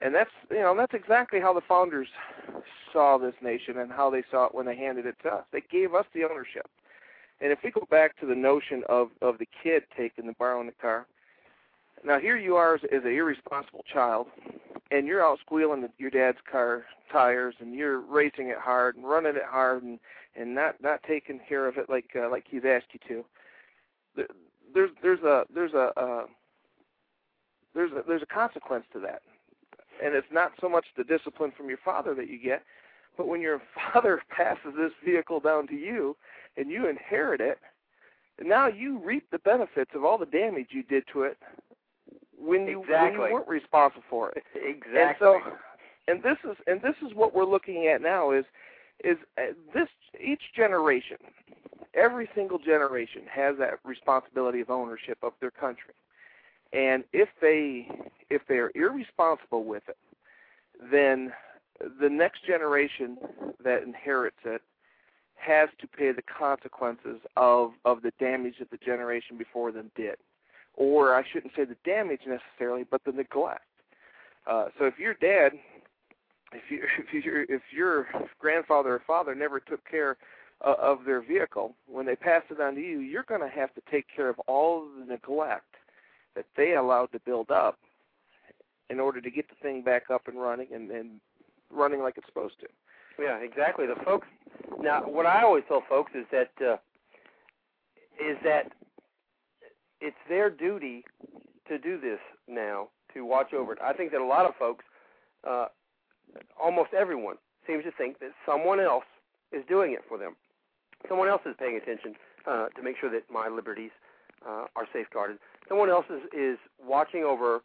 And 0.00 0.14
that's 0.14 0.30
you 0.50 0.60
know 0.60 0.74
that's 0.76 0.94
exactly 0.94 1.40
how 1.40 1.52
the 1.52 1.60
founders 1.60 2.08
saw 2.92 3.18
this 3.18 3.34
nation 3.42 3.78
and 3.78 3.92
how 3.92 4.10
they 4.10 4.22
saw 4.30 4.46
it 4.46 4.54
when 4.54 4.66
they 4.66 4.76
handed 4.76 5.06
it 5.06 5.16
to 5.24 5.28
us. 5.28 5.44
They 5.52 5.62
gave 5.70 5.94
us 5.94 6.06
the 6.14 6.24
ownership. 6.24 6.68
And 7.40 7.52
if 7.52 7.60
we 7.64 7.70
go 7.70 7.86
back 7.90 8.18
to 8.20 8.26
the 8.26 8.34
notion 8.34 8.82
of 8.88 9.10
of 9.22 9.38
the 9.38 9.48
kid 9.62 9.84
taking 9.96 10.26
the 10.26 10.34
borrowing 10.38 10.66
the 10.66 10.72
car, 10.72 11.06
now 12.04 12.18
here 12.18 12.36
you 12.36 12.56
are 12.56 12.74
as, 12.74 12.80
as 12.92 13.02
an 13.04 13.12
irresponsible 13.12 13.84
child, 13.92 14.26
and 14.90 15.06
you're 15.06 15.24
out 15.24 15.38
squealing 15.40 15.82
the, 15.82 15.90
your 15.98 16.10
dad's 16.10 16.38
car 16.50 16.84
tires, 17.12 17.54
and 17.60 17.74
you're 17.74 18.00
racing 18.00 18.48
it 18.48 18.58
hard 18.58 18.96
and 18.96 19.08
running 19.08 19.36
it 19.36 19.44
hard, 19.46 19.82
and 19.82 19.98
and 20.36 20.54
not 20.54 20.82
not 20.82 21.02
taking 21.02 21.40
care 21.48 21.66
of 21.66 21.76
it 21.76 21.88
like 21.88 22.10
uh, 22.16 22.30
like 22.30 22.44
he's 22.48 22.64
asked 22.64 22.88
you 22.92 23.00
to. 23.08 24.26
There's 24.74 24.90
there's 25.02 25.20
a 25.20 25.44
there's 25.54 25.72
a 25.72 25.92
uh, 25.96 26.24
there's 27.74 27.92
a 27.92 28.02
there's 28.06 28.22
a 28.22 28.26
consequence 28.26 28.84
to 28.92 29.00
that, 29.00 29.22
and 30.02 30.14
it's 30.14 30.32
not 30.32 30.52
so 30.60 30.68
much 30.68 30.86
the 30.96 31.04
discipline 31.04 31.52
from 31.56 31.68
your 31.68 31.78
father 31.84 32.14
that 32.14 32.28
you 32.28 32.38
get, 32.38 32.62
but 33.16 33.28
when 33.28 33.40
your 33.40 33.60
father 33.92 34.22
passes 34.30 34.74
this 34.76 34.92
vehicle 35.04 35.40
down 35.40 35.66
to 35.68 35.74
you, 35.74 36.16
and 36.56 36.70
you 36.70 36.88
inherit 36.88 37.40
it, 37.40 37.58
and 38.38 38.48
now 38.48 38.66
you 38.66 38.98
reap 38.98 39.30
the 39.30 39.38
benefits 39.38 39.90
of 39.94 40.04
all 40.04 40.18
the 40.18 40.26
damage 40.26 40.68
you 40.70 40.82
did 40.82 41.04
to 41.12 41.22
it 41.22 41.38
when 42.38 42.66
you 42.66 42.82
exactly. 42.82 43.18
when 43.18 43.28
you 43.28 43.34
weren't 43.34 43.48
responsible 43.48 44.02
for 44.08 44.30
it. 44.30 44.44
Exactly. 44.54 44.96
And 44.98 45.16
so, 45.18 45.40
and 46.08 46.22
this 46.22 46.38
is 46.44 46.56
and 46.66 46.80
this 46.82 46.96
is 47.06 47.14
what 47.14 47.34
we're 47.34 47.44
looking 47.44 47.86
at 47.86 48.00
now 48.00 48.32
is 48.32 48.44
is 49.04 49.16
uh, 49.38 49.52
this 49.74 49.88
each 50.22 50.42
generation, 50.54 51.18
every 51.94 52.28
single 52.34 52.58
generation 52.58 53.22
has 53.30 53.56
that 53.58 53.78
responsibility 53.84 54.60
of 54.60 54.70
ownership 54.70 55.18
of 55.22 55.32
their 55.40 55.50
country, 55.50 55.94
and 56.72 57.04
if 57.12 57.28
they 57.40 57.88
if 58.30 58.42
they 58.48 58.56
are 58.56 58.72
irresponsible 58.74 59.64
with 59.64 59.82
it, 59.88 59.98
then 60.90 61.32
the 62.00 62.08
next 62.08 62.44
generation 62.46 63.16
that 63.62 63.82
inherits 63.82 64.36
it 64.44 64.62
has 65.40 65.68
to 65.80 65.86
pay 65.86 66.12
the 66.12 66.22
consequences 66.22 67.20
of 67.36 67.72
of 67.84 68.02
the 68.02 68.12
damage 68.18 68.54
that 68.58 68.70
the 68.70 68.76
generation 68.76 69.36
before 69.36 69.72
them 69.72 69.90
did, 69.96 70.16
or 70.74 71.14
I 71.14 71.22
shouldn't 71.32 71.54
say 71.56 71.64
the 71.64 71.76
damage 71.84 72.22
necessarily, 72.26 72.84
but 72.88 73.02
the 73.04 73.12
neglect. 73.12 73.62
Uh, 74.46 74.66
so 74.78 74.86
if 74.86 74.98
your 74.98 75.14
dad, 75.14 75.52
if 76.52 76.70
you 76.70 76.82
if 77.12 77.24
your 77.24 77.42
if 77.42 77.62
your 77.72 78.08
grandfather 78.38 78.94
or 78.94 79.02
father 79.06 79.34
never 79.34 79.60
took 79.60 79.88
care 79.88 80.16
uh, 80.64 80.74
of 80.78 81.04
their 81.04 81.22
vehicle 81.22 81.74
when 81.86 82.06
they 82.06 82.16
pass 82.16 82.42
it 82.50 82.60
on 82.60 82.74
to 82.74 82.80
you, 82.80 83.00
you're 83.00 83.24
going 83.24 83.40
to 83.40 83.48
have 83.48 83.74
to 83.74 83.82
take 83.90 84.06
care 84.14 84.28
of 84.28 84.38
all 84.40 84.82
of 84.82 84.88
the 84.98 85.12
neglect 85.12 85.74
that 86.36 86.46
they 86.56 86.74
allowed 86.74 87.10
to 87.12 87.20
build 87.20 87.50
up 87.50 87.78
in 88.88 89.00
order 89.00 89.20
to 89.20 89.30
get 89.30 89.48
the 89.48 89.54
thing 89.62 89.82
back 89.82 90.10
up 90.10 90.28
and 90.28 90.40
running 90.40 90.68
and, 90.74 90.90
and 90.90 91.20
running 91.70 92.00
like 92.00 92.16
it's 92.16 92.26
supposed 92.26 92.58
to. 92.60 92.66
Yeah, 93.18 93.38
exactly. 93.38 93.86
The 93.86 93.96
folks. 94.04 94.26
Now, 94.80 95.02
what 95.02 95.26
I 95.26 95.42
always 95.42 95.64
tell 95.68 95.82
folks 95.88 96.12
is 96.14 96.26
that 96.32 96.50
uh, 96.60 96.76
is 98.20 98.36
that 98.44 98.72
it's 100.00 100.16
their 100.28 100.50
duty 100.50 101.04
to 101.68 101.78
do 101.78 102.00
this 102.00 102.18
now 102.48 102.88
to 103.14 103.24
watch 103.24 103.52
over 103.52 103.72
it. 103.72 103.78
I 103.82 103.92
think 103.92 104.12
that 104.12 104.20
a 104.20 104.24
lot 104.24 104.46
of 104.46 104.54
folks, 104.56 104.84
uh, 105.48 105.66
almost 106.62 106.94
everyone, 106.94 107.36
seems 107.66 107.84
to 107.84 107.90
think 107.92 108.18
that 108.20 108.30
someone 108.46 108.80
else 108.80 109.04
is 109.52 109.64
doing 109.68 109.92
it 109.92 110.00
for 110.08 110.18
them. 110.18 110.36
Someone 111.08 111.28
else 111.28 111.42
is 111.46 111.54
paying 111.58 111.76
attention 111.76 112.14
uh, 112.46 112.68
to 112.68 112.82
make 112.82 112.96
sure 113.00 113.10
that 113.10 113.22
my 113.32 113.48
liberties 113.48 113.90
uh, 114.46 114.66
are 114.76 114.86
safeguarded. 114.92 115.38
Someone 115.68 115.90
else 115.90 116.06
is, 116.10 116.22
is 116.32 116.58
watching 116.84 117.24
over 117.24 117.62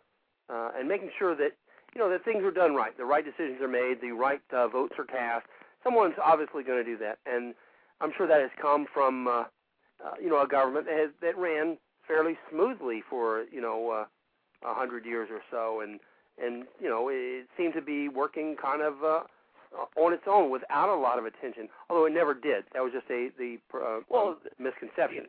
uh, 0.49 0.71
and 0.77 0.87
making 0.87 1.09
sure 1.17 1.35
that 1.35 1.53
you 1.95 2.01
know 2.01 2.09
that 2.09 2.25
things 2.25 2.43
are 2.43 2.51
done 2.51 2.75
right, 2.75 2.95
the 2.97 3.05
right 3.05 3.23
decisions 3.23 3.61
are 3.61 3.67
made, 3.67 4.01
the 4.01 4.11
right 4.11 4.41
uh, 4.51 4.67
votes 4.67 4.93
are 4.99 5.05
cast. 5.05 5.45
Someone's 5.83 6.15
obviously 6.23 6.63
going 6.63 6.83
to 6.83 6.89
do 6.89 6.97
that, 6.97 7.19
and 7.25 7.53
I'm 8.01 8.11
sure 8.17 8.27
that 8.27 8.41
has 8.41 8.51
come 8.61 8.85
from 8.93 9.27
uh, 9.27 9.31
uh, 9.31 9.45
you 10.21 10.29
know 10.29 10.41
a 10.41 10.47
government 10.47 10.85
that, 10.87 10.97
has, 10.97 11.09
that 11.21 11.37
ran 11.37 11.77
fairly 12.07 12.37
smoothly 12.51 13.01
for 13.09 13.45
you 13.51 13.61
know 13.61 13.89
uh, 13.91 14.69
a 14.69 14.73
hundred 14.73 15.05
years 15.05 15.29
or 15.31 15.39
so, 15.49 15.81
and 15.81 15.99
and 16.43 16.65
you 16.81 16.89
know 16.89 17.09
it 17.09 17.47
seemed 17.57 17.73
to 17.75 17.81
be 17.81 18.09
working 18.09 18.55
kind 18.61 18.81
of 18.81 19.03
uh, 19.03 19.21
on 19.97 20.13
its 20.13 20.23
own 20.27 20.49
without 20.49 20.89
a 20.89 20.95
lot 20.99 21.17
of 21.17 21.25
attention. 21.25 21.69
Although 21.89 22.05
it 22.05 22.13
never 22.13 22.33
did. 22.33 22.65
That 22.73 22.83
was 22.83 22.91
just 22.91 23.09
a 23.09 23.29
the 23.37 23.57
uh, 23.73 23.99
Well, 24.09 24.37
misconception. 24.59 25.27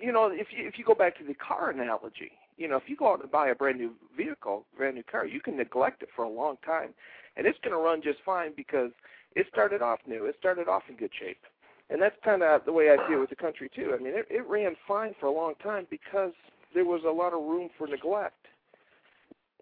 you 0.00 0.12
know, 0.12 0.26
if 0.32 0.48
you 0.50 0.66
if 0.66 0.78
you 0.78 0.84
go 0.84 0.94
back 0.94 1.16
to 1.18 1.24
the 1.24 1.34
car 1.34 1.70
analogy, 1.70 2.32
you 2.60 2.68
know, 2.68 2.76
if 2.76 2.82
you 2.88 2.94
go 2.94 3.10
out 3.10 3.22
and 3.22 3.30
buy 3.30 3.48
a 3.48 3.54
brand 3.54 3.78
new 3.78 3.94
vehicle, 4.14 4.66
brand 4.76 4.94
new 4.94 5.02
car, 5.02 5.26
you 5.26 5.40
can 5.40 5.56
neglect 5.56 6.02
it 6.02 6.10
for 6.14 6.24
a 6.26 6.28
long 6.28 6.58
time, 6.64 6.90
and 7.36 7.46
it's 7.46 7.58
going 7.64 7.74
to 7.74 7.82
run 7.82 8.02
just 8.02 8.18
fine 8.24 8.52
because 8.54 8.90
it 9.34 9.46
started 9.50 9.80
off 9.80 10.00
new. 10.06 10.26
It 10.26 10.36
started 10.38 10.68
off 10.68 10.82
in 10.90 10.96
good 10.96 11.10
shape, 11.18 11.40
and 11.88 12.02
that's 12.02 12.16
kind 12.22 12.42
of 12.42 12.66
the 12.66 12.72
way 12.72 12.90
I 12.90 13.08
deal 13.08 13.18
with 13.18 13.30
the 13.30 13.36
country 13.36 13.70
too. 13.74 13.96
I 13.98 14.02
mean, 14.02 14.12
it, 14.14 14.26
it 14.28 14.46
ran 14.46 14.76
fine 14.86 15.14
for 15.18 15.24
a 15.24 15.32
long 15.32 15.54
time 15.62 15.86
because 15.88 16.32
there 16.74 16.84
was 16.84 17.00
a 17.06 17.10
lot 17.10 17.32
of 17.32 17.40
room 17.40 17.70
for 17.78 17.86
neglect, 17.86 18.46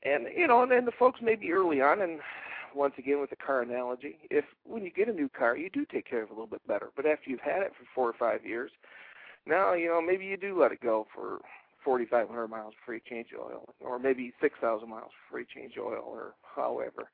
and 0.02 0.26
you 0.36 0.48
know, 0.48 0.62
and 0.62 0.72
then 0.72 0.84
the 0.84 0.92
folks 0.98 1.20
maybe 1.22 1.52
early 1.52 1.80
on, 1.80 2.02
and 2.02 2.18
once 2.74 2.94
again 2.98 3.20
with 3.20 3.30
the 3.30 3.36
car 3.36 3.62
analogy, 3.62 4.18
if 4.28 4.44
when 4.64 4.82
you 4.82 4.90
get 4.90 5.08
a 5.08 5.12
new 5.12 5.28
car, 5.28 5.56
you 5.56 5.70
do 5.70 5.86
take 5.86 6.10
care 6.10 6.24
of 6.24 6.30
it 6.30 6.32
a 6.32 6.34
little 6.34 6.48
bit 6.48 6.66
better, 6.66 6.88
but 6.96 7.06
after 7.06 7.30
you've 7.30 7.40
had 7.40 7.62
it 7.62 7.72
for 7.78 7.86
four 7.94 8.08
or 8.08 8.14
five 8.18 8.44
years, 8.44 8.72
now 9.46 9.72
you 9.72 9.86
know 9.86 10.02
maybe 10.02 10.24
you 10.24 10.36
do 10.36 10.60
let 10.60 10.72
it 10.72 10.80
go 10.80 11.06
for 11.14 11.38
4,500 11.84 12.48
miles 12.48 12.74
before 12.74 12.94
you 12.94 13.00
change 13.08 13.28
the 13.32 13.38
oil, 13.38 13.74
or 13.80 13.98
maybe 13.98 14.32
6,000 14.40 14.88
miles 14.88 15.10
before 15.26 15.40
you 15.40 15.46
change 15.54 15.74
the 15.74 15.82
oil, 15.82 16.04
or 16.06 16.34
however. 16.54 17.10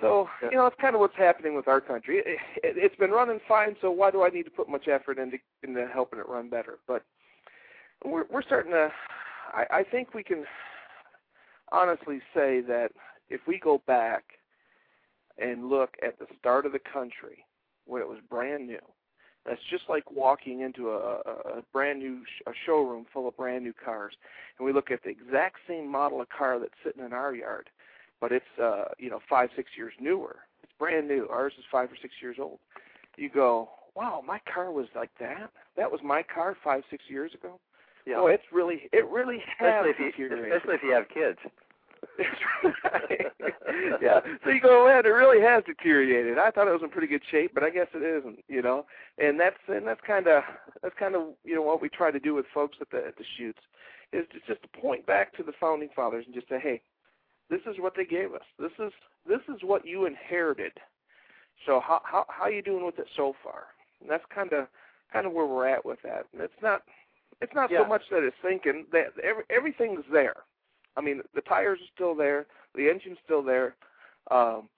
So 0.00 0.28
you 0.42 0.56
know, 0.56 0.66
it's 0.66 0.76
kind 0.80 0.94
of 0.94 1.00
what's 1.00 1.16
happening 1.16 1.54
with 1.54 1.68
our 1.68 1.80
country. 1.80 2.18
It, 2.18 2.38
it, 2.62 2.76
it's 2.76 2.96
been 2.96 3.10
running 3.10 3.40
fine, 3.48 3.76
so 3.80 3.90
why 3.90 4.10
do 4.10 4.22
I 4.22 4.28
need 4.28 4.44
to 4.44 4.50
put 4.50 4.68
much 4.68 4.88
effort 4.88 5.18
into 5.18 5.38
into 5.62 5.86
helping 5.86 6.18
it 6.18 6.28
run 6.28 6.50
better? 6.50 6.78
But 6.86 7.02
we're 8.04 8.26
we're 8.30 8.42
starting 8.42 8.72
to. 8.72 8.90
I, 9.52 9.66
I 9.70 9.82
think 9.84 10.12
we 10.12 10.22
can 10.22 10.44
honestly 11.72 12.20
say 12.34 12.60
that 12.62 12.92
if 13.30 13.40
we 13.46 13.58
go 13.58 13.82
back 13.86 14.24
and 15.38 15.68
look 15.68 15.96
at 16.04 16.18
the 16.18 16.26
start 16.38 16.66
of 16.66 16.72
the 16.72 16.78
country 16.78 17.44
when 17.86 18.02
it 18.02 18.08
was 18.08 18.18
brand 18.28 18.66
new, 18.66 18.78
that's 19.46 19.60
just 19.70 19.84
like 19.88 20.10
walking 20.10 20.60
into 20.60 20.90
a, 20.90 21.20
a, 21.58 21.62
brand 21.72 21.98
new 21.98 22.22
sh- 22.24 22.42
a 22.46 22.52
showroom 22.64 23.06
full 23.12 23.28
of 23.28 23.36
brand 23.36 23.64
new 23.64 23.72
cars, 23.72 24.14
and 24.58 24.66
we 24.66 24.72
look 24.72 24.90
at 24.90 25.02
the 25.02 25.10
exact 25.10 25.56
same 25.68 25.90
model 25.90 26.20
of 26.20 26.28
car 26.28 26.58
that's 26.58 26.74
sitting 26.84 27.04
in 27.04 27.12
our 27.12 27.34
yard, 27.34 27.68
but 28.20 28.32
it's 28.32 28.44
uh, 28.62 28.86
you 28.98 29.10
know 29.10 29.20
five 29.28 29.50
six 29.56 29.70
years 29.76 29.92
newer. 30.00 30.36
It's 30.62 30.72
brand 30.78 31.08
new. 31.08 31.28
Ours 31.30 31.52
is 31.58 31.64
five 31.70 31.90
or 31.90 31.96
six 32.00 32.14
years 32.20 32.36
old. 32.40 32.58
You 33.16 33.30
go, 33.30 33.70
wow, 33.94 34.22
my 34.26 34.40
car 34.52 34.70
was 34.70 34.86
like 34.94 35.10
that. 35.20 35.50
That 35.76 35.90
was 35.90 36.00
my 36.04 36.22
car 36.22 36.56
five 36.62 36.82
six 36.90 37.04
years 37.08 37.32
ago. 37.34 37.58
Yeah. 38.06 38.20
Boy, 38.20 38.32
it's 38.32 38.52
really 38.52 38.88
it 38.92 39.06
really 39.08 39.42
has 39.58 39.84
especially 39.86 40.06
if 40.06 40.18
you 40.18 40.26
especially 40.26 40.74
if 40.74 40.82
you 40.82 40.92
have 40.92 41.08
kids. 41.08 41.38
Yeah. 44.00 44.20
So 44.44 44.50
you 44.50 44.60
go, 44.60 44.86
man, 44.86 45.04
it 45.04 45.08
really 45.10 45.40
has 45.42 45.62
deteriorated. 45.64 46.38
I 46.38 46.50
thought 46.50 46.68
it 46.68 46.72
was 46.72 46.82
in 46.82 46.88
pretty 46.88 47.06
good 47.08 47.22
shape, 47.30 47.52
but 47.54 47.62
I 47.62 47.70
guess 47.70 47.88
it 47.94 48.02
isn't. 48.02 48.38
You 48.48 48.62
know, 48.62 48.86
and 49.18 49.38
that's 49.38 49.56
and 49.68 49.86
that's 49.86 50.00
kind 50.06 50.26
of 50.28 50.42
that's 50.82 50.94
kind 50.98 51.14
of 51.14 51.22
you 51.44 51.54
know 51.54 51.62
what 51.62 51.82
we 51.82 51.88
try 51.88 52.10
to 52.10 52.18
do 52.18 52.34
with 52.34 52.46
folks 52.54 52.76
at 52.80 52.88
the 52.90 52.98
at 53.06 53.16
the 53.16 53.24
shoots 53.36 53.58
is 54.12 54.24
to 54.32 54.38
just 54.46 54.62
to 54.62 54.80
point 54.80 55.04
back 55.06 55.36
to 55.36 55.42
the 55.42 55.52
founding 55.60 55.88
fathers 55.94 56.24
and 56.26 56.34
just 56.34 56.48
say, 56.48 56.58
hey, 56.60 56.80
this 57.50 57.60
is 57.66 57.76
what 57.78 57.94
they 57.96 58.04
gave 58.04 58.32
us. 58.34 58.42
This 58.58 58.72
is 58.78 58.92
this 59.28 59.40
is 59.48 59.60
what 59.62 59.86
you 59.86 60.06
inherited. 60.06 60.72
So 61.66 61.80
how 61.80 62.00
how 62.04 62.24
how 62.28 62.48
you 62.48 62.62
doing 62.62 62.84
with 62.84 62.98
it 62.98 63.08
so 63.16 63.34
far? 63.44 63.64
And 64.00 64.10
that's 64.10 64.24
kind 64.34 64.52
of 64.52 64.68
kind 65.12 65.26
of 65.26 65.32
where 65.32 65.46
we're 65.46 65.68
at 65.68 65.84
with 65.84 65.98
that. 66.02 66.26
And 66.32 66.40
it's 66.42 66.62
not 66.62 66.82
it's 67.42 67.54
not 67.54 67.70
Yeah. 67.70 67.82
so 67.82 67.88
much 67.88 68.02
that 68.10 68.22
it's 68.22 68.36
thinking 68.42 68.86
that 68.92 69.08
every, 69.22 69.44
everything's 69.50 70.04
there. 70.12 70.36
I 70.96 71.00
mean, 71.00 71.22
the 71.34 71.42
tires 71.42 71.78
are 71.80 71.92
still 71.94 72.14
there, 72.14 72.46
the 72.74 72.88
engine's 72.88 73.18
still 73.24 73.42
there. 73.42 73.74
Um, 74.30 74.68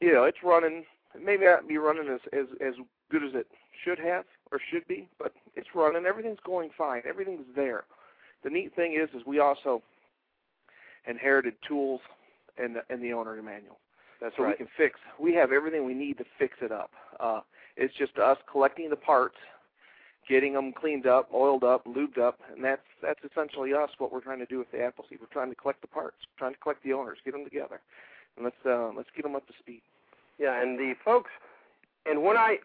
you 0.00 0.12
know, 0.12 0.24
it's 0.24 0.38
running. 0.44 0.84
It 1.14 1.24
may 1.24 1.36
not 1.36 1.68
be 1.68 1.78
running 1.78 2.08
as 2.12 2.20
as 2.32 2.46
as 2.60 2.74
good 3.10 3.24
as 3.24 3.34
it 3.34 3.46
should 3.84 3.98
have 3.98 4.24
or 4.50 4.58
should 4.70 4.86
be, 4.86 5.08
but 5.18 5.32
it's 5.56 5.68
running. 5.74 6.06
Everything's 6.06 6.38
going 6.44 6.70
fine. 6.76 7.02
Everything's 7.08 7.46
there. 7.54 7.84
The 8.42 8.50
neat 8.50 8.74
thing 8.76 8.94
is, 9.00 9.08
is 9.18 9.26
we 9.26 9.38
also 9.40 9.82
inherited 11.06 11.54
tools 11.66 12.00
and 12.58 12.76
the, 12.76 12.80
and 12.90 13.02
the 13.02 13.12
owner 13.12 13.40
manual, 13.42 13.78
That's 14.20 14.36
so 14.36 14.44
right. 14.44 14.50
we 14.58 14.64
can 14.64 14.68
fix. 14.76 14.98
We 15.18 15.34
have 15.34 15.52
everything 15.52 15.84
we 15.84 15.94
need 15.94 16.18
to 16.18 16.24
fix 16.38 16.54
it 16.60 16.70
up. 16.72 16.90
Uh, 17.18 17.40
it's 17.76 17.94
just 17.94 18.18
us 18.18 18.38
collecting 18.50 18.90
the 18.90 18.96
parts, 18.96 19.36
getting 20.28 20.54
them 20.54 20.72
cleaned 20.72 21.06
up, 21.06 21.28
oiled 21.34 21.64
up, 21.64 21.84
lubed 21.84 22.18
up, 22.18 22.38
and 22.54 22.64
that's 22.64 22.82
that's 23.02 23.20
essentially 23.30 23.72
us. 23.74 23.90
What 23.98 24.12
we're 24.12 24.20
trying 24.20 24.38
to 24.38 24.46
do 24.46 24.58
with 24.58 24.70
the 24.72 24.82
Appleseed. 24.82 25.18
We're 25.20 25.32
trying 25.32 25.50
to 25.50 25.56
collect 25.56 25.80
the 25.80 25.86
parts, 25.86 26.16
trying 26.38 26.54
to 26.54 26.60
collect 26.60 26.82
the 26.82 26.92
owners, 26.92 27.18
get 27.24 27.32
them 27.32 27.44
together, 27.44 27.80
and 28.36 28.44
let's 28.44 28.56
uh, 28.66 28.90
let's 28.96 29.08
get 29.14 29.22
them 29.22 29.36
up 29.36 29.46
to 29.46 29.52
speed. 29.58 29.82
Yeah, 30.38 30.60
and 30.60 30.78
the 30.78 30.94
folks, 31.04 31.30
and 32.06 32.22
when 32.22 32.36
I, 32.36 32.56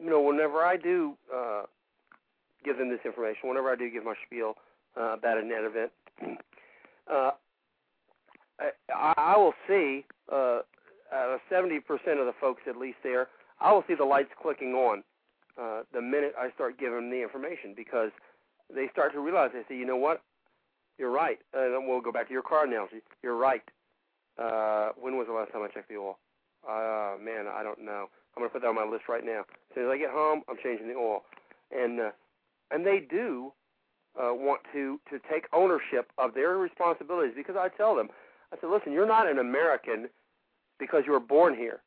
you 0.00 0.10
know, 0.10 0.20
whenever 0.20 0.62
I 0.62 0.76
do 0.76 1.14
uh, 1.34 1.62
give 2.64 2.78
them 2.78 2.88
this 2.88 3.00
information, 3.04 3.48
whenever 3.48 3.70
I 3.70 3.76
do 3.76 3.90
give 3.90 4.04
my 4.04 4.14
spiel 4.26 4.54
uh, 4.96 5.14
about 5.14 5.38
a 5.38 5.42
net 5.42 5.62
event, 5.62 5.92
uh, 7.12 7.30
I, 8.58 9.14
I 9.16 9.36
will 9.36 9.54
see 9.68 10.04
uh, 10.32 10.60
out 11.12 11.34
of 11.34 11.40
seventy 11.48 11.80
percent 11.80 12.18
of 12.18 12.26
the 12.26 12.34
folks 12.40 12.62
at 12.68 12.76
least 12.76 12.98
there, 13.02 13.28
I 13.60 13.72
will 13.72 13.84
see 13.86 13.94
the 13.94 14.04
lights 14.04 14.30
clicking 14.40 14.74
on 14.74 15.04
uh, 15.60 15.82
the 15.92 16.00
minute 16.00 16.34
I 16.38 16.50
start 16.54 16.78
giving 16.78 16.96
them 16.96 17.10
the 17.10 17.22
information 17.22 17.74
because 17.76 18.10
they 18.74 18.88
start 18.92 19.12
to 19.12 19.20
realize 19.20 19.50
they 19.52 19.62
say, 19.68 19.78
you 19.78 19.86
know 19.86 19.96
what, 19.96 20.22
you're 20.98 21.10
right. 21.10 21.38
Uh, 21.56 21.76
and 21.76 21.88
we'll 21.88 22.00
go 22.00 22.12
back 22.12 22.28
to 22.28 22.32
your 22.32 22.42
car 22.42 22.66
analogy. 22.66 23.02
You're 23.22 23.36
right. 23.36 23.62
Uh, 24.38 24.90
when 25.00 25.16
was 25.16 25.26
the 25.26 25.32
last 25.32 25.52
time 25.52 25.62
I 25.62 25.68
checked 25.68 25.88
the 25.88 25.96
oil? 25.96 26.18
Uh, 26.66 27.16
man, 27.22 27.46
I 27.46 27.62
don't 27.62 27.84
know. 27.84 28.08
I'm 28.36 28.42
gonna 28.42 28.50
put 28.50 28.62
that 28.62 28.68
on 28.68 28.76
my 28.76 28.84
list 28.84 29.04
right 29.08 29.24
now. 29.24 29.40
As 29.40 29.74
soon 29.74 29.84
as 29.84 29.90
I 29.90 29.98
get 29.98 30.10
home, 30.10 30.42
I'm 30.48 30.56
changing 30.62 30.88
the 30.88 30.94
oil, 30.94 31.22
and 31.70 32.00
uh, 32.00 32.10
and 32.70 32.86
they 32.86 33.00
do 33.00 33.52
uh, 34.16 34.32
want 34.32 34.62
to 34.72 35.00
to 35.10 35.18
take 35.30 35.46
ownership 35.52 36.10
of 36.18 36.34
their 36.34 36.56
responsibilities 36.56 37.34
because 37.36 37.56
I 37.58 37.68
tell 37.68 37.94
them, 37.94 38.08
I 38.52 38.56
said, 38.60 38.70
listen, 38.70 38.92
you're 38.92 39.06
not 39.06 39.28
an 39.28 39.38
American 39.38 40.08
because 40.78 41.02
you 41.06 41.12
were 41.12 41.20
born 41.20 41.54
here. 41.54 41.80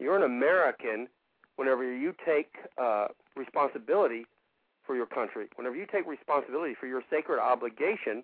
You're 0.00 0.16
an 0.16 0.24
American 0.24 1.08
whenever 1.56 1.84
you 1.84 2.14
take 2.24 2.52
uh, 2.80 3.08
responsibility 3.36 4.26
for 4.86 4.94
your 4.96 5.06
country. 5.06 5.46
Whenever 5.56 5.76
you 5.76 5.86
take 5.90 6.06
responsibility 6.06 6.74
for 6.78 6.86
your 6.86 7.02
sacred 7.10 7.40
obligation 7.40 8.22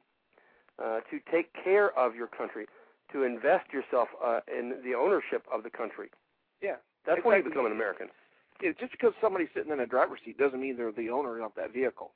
uh, 0.83 1.01
to 1.11 1.21
take 1.31 1.51
care 1.65 1.97
of 1.99 2.15
your 2.15 2.27
country, 2.27 2.67
to 3.13 3.25
invest 3.25 3.73
yourself 3.73 4.09
uh, 4.25 4.41
in 4.47 4.75
the 4.85 4.95
ownership 4.95 5.45
of 5.53 5.63
the 5.63 5.71
country. 5.71 6.11
Yeah, 6.63 6.77
That's 7.07 7.25
when 7.25 7.39
you 7.39 7.45
become 7.45 7.67
an 7.67 7.73
American. 7.73 8.09
it, 8.61 8.79
just 8.79 8.93
because 8.93 9.13
somebody's 9.21 9.49
sitting 9.55 9.73
in 9.73 9.81
a 9.81 9.87
driver's 9.87 10.21
seat 10.25 10.39
doesn't 10.39 10.61
mean 10.61 10.77
they're 10.77 10.93
the 10.93 11.11
owner 11.11 11.41
of 11.43 11.53
that 11.57 11.73
vehicle. 11.73 12.13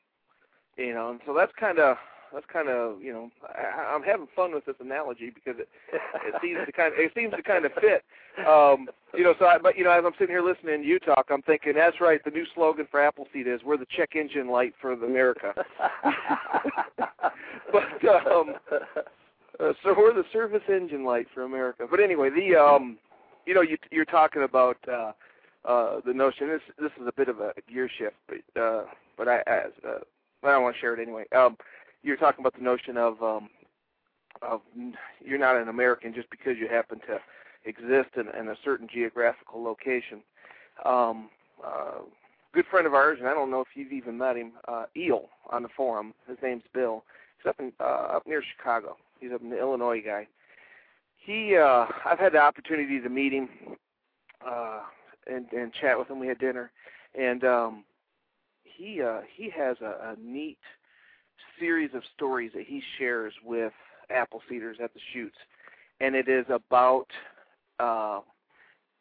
You 0.76 0.92
know, 0.92 1.10
and 1.10 1.20
so 1.26 1.32
that's 1.34 1.52
kind 1.58 1.78
of 1.78 1.96
that's 2.32 2.46
kind 2.52 2.68
of 2.68 3.02
you 3.02 3.12
know 3.12 3.30
I, 3.42 3.94
I'm 3.94 4.02
having 4.02 4.28
fun 4.34 4.54
with 4.54 4.64
this 4.66 4.76
analogy 4.80 5.30
because 5.30 5.58
it 5.58 5.68
it 5.92 6.34
seems 6.42 6.58
to 6.66 6.72
kind 6.72 6.92
of 6.92 6.98
it 6.98 7.12
seems 7.14 7.32
to 7.34 7.42
kind 7.42 7.64
of 7.64 7.72
fit. 7.74 8.04
Um, 8.46 8.88
you 9.14 9.22
know, 9.22 9.34
so 9.38 9.46
I, 9.46 9.58
but 9.58 9.76
you 9.76 9.84
know, 9.84 9.90
as 9.90 10.02
I'm 10.04 10.12
sitting 10.18 10.34
here 10.34 10.42
listening 10.42 10.82
to 10.82 10.86
you 10.86 10.98
talk, 10.98 11.26
I'm 11.30 11.42
thinking 11.42 11.74
that's 11.74 12.00
right. 12.00 12.22
The 12.24 12.30
new 12.30 12.44
slogan 12.54 12.86
for 12.90 13.00
Appleseed 13.00 13.46
is 13.46 13.60
"We're 13.64 13.76
the 13.76 13.86
check 13.96 14.16
engine 14.16 14.48
light 14.48 14.74
for 14.80 14.92
America." 14.92 15.54
but 17.72 18.08
um, 18.26 18.54
uh, 19.60 19.72
so 19.82 19.94
we're 19.96 20.14
the 20.14 20.24
service 20.32 20.62
engine 20.68 21.04
light 21.04 21.26
for 21.32 21.42
America. 21.44 21.86
But 21.88 22.00
anyway, 22.00 22.30
the 22.30 22.56
um, 22.56 22.98
you 23.46 23.54
know, 23.54 23.62
you, 23.62 23.76
you're 23.90 24.04
talking 24.04 24.42
about 24.42 24.76
uh, 24.88 25.12
uh, 25.64 26.00
the 26.04 26.12
notion. 26.12 26.48
This 26.48 26.60
this 26.78 26.92
is 27.00 27.06
a 27.06 27.12
bit 27.12 27.28
of 27.28 27.40
a 27.40 27.52
gear 27.70 27.88
shift, 27.98 28.16
but 28.28 28.60
uh, 28.60 28.84
but 29.16 29.28
I 29.28 29.38
as 29.46 29.72
uh, 29.86 29.98
I 30.46 30.58
want 30.58 30.76
to 30.76 30.80
share 30.80 30.94
it 30.94 31.02
anyway. 31.02 31.24
Um, 31.36 31.56
you're 32.04 32.16
talking 32.16 32.42
about 32.42 32.54
the 32.54 32.62
notion 32.62 32.96
of 32.96 33.20
um, 33.22 33.48
of 34.42 34.60
you're 35.24 35.38
not 35.38 35.56
an 35.56 35.68
American 35.68 36.14
just 36.14 36.30
because 36.30 36.56
you 36.58 36.68
happen 36.68 37.00
to 37.00 37.18
exist 37.64 38.10
in, 38.16 38.28
in 38.38 38.48
a 38.48 38.56
certain 38.62 38.86
geographical 38.92 39.62
location. 39.62 40.22
Um, 40.84 41.30
uh, 41.64 42.02
good 42.52 42.66
friend 42.70 42.86
of 42.86 42.94
ours, 42.94 43.18
and 43.20 43.28
I 43.28 43.34
don't 43.34 43.50
know 43.50 43.60
if 43.60 43.68
you've 43.74 43.92
even 43.92 44.18
met 44.18 44.36
him, 44.36 44.52
uh, 44.68 44.84
Eel 44.96 45.28
on 45.50 45.62
the 45.62 45.68
forum. 45.74 46.12
His 46.28 46.36
name's 46.42 46.64
Bill. 46.72 47.04
He's 47.38 47.48
up 47.48 47.56
in 47.58 47.72
uh, 47.80 48.16
up 48.16 48.26
near 48.26 48.42
Chicago. 48.56 48.96
He's 49.18 49.32
up 49.32 49.40
in 49.40 49.50
the 49.50 49.58
Illinois 49.58 50.02
guy. 50.04 50.28
He, 51.16 51.56
uh, 51.56 51.86
I've 52.04 52.18
had 52.18 52.32
the 52.32 52.38
opportunity 52.38 53.00
to 53.00 53.08
meet 53.08 53.32
him 53.32 53.48
uh, 54.46 54.80
and 55.26 55.46
and 55.52 55.72
chat 55.72 55.98
with 55.98 56.10
him. 56.10 56.18
We 56.18 56.26
had 56.26 56.38
dinner, 56.38 56.70
and 57.18 57.44
um, 57.44 57.84
he 58.62 59.00
uh, 59.00 59.20
he 59.34 59.48
has 59.50 59.78
a, 59.80 60.14
a 60.14 60.16
neat 60.20 60.58
series 61.58 61.90
of 61.94 62.02
stories 62.14 62.52
that 62.54 62.64
he 62.66 62.82
shares 62.98 63.32
with 63.44 63.72
apple 64.10 64.42
seeders 64.48 64.78
at 64.82 64.92
the 64.94 65.00
shoots, 65.12 65.36
and 66.00 66.14
it 66.14 66.28
is 66.28 66.46
about 66.48 67.06
uh, 67.78 68.20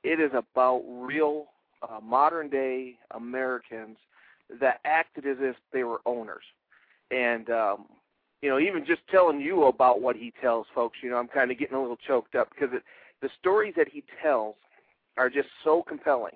it 0.04 0.20
is 0.20 0.32
about 0.34 0.84
real 0.88 1.48
uh, 1.82 2.00
modern 2.02 2.50
day 2.50 2.96
Americans 3.12 3.98
that 4.60 4.80
acted 4.86 5.26
as 5.26 5.38
if 5.40 5.56
they 5.72 5.84
were 5.84 6.02
owners, 6.06 6.44
and 7.12 7.50
um, 7.50 7.86
you 8.42 8.50
know 8.50 8.60
even 8.60 8.86
just 8.86 9.02
telling 9.10 9.40
you 9.40 9.66
about 9.66 10.02
what 10.02 10.16
he 10.16 10.34
tells 10.42 10.68
folks, 10.74 10.98
you 11.02 11.10
know 11.10 11.18
I'm 11.18 11.28
kind 11.28 11.52
of 11.52 11.60
getting 11.60 11.76
a 11.76 11.82
little 11.82 11.98
choked 12.08 12.36
up 12.36 12.50
because 12.50 12.74
it, 12.74 12.84
the 13.22 13.30
stories 13.40 13.74
that 13.78 13.88
he 13.88 14.04
tells 14.22 14.56
are 15.18 15.30
just 15.30 15.50
so 15.64 15.82
compelling. 15.82 16.36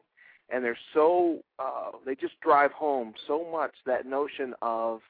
And 0.50 0.64
they're 0.64 0.78
so 0.94 1.40
uh, 1.60 1.92
they 2.06 2.16
just 2.16 2.40
drive 2.40 2.72
home 2.72 3.14
so 3.28 3.46
much 3.52 3.74
that 3.86 4.06
notion 4.06 4.54
of 4.62 5.02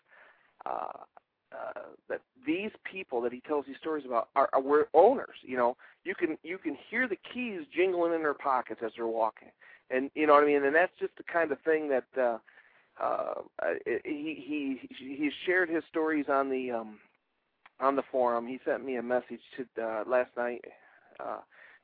uh, 0.68 1.04
uh, 1.52 1.82
that 2.10 2.22
these 2.46 2.72
people 2.84 3.22
that 3.22 3.32
he 3.32 3.42
tells 3.42 3.66
these 3.66 3.78
stories 3.80 4.06
about 4.06 4.30
are, 4.36 4.50
are 4.54 4.62
were 4.62 4.90
owners. 4.94 5.38
You 5.42 5.58
know, 5.58 5.78
you 6.04 6.14
can 6.14 6.38
you 6.44 6.58
can 6.58 6.78
hear 6.90 7.08
the 7.08 7.18
keys 7.34 7.62
jingling 7.76 8.14
in 8.14 8.22
their 8.22 8.34
pockets 8.34 8.82
as 8.84 8.92
they're 8.96 9.08
walking, 9.08 9.50
and 9.90 10.12
you 10.14 10.28
know 10.28 10.34
what 10.34 10.44
I 10.44 10.48
mean. 10.48 10.64
And 10.64 10.76
that's 10.76 10.92
just 11.00 11.16
the 11.18 11.24
kind 11.24 11.52
of 11.52 11.60
thing 11.62 11.90
that 11.90 12.06
uh, 12.22 12.38
uh, 13.02 13.34
he 13.86 14.80
he 14.86 14.90
he 14.98 15.32
shared 15.46 15.70
his 15.70 15.84
stories 15.90 16.26
on 16.30 16.50
the 16.50 16.72
um, 16.72 17.00
on 17.80 17.96
the 17.96 18.04
forum. 18.12 18.48
He 18.48 18.60
sent 18.66 18.86
me 18.86 18.98
a 18.98 19.04
message 19.04 19.42
to 19.56 19.82
uh, 19.82 20.04
last 20.06 20.32
night, 20.36 20.66
uh, 21.20 21.40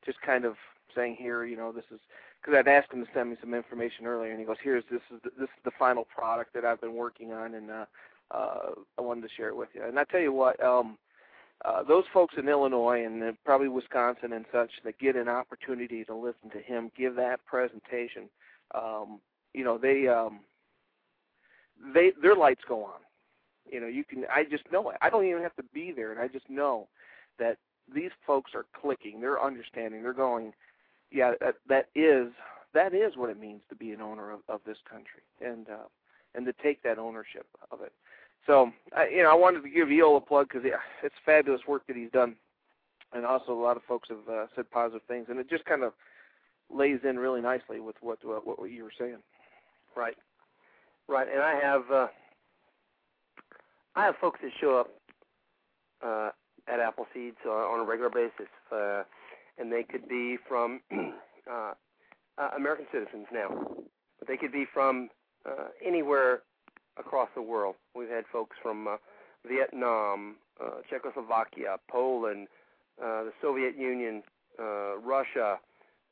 just 0.05 0.21
kind 0.21 0.45
of 0.45 0.55
saying 0.95 1.15
here, 1.17 1.45
you 1.45 1.55
know, 1.55 1.71
this 1.71 1.85
is 1.91 1.99
because 2.41 2.57
I'd 2.57 2.67
asked 2.67 2.91
him 2.91 3.05
to 3.05 3.11
send 3.13 3.29
me 3.29 3.37
some 3.39 3.53
information 3.53 4.05
earlier, 4.05 4.31
and 4.31 4.39
he 4.39 4.45
goes, 4.45 4.57
"Here's 4.61 4.83
this 4.91 5.01
is 5.13 5.21
the, 5.23 5.29
this 5.39 5.49
is 5.49 5.63
the 5.63 5.71
final 5.79 6.05
product 6.05 6.53
that 6.53 6.65
I've 6.65 6.81
been 6.81 6.95
working 6.95 7.31
on, 7.31 7.53
and 7.53 7.71
uh, 7.71 7.85
uh, 8.33 8.71
I 8.97 9.01
wanted 9.01 9.21
to 9.21 9.33
share 9.35 9.49
it 9.49 9.55
with 9.55 9.69
you." 9.73 9.83
And 9.83 9.99
I 9.99 10.03
tell 10.05 10.19
you 10.19 10.33
what, 10.33 10.61
um, 10.63 10.97
uh, 11.65 11.83
those 11.83 12.03
folks 12.13 12.35
in 12.37 12.49
Illinois 12.49 13.05
and 13.05 13.37
probably 13.45 13.69
Wisconsin 13.69 14.33
and 14.33 14.45
such 14.51 14.71
that 14.83 14.99
get 14.99 15.15
an 15.15 15.29
opportunity 15.29 16.03
to 16.05 16.15
listen 16.15 16.49
to 16.51 16.59
him 16.59 16.91
give 16.97 17.15
that 17.15 17.45
presentation, 17.45 18.29
um, 18.75 19.19
you 19.53 19.63
know, 19.63 19.77
they 19.77 20.07
um, 20.07 20.41
they 21.93 22.11
their 22.21 22.35
lights 22.35 22.61
go 22.67 22.83
on. 22.83 22.99
You 23.71 23.79
know, 23.79 23.87
you 23.87 24.03
can. 24.03 24.25
I 24.33 24.43
just 24.43 24.69
know 24.71 24.89
it. 24.89 24.97
I 25.01 25.09
don't 25.09 25.25
even 25.25 25.41
have 25.41 25.55
to 25.55 25.63
be 25.73 25.93
there, 25.95 26.11
and 26.11 26.19
I 26.19 26.27
just 26.27 26.49
know 26.49 26.87
that 27.39 27.57
these 27.93 28.11
folks 28.25 28.51
are 28.55 28.65
clicking. 28.79 29.21
They're 29.21 29.41
understanding. 29.41 30.03
They're 30.03 30.13
going. 30.13 30.53
Yeah, 31.11 31.33
that 31.39 31.55
that 31.69 31.89
is 31.95 32.31
that 32.73 32.93
is 32.93 33.15
what 33.15 33.29
it 33.29 33.39
means 33.39 33.61
to 33.69 33.75
be 33.75 33.91
an 33.91 34.01
owner 34.01 34.31
of, 34.31 34.39
of 34.49 34.61
this 34.65 34.79
country, 34.89 35.23
and 35.39 35.69
uh, 35.69 35.87
and 36.35 36.45
to 36.45 36.53
take 36.61 36.83
that 36.83 36.99
ownership 36.99 37.45
of 37.71 37.81
it. 37.81 37.93
So, 38.45 38.71
I, 38.95 39.07
you 39.07 39.23
know, 39.23 39.31
I 39.31 39.35
wanted 39.35 39.63
to 39.63 39.69
give 39.69 39.91
Eel 39.91 40.17
a 40.17 40.21
plug 40.21 40.49
because 40.49 40.63
yeah, 40.65 40.81
it's 41.01 41.15
fabulous 41.25 41.61
work 41.67 41.87
that 41.87 41.95
he's 41.95 42.11
done, 42.11 42.35
and 43.13 43.25
also 43.25 43.53
a 43.53 43.61
lot 43.61 43.77
of 43.77 43.83
folks 43.83 44.09
have 44.09 44.27
uh, 44.29 44.45
said 44.55 44.69
positive 44.69 45.01
things, 45.07 45.27
and 45.29 45.39
it 45.39 45.49
just 45.49 45.65
kind 45.65 45.83
of 45.83 45.93
lays 46.73 46.99
in 47.07 47.17
really 47.17 47.41
nicely 47.41 47.79
with 47.79 47.95
what 48.01 48.19
what, 48.23 48.59
what 48.59 48.69
you 48.69 48.83
were 48.83 48.91
saying. 48.97 49.17
Right, 49.95 50.15
right, 51.07 51.27
and 51.31 51.41
I 51.41 51.59
have 51.59 51.83
uh, 51.91 52.07
I 53.95 54.05
have 54.05 54.15
folks 54.19 54.39
that 54.41 54.51
show 54.59 54.77
up 54.77 54.89
uh, 56.03 56.29
at 56.67 56.79
Appleseeds 56.79 57.45
uh, 57.45 57.49
on 57.49 57.79
a 57.79 57.83
regular 57.83 58.09
basis, 58.09 58.51
uh, 58.71 59.03
and 59.57 59.71
they 59.71 59.83
could 59.83 60.07
be 60.09 60.37
from 60.47 60.81
uh, 61.49 61.73
uh, 62.37 62.49
American 62.57 62.87
citizens 62.91 63.27
now, 63.31 63.49
but 64.19 64.27
they 64.27 64.37
could 64.37 64.51
be 64.51 64.65
from 64.73 65.09
uh, 65.45 65.67
anywhere 65.85 66.41
across 66.97 67.29
the 67.35 67.41
world. 67.41 67.75
We've 67.95 68.09
had 68.09 68.25
folks 68.31 68.55
from 68.61 68.87
uh, 68.87 68.97
Vietnam, 69.47 70.35
uh, 70.63 70.81
Czechoslovakia, 70.89 71.77
Poland, 71.89 72.47
uh, 73.01 73.23
the 73.23 73.33
Soviet 73.41 73.77
Union, 73.77 74.23
uh, 74.59 74.97
Russia, 74.97 75.59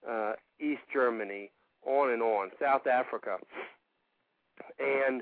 uh, 0.09 0.33
East 0.59 0.81
Germany, 0.91 1.51
on 1.85 2.11
and 2.11 2.21
on, 2.21 2.49
South 2.59 2.87
Africa. 2.87 3.37
And 4.79 5.21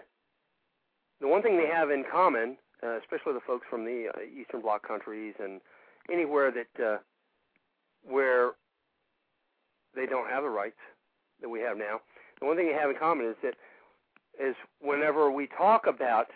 the 1.22 1.28
one 1.28 1.42
thing 1.42 1.58
they 1.58 1.68
have 1.68 1.92
in 1.92 2.04
common, 2.10 2.58
uh, 2.84 2.98
especially 2.98 3.34
the 3.34 3.46
folks 3.46 3.68
from 3.70 3.86
the 3.86 4.10
uh, 4.16 4.22
Eastern 4.24 4.62
Bloc 4.62 4.88
countries 4.88 5.36
and 5.40 5.62
anywhere 6.12 6.52
that 6.52 6.84
uh, 6.84 6.98
where 8.04 8.52
they 9.96 10.06
don't 10.06 10.30
have 10.30 10.44
the 10.44 10.50
rights 10.50 10.80
that 11.42 11.50
we 11.50 11.60
have 11.60 11.78
now, 11.78 12.00
the 12.40 12.46
one 12.46 12.56
thing 12.56 12.68
they 12.68 12.74
have 12.74 12.90
in 12.90 12.96
common 12.98 13.28
is 13.28 13.36
that 13.44 13.56
is 14.40 14.56
whenever 14.82 15.32
we 15.32 15.48
talk 15.48 15.86
about 15.88 16.28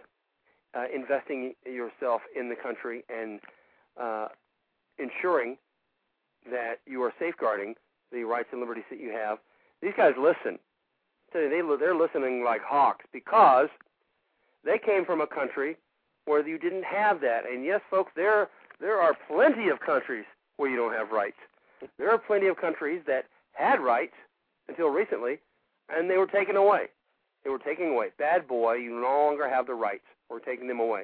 uh, 0.75 0.85
investing 0.93 1.53
yourself 1.65 2.21
in 2.37 2.49
the 2.49 2.55
country 2.55 3.03
and 3.09 3.39
uh, 3.99 4.27
ensuring 4.97 5.57
that 6.51 6.79
you 6.85 7.01
are 7.03 7.13
safeguarding 7.19 7.75
the 8.11 8.23
rights 8.23 8.49
and 8.51 8.59
liberties 8.59 8.83
that 8.89 8.99
you 8.99 9.11
have, 9.11 9.37
these 9.81 9.93
guys 9.95 10.13
listen. 10.19 10.59
They 11.33 11.61
they're 11.79 11.95
listening 11.95 12.43
like 12.43 12.61
hawks 12.61 13.05
because 13.11 13.69
they 14.63 14.77
came 14.77 15.03
from 15.03 15.19
a 15.21 15.27
country 15.27 15.77
where 16.25 16.47
you 16.47 16.59
didn't 16.59 16.83
have 16.83 17.21
that. 17.21 17.49
And 17.51 17.65
yes, 17.65 17.81
folks, 17.89 18.11
there 18.15 18.49
there 18.79 18.99
are 18.99 19.15
plenty 19.27 19.69
of 19.69 19.79
countries 19.79 20.25
where 20.57 20.69
you 20.69 20.75
don't 20.75 20.93
have 20.93 21.11
rights. 21.11 21.37
There 21.97 22.11
are 22.11 22.17
plenty 22.17 22.47
of 22.47 22.57
countries 22.57 23.01
that 23.07 23.25
had 23.53 23.79
rights 23.79 24.13
until 24.67 24.89
recently, 24.89 25.39
and 25.89 26.09
they 26.09 26.17
were 26.17 26.27
taken 26.27 26.55
away. 26.55 26.87
They 27.43 27.49
were 27.49 27.59
taking 27.59 27.89
away. 27.89 28.07
Bad 28.17 28.47
boy, 28.47 28.75
you 28.75 28.91
no 29.01 29.25
longer 29.25 29.49
have 29.49 29.67
the 29.67 29.73
rights. 29.73 30.05
We're 30.29 30.39
taking 30.39 30.67
them 30.67 30.79
away. 30.79 31.03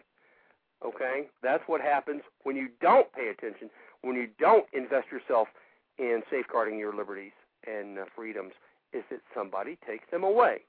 Okay? 0.85 1.27
That's 1.43 1.63
what 1.67 1.81
happens 1.81 2.21
when 2.43 2.55
you 2.55 2.69
don't 2.81 3.11
pay 3.13 3.27
attention, 3.27 3.69
when 4.01 4.15
you 4.15 4.27
don't 4.39 4.65
invest 4.73 5.07
yourself 5.11 5.49
in 5.97 6.23
safeguarding 6.31 6.79
your 6.79 6.95
liberties 6.95 7.33
and 7.67 7.99
uh, 7.99 8.05
freedoms, 8.15 8.53
is 8.93 9.03
that 9.11 9.19
somebody 9.35 9.77
takes 9.85 10.09
them 10.11 10.23
away. 10.23 10.61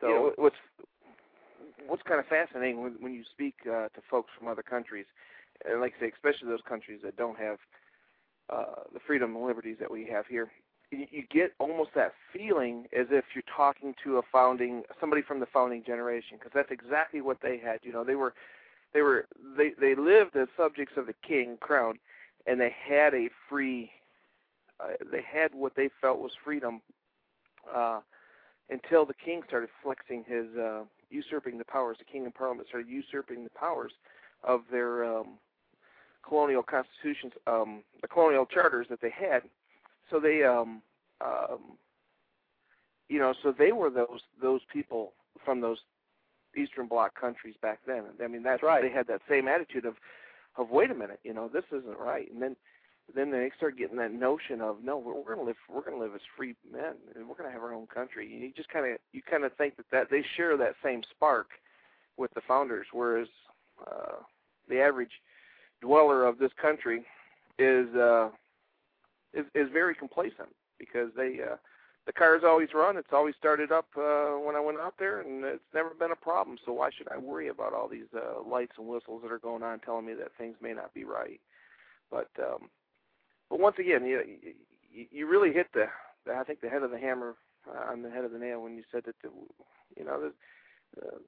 So 0.00 0.08
you 0.08 0.14
know, 0.14 0.32
what's 0.36 0.56
what's 1.86 2.02
kind 2.02 2.20
of 2.20 2.26
fascinating 2.26 2.82
when, 2.82 2.96
when 3.00 3.14
you 3.14 3.22
speak 3.30 3.54
uh, 3.64 3.88
to 3.88 4.00
folks 4.10 4.30
from 4.38 4.48
other 4.48 4.62
countries, 4.62 5.06
and 5.64 5.80
like 5.80 5.94
I 5.98 6.06
say, 6.06 6.12
especially 6.14 6.48
those 6.48 6.60
countries 6.68 7.00
that 7.02 7.16
don't 7.16 7.38
have 7.38 7.58
uh, 8.50 8.82
the 8.92 9.00
freedom 9.06 9.34
and 9.34 9.46
liberties 9.46 9.76
that 9.80 9.90
we 9.90 10.06
have 10.06 10.26
here, 10.26 10.50
you 10.90 11.22
get 11.30 11.52
almost 11.58 11.90
that 11.94 12.12
feeling 12.32 12.86
as 12.96 13.06
if 13.10 13.24
you're 13.34 13.42
talking 13.54 13.94
to 14.04 14.18
a 14.18 14.22
founding 14.32 14.82
somebody 15.00 15.22
from 15.22 15.40
the 15.40 15.46
founding 15.46 15.82
generation 15.84 16.38
because 16.38 16.52
that's 16.54 16.70
exactly 16.70 17.20
what 17.20 17.38
they 17.42 17.58
had 17.58 17.78
you 17.82 17.92
know 17.92 18.04
they 18.04 18.14
were 18.14 18.34
they 18.94 19.02
were 19.02 19.26
they 19.56 19.72
they 19.80 19.94
lived 19.94 20.36
as 20.36 20.48
subjects 20.56 20.94
of 20.96 21.06
the 21.06 21.14
king 21.26 21.56
crown 21.60 21.98
and 22.46 22.60
they 22.60 22.72
had 22.88 23.14
a 23.14 23.28
free 23.48 23.90
uh, 24.78 24.92
they 25.10 25.22
had 25.22 25.54
what 25.54 25.74
they 25.74 25.88
felt 26.00 26.20
was 26.20 26.32
freedom 26.44 26.80
uh 27.74 28.00
until 28.70 29.04
the 29.04 29.14
king 29.14 29.42
started 29.46 29.68
flexing 29.82 30.24
his 30.26 30.46
uh 30.56 30.82
usurping 31.10 31.58
the 31.58 31.64
powers 31.64 31.96
the 31.98 32.04
king 32.04 32.24
and 32.24 32.34
parliament 32.34 32.68
started 32.68 32.88
usurping 32.88 33.42
the 33.42 33.50
powers 33.50 33.92
of 34.44 34.62
their 34.70 35.04
um 35.04 35.38
colonial 36.26 36.62
constitutions 36.62 37.32
um 37.48 37.82
the 38.02 38.08
colonial 38.08 38.46
charters 38.46 38.86
that 38.88 39.00
they 39.00 39.10
had 39.10 39.42
so 40.10 40.20
they 40.20 40.44
um 40.44 40.82
um 41.20 41.76
you 43.08 43.18
know 43.18 43.34
so 43.42 43.52
they 43.56 43.72
were 43.72 43.90
those 43.90 44.20
those 44.40 44.60
people 44.72 45.12
from 45.44 45.60
those 45.60 45.78
eastern 46.56 46.86
bloc 46.86 47.18
countries 47.18 47.54
back 47.60 47.80
then. 47.86 48.04
I 48.22 48.28
mean 48.28 48.42
that's, 48.42 48.62
right. 48.62 48.82
they 48.82 48.90
had 48.90 49.06
that 49.08 49.20
same 49.28 49.48
attitude 49.48 49.84
of 49.84 49.96
of 50.56 50.70
wait 50.70 50.90
a 50.90 50.94
minute 50.94 51.20
you 51.22 51.34
know 51.34 51.48
this 51.48 51.64
isn't 51.70 51.98
right. 51.98 52.30
And 52.32 52.40
then 52.40 52.56
then 53.14 53.30
they 53.30 53.52
start 53.56 53.78
getting 53.78 53.98
that 53.98 54.12
notion 54.12 54.60
of 54.60 54.82
no 54.82 54.98
we're, 54.98 55.14
we're 55.14 55.34
going 55.34 55.38
to 55.38 55.44
live 55.44 55.56
we're 55.72 55.82
going 55.82 55.96
to 55.96 56.02
live 56.02 56.14
as 56.14 56.20
free 56.36 56.54
men. 56.70 56.94
And 57.14 57.28
we're 57.28 57.36
going 57.36 57.48
to 57.48 57.52
have 57.52 57.62
our 57.62 57.74
own 57.74 57.86
country. 57.86 58.32
And 58.32 58.42
you 58.42 58.52
just 58.56 58.68
kind 58.68 58.86
of 58.90 58.98
you 59.12 59.22
kind 59.22 59.44
of 59.44 59.52
think 59.54 59.76
that 59.76 59.86
that 59.92 60.10
they 60.10 60.24
share 60.36 60.56
that 60.56 60.74
same 60.82 61.02
spark 61.10 61.48
with 62.16 62.32
the 62.34 62.40
founders 62.48 62.86
whereas 62.92 63.28
uh 63.86 64.16
the 64.68 64.80
average 64.80 65.20
dweller 65.82 66.24
of 66.24 66.38
this 66.38 66.52
country 66.60 67.04
is 67.58 67.94
uh 67.94 68.30
is 69.36 69.46
is 69.54 69.68
very 69.72 69.94
complacent 69.94 70.48
because 70.78 71.10
they 71.16 71.40
uh 71.42 71.56
the 72.06 72.12
car's 72.12 72.42
always 72.44 72.68
run. 72.72 72.96
It's 72.96 73.12
always 73.12 73.34
started 73.36 73.72
up 73.72 73.86
uh, 73.96 74.34
when 74.38 74.54
I 74.54 74.60
went 74.60 74.78
out 74.78 74.94
there, 74.96 75.20
and 75.20 75.44
it's 75.44 75.74
never 75.74 75.90
been 75.90 76.12
a 76.12 76.16
problem. 76.16 76.56
So 76.64 76.72
why 76.72 76.90
should 76.96 77.08
I 77.10 77.18
worry 77.18 77.48
about 77.48 77.74
all 77.74 77.88
these 77.88 78.06
uh, 78.14 78.48
lights 78.48 78.74
and 78.78 78.86
whistles 78.86 79.22
that 79.22 79.32
are 79.32 79.40
going 79.40 79.64
on, 79.64 79.80
telling 79.80 80.06
me 80.06 80.14
that 80.14 80.28
things 80.38 80.56
may 80.62 80.72
not 80.72 80.94
be 80.94 81.04
right? 81.04 81.40
But 82.10 82.30
um, 82.38 82.70
but 83.50 83.58
once 83.58 83.76
again, 83.78 84.04
you 84.06 84.22
you, 85.10 85.26
really 85.26 85.52
hit 85.52 85.66
the, 85.74 85.86
the 86.24 86.34
I 86.34 86.44
think 86.44 86.60
the 86.60 86.68
head 86.68 86.84
of 86.84 86.92
the 86.92 86.98
hammer 86.98 87.34
on 87.90 88.02
the 88.02 88.10
head 88.10 88.24
of 88.24 88.30
the 88.30 88.38
nail 88.38 88.62
when 88.62 88.76
you 88.76 88.84
said 88.92 89.02
that 89.06 89.16
the, 89.22 89.30
you 89.96 90.04
know 90.04 90.20
the, 90.20 91.06
uh, 91.06 91.18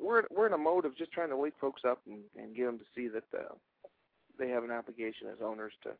we're 0.00 0.24
we're 0.30 0.48
in 0.48 0.52
a 0.52 0.58
mode 0.58 0.84
of 0.84 0.96
just 0.96 1.12
trying 1.12 1.28
to 1.30 1.36
wake 1.36 1.54
folks 1.60 1.82
up 1.86 2.00
and, 2.06 2.20
and 2.36 2.56
get 2.56 2.66
them 2.66 2.78
to 2.78 2.84
see 2.96 3.06
that 3.06 3.24
uh, 3.32 3.54
they 4.38 4.48
have 4.48 4.64
an 4.64 4.72
obligation 4.72 5.28
as 5.28 5.38
owners 5.40 5.72
to 5.84 5.90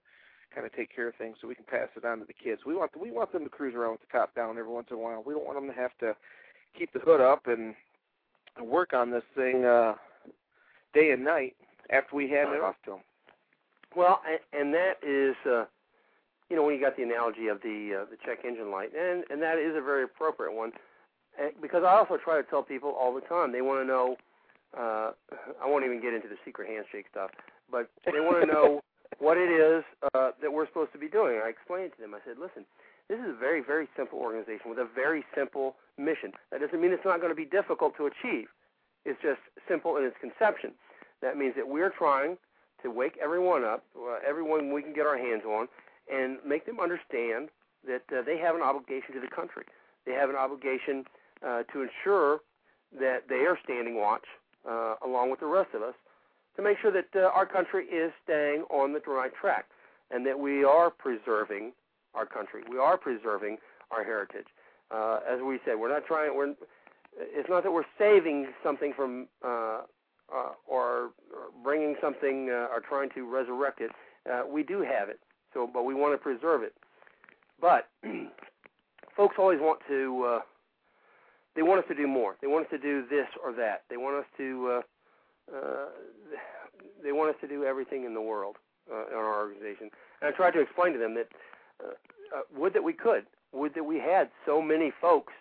kind 0.54 0.66
of 0.66 0.74
take 0.74 0.94
care 0.94 1.08
of 1.08 1.14
things 1.14 1.36
so 1.40 1.48
we 1.48 1.54
can 1.54 1.64
pass 1.64 1.88
it 1.96 2.04
on 2.04 2.18
to 2.18 2.24
the 2.24 2.32
kids. 2.32 2.62
We 2.66 2.74
want 2.74 2.90
we 3.00 3.10
want 3.10 3.32
them 3.32 3.44
to 3.44 3.50
cruise 3.50 3.74
around 3.74 3.92
with 3.92 4.00
the 4.02 4.18
top 4.18 4.34
down 4.34 4.58
every 4.58 4.72
once 4.72 4.88
in 4.90 4.96
a 4.96 5.00
while. 5.00 5.22
We 5.24 5.34
don't 5.34 5.46
want 5.46 5.58
them 5.58 5.68
to 5.68 5.80
have 5.80 5.96
to 6.00 6.14
keep 6.78 6.92
the 6.92 6.98
hood 7.00 7.20
up 7.20 7.46
and, 7.46 7.74
work 8.60 8.92
on 8.92 9.10
this 9.10 9.22
thing 9.34 9.64
uh, 9.64 9.94
day 10.92 11.12
and 11.12 11.24
night 11.24 11.54
after 11.88 12.14
we 12.14 12.28
hand 12.28 12.50
it 12.52 12.60
off 12.60 12.74
to 12.84 12.90
them. 12.90 13.00
Well, 13.96 14.20
and, 14.28 14.40
and 14.52 14.74
that 14.74 14.94
is, 15.02 15.34
uh, 15.46 15.64
you 16.50 16.56
know, 16.56 16.64
when 16.64 16.74
you 16.74 16.80
got 16.80 16.94
the 16.94 17.02
analogy 17.02 17.46
of 17.46 17.62
the 17.62 18.02
uh, 18.02 18.04
the 18.10 18.18
check 18.26 18.44
engine 18.44 18.70
light, 18.70 18.90
and 18.94 19.24
and 19.30 19.40
that 19.40 19.56
is 19.56 19.74
a 19.76 19.80
very 19.80 20.04
appropriate 20.04 20.52
one, 20.52 20.72
and 21.40 21.52
because 21.62 21.84
I 21.86 21.96
also 21.96 22.18
try 22.22 22.36
to 22.36 22.42
tell 22.42 22.62
people 22.62 22.90
all 22.90 23.14
the 23.14 23.22
time 23.22 23.52
they 23.52 23.62
want 23.62 23.80
to 23.80 23.86
know. 23.86 24.16
Uh, 24.76 25.10
I 25.60 25.66
won't 25.66 25.84
even 25.84 26.00
get 26.00 26.14
into 26.14 26.28
the 26.28 26.36
secret 26.44 26.68
handshake 26.68 27.06
stuff, 27.10 27.30
but 27.72 27.90
they 28.04 28.20
want 28.20 28.42
to 28.42 28.46
know 28.52 28.82
what 29.18 29.36
it 29.36 29.50
is 29.50 29.84
uh, 30.14 30.30
that 30.40 30.52
we're 30.52 30.66
supposed 30.66 30.92
to 30.92 30.98
be 30.98 31.08
doing. 31.08 31.40
I 31.44 31.48
explained 31.48 31.92
to 31.96 32.00
them. 32.00 32.14
I 32.14 32.18
said, 32.24 32.38
listen, 32.38 32.64
this 33.08 33.18
is 33.18 33.34
a 33.34 33.38
very, 33.38 33.60
very 33.60 33.88
simple 33.96 34.18
organization 34.18 34.70
with 34.70 34.78
a 34.78 34.88
very 34.94 35.24
simple 35.34 35.76
mission. 35.98 36.32
That 36.52 36.60
doesn't 36.60 36.80
mean 36.80 36.92
it's 36.92 37.04
not 37.04 37.20
going 37.20 37.32
to 37.32 37.36
be 37.36 37.44
difficult 37.44 37.96
to 37.96 38.06
achieve. 38.06 38.48
It's 39.04 39.20
just 39.20 39.40
simple 39.68 39.96
in 39.96 40.04
its 40.04 40.16
conception. 40.20 40.72
That 41.22 41.36
means 41.36 41.54
that 41.56 41.66
we're 41.66 41.90
trying 41.90 42.38
to 42.82 42.90
wake 42.90 43.18
everyone 43.22 43.64
up, 43.64 43.84
uh, 43.98 44.18
everyone 44.26 44.72
we 44.72 44.82
can 44.82 44.92
get 44.92 45.06
our 45.06 45.18
hands 45.18 45.42
on, 45.44 45.68
and 46.10 46.38
make 46.46 46.66
them 46.66 46.80
understand 46.80 47.48
that 47.86 48.02
uh, 48.12 48.22
they 48.22 48.38
have 48.38 48.54
an 48.54 48.62
obligation 48.62 49.14
to 49.14 49.20
the 49.20 49.28
country. 49.28 49.64
They 50.06 50.12
have 50.12 50.30
an 50.30 50.36
obligation 50.36 51.04
uh, 51.44 51.62
to 51.72 51.82
ensure 51.82 52.40
that 52.98 53.28
they 53.28 53.46
are 53.46 53.58
standing 53.64 53.96
watch 53.96 54.24
uh, 54.68 54.94
along 55.04 55.30
with 55.30 55.40
the 55.40 55.46
rest 55.46 55.70
of 55.74 55.82
us 55.82 55.94
to 56.56 56.62
make 56.62 56.78
sure 56.80 56.92
that 56.92 57.08
uh, 57.14 57.30
our 57.34 57.46
country 57.46 57.84
is 57.86 58.12
staying 58.24 58.64
on 58.70 58.92
the 58.92 59.00
right 59.06 59.32
track 59.34 59.66
and 60.10 60.26
that 60.26 60.38
we 60.38 60.64
are 60.64 60.90
preserving 60.90 61.72
our 62.14 62.26
country. 62.26 62.62
We 62.70 62.78
are 62.78 62.96
preserving 62.96 63.58
our 63.90 64.04
heritage. 64.04 64.46
Uh, 64.90 65.20
as 65.28 65.40
we 65.40 65.58
said, 65.64 65.78
we're 65.78 65.92
not 65.92 66.04
trying. 66.06 66.36
We're. 66.36 66.54
It's 67.16 67.48
not 67.48 67.64
that 67.64 67.72
we're 67.72 67.84
saving 67.98 68.48
something 68.62 68.92
from 68.94 69.26
uh, 69.44 69.82
uh, 70.32 70.52
or, 70.66 71.10
or 71.32 71.50
bringing 71.62 71.96
something 72.00 72.48
uh, 72.50 72.68
or 72.72 72.80
trying 72.86 73.10
to 73.10 73.28
resurrect 73.28 73.80
it. 73.80 73.90
Uh, 74.30 74.42
we 74.48 74.62
do 74.62 74.80
have 74.80 75.08
it, 75.08 75.20
so 75.54 75.68
but 75.72 75.84
we 75.84 75.94
want 75.94 76.14
to 76.14 76.18
preserve 76.18 76.62
it. 76.62 76.74
But 77.60 77.88
folks 79.16 79.36
always 79.38 79.58
want 79.60 79.80
to. 79.88 80.24
Uh, 80.24 80.40
they 81.56 81.62
want 81.62 81.80
us 81.80 81.86
to 81.88 81.94
do 81.94 82.06
more. 82.06 82.36
They 82.40 82.46
want 82.46 82.66
us 82.66 82.70
to 82.70 82.78
do 82.78 83.04
this 83.08 83.26
or 83.42 83.52
that. 83.54 83.82
They 83.90 83.96
want 83.96 84.16
us 84.16 84.26
to. 84.38 84.78
Uh, 84.78 84.82
uh, 85.54 85.86
they 87.02 87.12
want 87.12 87.30
us 87.30 87.36
to 87.40 87.48
do 87.48 87.64
everything 87.64 88.04
in 88.04 88.14
the 88.14 88.20
world 88.20 88.56
uh, 88.90 89.06
in 89.08 89.14
our 89.14 89.40
organization. 89.40 89.90
And 90.20 90.32
I 90.32 90.36
tried 90.36 90.52
to 90.52 90.60
explain 90.60 90.92
to 90.92 90.98
them 90.98 91.14
that 91.14 91.28
uh, 91.82 91.92
uh, 92.36 92.42
would 92.56 92.74
that 92.74 92.84
we 92.84 92.92
could, 92.92 93.24
would 93.52 93.74
that 93.74 93.84
we 93.84 93.98
had 93.98 94.30
so 94.46 94.62
many 94.62 94.92
folks 95.00 95.32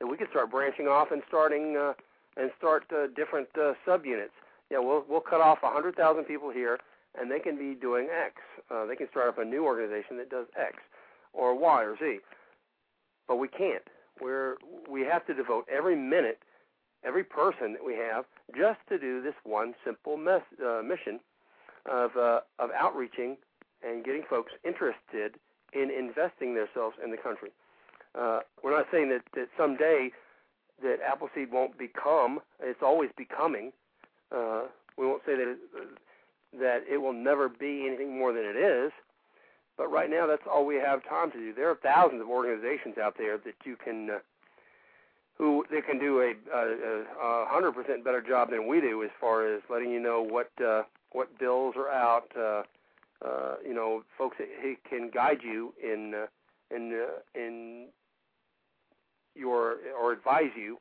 that 0.00 0.06
we 0.06 0.16
could 0.16 0.28
start 0.30 0.50
branching 0.50 0.88
off 0.88 1.12
and 1.12 1.22
starting 1.28 1.76
uh, 1.76 1.92
and 2.36 2.50
start 2.58 2.84
uh, 2.92 3.06
different 3.14 3.48
uh, 3.56 3.74
subunits. 3.86 4.34
Yeah, 4.70 4.78
we'll 4.78 5.04
we'll 5.08 5.20
cut 5.20 5.40
off 5.40 5.58
a 5.62 5.70
hundred 5.70 5.96
thousand 5.96 6.24
people 6.24 6.50
here, 6.50 6.78
and 7.18 7.30
they 7.30 7.38
can 7.38 7.56
be 7.56 7.78
doing 7.78 8.08
X. 8.10 8.36
Uh, 8.70 8.86
they 8.86 8.96
can 8.96 9.08
start 9.10 9.28
up 9.28 9.38
a 9.38 9.44
new 9.44 9.64
organization 9.64 10.16
that 10.16 10.30
does 10.30 10.46
X, 10.58 10.78
or 11.32 11.56
Y 11.56 11.82
or 11.84 11.96
Z. 11.98 12.18
But 13.28 13.36
we 13.36 13.48
can't. 13.48 13.84
We're 14.20 14.56
we 14.90 15.02
have 15.02 15.26
to 15.26 15.34
devote 15.34 15.66
every 15.70 15.96
minute, 15.96 16.38
every 17.04 17.24
person 17.24 17.72
that 17.72 17.84
we 17.84 17.94
have, 17.94 18.24
just 18.56 18.80
to 18.88 18.98
do 18.98 19.22
this 19.22 19.34
one 19.44 19.74
simple 19.84 20.16
mes- 20.16 20.40
uh, 20.64 20.82
mission 20.82 21.20
of 21.90 22.16
uh, 22.16 22.40
of 22.58 22.70
outreaching 22.78 23.36
and 23.82 24.04
getting 24.04 24.22
folks 24.28 24.52
interested 24.64 25.34
in 25.72 25.90
investing 25.90 26.54
themselves 26.54 26.96
in 27.02 27.10
the 27.10 27.16
country. 27.16 27.50
Uh, 28.14 28.40
we're 28.62 28.76
not 28.76 28.86
saying 28.92 29.08
that, 29.08 29.22
that 29.34 29.48
someday 29.56 30.10
that 30.82 30.98
Appleseed 31.06 31.50
won't 31.50 31.78
become. 31.78 32.40
It's 32.60 32.82
always 32.82 33.10
becoming. 33.16 33.72
Uh, 34.30 34.64
we 34.98 35.06
won't 35.06 35.22
say 35.24 35.34
that 35.34 35.48
it, 35.48 35.58
that 36.60 36.82
it 36.90 36.98
will 36.98 37.12
never 37.14 37.48
be 37.48 37.86
anything 37.86 38.18
more 38.18 38.32
than 38.32 38.44
it 38.44 38.56
is. 38.56 38.92
But 39.78 39.90
right 39.90 40.10
now, 40.10 40.26
that's 40.26 40.42
all 40.50 40.66
we 40.66 40.76
have 40.76 41.02
time 41.08 41.30
to 41.32 41.38
do. 41.38 41.54
There 41.54 41.70
are 41.70 41.78
thousands 41.82 42.20
of 42.20 42.28
organizations 42.28 42.98
out 42.98 43.16
there 43.16 43.38
that 43.38 43.54
you 43.64 43.76
can, 43.82 44.10
uh, 44.10 44.18
who 45.38 45.64
they 45.70 45.80
can 45.80 45.98
do 45.98 46.20
a, 46.20 46.34
a, 46.54 47.04
a 47.22 47.46
hundred 47.48 47.72
percent 47.72 48.04
better 48.04 48.20
job 48.20 48.50
than 48.50 48.66
we 48.66 48.80
do 48.80 49.02
as 49.02 49.10
far 49.20 49.52
as 49.54 49.62
letting 49.70 49.90
you 49.90 50.00
know 50.00 50.22
what 50.22 50.50
uh, 50.64 50.82
what 51.12 51.38
bills 51.38 51.74
are 51.76 51.90
out. 51.90 52.30
Uh, 52.36 52.62
uh, 53.24 53.54
you 53.64 53.72
know, 53.72 54.02
folks 54.18 54.36
that 54.38 54.48
he 54.62 54.76
can 54.88 55.08
guide 55.08 55.38
you 55.42 55.72
in 55.82 56.12
uh, 56.14 56.26
in 56.74 56.92
uh, 56.92 57.38
in 57.38 57.86
your 59.34 59.76
or 59.98 60.12
advise 60.12 60.50
you 60.56 60.78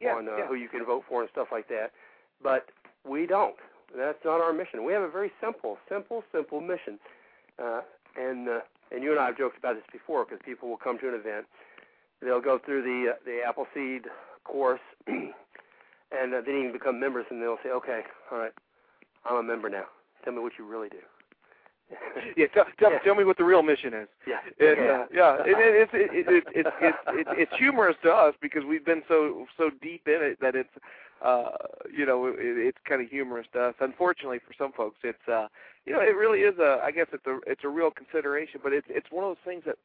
yeah, 0.00 0.14
on 0.14 0.28
uh, 0.28 0.36
yeah. 0.36 0.46
who 0.46 0.54
you 0.54 0.68
can 0.68 0.84
vote 0.84 1.04
for 1.08 1.22
and 1.22 1.30
stuff 1.30 1.48
like 1.50 1.68
that. 1.68 1.92
But 2.42 2.66
we 3.08 3.26
don't. 3.26 3.56
That's 3.96 4.18
not 4.24 4.40
our 4.40 4.52
mission. 4.52 4.84
We 4.84 4.92
have 4.92 5.02
a 5.02 5.10
very 5.10 5.32
simple, 5.40 5.78
simple, 5.88 6.22
simple 6.32 6.60
mission. 6.60 6.98
Uh, 7.58 7.80
and 8.16 8.48
uh, 8.48 8.60
and 8.90 9.02
you 9.02 9.10
and 9.10 9.20
I 9.20 9.26
have 9.26 9.38
joked 9.38 9.58
about 9.58 9.74
this 9.74 9.84
before 9.92 10.24
because 10.24 10.40
people 10.44 10.68
will 10.68 10.76
come 10.76 10.98
to 10.98 11.08
an 11.08 11.14
event, 11.14 11.46
they'll 12.22 12.40
go 12.40 12.58
through 12.64 12.82
the 12.82 13.12
uh, 13.12 13.14
the 13.24 13.40
Appleseed 13.46 14.06
course, 14.44 14.80
and 15.06 16.34
uh, 16.34 16.40
then 16.44 16.56
even 16.58 16.72
become 16.72 16.98
members, 16.98 17.26
and 17.30 17.42
they'll 17.42 17.58
say, 17.62 17.70
okay, 17.70 18.02
all 18.30 18.38
right, 18.38 18.52
I'm 19.24 19.36
a 19.36 19.42
member 19.42 19.68
now. 19.68 19.84
Tell 20.24 20.32
me 20.32 20.40
what 20.40 20.52
you 20.58 20.66
really 20.66 20.88
do. 20.88 20.98
yeah, 22.36 22.46
tell, 22.52 22.64
tell, 22.78 22.92
Yeah. 22.92 22.98
tell 22.98 23.14
me 23.14 23.24
what 23.24 23.38
the 23.38 23.44
real 23.44 23.62
mission 23.62 23.94
is. 23.94 24.08
Yeah. 24.26 24.40
It, 24.58 24.78
yeah. 24.78 24.92
uh, 24.92 25.06
yeah, 25.12 25.34
it, 25.46 25.56
it's 25.58 25.94
it, 25.94 26.10
it, 26.12 26.28
it, 26.28 26.44
it, 26.54 26.66
it, 26.82 26.94
it, 27.08 27.26
it's 27.30 27.56
humorous 27.56 27.96
to 28.02 28.12
us 28.12 28.34
because 28.42 28.64
we've 28.64 28.84
been 28.84 29.02
so 29.08 29.46
so 29.56 29.70
deep 29.80 30.06
in 30.06 30.20
it 30.20 30.38
that 30.40 30.54
it's 30.54 30.68
uh 31.24 31.48
you 31.90 32.04
know 32.04 32.26
it, 32.26 32.36
it's 32.38 32.78
kind 32.86 33.00
of 33.00 33.08
humorous 33.08 33.46
to 33.54 33.60
us. 33.60 33.74
Unfortunately 33.80 34.38
for 34.38 34.52
some 34.58 34.72
folks, 34.72 34.98
it's 35.02 35.26
uh 35.28 35.48
you 35.86 35.92
know 35.94 36.00
it 36.00 36.14
really 36.16 36.40
is 36.40 36.58
a 36.58 36.80
I 36.84 36.90
guess 36.90 37.06
it's 37.12 37.26
a 37.26 37.38
it's 37.46 37.64
a 37.64 37.68
real 37.68 37.90
consideration, 37.90 38.60
but 38.62 38.72
it's 38.74 38.86
it's 38.90 39.10
one 39.10 39.24
of 39.24 39.30
those 39.30 39.44
things 39.44 39.62
that 39.64 39.76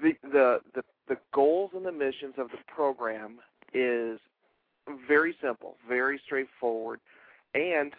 the 0.00 0.14
the 0.30 0.60
the, 0.74 0.82
the 1.08 1.18
goals 1.32 1.70
and 1.74 1.84
the 1.84 1.92
missions 1.92 2.34
of 2.38 2.50
the 2.50 2.58
program 2.66 3.38
is 3.72 4.18
very 5.08 5.36
simple, 5.40 5.76
very 5.88 6.20
straightforward, 6.24 7.00
and 7.54 7.92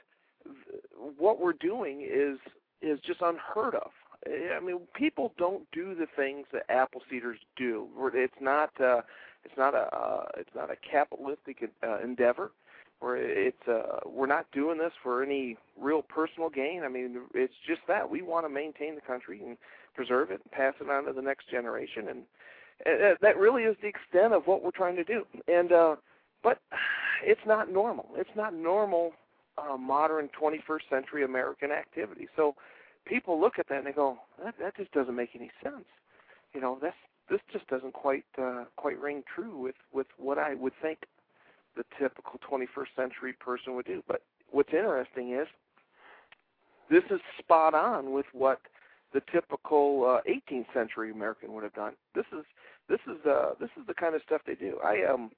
th- 0.44 0.82
what 1.18 1.40
we're 1.40 1.54
doing 1.54 2.02
is 2.02 2.40
is 2.82 3.00
just 3.00 3.22
unheard 3.22 3.76
of. 3.76 3.92
I 4.26 4.60
mean, 4.60 4.80
people 4.94 5.34
don't 5.38 5.70
do 5.72 5.96
the 5.96 6.08
things 6.16 6.48
that 6.52 6.66
apple 6.70 7.02
seeders 7.10 7.40
do. 7.56 7.88
It's 8.14 8.34
not 8.42 8.70
uh, 8.80 9.02
it's 9.44 9.58
not 9.58 9.74
a 9.74 9.96
uh, 9.96 10.26
it's 10.38 10.54
not 10.56 10.70
a 10.72 10.76
capitalistic 10.76 11.70
uh, 11.84 12.00
endeavor. 12.00 12.52
Where 13.00 13.16
it's 13.18 13.68
uh, 13.68 14.00
we're 14.08 14.26
not 14.26 14.48
doing 14.52 14.80
this 14.80 14.94
for 15.04 15.22
any 15.22 15.56
real 15.80 16.02
personal 16.02 16.50
gain. 16.50 16.84
I 16.84 16.88
mean, 16.88 17.22
it's 17.36 17.54
just 17.68 17.82
that 17.88 18.10
we 18.10 18.24
want 18.24 18.46
to 18.46 18.50
maintain 18.50 18.96
the 18.96 19.02
country 19.02 19.40
and 19.46 19.56
preserve 19.94 20.32
it 20.32 20.42
and 20.44 20.52
pass 20.52 20.74
it 20.82 20.90
on 20.90 21.06
to 21.06 21.14
the 21.14 21.22
next 21.22 21.48
generation, 21.50 22.08
and 22.08 22.24
uh, 22.86 23.16
that 23.22 23.38
really 23.38 23.64
is 23.64 23.76
the 23.82 23.88
extent 23.88 24.34
of 24.34 24.46
what 24.46 24.64
we're 24.64 24.72
trying 24.72 24.96
to 24.96 25.04
do. 25.04 25.26
And 25.48 25.72
uh, 25.72 25.96
but 26.44 26.60
it's 27.24 27.42
not 27.46 27.72
normal. 27.72 28.10
It's 28.16 28.36
not 28.36 28.54
normal 28.54 29.14
uh, 29.58 29.78
modern 29.78 30.30
21st 30.40 30.90
century 30.90 31.24
American 31.24 31.72
activity. 31.72 32.28
So 32.36 32.56
people 33.06 33.40
look 33.40 33.60
at 33.60 33.68
that 33.70 33.80
and 33.80 33.88
they 33.88 33.92
go, 33.92 34.18
that, 34.44 34.56
that 34.62 34.78
just 34.78 34.92
doesn't 34.92 35.16
make 35.16 35.32
any 35.36 35.52
sense. 35.64 35.86
You 36.54 36.62
know, 36.62 36.78
that's 36.82 36.96
this 37.30 37.42
just 37.52 37.68
doesn't 37.68 37.94
quite 37.94 38.24
uh, 38.42 38.66
quite 38.78 39.00
ring 39.00 39.24
true 39.34 39.58
with 39.58 39.76
with 39.92 40.08
what 40.18 40.38
I 40.38 40.54
would 40.54 40.74
think 40.82 41.00
the 41.76 41.84
typical 42.00 42.40
21st 42.50 42.96
century 42.96 43.34
person 43.34 43.76
would 43.76 43.86
do. 43.86 44.02
But 44.08 44.22
what's 44.52 44.74
interesting 44.74 45.34
is 45.34 45.48
this 46.90 47.04
is 47.12 47.20
spot 47.38 47.74
on 47.74 48.14
with 48.14 48.26
what 48.32 48.62
the 49.14 49.22
typical 49.32 50.20
uh, 50.26 50.30
18th 50.30 50.66
century 50.74 51.12
American 51.12 51.54
would 51.54 51.64
have 51.64 51.74
done. 51.74 51.94
This 52.16 52.26
is 52.32 52.44
this 52.90 53.00
is 53.08 53.26
uh, 53.26 53.52
this 53.60 53.70
is 53.80 53.86
the 53.88 53.94
kind 53.94 54.16
of 54.16 54.22
stuff 54.26 54.42
they 54.46 54.56
do. 54.56 54.78
I 54.84 55.04
um 55.04 55.32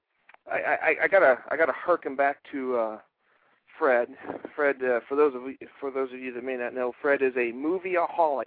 I, 0.51 0.57
I, 0.57 0.95
I 1.03 1.07
gotta 1.07 1.37
I 1.49 1.57
gotta 1.57 1.73
harken 1.73 2.15
back 2.15 2.37
to 2.51 2.75
uh, 2.77 2.97
Fred. 3.77 4.09
Fred, 4.55 4.77
uh, 4.83 4.99
for 5.07 5.15
those 5.15 5.33
of 5.35 5.43
you, 5.43 5.57
for 5.79 5.91
those 5.91 6.11
of 6.11 6.19
you 6.19 6.33
that 6.33 6.43
may 6.43 6.55
not 6.57 6.73
know, 6.73 6.91
Fred 7.01 7.21
is 7.21 7.33
a 7.35 7.51
movieaholic. 7.53 8.45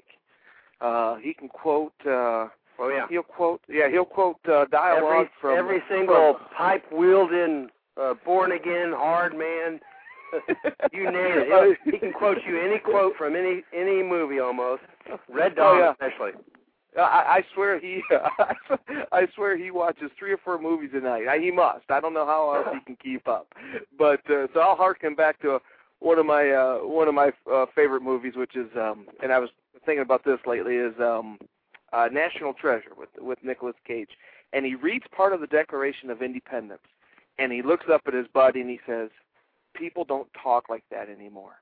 Uh, 0.80 1.16
he 1.16 1.34
can 1.34 1.48
quote. 1.48 1.92
Uh, 2.06 2.48
Oh 2.78 2.88
yeah. 2.88 3.06
He'll 3.10 3.22
quote. 3.22 3.60
Yeah, 3.68 3.88
he'll 3.90 4.06
quote 4.06 4.38
uh, 4.48 4.64
dialogue 4.72 5.12
every, 5.26 5.30
from 5.40 5.58
every 5.58 5.82
single 5.90 6.34
from- 6.38 6.46
pipe 6.56 6.84
wielding, 6.90 7.68
uh, 8.00 8.14
born 8.24 8.52
again, 8.52 8.92
hard 8.96 9.36
man. 9.36 9.78
you 10.92 11.04
name 11.04 11.38
it. 11.38 11.46
He'll- 11.84 11.92
he 11.92 11.98
can 11.98 12.12
quote 12.14 12.38
you 12.48 12.58
any 12.58 12.78
quote 12.78 13.14
from 13.16 13.36
any 13.36 13.62
any 13.74 14.02
movie 14.02 14.40
almost. 14.40 14.82
Red 15.28 15.56
Dawn 15.56 15.76
Oh, 15.76 15.78
yeah. 15.78 15.92
especially. 15.92 16.32
I, 16.96 17.00
I 17.38 17.44
swear 17.54 17.80
he, 17.80 18.02
I 19.12 19.26
swear 19.34 19.56
he 19.56 19.70
watches 19.70 20.10
three 20.18 20.32
or 20.32 20.36
four 20.36 20.60
movies 20.60 20.90
a 20.92 21.00
night. 21.00 21.26
I, 21.26 21.38
he 21.38 21.50
must. 21.50 21.84
I 21.90 22.00
don't 22.00 22.12
know 22.12 22.26
how 22.26 22.52
else 22.54 22.74
he 22.74 22.80
can 22.84 22.96
keep 22.96 23.26
up. 23.26 23.48
But 23.98 24.20
uh, 24.30 24.48
so 24.52 24.60
I'll 24.60 24.76
harken 24.76 25.14
back 25.14 25.40
to 25.40 25.58
one 26.00 26.18
of 26.18 26.26
my 26.26 26.50
uh, 26.50 26.78
one 26.80 27.08
of 27.08 27.14
my 27.14 27.32
uh, 27.50 27.64
favorite 27.74 28.02
movies, 28.02 28.34
which 28.36 28.56
is, 28.56 28.66
um, 28.76 29.06
and 29.22 29.32
I 29.32 29.38
was 29.38 29.48
thinking 29.86 30.02
about 30.02 30.24
this 30.24 30.38
lately, 30.46 30.74
is 30.76 30.92
um, 31.00 31.38
uh, 31.94 32.08
National 32.12 32.52
Treasure 32.52 32.92
with 32.96 33.08
with 33.18 33.38
Nicolas 33.42 33.76
Cage, 33.86 34.10
and 34.52 34.66
he 34.66 34.74
reads 34.74 35.04
part 35.16 35.32
of 35.32 35.40
the 35.40 35.46
Declaration 35.46 36.10
of 36.10 36.20
Independence, 36.20 36.82
and 37.38 37.50
he 37.52 37.62
looks 37.62 37.86
up 37.90 38.02
at 38.06 38.12
his 38.12 38.26
buddy 38.34 38.60
and 38.60 38.68
he 38.68 38.80
says, 38.86 39.08
"People 39.74 40.04
don't 40.04 40.28
talk 40.42 40.68
like 40.68 40.84
that 40.90 41.08
anymore." 41.08 41.54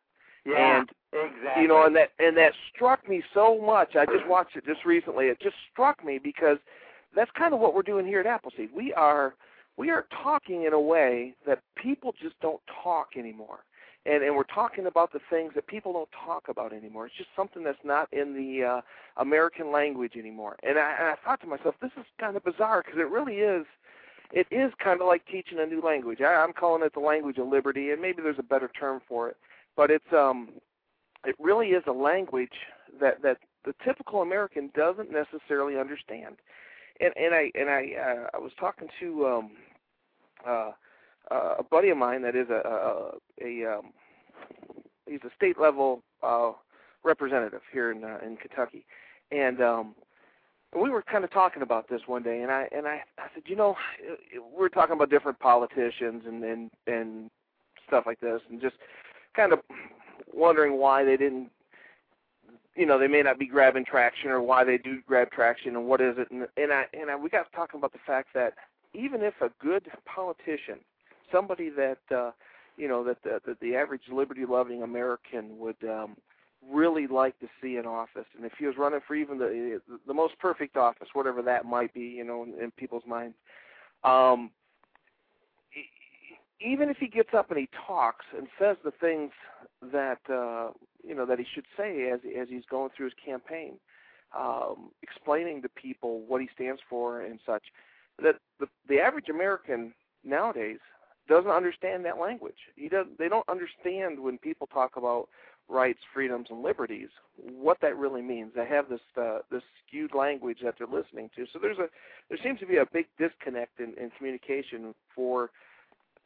Yeah. 0.45 0.81
And 0.81 0.91
exactly. 1.13 1.63
you 1.63 1.69
know 1.69 1.85
and 1.85 1.95
that 1.97 2.11
and 2.19 2.37
that 2.37 2.53
struck 2.75 3.09
me 3.09 3.23
so 3.35 3.61
much. 3.61 3.97
I 3.97 4.07
just 4.07 4.27
watched 4.27 4.57
it 4.57 4.65
just 4.65 4.85
recently. 4.85 5.27
It 5.27 5.41
just 5.41 5.57
struck 5.73 6.05
me 6.05 6.19
because 6.19 6.59
that's 7.15 7.31
kind 7.33 7.53
of 7.53 7.61
what 7.61 7.75
we're 7.75 7.83
doing 7.83 8.07
here 8.07 8.21
at 8.21 8.27
appleseed. 8.27 8.71
We 8.75 8.93
are 8.95 9.35
we 9.77 9.91
are 9.91 10.07
talking 10.23 10.65
in 10.65 10.73
a 10.73 10.81
way 10.81 11.35
that 11.47 11.63
people 11.77 12.15
just 12.21 12.39
don't 12.41 12.61
talk 12.83 13.11
anymore. 13.17 13.61
And 14.07 14.23
and 14.23 14.35
we're 14.35 14.45
talking 14.45 14.87
about 14.87 15.13
the 15.13 15.21
things 15.29 15.53
that 15.55 15.67
people 15.67 15.93
don't 15.93 16.09
talk 16.25 16.49
about 16.49 16.73
anymore. 16.73 17.07
It's 17.07 17.17
just 17.17 17.31
something 17.37 17.63
that's 17.63 17.85
not 17.85 18.11
in 18.13 18.35
the 18.35 18.65
uh 18.65 18.81
american 19.21 19.71
language 19.73 20.13
anymore. 20.17 20.57
And 20.63 20.79
i 20.79 20.97
and 20.99 21.09
i 21.09 21.15
thought 21.25 21.41
to 21.43 21.47
myself 21.47 21.75
this 21.83 21.93
is 21.99 22.07
kind 22.19 22.37
of 22.37 22.45
bizarre 22.45 22.83
because 22.85 22.99
it 22.99 23.11
really 23.11 23.37
is 23.37 23.67
it 24.33 24.47
is 24.51 24.73
kind 24.83 25.01
of 25.01 25.09
like 25.09 25.27
teaching 25.27 25.59
a 25.59 25.67
new 25.67 25.83
language. 25.83 26.21
I, 26.23 26.33
i'm 26.35 26.55
calling 26.55 26.83
it 26.83 26.95
the 26.95 27.01
language 27.01 27.37
of 27.37 27.49
liberty 27.49 27.91
and 27.91 28.01
maybe 28.01 28.23
there's 28.23 28.39
a 28.39 28.45
better 28.45 28.71
term 28.79 29.03
for 29.07 29.29
it 29.29 29.37
but 29.81 29.91
it's 29.91 30.13
um 30.13 30.51
it 31.25 31.35
really 31.39 31.69
is 31.69 31.83
a 31.87 31.93
language 31.93 32.69
that 33.01 33.23
that 33.23 33.39
the 33.65 33.73
typical 33.83 34.21
American 34.21 34.71
doesn't 34.77 35.09
necessarily 35.11 35.79
understand. 35.79 36.37
And 37.01 37.15
and 37.17 37.35
I 37.35 37.51
and 37.55 37.71
I 37.71 37.93
uh, 37.99 38.27
I 38.35 38.39
was 38.39 38.53
talking 38.61 38.89
to 39.01 39.27
um 39.27 39.51
uh 40.47 40.73
uh, 41.31 41.55
a 41.61 41.63
buddy 41.63 41.89
of 41.89 41.97
mine 41.97 42.21
that 42.21 42.37
is 42.37 42.51
a 42.51 42.61
a, 42.69 43.13
a 43.43 43.79
um 43.79 43.95
he's 45.07 45.25
a 45.25 45.35
state 45.35 45.59
level 45.59 46.03
uh 46.23 46.53
representative 47.03 47.63
here 47.73 47.91
in 47.91 48.05
uh, 48.05 48.19
in 48.23 48.37
Kentucky. 48.37 48.85
And 49.33 49.63
um 49.63 49.95
we 50.79 50.91
were 50.91 51.03
kind 51.03 51.25
of 51.25 51.33
talking 51.33 51.63
about 51.63 51.89
this 51.89 52.03
one 52.05 52.23
day 52.23 52.43
and 52.43 52.51
I 52.51 52.69
and 52.71 52.87
I 52.87 53.01
I 53.17 53.29
said, 53.33 53.45
"You 53.47 53.57
know, 53.57 53.77
we 54.31 54.61
were 54.61 54.69
talking 54.69 54.95
about 54.95 55.09
different 55.09 55.39
politicians 55.39 56.25
and 56.27 56.45
and 56.45 56.71
and 56.87 57.31
stuff 57.87 58.05
like 58.05 58.21
this 58.21 58.43
and 58.51 58.61
just 58.61 58.77
kind 59.35 59.53
of 59.53 59.61
wondering 60.33 60.79
why 60.79 61.05
they 61.05 61.17
didn't 61.17 61.51
you 62.77 62.87
know 62.87 62.99
they 62.99 63.09
may 63.09 63.23
not 63.23 63.39
be 63.39 63.47
grabbing 63.47 63.85
traction 63.85 64.31
or 64.31 64.41
why 64.41 64.65
they 64.65 64.79
do 64.79 65.01
grab 65.07 65.31
traction 65.31 65.77
and 65.77 65.87
what 65.87 66.01
is 66.01 66.17
it. 66.19 66.31
And 66.31 66.47
and 66.57 66.73
I 66.73 66.85
and 66.93 67.11
I, 67.11 67.17
we 67.17 67.29
got 67.29 67.51
talking 67.53 67.79
about 67.79 67.93
the 67.93 67.99
fact 68.07 68.29
that 68.35 68.55
even 68.95 69.23
if 69.23 69.35
a 69.41 69.51
good 69.61 69.87
politician 70.07 70.79
somebody 71.33 71.71
that 71.71 71.99
uh 72.15 72.31
you 72.77 72.89
know 72.89 73.05
that 73.05 73.23
the, 73.23 73.41
that 73.47 73.61
the 73.61 73.77
average 73.77 74.03
liberty 74.11 74.47
loving 74.47 74.83
American 74.83 75.59
would 75.59 75.83
um 75.85 76.17
really 76.71 77.07
like 77.07 77.39
to 77.41 77.49
see 77.63 77.77
in 77.77 77.87
office 77.87 78.27
and 78.37 78.45
if 78.45 78.53
he 78.59 78.67
was 78.67 78.77
running 78.77 79.01
for 79.07 79.15
even 79.15 79.39
the 79.39 79.81
the 80.07 80.15
most 80.15 80.39
perfect 80.39 80.77
office 80.77 81.09
whatever 81.15 81.43
that 81.43 81.65
might 81.65 81.93
be 81.95 82.01
you 82.01 82.25
know 82.25 82.43
in, 82.43 82.55
in 82.63 82.71
people's 82.73 83.07
minds 83.07 83.35
um 84.05 84.51
even 86.61 86.89
if 86.89 86.99
he 86.99 87.09
gets 87.09 87.31
up 87.35 87.51
and 87.51 87.59
he 87.59 87.69
talks 87.87 88.27
and 88.37 88.47
says 88.59 88.77
the 88.85 88.91
things 88.91 89.33
that 89.93 90.21
uh 90.31 90.71
you 91.07 91.15
know 91.15 91.27
that 91.27 91.39
he 91.39 91.47
should 91.55 91.67
say 91.77 92.11
as 92.11 92.21
as 92.39 92.49
he's 92.49 92.65
going 92.71 92.91
through 92.97 93.07
his 93.07 93.15
campaign 93.25 93.75
um 94.39 94.91
explaining 95.03 95.63
to 95.63 95.69
people 95.71 96.21
what 96.27 96.41
he 96.41 96.49
stands 96.55 96.81
for 96.89 97.23
and 97.23 97.39
such 97.47 97.65
that 98.23 98.37
the 98.59 98.67
the 98.89 98.99
average 98.99 99.29
american 99.29 99.93
nowadays 100.25 100.79
doesn't 101.31 101.51
understand 101.51 102.05
that 102.05 102.19
language. 102.19 102.57
He 102.77 102.89
does 102.89 103.07
they 103.19 103.29
don't 103.29 103.49
understand 103.49 104.21
when 104.21 104.37
people 104.37 104.67
talk 104.67 104.97
about 104.97 105.29
rights 105.69 106.01
freedoms 106.13 106.49
and 106.51 106.63
liberties 106.63 107.09
what 107.37 107.79
that 107.81 107.97
really 107.97 108.21
means. 108.21 108.51
They 108.55 108.67
have 108.67 108.89
this 108.89 109.01
uh, 109.17 109.39
this 109.51 109.63
skewed 109.87 110.15
language 110.15 110.59
that 110.65 110.75
they're 110.77 110.89
listening 110.89 111.31
to. 111.37 111.47
So 111.53 111.61
there's 111.63 111.79
a 111.79 111.89
there 112.29 112.39
seems 112.43 112.59
to 112.61 112.67
be 112.67 112.79
a 112.79 112.87
big 112.93 113.07
disconnect 113.17 113.79
in, 113.79 113.95
in 113.95 114.11
communication 114.19 114.93
for 115.15 115.51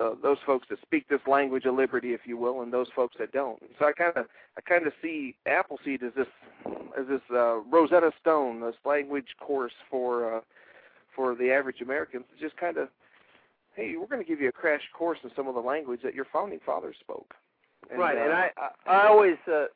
uh, 0.01 0.11
those 0.23 0.39
folks 0.45 0.67
that 0.71 0.81
speak 0.83 1.09
this 1.09 1.21
language 1.27 1.65
of 1.65 1.75
liberty, 1.75 2.15
if 2.15 2.23
you 2.25 2.37
will, 2.37 2.63
and 2.63 2.73
those 2.73 2.89
folks 2.95 3.15
that 3.19 3.33
don't. 3.33 3.63
So 3.79 3.87
I 3.87 3.93
kind 3.93 4.13
of 4.17 4.27
I 4.57 4.61
kind 4.61 4.87
of 4.87 4.93
see 5.01 5.37
Appleseed 5.47 6.03
as 6.03 6.13
this 6.17 6.27
as 6.99 7.07
this 7.09 7.21
uh, 7.33 7.61
Rosetta 7.61 8.13
Stone, 8.21 8.61
this 8.61 8.75
language 8.85 9.37
course 9.41 9.73
for 9.91 10.37
uh, 10.37 10.41
for 11.15 11.35
the 11.35 11.51
average 11.51 11.81
American. 11.81 12.25
Just 12.41 12.57
kind 12.57 12.77
of, 12.77 12.89
hey, 13.77 13.95
we're 13.97 14.07
going 14.07 14.23
to 14.23 14.29
give 14.29 14.41
you 14.41 14.49
a 14.49 14.53
crash 14.53 14.83
course 14.93 15.19
in 15.23 15.31
some 15.37 15.47
of 15.47 15.55
the 15.55 15.61
language 15.61 16.01
that 16.03 16.15
your 16.15 16.27
founding 16.33 16.61
fathers 16.65 16.97
spoke. 17.01 17.35
And, 17.91 18.01
right, 18.01 18.17
uh, 18.17 18.21
and 18.21 18.33
I 18.33 18.51
I 18.87 19.07
always 19.07 19.37
uh, 19.47 19.67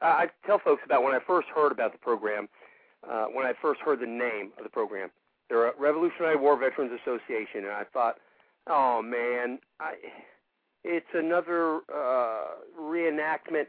I 0.00 0.28
tell 0.46 0.58
folks 0.58 0.82
about 0.84 1.02
when 1.02 1.14
I 1.14 1.18
first 1.26 1.48
heard 1.48 1.72
about 1.72 1.92
the 1.92 1.98
program, 1.98 2.48
uh, 3.08 3.26
when 3.26 3.44
I 3.44 3.54
first 3.60 3.80
heard 3.80 4.00
the 4.00 4.06
name 4.06 4.52
of 4.56 4.64
the 4.64 4.70
program. 4.70 5.10
They're 5.48 5.68
a 5.68 5.72
Revolutionary 5.78 6.36
War 6.36 6.58
Veterans 6.58 6.92
Association, 7.02 7.64
and 7.64 7.72
I 7.72 7.84
thought 7.84 8.18
Oh 8.68 9.00
man, 9.02 9.58
I, 9.80 9.94
it's 10.84 11.06
another 11.14 11.80
uh, 11.94 12.44
reenactment 12.80 13.66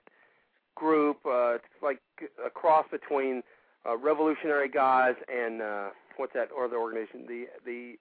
group. 0.76 1.18
Uh, 1.26 1.56
it's 1.56 1.66
like 1.82 2.00
a 2.46 2.50
cross 2.50 2.86
between 2.92 3.42
uh, 3.88 3.98
revolutionary 3.98 4.70
guys 4.70 5.16
and 5.34 5.62
uh, 5.62 5.90
what's 6.18 6.34
that 6.34 6.50
other 6.58 6.78
organization? 6.78 7.26
The 7.28 7.46
the 7.66 7.96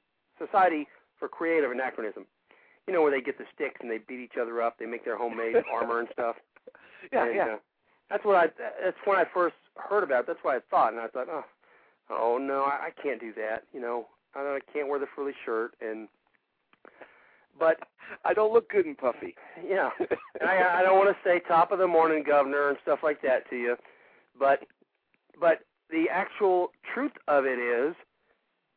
Society 0.44 0.86
for 1.18 1.28
Creative 1.28 1.70
Anachronism. 1.70 2.26
You 2.86 2.94
know 2.94 3.02
where 3.02 3.10
they 3.10 3.20
get 3.20 3.38
the 3.38 3.44
sticks 3.54 3.76
and 3.80 3.90
they 3.90 3.98
beat 3.98 4.20
each 4.20 4.38
other 4.40 4.62
up. 4.62 4.78
They 4.78 4.86
make 4.86 5.04
their 5.04 5.18
homemade 5.18 5.56
armor 5.72 6.00
and 6.00 6.08
stuff. 6.12 6.36
Yeah, 7.12 7.26
and, 7.26 7.34
yeah. 7.34 7.42
Uh, 7.44 7.56
that's 8.10 8.24
what 8.24 8.36
I. 8.36 8.46
That's 8.82 8.96
when 9.04 9.18
I 9.18 9.24
first 9.32 9.56
heard 9.76 10.02
about. 10.02 10.20
it. 10.20 10.26
That's 10.28 10.38
what 10.42 10.56
I 10.56 10.60
thought, 10.70 10.92
and 10.92 11.00
I 11.00 11.08
thought, 11.08 11.28
oh, 11.30 11.44
oh 12.10 12.38
no, 12.40 12.62
I, 12.62 12.88
I 12.88 13.02
can't 13.02 13.20
do 13.20 13.32
that. 13.34 13.64
You 13.72 13.80
know, 13.80 14.06
I, 14.34 14.40
I 14.40 14.58
can't 14.72 14.88
wear 14.88 14.98
the 14.98 15.06
frilly 15.14 15.34
shirt 15.44 15.72
and 15.80 16.08
but 17.58 17.78
I 18.24 18.34
don't 18.34 18.52
look 18.52 18.70
good 18.70 18.86
and 18.86 18.96
puffy. 18.96 19.34
Yeah, 19.66 19.90
I, 20.40 20.80
I 20.80 20.82
don't 20.82 20.96
want 20.98 21.10
to 21.10 21.28
say 21.28 21.40
top 21.46 21.72
of 21.72 21.78
the 21.78 21.86
morning, 21.86 22.22
governor, 22.26 22.68
and 22.68 22.78
stuff 22.82 23.00
like 23.02 23.22
that 23.22 23.48
to 23.50 23.56
you, 23.56 23.76
but 24.38 24.60
but 25.40 25.60
the 25.90 26.06
actual 26.10 26.72
truth 26.94 27.12
of 27.28 27.44
it 27.46 27.58
is, 27.58 27.94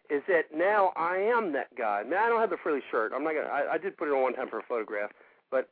is 0.10 0.22
that 0.28 0.56
now 0.56 0.92
I 0.96 1.18
am 1.18 1.54
that 1.54 1.76
guy. 1.78 2.04
Now 2.08 2.26
I 2.26 2.30
don't 2.30 2.40
have 2.40 2.50
the 2.50 2.58
frilly 2.62 2.82
shirt. 2.92 3.12
I'm 3.16 3.24
not 3.24 3.34
gonna. 3.34 3.48
I, 3.48 3.74
I 3.74 3.78
did 3.78 3.98
put 3.98 4.08
it 4.08 4.12
on 4.12 4.22
one 4.22 4.34
time 4.34 4.50
for 4.50 4.60
a 4.60 4.64
photograph, 4.68 5.12
but 5.50 5.70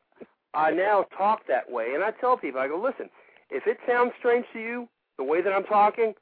I 0.54 0.72
now 0.72 1.06
talk 1.18 1.48
that 1.48 1.70
way, 1.70 1.92
and 1.94 2.04
I 2.04 2.12
tell 2.12 2.38
people, 2.38 2.60
I 2.60 2.68
go, 2.68 2.80
listen, 2.82 3.10
if 3.50 3.68
it 3.68 3.78
sounds 3.88 4.14
strange 4.18 4.46
to 4.54 4.60
you, 4.60 4.90
the 5.18 5.24
way 5.24 5.42
that 5.42 5.54
I'm 5.54 5.66
talking, 5.66 6.14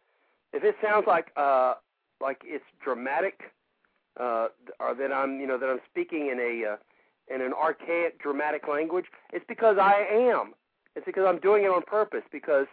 if 0.53 0.63
it 0.63 0.75
sounds 0.83 1.05
like 1.07 1.27
uh 1.35 1.75
like 2.19 2.41
it's 2.43 2.65
dramatic 2.83 3.41
uh, 4.19 4.47
or 4.79 4.95
that 4.95 5.11
I'm, 5.11 5.39
you 5.39 5.47
know, 5.47 5.57
that 5.57 5.67
I'm 5.67 5.79
speaking 5.89 6.29
in 6.31 6.39
a 6.39 6.73
uh, 6.73 6.77
in 7.33 7.41
an 7.41 7.53
archaic, 7.53 8.21
dramatic 8.21 8.67
language, 8.67 9.05
it's 9.33 9.45
because 9.47 9.77
I 9.77 10.07
am. 10.09 10.53
It's 10.95 11.05
because 11.05 11.25
I'm 11.27 11.39
doing 11.39 11.65
it 11.65 11.67
on 11.67 11.81
purpose 11.81 12.23
because 12.31 12.67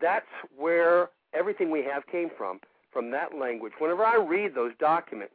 that's 0.00 0.26
where 0.56 1.08
everything 1.32 1.70
we 1.70 1.82
have 1.84 2.06
came 2.06 2.28
from, 2.36 2.60
from 2.92 3.10
that 3.12 3.34
language. 3.34 3.72
Whenever 3.78 4.04
I 4.04 4.16
read 4.16 4.54
those 4.54 4.72
documents, 4.78 5.34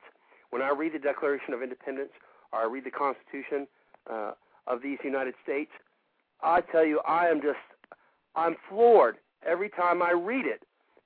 when 0.51 0.61
I 0.61 0.69
read 0.69 0.93
the 0.93 0.99
Declaration 0.99 1.53
of 1.53 1.63
Independence 1.63 2.11
or 2.53 2.59
I 2.59 2.65
read 2.65 2.85
the 2.85 2.91
Constitution 2.91 3.67
uh, 4.09 4.33
of 4.67 4.81
these 4.81 4.99
United 5.03 5.33
States, 5.43 5.71
I 6.41 6.61
tell 6.61 6.85
you, 6.85 7.01
I 7.07 7.27
am 7.27 7.41
just, 7.41 7.57
I'm 8.35 8.55
floored 8.69 9.17
every 9.45 9.69
time 9.69 10.01
I 10.01 10.11
read 10.11 10.45
it 10.45 10.61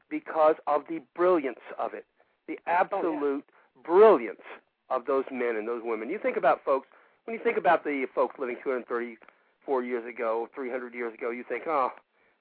because 0.09 0.55
of 0.67 0.83
the 0.89 0.99
brilliance 1.15 1.61
of 1.79 1.93
it, 1.93 2.05
the 2.47 2.59
absolute. 2.67 3.45
Oh, 3.47 3.53
brilliance 3.83 4.41
of 4.89 5.05
those 5.05 5.25
men 5.31 5.55
and 5.55 5.67
those 5.67 5.81
women. 5.83 6.09
You 6.09 6.19
think 6.19 6.37
about 6.37 6.63
folks 6.63 6.87
when 7.25 7.37
you 7.37 7.43
think 7.43 7.57
about 7.57 7.83
the 7.83 8.05
folks 8.13 8.35
living 8.39 8.57
234 8.63 9.83
years 9.83 10.03
ago, 10.07 10.49
300 10.55 10.93
years 10.93 11.13
ago. 11.13 11.29
You 11.29 11.43
think, 11.47 11.63
oh 11.67 11.89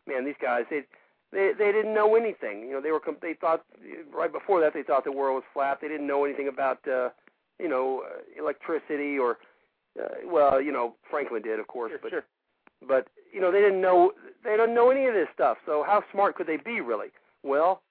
man, 0.07 0.25
these 0.25 0.41
guys 0.41 0.65
they 0.71 0.83
they 1.33 1.53
they 1.57 1.73
didn't 1.73 1.95
know 1.95 2.17
anything. 2.17 2.63
You 2.63 2.73
know, 2.73 2.81
they 2.81 2.91
were 2.91 3.01
they 3.23 3.35
thought 3.35 3.65
right 4.13 4.33
before 4.33 4.61
that 4.61 4.75
they 4.75 4.83
thought 4.83 5.05
the 5.05 5.13
world 5.13 5.37
was 5.37 5.45
flat. 5.53 5.79
They 5.81 5.89
didn't 5.89 6.07
know 6.07 6.25
anything 6.25 6.49
about 6.49 6.87
uh, 6.89 7.11
you 7.59 7.69
know 7.69 8.03
uh, 8.07 8.43
electricity 8.43 9.19
or 9.19 9.39
uh, 10.01 10.09
well, 10.27 10.61
you 10.61 10.73
know 10.73 10.95
Franklin 11.11 11.43
did, 11.43 11.61
of 11.61 11.67
course, 11.67 11.91
sure, 11.91 12.01
but 12.03 12.11
sure. 12.11 12.25
but 12.87 13.09
you 13.33 13.41
know 13.41 13.53
they 13.53 13.61
didn't 13.61 13.81
know 13.81 14.13
they 14.45 14.57
don't 14.57 14.75
know 14.75 14.91
any 14.91 15.07
of 15.07 15.15
this 15.15 15.29
stuff. 15.35 15.59
So 15.67 15.85
how 15.87 16.03
smart 16.13 16.37
could 16.37 16.47
they 16.47 16.59
be 16.59 16.81
really? 16.81 17.09
Well, 17.43 17.83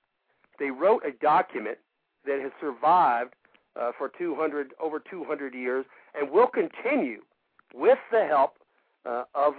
they 0.60 0.72
wrote 0.72 1.04
a 1.06 1.12
document 1.12 1.78
that 2.26 2.40
has 2.42 2.52
survived 2.60 3.34
uh, 3.80 3.92
for 3.98 4.12
200 4.18 4.74
over 4.82 5.00
200 5.00 5.54
years, 5.54 5.86
and 6.20 6.30
will 6.30 6.48
continue 6.48 7.22
with 7.74 8.00
the 8.12 8.26
help 8.26 8.56
uh, 9.06 9.24
of 9.36 9.54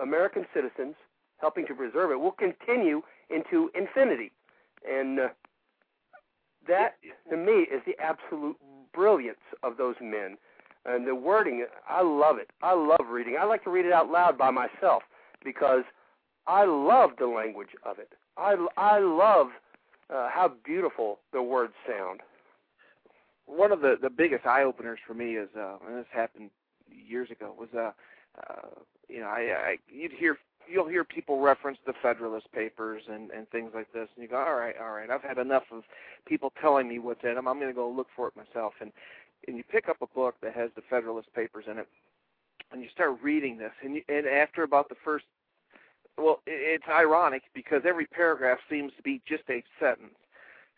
American 0.00 0.46
citizens 0.54 0.94
helping 1.38 1.66
to 1.66 1.74
preserve 1.74 2.10
it. 2.10 2.20
Will 2.20 2.32
continue 2.32 3.02
into 3.28 3.70
infinity, 3.74 4.32
and 4.88 5.20
uh, 5.20 5.28
that 6.66 6.96
to 7.30 7.36
me 7.36 7.66
is 7.72 7.82
the 7.86 7.94
absolute 8.00 8.56
brilliance 8.92 9.38
of 9.62 9.76
those 9.76 9.96
men. 10.00 10.36
And 10.86 11.06
the 11.06 11.14
wording, 11.14 11.66
I 11.88 12.00
love 12.00 12.38
it. 12.38 12.50
I 12.62 12.72
love 12.72 13.06
reading. 13.10 13.36
I 13.38 13.44
like 13.44 13.62
to 13.64 13.70
read 13.70 13.84
it 13.84 13.92
out 13.92 14.10
loud 14.10 14.38
by 14.38 14.50
myself 14.50 15.02
because 15.44 15.84
I 16.46 16.64
love 16.64 17.10
the 17.18 17.26
language 17.26 17.76
of 17.84 17.98
it. 17.98 18.12
I, 18.38 18.56
I 18.78 18.98
love 18.98 19.48
uh, 20.08 20.28
how 20.32 20.52
beautiful 20.64 21.18
the 21.32 21.42
words 21.42 21.74
sound 21.86 22.20
one 23.50 23.72
of 23.72 23.80
the 23.80 23.96
the 24.00 24.10
biggest 24.10 24.46
eye 24.46 24.62
openers 24.62 24.98
for 25.06 25.14
me 25.14 25.36
is 25.36 25.48
uh 25.56 25.76
and 25.86 25.98
this 25.98 26.06
happened 26.12 26.50
years 26.90 27.30
ago 27.30 27.54
was 27.58 27.68
uh 27.74 27.90
uh 28.40 28.68
you 29.08 29.20
know 29.20 29.26
I, 29.26 29.40
I 29.40 29.76
you'd 29.92 30.12
hear 30.12 30.38
you'll 30.70 30.88
hear 30.88 31.04
people 31.04 31.40
reference 31.40 31.78
the 31.86 31.92
Federalist 32.00 32.50
Papers 32.52 33.02
and 33.10 33.30
and 33.30 33.48
things 33.50 33.72
like 33.74 33.92
this, 33.92 34.08
and 34.14 34.22
you 34.22 34.28
go, 34.28 34.36
all 34.36 34.54
right, 34.54 34.74
all 34.80 34.92
right, 34.92 35.10
I've 35.10 35.22
had 35.22 35.38
enough 35.38 35.64
of 35.72 35.82
people 36.26 36.52
telling 36.60 36.88
me 36.88 36.98
what's 36.98 37.24
in 37.24 37.34
them. 37.34 37.48
I'm 37.48 37.58
going 37.58 37.70
to 37.70 37.74
go 37.74 37.88
look 37.90 38.08
for 38.14 38.28
it 38.28 38.34
myself. 38.36 38.74
And 38.80 38.92
and 39.48 39.56
you 39.56 39.64
pick 39.64 39.88
up 39.88 39.96
a 40.02 40.06
book 40.06 40.36
that 40.42 40.54
has 40.54 40.70
the 40.76 40.82
Federalist 40.88 41.32
Papers 41.34 41.64
in 41.70 41.78
it, 41.78 41.88
and 42.72 42.82
you 42.82 42.88
start 42.92 43.18
reading 43.22 43.58
this, 43.58 43.72
and 43.82 43.96
you, 43.96 44.02
and 44.08 44.26
after 44.26 44.62
about 44.62 44.88
the 44.88 44.96
first, 45.04 45.24
well, 46.16 46.40
it, 46.46 46.80
it's 46.82 46.88
ironic 46.88 47.42
because 47.54 47.82
every 47.86 48.06
paragraph 48.06 48.58
seems 48.68 48.92
to 48.96 49.02
be 49.02 49.20
just 49.26 49.44
a 49.50 49.62
sentence, 49.80 50.14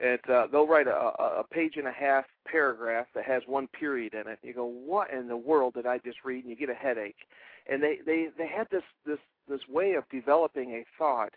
it 0.03 0.21
uh, 0.29 0.49
they'll 0.51 0.67
write 0.67 0.89
a, 0.89 0.91
a 0.91 1.45
page 1.49 1.75
and 1.77 1.87
a 1.87 1.93
half 1.93 2.25
paragraph 2.45 3.07
that 3.15 3.25
has 3.25 3.43
one 3.47 3.69
period 3.69 4.15
in 4.15 4.31
it. 4.31 4.41
You 4.43 4.53
go, 4.53 4.67
what 4.67 5.11
in 5.13 5.29
the 5.29 5.37
world 5.37 5.75
did 5.75 5.87
I 5.87 5.99
just 5.99 6.19
read? 6.25 6.43
And 6.45 6.51
you 6.51 6.57
get 6.57 6.69
a 6.69 6.75
headache. 6.75 7.29
And 7.71 7.81
they 7.81 7.99
they 8.05 8.29
they 8.37 8.49
had 8.49 8.67
this 8.71 8.83
this 9.07 9.21
this 9.49 9.61
way 9.69 9.93
of 9.93 10.03
developing 10.11 10.73
a 10.73 10.85
thought 10.99 11.33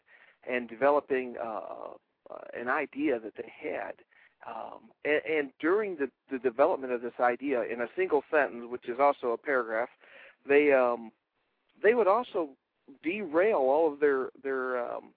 and 0.49 0.67
developing 0.67 1.35
uh, 1.39 1.93
uh, 2.31 2.37
an 2.59 2.67
idea 2.67 3.19
that 3.19 3.33
they 3.37 3.51
had. 3.61 3.93
Um, 4.47 4.89
and, 5.05 5.21
and 5.25 5.49
during 5.59 5.95
the, 5.97 6.09
the 6.31 6.39
development 6.39 6.93
of 6.93 7.01
this 7.01 7.19
idea, 7.19 7.63
in 7.63 7.81
a 7.81 7.87
single 7.95 8.23
sentence, 8.31 8.65
which 8.67 8.87
is 8.87 8.97
also 8.99 9.29
a 9.29 9.37
paragraph, 9.37 9.89
they 10.47 10.73
um, 10.73 11.11
they 11.83 11.93
would 11.93 12.07
also 12.07 12.49
derail 13.03 13.57
all 13.57 13.93
of 13.93 13.99
their 13.99 14.29
their 14.43 14.83
um, 14.83 15.13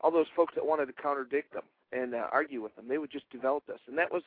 all 0.00 0.12
those 0.12 0.26
folks 0.36 0.54
that 0.54 0.64
wanted 0.64 0.86
to 0.86 0.92
contradict 0.92 1.52
them 1.52 1.64
and 1.92 2.14
uh, 2.14 2.26
argue 2.32 2.62
with 2.62 2.74
them. 2.76 2.88
They 2.88 2.98
would 2.98 3.10
just 3.10 3.30
develop 3.30 3.66
this, 3.66 3.80
and 3.86 3.98
that 3.98 4.12
was, 4.12 4.22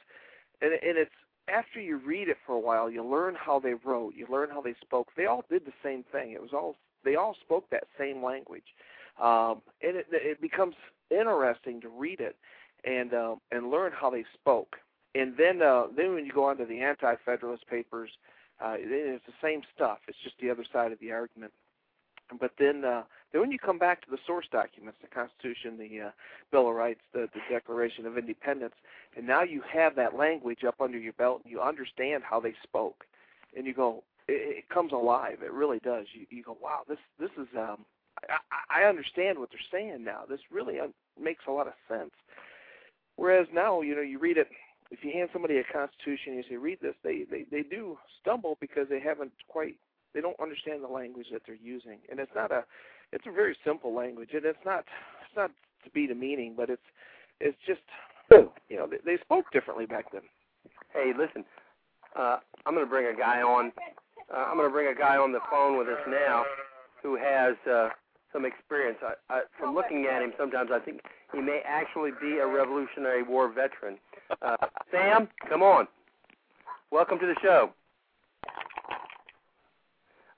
and, 0.62 0.74
and 0.74 0.98
it's 0.98 1.12
after 1.48 1.80
you 1.80 1.98
read 1.98 2.28
it 2.30 2.38
for 2.46 2.54
a 2.54 2.60
while, 2.60 2.90
you 2.90 3.04
learn 3.04 3.36
how 3.36 3.60
they 3.60 3.74
wrote, 3.74 4.16
you 4.16 4.26
learn 4.30 4.50
how 4.50 4.62
they 4.62 4.76
spoke. 4.82 5.10
They 5.16 5.26
all 5.26 5.44
did 5.50 5.66
the 5.66 5.74
same 5.84 6.04
thing. 6.12 6.32
It 6.32 6.42
was 6.42 6.52
all 6.54 6.76
they 7.04 7.16
all 7.16 7.36
spoke 7.42 7.70
that 7.70 7.84
same 8.00 8.24
language, 8.24 8.74
um, 9.22 9.62
and 9.82 9.98
it, 9.98 10.08
it 10.12 10.42
becomes 10.42 10.76
interesting 11.12 11.82
to 11.82 11.90
read 11.90 12.20
it 12.20 12.36
and 12.84 13.14
uh, 13.14 13.36
and 13.52 13.70
learn 13.70 13.92
how 13.94 14.10
they 14.10 14.26
spoke. 14.34 14.78
And 15.14 15.36
then 15.38 15.62
uh, 15.62 15.86
then 15.96 16.14
when 16.14 16.26
you 16.26 16.34
go 16.34 16.46
on 16.46 16.58
to 16.58 16.66
the 16.66 16.82
anti-federalist 16.82 17.68
papers, 17.68 18.10
uh, 18.64 18.76
it's 18.78 19.26
the 19.26 19.34
same 19.42 19.62
stuff. 19.76 20.00
It's 20.08 20.18
just 20.24 20.36
the 20.42 20.50
other 20.50 20.66
side 20.72 20.92
of 20.92 21.00
the 21.00 21.12
argument. 21.12 21.54
But 22.40 22.52
then 22.58 22.84
uh, 22.84 23.04
then 23.32 23.42
when 23.42 23.52
you 23.52 23.60
come 23.60 23.78
back 23.78 24.04
to 24.06 24.12
the 24.12 24.18
source 24.26 24.46
documents, 24.52 24.98
the 25.02 25.08
Constitution, 25.08 25.78
the 25.78 26.08
uh, 26.08 26.12
Bill 26.52 26.70
of 26.70 26.76
Rights, 26.76 27.02
the, 27.14 27.28
the 27.34 27.42
Declaration 27.52 28.06
of 28.06 28.18
Independence, 28.18 28.74
and 29.16 29.28
now 29.28 29.44
you 29.44 29.62
have 29.72 29.96
that 29.96 30.16
language 30.16 30.64
up 30.64 30.82
under 30.82 30.98
your 30.98 31.14
belt, 31.14 31.42
and 31.44 31.52
you 31.52 31.62
understand 31.62 32.24
how 32.24 32.40
they 32.40 32.54
spoke, 32.64 33.06
and 33.56 33.66
you 33.68 33.74
go, 33.74 34.04
it, 34.28 34.60
it 34.60 34.70
comes 34.70 34.92
alive. 34.92 35.40
It 35.44 35.52
really 35.52 35.80
does. 35.80 36.08
You, 36.14 36.26
you 36.30 36.44
go, 36.44 36.58
wow, 36.62 36.82
this 36.88 36.98
this 37.20 37.32
is. 37.38 37.48
Um, 37.58 37.86
I, 38.30 38.82
I 38.82 38.84
understand 38.86 39.40
what 39.40 39.50
they're 39.50 39.60
saying 39.72 40.04
now. 40.04 40.22
This 40.28 40.40
really 40.52 40.80
un- 40.80 40.94
makes 41.22 41.44
a 41.48 41.52
lot 41.52 41.68
of 41.68 41.74
sense. 41.88 42.12
Whereas 43.18 43.48
now, 43.54 43.82
you 43.82 43.96
know, 43.96 44.02
you 44.02 44.20
read 44.20 44.38
it. 44.38 44.48
If 44.92 45.04
you 45.04 45.12
hand 45.12 45.30
somebody 45.34 45.58
a 45.58 45.64
Constitution, 45.64 46.34
and 46.34 46.38
you 46.38 46.44
say, 46.50 46.56
"Read 46.58 46.80
this," 46.82 46.96
they 47.04 47.24
they 47.30 47.46
they 47.52 47.64
do 47.64 47.98
stumble 48.22 48.58
because 48.62 48.88
they 48.90 49.00
haven't 49.00 49.32
quite. 49.48 49.76
They 50.16 50.22
don't 50.22 50.40
understand 50.40 50.82
the 50.82 50.88
language 50.88 51.28
that 51.34 51.42
they're 51.46 51.58
using, 51.62 52.00
and 52.10 52.20
it's 52.22 52.32
not 52.34 52.50
a. 52.50 52.64
It's 53.12 53.26
a 53.28 53.32
very 53.32 53.56
simple 53.66 53.94
language, 53.94 54.30
and 54.34 54.46
it's 54.46 54.66
not. 54.66 54.86
It's 55.22 55.36
not 55.36 55.52
to 55.84 55.90
be 55.92 56.08
demeaning, 56.08 56.54
but 56.56 56.70
it's. 56.70 56.82
It's 57.40 57.58
just. 57.68 57.82
You 58.70 58.78
know, 58.78 58.88
they, 58.88 58.98
they 59.06 59.22
spoke 59.22 59.52
differently 59.52 59.86
back 59.86 60.12
then. 60.12 60.24
Hey, 60.92 61.12
listen, 61.16 61.46
uh, 62.18 62.38
I'm 62.66 62.74
going 62.74 62.86
to 62.86 62.90
bring 62.90 63.14
a 63.14 63.18
guy 63.18 63.42
on. 63.44 63.72
Uh, 64.34 64.38
I'm 64.38 64.56
going 64.58 64.68
to 64.68 64.74
bring 64.74 64.88
a 64.88 64.98
guy 64.98 65.18
on 65.18 65.32
the 65.32 65.42
phone 65.52 65.78
with 65.78 65.88
us 65.88 66.00
now 66.10 66.44
who 67.04 67.16
has 67.16 67.56
uh, 67.70 67.90
some 68.34 68.46
experience. 68.46 68.98
I, 69.04 69.14
I, 69.32 69.42
from 69.60 69.76
looking 69.76 70.08
at 70.12 70.24
him, 70.24 70.34
sometimes 70.40 70.72
I 70.74 70.80
think 70.80 71.02
he 71.34 71.42
may 71.42 71.62
actually 71.66 72.12
be 72.20 72.40
a 72.40 72.48
Revolutionary 72.48 73.22
War 73.22 73.50
veteran. 73.50 74.00
Uh, 74.42 74.58
Sam, 74.90 75.28
come 75.48 75.62
on. 75.62 75.88
Welcome 76.90 77.20
to 77.20 77.28
the 77.28 77.36
show. 77.44 77.72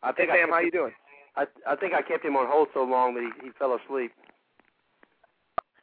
I 0.04 0.12
Hey 0.12 0.14
think 0.18 0.30
I 0.32 0.42
Sam, 0.42 0.50
how 0.50 0.60
you 0.60 0.72
doing? 0.72 0.94
I, 1.36 1.46
I 1.68 1.76
think 1.76 1.94
I 1.94 2.02
kept 2.02 2.26
him 2.26 2.36
on 2.36 2.48
hold 2.48 2.70
so 2.74 2.84
long 2.84 3.14
that 3.16 3.24
he, 3.24 3.48
he 3.48 3.52
fell 3.58 3.78
asleep. 3.78 4.12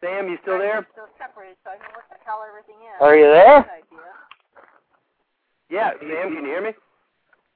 Sam, 0.00 0.28
you 0.28 0.36
still 0.42 0.58
there? 0.58 0.86
Still 0.92 1.08
separated, 1.18 1.56
so 1.64 1.70
I 1.70 1.76
can 1.76 1.88
work 1.94 2.08
to 2.10 2.18
tell 2.24 2.42
everything 2.46 2.76
in. 2.82 2.94
Are 3.00 3.16
you 3.16 3.26
there? 3.26 3.66
Yeah, 5.70 5.90
Sam, 6.00 6.34
can 6.34 6.44
you 6.44 6.50
hear 6.50 6.62
me? 6.62 6.70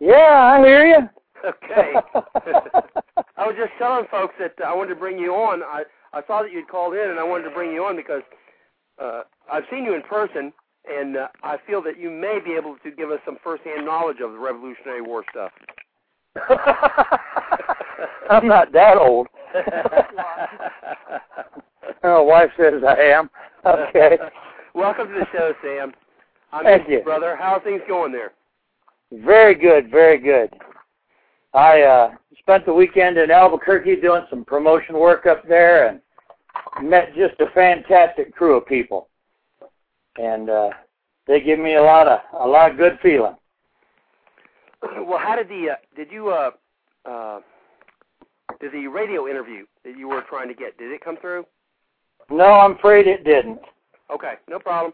Yeah, 0.00 0.56
I 0.56 0.64
hear 0.64 0.86
you. 0.86 1.08
Okay. 1.44 1.94
I 3.36 3.46
was 3.46 3.54
just 3.56 3.72
telling 3.78 4.06
folks 4.10 4.34
that 4.40 4.54
I 4.64 4.74
wanted 4.74 4.94
to 4.94 5.00
bring 5.00 5.18
you 5.18 5.34
on. 5.34 5.62
I 5.62 5.84
I 6.12 6.22
saw 6.26 6.42
that 6.42 6.50
you'd 6.52 6.68
called 6.68 6.94
in, 6.94 7.10
and 7.10 7.18
I 7.20 7.24
wanted 7.24 7.44
to 7.44 7.50
bring 7.50 7.72
you 7.72 7.84
on 7.84 7.94
because 7.96 8.22
uh, 9.00 9.22
I've 9.50 9.64
seen 9.70 9.84
you 9.84 9.94
in 9.94 10.02
person, 10.02 10.52
and 10.90 11.16
uh, 11.16 11.28
I 11.42 11.58
feel 11.66 11.82
that 11.82 11.98
you 11.98 12.10
may 12.10 12.38
be 12.44 12.52
able 12.52 12.76
to 12.82 12.90
give 12.90 13.10
us 13.10 13.20
some 13.24 13.36
firsthand 13.44 13.84
knowledge 13.84 14.18
of 14.24 14.32
the 14.32 14.38
Revolutionary 14.38 15.02
War 15.02 15.24
stuff. 15.30 15.52
I'm 18.30 18.46
not 18.46 18.72
that 18.72 18.96
old. 18.96 19.26
My 22.02 22.20
wife 22.20 22.50
says 22.58 22.82
I 22.86 22.96
am. 23.00 23.30
Okay. 23.64 24.18
Welcome 24.74 25.08
to 25.08 25.14
the 25.14 25.26
show, 25.32 25.52
Sam. 25.62 25.92
I'm 26.52 26.64
Thank 26.64 26.88
your 26.88 26.98
you. 26.98 27.04
brother. 27.04 27.36
How 27.36 27.54
are 27.54 27.62
things 27.62 27.82
going 27.88 28.12
there? 28.12 28.32
Very 29.12 29.54
good, 29.54 29.90
very 29.90 30.18
good. 30.18 30.50
I 31.54 31.82
uh 31.82 32.10
spent 32.38 32.66
the 32.66 32.74
weekend 32.74 33.16
in 33.18 33.30
Albuquerque 33.30 33.96
doing 34.00 34.24
some 34.30 34.44
promotion 34.44 34.98
work 34.98 35.26
up 35.26 35.46
there 35.48 35.88
and 35.88 36.00
met 36.88 37.14
just 37.14 37.40
a 37.40 37.50
fantastic 37.54 38.34
crew 38.34 38.56
of 38.56 38.66
people. 38.66 39.08
And 40.16 40.50
uh 40.50 40.70
they 41.26 41.40
give 41.40 41.58
me 41.58 41.74
a 41.74 41.82
lot 41.82 42.06
of 42.06 42.20
a 42.40 42.46
lot 42.46 42.70
of 42.70 42.76
good 42.76 42.98
feeling. 43.02 43.36
Well, 45.06 45.18
how 45.18 45.36
did 45.36 45.48
the 45.48 45.70
uh, 45.72 45.74
did 45.96 46.10
you 46.12 46.30
uh 46.30 46.50
uh 47.08 47.40
did 48.60 48.72
the 48.72 48.86
radio 48.88 49.26
interview 49.28 49.64
that 49.84 49.96
you 49.96 50.08
were 50.08 50.22
trying 50.28 50.48
to 50.48 50.54
get 50.54 50.76
did 50.78 50.92
it 50.92 51.02
come 51.04 51.16
through? 51.20 51.44
No, 52.30 52.44
I'm 52.44 52.72
afraid 52.72 53.06
it 53.06 53.24
didn't. 53.24 53.60
Okay, 54.12 54.34
no 54.48 54.58
problem. 54.58 54.92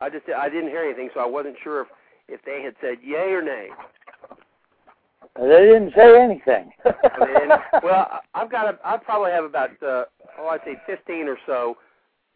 I 0.00 0.08
just 0.10 0.24
I 0.28 0.48
didn't 0.48 0.68
hear 0.68 0.82
anything, 0.84 1.10
so 1.14 1.20
I 1.20 1.26
wasn't 1.26 1.56
sure 1.62 1.82
if 1.82 1.88
if 2.28 2.40
they 2.44 2.62
had 2.62 2.74
said 2.80 2.98
yay 3.04 3.32
or 3.32 3.42
nay. 3.42 3.68
They 5.36 5.66
didn't 5.66 5.92
say 5.94 6.18
anything. 6.20 6.70
And, 6.84 7.52
well, 7.82 8.06
I- 8.10 8.20
I've 8.34 8.50
got 8.50 8.72
a, 8.74 8.78
I 8.84 8.96
probably 8.96 9.32
have 9.32 9.44
about 9.44 9.70
uh, 9.82 10.04
oh 10.38 10.48
I'd 10.48 10.60
say 10.64 10.76
15 10.86 11.28
or 11.28 11.36
so 11.46 11.76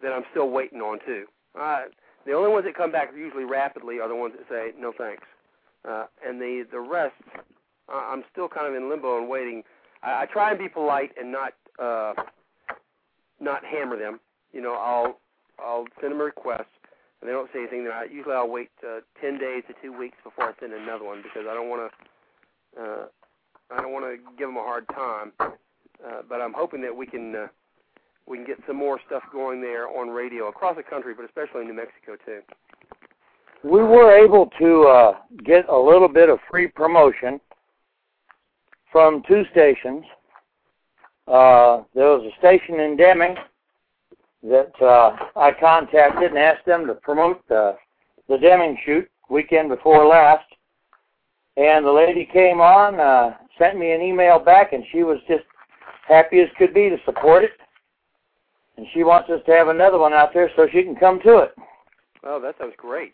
that 0.02 0.12
I'm 0.12 0.24
still 0.32 0.50
waiting 0.50 0.80
on 0.80 0.98
too. 1.06 1.24
Uh, 1.58 1.82
the 2.26 2.32
only 2.32 2.50
ones 2.50 2.64
that 2.66 2.76
come 2.76 2.92
back 2.92 3.10
usually 3.16 3.44
rapidly 3.44 4.00
are 4.00 4.08
the 4.08 4.14
ones 4.16 4.34
that 4.36 4.46
say 4.48 4.72
no 4.78 4.92
thanks, 4.96 5.22
uh, 5.88 6.06
and 6.26 6.40
the 6.40 6.66
the 6.70 6.80
rest 6.80 7.14
uh, 7.92 7.96
I'm 7.96 8.24
still 8.30 8.48
kind 8.48 8.66
of 8.66 8.74
in 8.74 8.88
limbo 8.88 9.18
and 9.18 9.28
waiting. 9.28 9.62
I, 10.02 10.22
I 10.22 10.26
try 10.26 10.50
and 10.50 10.58
be 10.58 10.68
polite 10.68 11.10
and 11.18 11.32
not 11.32 11.54
uh, 11.78 12.14
not 13.40 13.64
hammer 13.64 13.96
them. 13.96 14.20
You 14.52 14.62
know, 14.62 14.74
I'll 14.74 15.18
I'll 15.58 15.86
send 16.00 16.12
them 16.12 16.20
a 16.20 16.24
request, 16.24 16.68
and 17.20 17.28
they 17.28 17.32
don't 17.32 17.50
say 17.52 17.60
anything. 17.60 17.84
Then 17.84 17.92
I 17.92 18.04
usually 18.04 18.34
I'll 18.34 18.48
wait 18.48 18.70
uh, 18.86 19.00
10 19.20 19.38
days 19.38 19.62
to 19.68 19.74
two 19.82 19.96
weeks 19.96 20.16
before 20.24 20.44
I 20.44 20.52
send 20.60 20.72
another 20.72 21.04
one 21.04 21.22
because 21.22 21.46
I 21.48 21.54
don't 21.54 21.68
want 21.68 21.90
to. 21.90 22.80
Uh, 22.80 23.04
I 23.72 23.80
don't 23.82 23.92
want 23.92 24.04
to 24.04 24.16
give 24.36 24.48
them 24.48 24.56
a 24.56 24.62
hard 24.62 24.86
time, 24.88 25.32
uh, 25.40 26.22
but 26.28 26.40
I'm 26.40 26.52
hoping 26.52 26.82
that 26.82 26.94
we 26.94 27.06
can 27.06 27.34
uh, 27.34 27.46
we 28.26 28.36
can 28.36 28.46
get 28.46 28.58
some 28.66 28.76
more 28.76 29.00
stuff 29.06 29.22
going 29.32 29.60
there 29.60 29.88
on 29.88 30.08
radio 30.08 30.48
across 30.48 30.76
the 30.76 30.82
country, 30.82 31.14
but 31.14 31.24
especially 31.24 31.62
in 31.62 31.68
New 31.68 31.74
Mexico 31.74 32.16
too. 32.24 32.40
We 33.62 33.82
were 33.82 34.12
able 34.12 34.48
to 34.58 34.82
uh, 34.84 35.16
get 35.44 35.68
a 35.68 35.76
little 35.76 36.08
bit 36.08 36.28
of 36.28 36.38
free 36.50 36.66
promotion 36.66 37.40
from 38.90 39.22
two 39.28 39.44
stations. 39.52 40.04
Uh, 41.28 41.82
there 41.94 42.08
was 42.08 42.24
a 42.24 42.38
station 42.38 42.80
in 42.80 42.96
Deming 42.96 43.36
that 44.42 44.72
uh, 44.80 45.16
I 45.36 45.52
contacted 45.60 46.30
and 46.30 46.38
asked 46.38 46.64
them 46.64 46.86
to 46.86 46.94
promote 46.94 47.46
the, 47.48 47.76
the 48.28 48.38
Deming 48.38 48.78
shoot 48.84 49.08
weekend 49.28 49.68
before 49.68 50.06
last. 50.06 50.46
And 51.56 51.84
the 51.84 51.92
lady 51.92 52.28
came 52.32 52.60
on, 52.60 52.98
uh, 52.98 53.36
sent 53.58 53.78
me 53.78 53.92
an 53.92 54.00
email 54.00 54.38
back, 54.38 54.72
and 54.72 54.82
she 54.90 55.02
was 55.02 55.18
just 55.28 55.44
happy 56.08 56.40
as 56.40 56.48
could 56.56 56.72
be 56.72 56.88
to 56.88 56.96
support 57.04 57.44
it. 57.44 57.52
And 58.76 58.86
she 58.94 59.04
wants 59.04 59.28
us 59.28 59.40
to 59.44 59.52
have 59.52 59.68
another 59.68 59.98
one 59.98 60.14
out 60.14 60.32
there 60.32 60.50
so 60.56 60.66
she 60.72 60.82
can 60.82 60.96
come 60.96 61.20
to 61.20 61.38
it. 61.38 61.54
Oh, 62.24 62.40
that 62.40 62.56
sounds 62.58 62.74
great. 62.78 63.12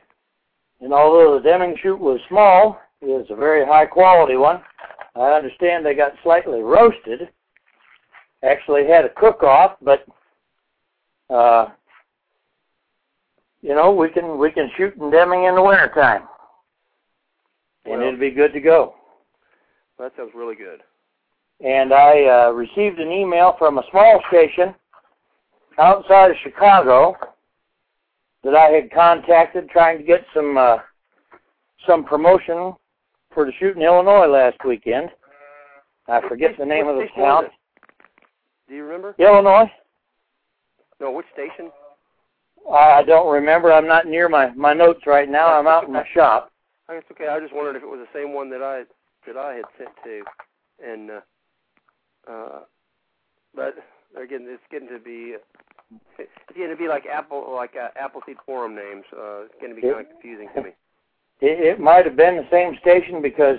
And 0.80 0.92
although 0.92 1.38
the 1.38 1.42
Deming 1.48 1.76
shoot 1.82 1.98
was 1.98 2.20
small, 2.28 2.78
it 3.00 3.06
was 3.06 3.26
a 3.30 3.36
very 3.36 3.64
high 3.64 3.86
quality 3.86 4.36
one. 4.36 4.60
I 5.14 5.32
understand 5.32 5.84
they 5.84 5.94
got 5.94 6.12
slightly 6.22 6.60
roasted. 6.60 7.28
Actually 8.42 8.86
had 8.86 9.04
a 9.04 9.08
cook 9.10 9.42
off, 9.42 9.76
but 9.80 10.04
uh 11.30 11.68
you 13.62 13.74
know, 13.74 13.90
we 13.92 14.10
can 14.10 14.38
we 14.38 14.50
can 14.50 14.70
shoot 14.76 14.94
in 14.96 15.10
Deming 15.10 15.44
in 15.44 15.54
the 15.54 15.62
wintertime. 15.62 16.28
And 17.84 17.98
Well- 17.98 18.08
it'll 18.08 18.20
be 18.20 18.30
good 18.30 18.52
to 18.52 18.60
go. 18.60 18.94
That 19.98 20.12
sounds 20.16 20.32
really 20.34 20.56
good. 20.56 20.82
And 21.64 21.94
I 21.94 22.24
uh 22.24 22.50
received 22.50 23.00
an 23.00 23.10
email 23.10 23.54
from 23.58 23.78
a 23.78 23.84
small 23.90 24.20
station 24.28 24.74
outside 25.78 26.30
of 26.30 26.36
Chicago 26.42 27.16
that 28.46 28.54
I 28.54 28.70
had 28.70 28.92
contacted 28.92 29.68
trying 29.68 29.98
to 29.98 30.04
get 30.04 30.24
some 30.32 30.56
uh 30.56 30.76
some 31.84 32.04
promotion 32.04 32.74
for 33.34 33.44
the 33.44 33.52
shoot 33.58 33.76
in 33.76 33.82
Illinois 33.82 34.26
last 34.26 34.56
weekend. 34.64 35.10
I 36.08 36.20
forget 36.28 36.52
the 36.56 36.64
name 36.64 36.86
of 36.86 36.94
the 36.94 37.06
town. 37.16 37.46
Do 38.68 38.74
you 38.74 38.84
remember? 38.84 39.16
Illinois? 39.18 39.70
No, 41.00 41.10
which 41.10 41.26
station? 41.32 41.72
I 42.72 43.02
don't 43.02 43.32
remember. 43.32 43.72
I'm 43.72 43.88
not 43.88 44.06
near 44.06 44.28
my 44.28 44.50
my 44.54 44.72
notes 44.72 45.00
right 45.06 45.28
now. 45.28 45.48
I'm 45.48 45.66
out 45.66 45.88
in 45.88 45.92
my 45.92 46.06
shop. 46.14 46.52
I 46.88 46.94
guess 46.94 47.02
okay. 47.10 47.26
I 47.26 47.40
just 47.40 47.52
wondered 47.52 47.74
if 47.74 47.82
it 47.82 47.86
was 47.86 48.00
the 48.00 48.18
same 48.18 48.32
one 48.32 48.48
that 48.50 48.62
I 48.62 48.84
that 49.26 49.36
I 49.36 49.54
had 49.54 49.64
sent 49.76 49.90
to, 50.04 50.22
and 50.84 51.10
uh, 51.10 52.30
uh, 52.30 52.60
but 53.56 53.74
again, 54.16 54.46
it's 54.48 54.62
getting 54.70 54.88
to 54.88 55.00
be 55.00 55.34
it's 56.18 56.30
getting 56.54 56.70
to 56.70 56.76
be 56.76 56.88
like 56.88 57.06
Apple 57.06 57.52
like 57.54 57.74
uh, 57.76 57.88
Appleseed 57.98 58.36
forum 58.44 58.74
names. 58.74 59.04
Uh, 59.12 59.44
it's 59.44 59.54
going 59.60 59.74
to 59.74 59.80
be 59.80 59.82
kind 59.82 60.00
of 60.00 60.10
confusing 60.10 60.48
to 60.54 60.62
me. 60.62 60.70
It, 61.40 61.60
it 61.60 61.80
might 61.80 62.04
have 62.06 62.16
been 62.16 62.36
the 62.36 62.48
same 62.50 62.76
station 62.80 63.20
because 63.20 63.58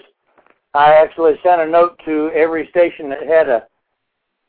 I 0.74 0.94
actually 0.94 1.34
sent 1.44 1.62
a 1.62 1.68
note 1.68 2.00
to 2.06 2.32
every 2.36 2.68
station 2.70 3.10
that 3.10 3.28
had 3.28 3.50
a 3.50 3.68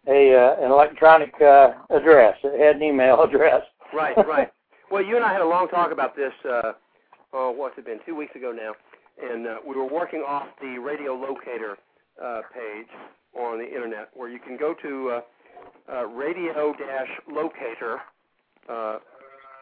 a 0.09 0.35
uh, 0.35 0.65
an 0.65 0.71
electronic 0.71 1.35
uh, 1.41 1.73
address. 1.91 2.37
It 2.43 2.61
had 2.61 2.77
an 2.77 2.83
email 2.83 3.23
address. 3.29 3.63
Right, 3.95 4.17
right. 4.27 4.51
Well, 4.91 5.05
you 5.05 5.17
and 5.17 5.25
I 5.25 5.33
had 5.33 5.43
a 5.43 5.49
long 5.49 5.69
talk 5.69 5.93
about 5.93 6.17
this 6.17 6.33
uh, 6.49 6.73
oh, 7.33 7.51
what's 7.51 7.77
it 7.79 7.85
been? 7.85 8.01
Two 8.07 8.15
weeks 8.15 8.35
ago 8.35 8.53
now, 8.53 8.73
and 9.23 9.47
uh, 9.47 9.57
we 9.67 9.75
were 9.75 9.89
working 9.89 10.25
off 10.27 10.47
the 10.61 10.79
radio 10.79 11.15
locator 11.15 11.77
uh, 12.23 12.41
page 12.53 12.87
on 13.39 13.59
the 13.59 13.67
internet, 13.67 14.09
where 14.15 14.29
you 14.29 14.39
can 14.39 14.57
go 14.57 14.75
to 14.83 15.11
uh, 15.11 15.21
uh, 15.93 16.07
radio-locator 16.07 18.01
uh, 18.69 18.99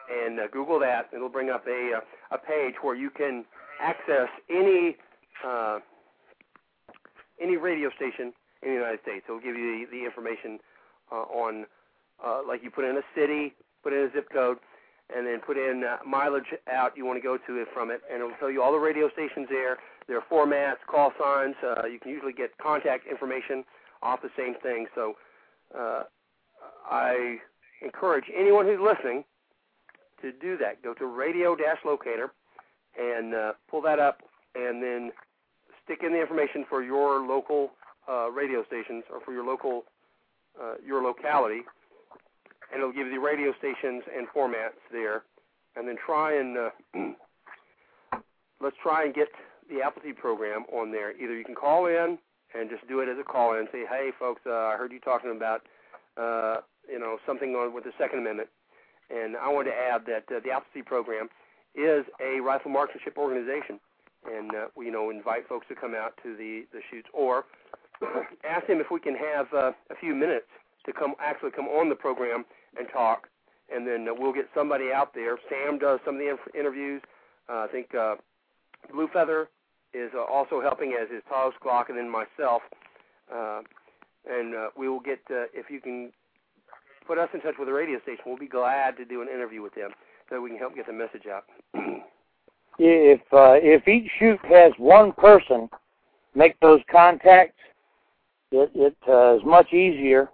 and 0.09 0.39
uh, 0.39 0.47
Google 0.51 0.79
that. 0.79 1.09
It'll 1.13 1.29
bring 1.29 1.49
up 1.49 1.65
a 1.67 1.97
uh, 1.97 2.35
a 2.35 2.37
page 2.37 2.75
where 2.81 2.95
you 2.95 3.09
can 3.09 3.45
access 3.81 4.27
any 4.49 4.97
uh, 5.45 5.79
any 7.41 7.57
radio 7.57 7.89
station 7.95 8.33
in 8.63 8.69
the 8.69 8.75
United 8.75 8.99
States. 9.01 9.25
It'll 9.27 9.39
give 9.39 9.55
you 9.55 9.85
the, 9.85 9.97
the 9.97 10.05
information 10.05 10.59
uh, 11.11 11.15
on, 11.15 11.65
uh, 12.23 12.41
like 12.47 12.63
you 12.63 12.71
put 12.71 12.85
in 12.85 12.97
a 12.97 13.05
city, 13.15 13.53
put 13.83 13.93
in 13.93 13.99
a 13.99 14.11
zip 14.11 14.27
code, 14.33 14.57
and 15.15 15.25
then 15.25 15.39
put 15.39 15.57
in 15.57 15.83
uh, 15.83 15.97
mileage 16.05 16.51
out 16.71 16.93
you 16.97 17.05
want 17.05 17.17
to 17.17 17.23
go 17.23 17.37
to 17.37 17.61
it 17.61 17.67
from 17.73 17.91
it, 17.91 18.01
and 18.11 18.21
it'll 18.21 18.35
tell 18.39 18.51
you 18.51 18.61
all 18.61 18.71
the 18.71 18.79
radio 18.79 19.09
stations 19.09 19.47
there, 19.49 19.77
their 20.07 20.21
formats, 20.21 20.77
call 20.89 21.13
signs. 21.21 21.55
Uh, 21.63 21.85
you 21.85 21.99
can 21.99 22.11
usually 22.11 22.33
get 22.33 22.57
contact 22.57 23.07
information 23.07 23.63
off 24.01 24.21
the 24.21 24.31
same 24.37 24.55
thing. 24.61 24.87
So 24.95 25.15
uh, 25.77 26.03
I 26.89 27.37
encourage 27.81 28.25
anyone 28.35 28.65
who's 28.65 28.79
listening 28.79 29.23
to 30.21 30.31
do 30.31 30.57
that. 30.57 30.81
Go 30.83 30.93
to 30.95 31.05
radio-locator 31.05 32.31
and 32.99 33.33
uh, 33.33 33.53
pull 33.69 33.81
that 33.81 33.99
up, 33.99 34.21
and 34.55 34.81
then 34.81 35.11
stick 35.83 35.99
in 36.03 36.11
the 36.11 36.19
information 36.19 36.65
for 36.67 36.83
your 36.83 37.25
local 37.25 37.71
uh, 38.09 38.29
radio 38.31 38.63
stations 38.65 39.03
or 39.11 39.19
for 39.21 39.33
your 39.33 39.45
local 39.45 39.83
uh, 40.59 40.73
your 40.83 41.03
locality, 41.03 41.61
and 42.73 42.79
it'll 42.79 42.91
give 42.91 43.05
you 43.07 43.13
the 43.13 43.19
radio 43.19 43.53
stations 43.59 44.03
and 44.15 44.27
formats 44.35 44.81
there, 44.91 45.21
and 45.75 45.87
then 45.87 45.95
try 46.03 46.39
and 46.39 46.57
uh, 46.57 46.69
let's 48.61 48.75
try 48.81 49.05
and 49.05 49.13
get 49.13 49.27
the 49.69 49.81
Apple 49.81 50.01
Appleseed 50.01 50.17
program 50.17 50.65
on 50.73 50.91
there. 50.91 51.11
Either 51.11 51.37
you 51.37 51.43
can 51.43 51.53
call 51.53 51.85
in 51.85 52.17
and 52.53 52.69
just 52.69 52.87
do 52.87 52.99
it 52.99 53.09
as 53.09 53.17
a 53.19 53.23
call 53.23 53.55
in, 53.55 53.67
say, 53.71 53.83
hey 53.89 54.11
folks, 54.17 54.41
uh, 54.45 54.51
I 54.51 54.75
heard 54.77 54.91
you 54.91 54.99
talking 54.99 55.31
about 55.35 55.61
uh, 56.17 56.61
you 56.89 56.99
know 56.99 57.17
something 57.25 57.55
on 57.55 57.73
with 57.73 57.83
the 57.83 57.91
Second 57.97 58.19
Amendment, 58.19 58.49
and 59.09 59.35
I 59.37 59.49
want 59.49 59.67
to 59.67 59.73
add 59.73 60.05
that 60.07 60.25
uh, 60.33 60.39
the 60.43 60.51
Appleseed 60.51 60.85
program 60.85 61.29
is 61.75 62.05
a 62.21 62.39
rifle 62.39 62.71
marksmanship 62.71 63.17
organization, 63.17 63.79
and 64.25 64.51
uh, 64.51 64.67
we 64.75 64.85
you 64.85 64.91
know 64.91 65.09
invite 65.09 65.47
folks 65.47 65.67
to 65.69 65.75
come 65.75 65.93
out 65.93 66.13
to 66.23 66.35
the 66.35 66.65
the 66.71 66.81
shoots 66.89 67.07
or 67.13 67.45
ask 68.47 68.67
them 68.67 68.79
if 68.79 68.87
we 68.91 68.99
can 68.99 69.15
have 69.15 69.47
uh, 69.53 69.71
a 69.89 69.95
few 69.99 70.15
minutes 70.15 70.47
to 70.85 70.93
come 70.93 71.13
actually 71.19 71.51
come 71.51 71.67
on 71.67 71.89
the 71.89 71.95
program 71.95 72.45
and 72.77 72.87
talk, 72.91 73.27
and 73.73 73.87
then 73.87 74.07
uh, 74.07 74.13
we'll 74.17 74.33
get 74.33 74.49
somebody 74.55 74.91
out 74.91 75.13
there. 75.13 75.37
Sam 75.49 75.77
does 75.77 75.99
some 76.05 76.15
of 76.15 76.21
the 76.21 76.29
inf- 76.29 76.55
interviews. 76.55 77.01
Uh, 77.49 77.59
I 77.59 77.67
think 77.71 77.93
uh, 77.93 78.15
Blue 78.91 79.07
Feather 79.11 79.49
is 79.93 80.11
uh, 80.15 80.23
also 80.23 80.61
helping, 80.61 80.97
as 80.99 81.09
is 81.09 81.23
Tyler 81.29 81.51
Glock, 81.63 81.89
and 81.89 81.97
then 81.97 82.09
myself. 82.09 82.61
Uh, 83.33 83.61
and 84.29 84.55
uh, 84.55 84.67
we 84.77 84.89
will 84.89 84.99
get 84.99 85.19
uh, 85.29 85.45
if 85.53 85.69
you 85.69 85.79
can 85.79 86.11
put 87.05 87.17
us 87.17 87.29
in 87.33 87.41
touch 87.41 87.55
with 87.57 87.67
the 87.67 87.73
radio 87.73 87.99
station. 88.01 88.23
We'll 88.25 88.37
be 88.37 88.47
glad 88.47 88.97
to 88.97 89.05
do 89.05 89.21
an 89.21 89.29
interview 89.29 89.61
with 89.61 89.75
them 89.75 89.91
so 90.29 90.41
we 90.41 90.49
can 90.49 90.59
help 90.59 90.75
get 90.75 90.87
the 90.87 90.93
message 90.93 91.23
out. 91.31 91.43
if 92.79 93.21
uh, 93.31 93.55
if 93.61 93.87
each 93.87 94.09
shoot 94.19 94.39
has 94.45 94.73
one 94.77 95.13
person 95.13 95.69
make 96.35 96.59
those 96.59 96.81
contacts, 96.91 97.59
it, 98.51 98.69
it 98.75 98.95
uh, 99.07 99.35
is 99.35 99.41
much 99.45 99.73
easier 99.73 100.29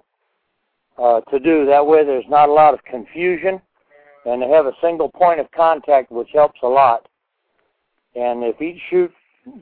uh, 1.02 1.22
to 1.22 1.40
do. 1.40 1.66
That 1.66 1.86
way, 1.86 2.04
there's 2.06 2.26
not 2.30 2.50
a 2.50 2.54
lot 2.54 2.74
of 2.74 2.84
confusion, 2.84 3.62
and 4.26 4.42
they 4.42 4.50
have 4.50 4.66
a 4.66 4.74
single 4.82 5.10
point 5.10 5.40
of 5.40 5.50
contact, 5.52 6.12
which 6.12 6.30
helps 6.34 6.60
a 6.64 6.68
lot. 6.68 7.08
And 8.16 8.44
if 8.44 8.62
each 8.62 8.82
shoot 8.90 9.12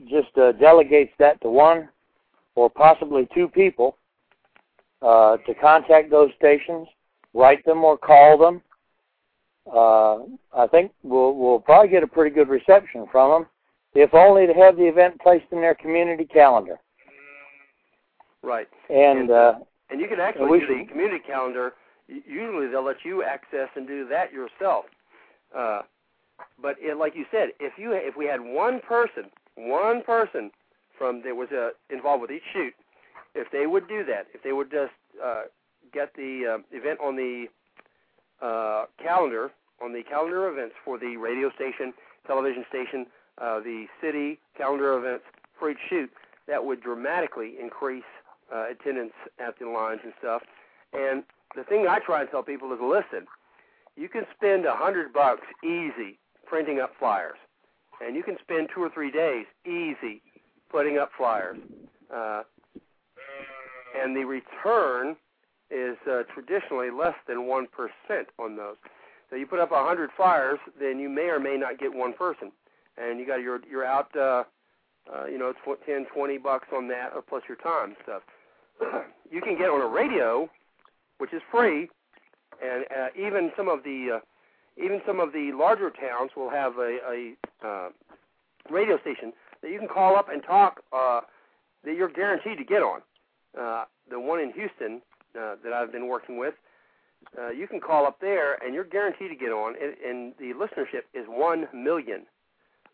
just 0.08 0.36
uh, 0.38 0.52
delegates 0.52 1.12
that 1.18 1.40
to 1.42 1.48
one 1.48 1.88
or 2.54 2.70
possibly 2.70 3.28
two 3.34 3.48
people 3.48 3.96
uh, 5.00 5.36
to 5.38 5.54
contact 5.54 6.10
those 6.10 6.30
stations, 6.36 6.86
write 7.34 7.64
them 7.64 7.84
or 7.84 7.96
call 7.98 8.38
them, 8.38 8.62
uh, 9.70 10.18
I 10.56 10.66
think 10.70 10.92
we'll 11.02 11.34
we'll 11.34 11.60
probably 11.60 11.88
get 11.88 12.02
a 12.02 12.06
pretty 12.06 12.34
good 12.34 12.48
reception 12.48 13.06
from 13.12 13.30
them, 13.30 13.50
if 13.94 14.12
only 14.12 14.46
to 14.46 14.52
have 14.54 14.76
the 14.76 14.84
event 14.84 15.20
placed 15.20 15.46
in 15.52 15.60
their 15.60 15.74
community 15.74 16.24
calendar. 16.24 16.78
Right. 18.42 18.68
And 18.90 19.30
uh, 19.30 19.54
and 19.90 20.00
you 20.00 20.08
can 20.08 20.18
actually 20.18 20.60
do 20.60 20.66
the 20.66 20.84
community 20.90 21.22
calendar. 21.24 21.74
Usually 22.08 22.68
they'll 22.68 22.84
let 22.84 23.04
you 23.04 23.22
access 23.22 23.68
and 23.76 23.86
do 23.86 24.08
that 24.08 24.32
yourself. 24.32 24.86
Uh, 25.56 25.82
but 26.60 26.76
it, 26.80 26.96
like 26.96 27.14
you 27.14 27.24
said, 27.30 27.50
if 27.60 27.74
you 27.78 27.92
if 27.92 28.16
we 28.16 28.26
had 28.26 28.40
one 28.40 28.80
person, 28.80 29.30
one 29.56 30.02
person 30.02 30.50
from 30.96 31.22
that 31.22 31.36
was 31.36 31.48
uh, 31.50 31.70
involved 31.90 32.22
with 32.22 32.30
each 32.30 32.42
shoot, 32.52 32.74
if 33.34 33.50
they 33.50 33.66
would 33.66 33.88
do 33.88 34.04
that, 34.04 34.26
if 34.34 34.42
they 34.42 34.52
would 34.52 34.70
just 34.70 34.92
uh, 35.22 35.42
get 35.92 36.14
the 36.14 36.58
uh, 36.58 36.76
event 36.76 36.98
on 37.02 37.16
the 37.16 37.46
uh, 38.40 38.84
calendar, 39.02 39.50
on 39.82 39.92
the 39.92 40.02
calendar 40.02 40.48
events 40.48 40.74
for 40.84 40.98
the 40.98 41.16
radio 41.16 41.50
station, 41.54 41.92
television 42.26 42.64
station, 42.68 43.06
uh, 43.40 43.60
the 43.60 43.86
city 44.00 44.38
calendar 44.56 44.96
events 44.98 45.24
for 45.58 45.70
each 45.70 45.78
shoot, 45.88 46.10
that 46.46 46.64
would 46.64 46.82
dramatically 46.82 47.54
increase 47.60 48.04
uh, 48.54 48.66
attendance 48.70 49.12
at 49.38 49.58
the 49.58 49.66
lines 49.66 50.00
and 50.04 50.12
stuff. 50.18 50.42
And 50.92 51.22
the 51.56 51.64
thing 51.64 51.86
I 51.88 51.98
try 51.98 52.20
and 52.20 52.30
tell 52.30 52.42
people 52.42 52.72
is, 52.72 52.78
listen, 52.82 53.26
you 53.96 54.08
can 54.08 54.24
spend 54.34 54.66
a 54.66 54.74
hundred 54.74 55.12
bucks 55.12 55.46
easy 55.64 56.18
printing 56.46 56.80
up 56.80 56.92
flyers, 56.98 57.38
and 58.04 58.16
you 58.16 58.22
can 58.22 58.36
spend 58.40 58.68
two 58.74 58.82
or 58.82 58.90
three 58.90 59.10
days 59.10 59.46
easy 59.66 60.22
putting 60.70 60.98
up 60.98 61.10
flyers. 61.16 61.58
Uh, 62.14 62.42
and 64.00 64.16
the 64.16 64.24
return 64.24 65.16
is 65.70 65.96
uh, 66.10 66.22
traditionally 66.34 66.90
less 66.90 67.14
than 67.28 67.46
one 67.46 67.66
percent 67.66 68.28
on 68.38 68.56
those. 68.56 68.76
So 69.30 69.36
you 69.36 69.46
put 69.46 69.60
up 69.60 69.72
a 69.72 69.84
hundred 69.84 70.10
flyers, 70.16 70.58
then 70.78 70.98
you 70.98 71.08
may 71.08 71.28
or 71.28 71.40
may 71.40 71.56
not 71.56 71.78
get 71.78 71.92
one 71.92 72.12
person, 72.12 72.52
and 72.98 73.18
you 73.18 73.26
got 73.26 73.40
your 73.40 73.60
you're 73.70 73.84
out. 73.84 74.14
Uh, 74.16 74.44
uh, 75.12 75.26
you 75.26 75.38
know, 75.38 75.48
it's 75.48 75.58
tw- 75.64 75.84
ten, 75.86 76.06
twenty 76.14 76.38
bucks 76.38 76.68
on 76.74 76.88
that, 76.88 77.12
uh, 77.16 77.20
plus 77.26 77.42
your 77.48 77.56
time 77.58 77.96
stuff. 78.02 78.22
you 79.30 79.40
can 79.40 79.56
get 79.56 79.68
on 79.68 79.80
a 79.80 79.86
radio, 79.86 80.48
which 81.18 81.32
is 81.32 81.42
free, 81.50 81.88
and 82.62 82.84
uh, 82.96 83.08
even 83.18 83.50
some 83.56 83.68
of 83.68 83.82
the 83.84 84.18
uh, 84.18 84.82
even 84.82 85.00
some 85.06 85.20
of 85.20 85.32
the 85.32 85.52
larger 85.52 85.90
towns 85.90 86.30
will 86.36 86.50
have 86.50 86.76
a, 86.78 86.98
a 87.10 87.34
uh, 87.64 87.88
radio 88.70 88.98
station 89.00 89.32
that 89.62 89.70
you 89.70 89.78
can 89.78 89.88
call 89.88 90.16
up 90.16 90.28
and 90.28 90.42
talk 90.42 90.82
uh, 90.92 91.20
that 91.84 91.94
you're 91.96 92.10
guaranteed 92.10 92.58
to 92.58 92.64
get 92.64 92.82
on. 92.82 93.00
Uh, 93.58 93.84
the 94.10 94.18
one 94.18 94.40
in 94.40 94.52
Houston 94.52 95.02
uh, 95.38 95.56
that 95.62 95.72
I've 95.72 95.92
been 95.92 96.08
working 96.08 96.38
with, 96.38 96.54
uh, 97.38 97.50
you 97.50 97.66
can 97.68 97.80
call 97.80 98.06
up 98.06 98.20
there 98.20 98.54
and 98.64 98.74
you're 98.74 98.84
guaranteed 98.84 99.30
to 99.30 99.36
get 99.36 99.52
on, 99.52 99.74
and, 99.80 99.94
and 100.04 100.32
the 100.38 100.52
listenership 100.54 101.04
is 101.14 101.26
one 101.28 101.68
million. 101.72 102.22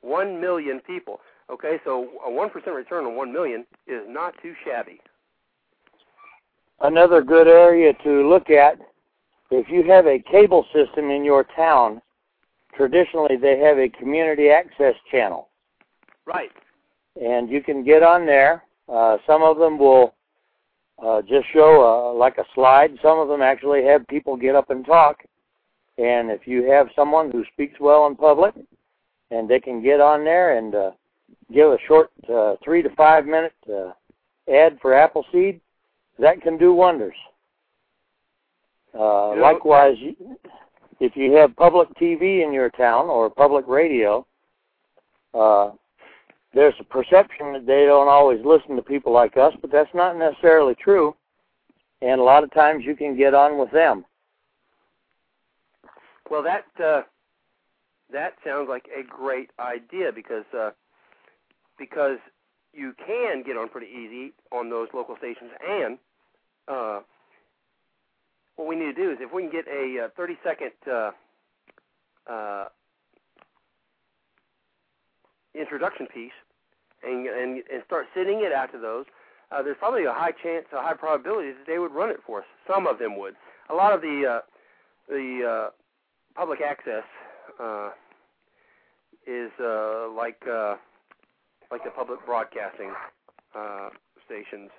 One 0.00 0.40
million 0.40 0.80
people. 0.86 1.20
Okay, 1.50 1.80
so 1.84 2.08
a 2.24 2.30
one 2.30 2.50
percent 2.50 2.76
return 2.76 3.04
on 3.04 3.16
one 3.16 3.32
million 3.32 3.66
is 3.86 4.02
not 4.06 4.34
too 4.42 4.54
shabby. 4.64 5.00
another 6.80 7.22
good 7.22 7.48
area 7.48 7.92
to 8.04 8.28
look 8.28 8.50
at 8.50 8.78
if 9.50 9.68
you 9.68 9.82
have 9.82 10.06
a 10.06 10.22
cable 10.30 10.64
system 10.72 11.10
in 11.10 11.24
your 11.24 11.44
town 11.56 12.00
traditionally 12.78 13.36
they 13.36 13.58
have 13.58 13.76
a 13.78 13.88
community 13.90 14.48
access 14.48 14.94
channel 15.10 15.48
Right. 16.24 16.50
and 17.20 17.50
you 17.50 17.62
can 17.62 17.84
get 17.84 18.02
on 18.02 18.24
there 18.24 18.62
uh, 18.88 19.18
some 19.26 19.42
of 19.42 19.58
them 19.58 19.78
will 19.78 20.14
uh, 21.04 21.20
just 21.22 21.46
show 21.52 21.82
uh, 21.84 22.14
like 22.16 22.38
a 22.38 22.44
slide 22.54 22.96
some 23.02 23.18
of 23.18 23.28
them 23.28 23.42
actually 23.42 23.84
have 23.84 24.06
people 24.08 24.36
get 24.36 24.54
up 24.54 24.70
and 24.70 24.86
talk 24.86 25.18
and 25.98 26.30
if 26.30 26.46
you 26.46 26.62
have 26.70 26.88
someone 26.94 27.30
who 27.30 27.44
speaks 27.52 27.78
well 27.80 28.06
in 28.06 28.14
public 28.16 28.54
and 29.32 29.50
they 29.50 29.60
can 29.60 29.82
get 29.82 30.00
on 30.00 30.24
there 30.24 30.56
and 30.56 30.74
uh, 30.74 30.90
give 31.52 31.70
a 31.72 31.78
short 31.86 32.10
uh, 32.32 32.54
three 32.64 32.82
to 32.82 32.90
five 32.96 33.26
minute 33.26 33.52
uh, 33.68 33.92
ad 34.50 34.78
for 34.80 34.94
Appleseed, 34.94 35.60
that 36.18 36.40
can 36.40 36.56
do 36.56 36.72
wonders. 36.72 37.14
Uh, 38.94 39.34
Yeah. 39.34 39.42
likewise, 39.42 39.98
you- 39.98 40.38
if 41.00 41.16
you 41.16 41.32
have 41.32 41.54
public 41.56 41.88
TV 42.00 42.44
in 42.44 42.52
your 42.52 42.70
town 42.70 43.06
or 43.06 43.30
public 43.30 43.66
radio, 43.68 44.26
uh, 45.34 45.70
there's 46.54 46.74
a 46.80 46.84
perception 46.84 47.52
that 47.52 47.66
they 47.66 47.84
don't 47.84 48.08
always 48.08 48.40
listen 48.44 48.74
to 48.76 48.82
people 48.82 49.12
like 49.12 49.36
us, 49.36 49.52
but 49.60 49.70
that's 49.70 49.94
not 49.94 50.16
necessarily 50.16 50.74
true. 50.74 51.14
And 52.00 52.20
a 52.20 52.24
lot 52.24 52.44
of 52.44 52.52
times 52.52 52.84
you 52.84 52.96
can 52.96 53.16
get 53.16 53.34
on 53.34 53.58
with 53.58 53.70
them. 53.70 54.04
Well, 56.30 56.42
that 56.42 56.64
uh, 56.82 57.02
that 58.12 58.34
sounds 58.44 58.68
like 58.68 58.86
a 58.96 59.02
great 59.02 59.50
idea 59.58 60.12
because 60.14 60.44
uh, 60.56 60.70
because 61.78 62.18
you 62.72 62.94
can 63.06 63.42
get 63.42 63.56
on 63.56 63.68
pretty 63.68 63.88
easy 63.88 64.32
on 64.52 64.70
those 64.70 64.88
local 64.94 65.16
stations, 65.16 65.50
and 65.66 65.98
uh, 66.68 67.00
what 68.58 68.66
we 68.66 68.74
need 68.74 68.86
to 68.86 68.92
do 68.92 69.12
is 69.12 69.18
if 69.20 69.32
we 69.32 69.42
can 69.42 69.52
get 69.52 69.66
a 69.68 70.06
uh, 70.06 70.08
30 70.16 70.34
second 70.42 70.72
uh, 70.90 71.10
uh, 72.28 72.64
introduction 75.54 76.06
piece 76.12 76.32
and 77.04 77.28
and 77.28 77.62
and 77.72 77.82
start 77.86 78.06
sending 78.14 78.40
it 78.40 78.52
out 78.52 78.72
to 78.72 78.78
those, 78.78 79.06
uh, 79.52 79.62
there's 79.62 79.76
probably 79.78 80.04
a 80.06 80.12
high 80.12 80.32
chance, 80.42 80.66
a 80.72 80.82
high 80.82 80.94
probability 80.94 81.52
that 81.52 81.66
they 81.68 81.78
would 81.78 81.92
run 81.92 82.10
it 82.10 82.18
for 82.26 82.40
us. 82.40 82.46
Some 82.66 82.88
of 82.88 82.98
them 82.98 83.16
would. 83.16 83.34
A 83.70 83.74
lot 83.74 83.94
of 83.94 84.00
the 84.00 84.24
uh, 84.28 84.40
the 85.08 85.68
uh, 85.68 85.70
public 86.34 86.60
access 86.60 87.04
uh, 87.62 87.90
is 89.24 89.52
uh, 89.60 90.10
like 90.10 90.42
uh, 90.50 90.74
like 91.70 91.84
the 91.84 91.90
public 91.90 92.26
broadcasting 92.26 92.92
uh, 93.56 93.90
stations. 94.26 94.70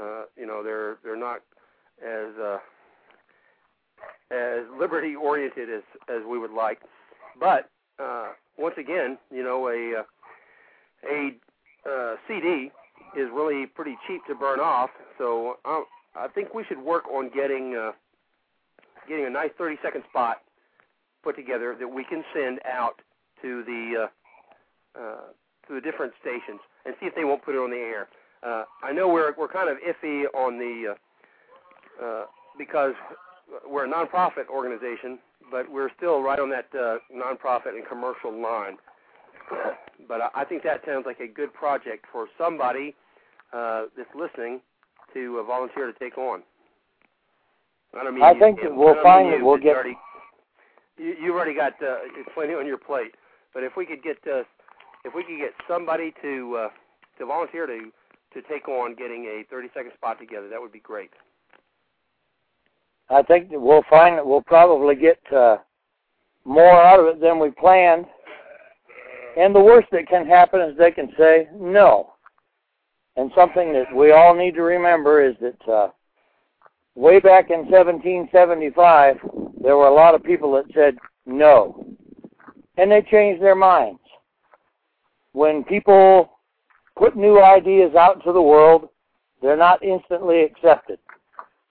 Uh, 0.00 0.22
you 0.38 0.46
know, 0.46 0.62
they're 0.64 0.96
they're 1.04 1.18
not 1.18 1.42
as 2.02 2.34
uh, 2.42 2.56
as 4.30 4.64
liberty 4.78 5.14
oriented 5.14 5.68
as 5.68 5.82
as 6.08 6.22
we 6.28 6.38
would 6.38 6.52
like, 6.52 6.80
but 7.38 7.70
uh, 7.98 8.28
once 8.58 8.74
again, 8.78 9.18
you 9.32 9.42
know, 9.42 9.68
a 9.68 10.00
uh, 10.00 10.04
a 11.10 11.30
uh, 11.88 12.16
CD 12.28 12.70
is 13.16 13.28
really 13.34 13.66
pretty 13.66 13.96
cheap 14.06 14.22
to 14.28 14.34
burn 14.34 14.60
off. 14.60 14.90
So 15.18 15.56
um, 15.64 15.84
I 16.14 16.28
think 16.28 16.54
we 16.54 16.64
should 16.64 16.78
work 16.80 17.08
on 17.08 17.30
getting 17.34 17.74
uh, 17.74 17.92
getting 19.08 19.26
a 19.26 19.30
nice 19.30 19.50
30 19.58 19.76
second 19.82 20.04
spot 20.10 20.38
put 21.22 21.36
together 21.36 21.76
that 21.78 21.88
we 21.88 22.04
can 22.04 22.24
send 22.34 22.60
out 22.70 23.00
to 23.42 23.62
the 23.64 24.08
uh, 24.96 25.00
uh, 25.00 25.20
to 25.68 25.74
the 25.74 25.80
different 25.80 26.12
stations 26.20 26.60
and 26.84 26.94
see 27.00 27.06
if 27.06 27.14
they 27.14 27.24
won't 27.24 27.42
put 27.42 27.54
it 27.54 27.58
on 27.58 27.70
the 27.70 27.76
air. 27.76 28.08
Uh, 28.42 28.64
I 28.82 28.92
know 28.92 29.08
we're 29.08 29.34
we're 29.36 29.48
kind 29.48 29.68
of 29.68 29.76
iffy 29.78 30.24
on 30.34 30.58
the 30.58 30.94
uh, 30.94 32.04
uh, 32.04 32.24
because 32.58 32.94
we're 33.68 33.86
a 33.86 33.88
nonprofit 33.88 34.48
organization, 34.48 35.18
but 35.50 35.70
we're 35.70 35.90
still 35.96 36.22
right 36.22 36.38
on 36.38 36.50
that 36.50 36.66
uh, 36.74 36.98
nonprofit 37.14 37.74
and 37.74 37.86
commercial 37.88 38.32
line. 38.40 38.76
But 40.08 40.22
I, 40.22 40.28
I 40.42 40.44
think 40.44 40.62
that 40.64 40.80
sounds 40.86 41.04
like 41.06 41.20
a 41.20 41.28
good 41.28 41.52
project 41.52 42.06
for 42.10 42.26
somebody 42.38 42.96
uh, 43.52 43.84
that's 43.96 44.08
listening 44.18 44.60
to 45.14 45.38
uh, 45.38 45.42
volunteer 45.44 45.86
to 45.92 45.96
take 45.98 46.16
on. 46.18 46.42
I 47.98 48.02
don't 48.02 48.14
mean 48.14 48.24
I 48.24 48.32
you, 48.32 48.40
think 48.40 48.60
Tim. 48.60 48.76
we'll 48.76 49.00
find 49.02 49.28
you. 49.28 49.44
we'll 49.44 49.58
get- 49.58 49.74
already, 49.74 49.96
you, 50.96 51.14
you've 51.20 51.34
already 51.34 51.54
got 51.54 51.74
uh, 51.82 51.98
plenty 52.34 52.54
on 52.54 52.66
your 52.66 52.78
plate. 52.78 53.14
But 53.52 53.62
if 53.62 53.76
we 53.76 53.84
could 53.84 54.02
get 54.02 54.16
uh, 54.26 54.42
if 55.04 55.14
we 55.14 55.22
could 55.22 55.38
get 55.38 55.52
somebody 55.68 56.14
to 56.22 56.56
uh, 56.56 56.68
to 57.18 57.26
volunteer 57.26 57.66
to 57.66 57.90
to 58.34 58.48
take 58.48 58.68
on 58.68 58.94
getting 58.94 59.24
a 59.26 59.44
30 59.50 59.68
second 59.74 59.92
spot 59.96 60.18
together, 60.20 60.48
that 60.48 60.60
would 60.60 60.72
be 60.72 60.80
great. 60.80 61.10
I 63.10 63.22
think 63.22 63.50
that 63.50 63.60
we'll 63.60 63.84
find 63.90 64.16
that 64.16 64.26
we'll 64.26 64.42
probably 64.42 64.94
get 64.94 65.18
uh, 65.32 65.56
more 66.44 66.80
out 66.80 67.00
of 67.00 67.06
it 67.06 67.20
than 67.20 67.40
we 67.40 67.50
planned. 67.50 68.06
And 69.36 69.54
the 69.54 69.60
worst 69.60 69.88
that 69.90 70.08
can 70.08 70.26
happen 70.26 70.60
is 70.60 70.78
they 70.78 70.92
can 70.92 71.12
say 71.18 71.48
no. 71.54 72.12
And 73.16 73.32
something 73.34 73.72
that 73.72 73.94
we 73.94 74.12
all 74.12 74.34
need 74.34 74.54
to 74.54 74.62
remember 74.62 75.24
is 75.24 75.34
that 75.40 75.68
uh, 75.68 75.88
way 76.94 77.18
back 77.18 77.50
in 77.50 77.68
1775, 77.68 79.16
there 79.60 79.76
were 79.76 79.88
a 79.88 79.94
lot 79.94 80.14
of 80.14 80.22
people 80.22 80.52
that 80.52 80.72
said 80.72 80.96
no. 81.26 81.84
And 82.76 82.92
they 82.92 83.02
changed 83.10 83.42
their 83.42 83.56
minds. 83.56 84.00
When 85.32 85.64
people 85.64 86.38
put 86.96 87.16
new 87.16 87.42
ideas 87.42 87.94
out 87.96 88.22
to 88.24 88.32
the 88.32 88.42
world, 88.42 88.88
they're 89.42 89.56
not 89.56 89.82
instantly 89.82 90.42
accepted 90.42 90.98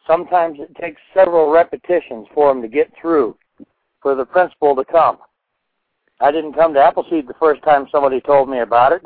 sometimes 0.09 0.57
it 0.59 0.75
takes 0.81 0.99
several 1.13 1.51
repetitions 1.51 2.27
for 2.33 2.51
them 2.51 2.61
to 2.61 2.67
get 2.67 2.91
through 2.99 3.37
for 4.01 4.15
the 4.15 4.25
principle 4.25 4.75
to 4.75 4.83
come. 4.83 5.17
I 6.19 6.31
didn't 6.31 6.53
come 6.53 6.73
to 6.73 6.79
Appleseed 6.81 7.27
the 7.27 7.35
first 7.39 7.61
time 7.63 7.87
somebody 7.91 8.19
told 8.21 8.49
me 8.49 8.59
about 8.59 8.91
it, 8.91 9.03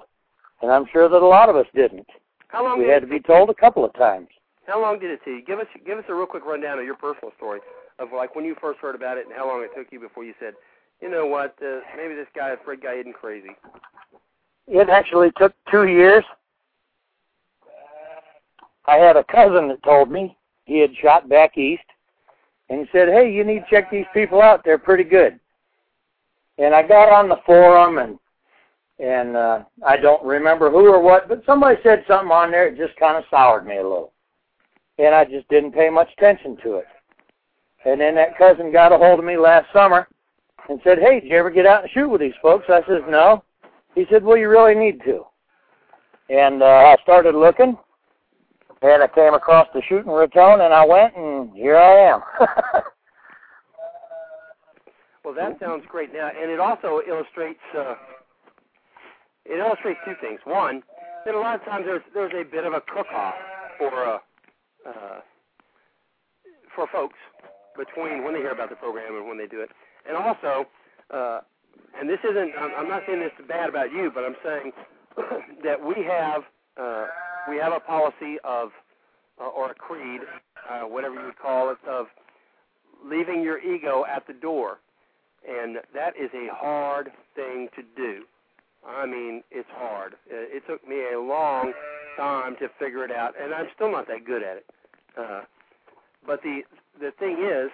and 0.62 0.72
I'm 0.72 0.86
sure 0.92 1.10
that 1.10 1.22
a 1.22 1.28
lot 1.28 1.50
of 1.50 1.56
us 1.56 1.68
didn't. 1.76 2.08
How 2.48 2.64
long 2.64 2.80
We 2.80 2.86
did 2.86 2.94
had 2.94 3.02
to 3.02 3.08
be 3.08 3.20
told 3.20 3.50
a 3.50 3.54
couple 3.54 3.84
of 3.84 3.94
times. 3.94 4.30
How 4.66 4.82
long 4.82 4.98
did 5.00 5.12
it 5.12 5.20
take? 5.26 5.46
Give 5.46 5.60
us 5.60 5.68
give 5.86 5.98
us 5.98 6.06
a 6.08 6.16
real 6.16 6.26
quick 6.26 6.46
rundown 6.46 6.80
of 6.80 6.86
your 6.86 6.96
personal 6.96 7.34
story 7.36 7.60
of 8.00 8.10
like 8.16 8.36
when 8.36 8.46
you 8.46 8.56
first 8.62 8.80
heard 8.80 8.96
about 8.96 9.18
it 9.18 9.26
and 9.26 9.36
how 9.36 9.46
long 9.48 9.62
it 9.62 9.72
took 9.78 9.92
you 9.92 10.00
before 10.00 10.24
you 10.24 10.34
said, 10.40 10.54
you 11.02 11.10
know 11.10 11.26
what, 11.26 11.56
uh, 11.62 11.82
maybe 11.98 12.16
this 12.16 12.28
guy 12.36 12.54
Fred 12.64 12.82
guy 12.82 12.94
isn't 12.96 13.14
crazy. 13.14 13.50
It 14.68 14.90
actually 14.90 15.32
took 15.38 15.54
two 15.70 15.88
years. 15.88 16.24
I 18.86 18.96
had 18.96 19.18
a 19.18 19.24
cousin 19.26 19.68
that 19.68 19.84
told 19.84 20.10
me 20.10 20.38
he 20.66 20.80
had 20.80 20.96
shot 21.02 21.30
back 21.30 21.58
east, 21.58 21.84
and 22.70 22.82
he 22.82 22.88
said, 22.92 23.10
"Hey, 23.10 23.32
you 23.32 23.44
need 23.44 23.60
to 23.62 23.70
check 23.70 23.92
these 23.92 24.06
people 24.14 24.42
out. 24.42 24.64
They're 24.64 24.78
pretty 24.78 25.04
good." 25.04 25.40
And 26.58 26.74
I 26.74 26.84
got 26.84 27.10
on 27.10 27.30
the 27.30 27.42
forum, 27.46 27.98
and 27.98 28.20
and 29.00 29.36
uh, 29.36 29.64
I 29.86 29.98
don't 29.98 30.24
remember 30.24 30.70
who 30.70 30.88
or 30.88 31.02
what, 31.02 31.28
but 31.28 31.44
somebody 31.46 31.80
said 31.84 32.06
something 32.08 32.32
on 32.32 32.52
there. 32.52 32.68
It 32.68 32.78
just 32.78 32.98
kind 32.98 33.18
of 33.18 33.24
soured 33.30 33.66
me 33.66 33.78
a 33.78 33.84
little, 33.84 34.14
and 35.00 35.14
I 35.14 35.26
just 35.26 35.48
didn't 35.50 35.74
pay 35.74 35.90
much 35.90 36.10
attention 36.18 36.58
to 36.64 36.76
it. 36.76 36.86
And 37.86 38.00
then 38.00 38.16
that 38.16 38.38
cousin 38.38 38.72
got 38.72 38.94
a 38.94 38.98
hold 38.98 39.20
of 39.20 39.26
me 39.26 39.38
last 39.38 39.68
summer 39.74 40.08
and 40.70 40.80
said, 40.84 41.00
"Hey, 41.00 41.20
did 41.20 41.30
you 41.30 41.38
ever 41.38 41.50
get 41.50 41.66
out 41.66 41.84
and 41.84 41.92
shoot 41.92 42.08
with 42.08 42.22
these 42.22 42.34
folks?" 42.42 42.66
I 42.70 42.82
says, 42.88 43.02
"No." 43.10 43.44
He 43.96 44.06
said, 44.10 44.24
"Well, 44.24 44.38
you 44.38 44.50
really 44.50 44.76
need 44.76 45.02
to." 45.04 45.26
And 46.30 46.64
uh, 46.64 46.66
I 46.66 46.96
started 47.04 47.36
looking, 47.36 47.78
and 48.84 49.04
I 49.04 49.08
came 49.08 49.34
across 49.34 49.68
the 49.74 49.82
shoot 49.88 50.06
in 50.06 50.12
Raton, 50.12 50.62
and 50.62 50.74
I 50.74 50.86
went, 50.86 51.16
and 51.16 51.54
here 51.56 51.78
I 51.78 52.12
am. 52.12 52.22
Well, 55.24 55.34
that 55.36 55.58
sounds 55.60 55.84
great. 55.88 56.12
Now, 56.14 56.30
and 56.30 56.52
it 56.52 56.60
also 56.60 57.00
illustrates 57.08 57.60
uh, 57.78 57.96
it 59.46 59.58
illustrates 59.58 60.00
two 60.06 60.16
things. 60.20 60.40
One, 60.44 60.84
that 61.26 61.34
a 61.34 61.40
lot 61.40 61.56
of 61.56 61.66
times 61.66 61.86
there's 61.86 62.04
there's 62.14 62.34
a 62.36 62.44
bit 62.44 62.66
of 62.66 62.74
a 62.74 62.82
cook-off 62.82 63.36
for 63.78 64.06
uh, 64.06 64.18
uh, 64.88 65.20
for 66.76 66.88
folks 66.92 67.18
between 67.78 68.24
when 68.24 68.34
they 68.34 68.40
hear 68.40 68.52
about 68.52 68.70
the 68.70 68.76
program 68.76 69.16
and 69.16 69.28
when 69.28 69.38
they 69.38 69.48
do 69.48 69.62
it, 69.62 69.70
and 70.08 70.18
also, 70.18 70.68
uh, 71.10 71.40
and 71.98 72.10
this 72.10 72.20
isn't 72.30 72.52
I'm, 72.60 72.72
I'm 72.78 72.90
not 72.90 73.04
saying 73.08 73.22
this 73.22 73.32
bad 73.48 73.70
about 73.70 73.94
you, 73.94 74.12
but 74.14 74.26
I'm 74.26 74.36
saying 74.44 74.72
that 75.64 75.80
we 75.80 76.04
have 76.04 76.44
uh, 76.76 77.06
we 77.50 77.58
have 77.58 77.74
a 77.74 77.80
policy 77.80 78.38
of 78.44 78.70
uh, 79.42 79.46
or 79.46 79.72
a 79.72 79.74
creed, 79.76 80.22
uh, 80.70 80.82
whatever 80.82 81.16
you 81.16 81.26
would 81.26 81.40
call 81.40 81.72
it, 81.72 81.78
of 81.90 82.08
leaving 83.06 83.42
your 83.42 83.60
ego 83.60 84.06
at 84.06 84.26
the 84.28 84.34
door 84.34 84.78
and 85.48 85.78
that 85.94 86.14
is 86.18 86.30
a 86.34 86.54
hard 86.54 87.12
thing 87.36 87.68
to 87.76 87.84
do. 87.96 88.24
I 88.88 89.06
mean, 89.06 89.44
it's 89.52 89.70
hard. 89.72 90.14
Uh, 90.32 90.38
It 90.56 90.64
took 90.68 90.88
me 90.88 90.98
a 91.14 91.20
long 91.20 91.74
time 92.18 92.56
to 92.60 92.70
figure 92.80 93.04
it 93.04 93.12
out, 93.12 93.34
and 93.42 93.54
I'm 93.54 93.68
still 93.76 93.92
not 93.92 94.08
that 94.08 94.26
good 94.26 94.44
at 94.44 94.58
it. 94.58 94.66
Uh, 95.18 95.42
but 96.26 96.42
the 96.44 96.62
the 97.00 97.12
thing 97.20 97.38
is, 97.44 97.72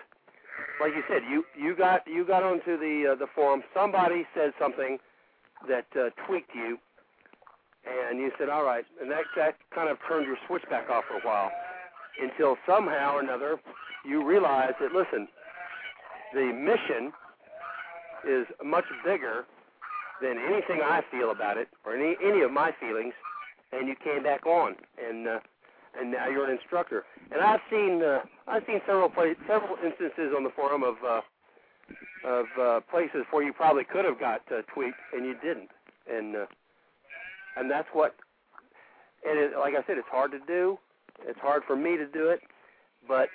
like 0.82 0.94
you 0.96 1.04
said, 1.08 1.24
you 1.30 1.44
you 1.58 1.76
got 1.76 2.08
you 2.08 2.26
got 2.26 2.44
onto 2.44 2.78
the 2.78 3.12
uh, 3.14 3.16
the 3.16 3.28
forum. 3.36 3.64
Somebody 3.74 4.26
said 4.36 4.52
something 4.60 4.98
that 5.68 5.86
uh, 5.96 6.10
tweaked 6.26 6.54
you, 6.56 6.78
and 7.86 8.20
you 8.20 8.32
said, 8.38 8.50
"All 8.50 8.64
right," 8.64 8.86
and 9.02 9.10
that 9.12 9.24
that 9.36 9.56
kind 9.74 9.90
of 9.90 9.98
turned 10.08 10.26
your 10.26 10.38
switch 10.48 10.64
back 10.70 10.90
off 10.90 11.06
for 11.08 11.18
a 11.18 11.22
while, 11.22 11.52
until 12.22 12.58
somehow 12.68 13.16
or 13.16 13.22
another 13.22 13.60
you 14.06 14.26
realized 14.26 14.76
that 14.80 14.94
listen, 14.94 15.28
the 16.34 16.52
mission 16.54 17.12
is 18.28 18.46
much 18.64 18.86
bigger 19.04 19.46
than 20.22 20.38
anything 20.38 20.82
I 20.84 21.02
feel 21.12 21.32
about 21.32 21.58
it 21.58 21.70
or 21.86 21.96
any 21.96 22.16
any 22.24 22.42
of 22.42 22.52
my 22.52 22.72
feelings, 22.80 23.14
and 23.72 23.88
you 23.88 23.96
came 23.96 24.24
back 24.24 24.46
on, 24.46 24.76
and 25.04 25.28
uh, 25.28 25.40
and 26.00 26.12
now 26.12 26.28
you're 26.28 26.46
an 26.46 26.52
instructor. 26.52 27.06
And 27.32 27.42
I've 27.42 27.62
seen 27.70 28.02
uh, 28.04 28.20
I've 28.48 28.64
seen 28.66 28.82
several 28.86 29.10
pla- 29.10 29.40
several 29.48 29.78
instances 29.84 30.34
on 30.36 30.44
the 30.44 30.52
forum 30.56 30.84
of 30.84 30.96
uh, 31.06 31.22
of 32.26 32.46
uh, 32.60 32.80
places 32.92 33.26
where 33.32 33.44
you 33.44 33.54
probably 33.54 33.84
could 33.84 34.06
have 34.06 34.20
got 34.20 34.42
uh, 34.52 34.62
tweaked 34.74 35.00
and 35.14 35.26
you 35.26 35.36
didn't, 35.42 35.70
and 36.12 36.36
uh, 36.36 36.46
and 37.60 37.70
that's 37.70 37.88
what. 37.94 38.16
And 39.28 39.38
it, 39.38 39.52
like 39.60 39.74
I 39.74 39.86
said, 39.86 39.98
it's 39.98 40.08
hard 40.10 40.32
to 40.32 40.40
do. 40.48 40.80
It's 41.28 41.40
hard 41.40 41.64
for 41.68 41.76
me 41.76 41.98
to 41.98 42.08
do 42.08 42.30
it, 42.30 42.40
but 43.08 43.28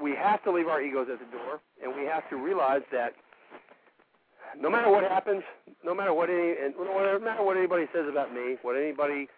we 0.00 0.12
have 0.14 0.44
to 0.44 0.52
leave 0.52 0.68
our 0.68 0.82
egos 0.82 1.08
at 1.10 1.18
the 1.18 1.36
door, 1.36 1.60
and 1.82 1.94
we 1.96 2.04
have 2.04 2.28
to 2.28 2.36
realize 2.36 2.82
that 2.92 3.14
no 4.60 4.68
matter 4.68 4.90
what 4.90 5.04
happens, 5.04 5.42
no 5.84 5.94
matter 5.94 6.12
what 6.12 6.28
any, 6.28 6.54
and 6.62 6.74
no 6.76 7.18
matter 7.18 7.42
what 7.42 7.56
anybody 7.56 7.86
says 7.94 8.04
about 8.10 8.34
me, 8.34 8.56
what 8.62 8.76
anybody 8.76 9.28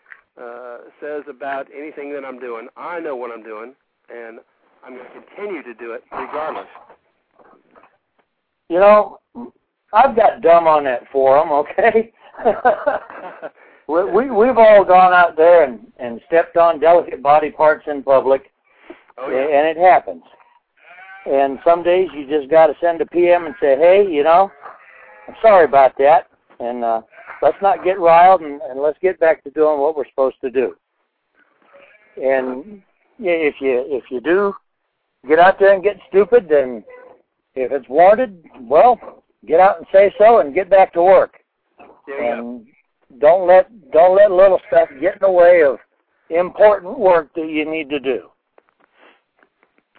uh, 0.40 0.78
says 1.00 1.22
about 1.30 1.68
anything 1.76 2.12
that 2.12 2.24
I'm 2.24 2.40
doing, 2.40 2.68
I 2.76 2.98
know 2.98 3.14
what 3.14 3.30
I'm 3.30 3.44
doing, 3.44 3.74
and 4.10 4.40
I'm 4.84 4.94
going 4.96 5.06
to 5.06 5.20
continue 5.20 5.62
to 5.62 5.74
do 5.74 5.92
it 5.92 6.02
regardless. 6.10 6.66
you 8.68 8.80
know, 8.80 9.20
I've 9.92 10.16
got 10.16 10.42
dumb 10.42 10.66
on 10.66 10.84
that 10.84 11.02
forum, 11.12 11.52
okay? 11.52 12.12
we, 13.88 14.04
we 14.04 14.30
we've 14.30 14.58
all 14.58 14.84
gone 14.84 15.12
out 15.12 15.36
there 15.36 15.64
and 15.64 15.86
and 15.98 16.20
stepped 16.26 16.56
on 16.56 16.80
delicate 16.80 17.22
body 17.22 17.50
parts 17.50 17.84
in 17.86 18.02
public, 18.02 18.52
oh 19.18 19.30
yeah. 19.30 19.58
and 19.58 19.68
it 19.68 19.76
happens. 19.76 20.22
And 21.26 21.58
some 21.64 21.82
days 21.82 22.08
you 22.14 22.26
just 22.28 22.50
got 22.50 22.68
to 22.68 22.74
send 22.80 23.00
a 23.00 23.06
PM 23.06 23.46
and 23.46 23.54
say, 23.60 23.76
"Hey, 23.76 24.06
you 24.08 24.22
know, 24.22 24.50
I'm 25.28 25.34
sorry 25.42 25.64
about 25.64 25.96
that," 25.98 26.28
and 26.60 26.84
uh, 26.84 27.02
let's 27.42 27.60
not 27.62 27.84
get 27.84 28.00
riled 28.00 28.40
and, 28.40 28.60
and 28.62 28.80
let's 28.80 28.98
get 29.00 29.20
back 29.20 29.42
to 29.44 29.50
doing 29.50 29.80
what 29.80 29.96
we're 29.96 30.08
supposed 30.08 30.40
to 30.40 30.50
do. 30.50 30.76
And 32.16 32.82
yeah, 33.18 33.32
if 33.32 33.56
you 33.60 33.84
if 33.86 34.04
you 34.10 34.20
do 34.20 34.54
get 35.28 35.38
out 35.38 35.58
there 35.58 35.74
and 35.74 35.82
get 35.82 35.98
stupid, 36.08 36.46
then 36.48 36.84
if 37.54 37.72
it's 37.72 37.88
warranted, 37.88 38.44
well, 38.60 39.24
get 39.46 39.60
out 39.60 39.78
and 39.78 39.86
say 39.92 40.12
so 40.18 40.40
and 40.40 40.54
get 40.54 40.70
back 40.70 40.92
to 40.94 41.02
work. 41.02 41.36
There 42.06 42.22
you 42.22 42.42
go. 42.42 42.48
and 42.48 42.66
don't 43.20 43.46
let 43.46 43.68
don't 43.90 44.16
let 44.16 44.30
little 44.30 44.60
stuff 44.68 44.88
get 45.00 45.14
in 45.14 45.20
the 45.20 45.30
way 45.30 45.62
of 45.62 45.78
important 46.30 46.98
work 46.98 47.32
that 47.34 47.48
you 47.48 47.70
need 47.70 47.88
to 47.90 48.00
do. 48.00 48.28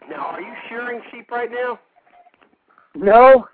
Now, 0.09 0.27
are 0.27 0.41
you 0.41 0.53
shearing 0.69 1.01
sheep 1.11 1.29
right 1.31 1.51
now? 1.51 1.79
No, 2.95 3.47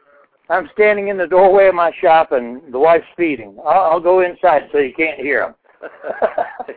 I'm 0.49 0.69
standing 0.73 1.07
in 1.07 1.17
the 1.17 1.27
doorway 1.27 1.67
of 1.67 1.75
my 1.75 1.91
shop 1.99 2.31
and 2.31 2.61
the 2.71 2.79
wife's 2.79 3.05
feeding. 3.17 3.57
I'll, 3.65 3.91
I'll 3.91 3.99
go 3.99 4.21
inside 4.21 4.69
so 4.71 4.77
you 4.77 4.93
can't 4.93 5.19
hear 5.19 5.55
them. 5.81 5.89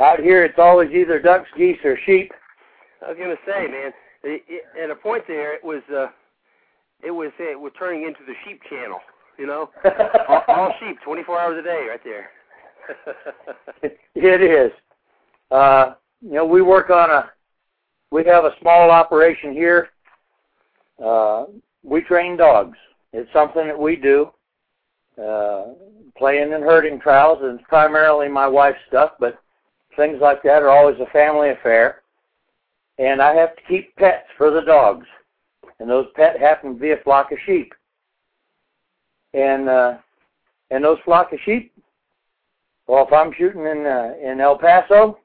Out 0.00 0.20
here, 0.20 0.44
it's 0.44 0.58
always 0.58 0.90
either 0.90 1.20
ducks, 1.20 1.48
geese, 1.56 1.78
or 1.84 1.98
sheep. 2.06 2.32
I 3.04 3.10
was 3.10 3.18
gonna 3.18 3.36
say, 3.46 3.66
man. 3.66 3.92
It, 4.24 4.42
it, 4.48 4.64
at 4.82 4.90
a 4.90 4.94
point 4.94 5.24
there, 5.26 5.54
it 5.54 5.64
was 5.64 5.82
uh, 5.92 6.06
it 7.04 7.10
was 7.10 7.32
it 7.38 7.58
was 7.58 7.72
turning 7.78 8.04
into 8.04 8.20
the 8.26 8.34
sheep 8.44 8.60
channel. 8.70 9.00
You 9.38 9.46
know, 9.46 9.70
all, 10.28 10.42
all 10.48 10.74
sheep, 10.80 10.98
24 11.04 11.40
hours 11.40 11.58
a 11.58 11.62
day, 11.62 11.86
right 11.88 12.00
there. 12.04 12.30
it 14.14 14.42
is. 14.42 14.72
Uh, 15.50 15.94
you 16.20 16.32
know, 16.32 16.46
we 16.46 16.62
work 16.62 16.90
on 16.90 17.10
a, 17.10 17.30
we 18.10 18.24
have 18.24 18.44
a 18.44 18.54
small 18.60 18.90
operation 18.90 19.52
here. 19.52 19.88
Uh, 21.02 21.44
we 21.82 22.00
train 22.02 22.36
dogs. 22.36 22.76
It's 23.12 23.32
something 23.32 23.66
that 23.66 23.78
we 23.78 23.96
do. 23.96 24.30
Uh, 25.22 25.64
playing 26.16 26.52
and 26.54 26.62
herding 26.62 27.00
trials 27.00 27.42
is 27.42 27.60
primarily 27.68 28.28
my 28.28 28.46
wife's 28.46 28.78
stuff, 28.88 29.12
but 29.18 29.38
things 29.96 30.18
like 30.20 30.42
that 30.42 30.62
are 30.62 30.70
always 30.70 30.98
a 31.00 31.10
family 31.12 31.50
affair. 31.50 32.02
And 32.98 33.20
I 33.20 33.34
have 33.34 33.56
to 33.56 33.62
keep 33.68 33.94
pets 33.96 34.26
for 34.36 34.50
the 34.50 34.60
dogs. 34.60 35.06
And 35.80 35.90
those 35.90 36.06
pets 36.14 36.38
happen 36.38 36.74
to 36.74 36.80
be 36.80 36.92
a 36.92 36.96
flock 36.98 37.32
of 37.32 37.38
sheep. 37.44 37.74
And 39.34 39.68
uh, 39.68 39.94
and 40.70 40.84
those 40.84 40.98
flock 41.04 41.32
of 41.32 41.38
sheep 41.44 41.72
well, 42.86 43.06
if 43.06 43.12
I'm 43.12 43.32
shooting 43.32 43.62
in 43.62 43.86
uh, 43.86 44.12
in 44.22 44.40
El 44.40 44.58
Paso, 44.58 45.18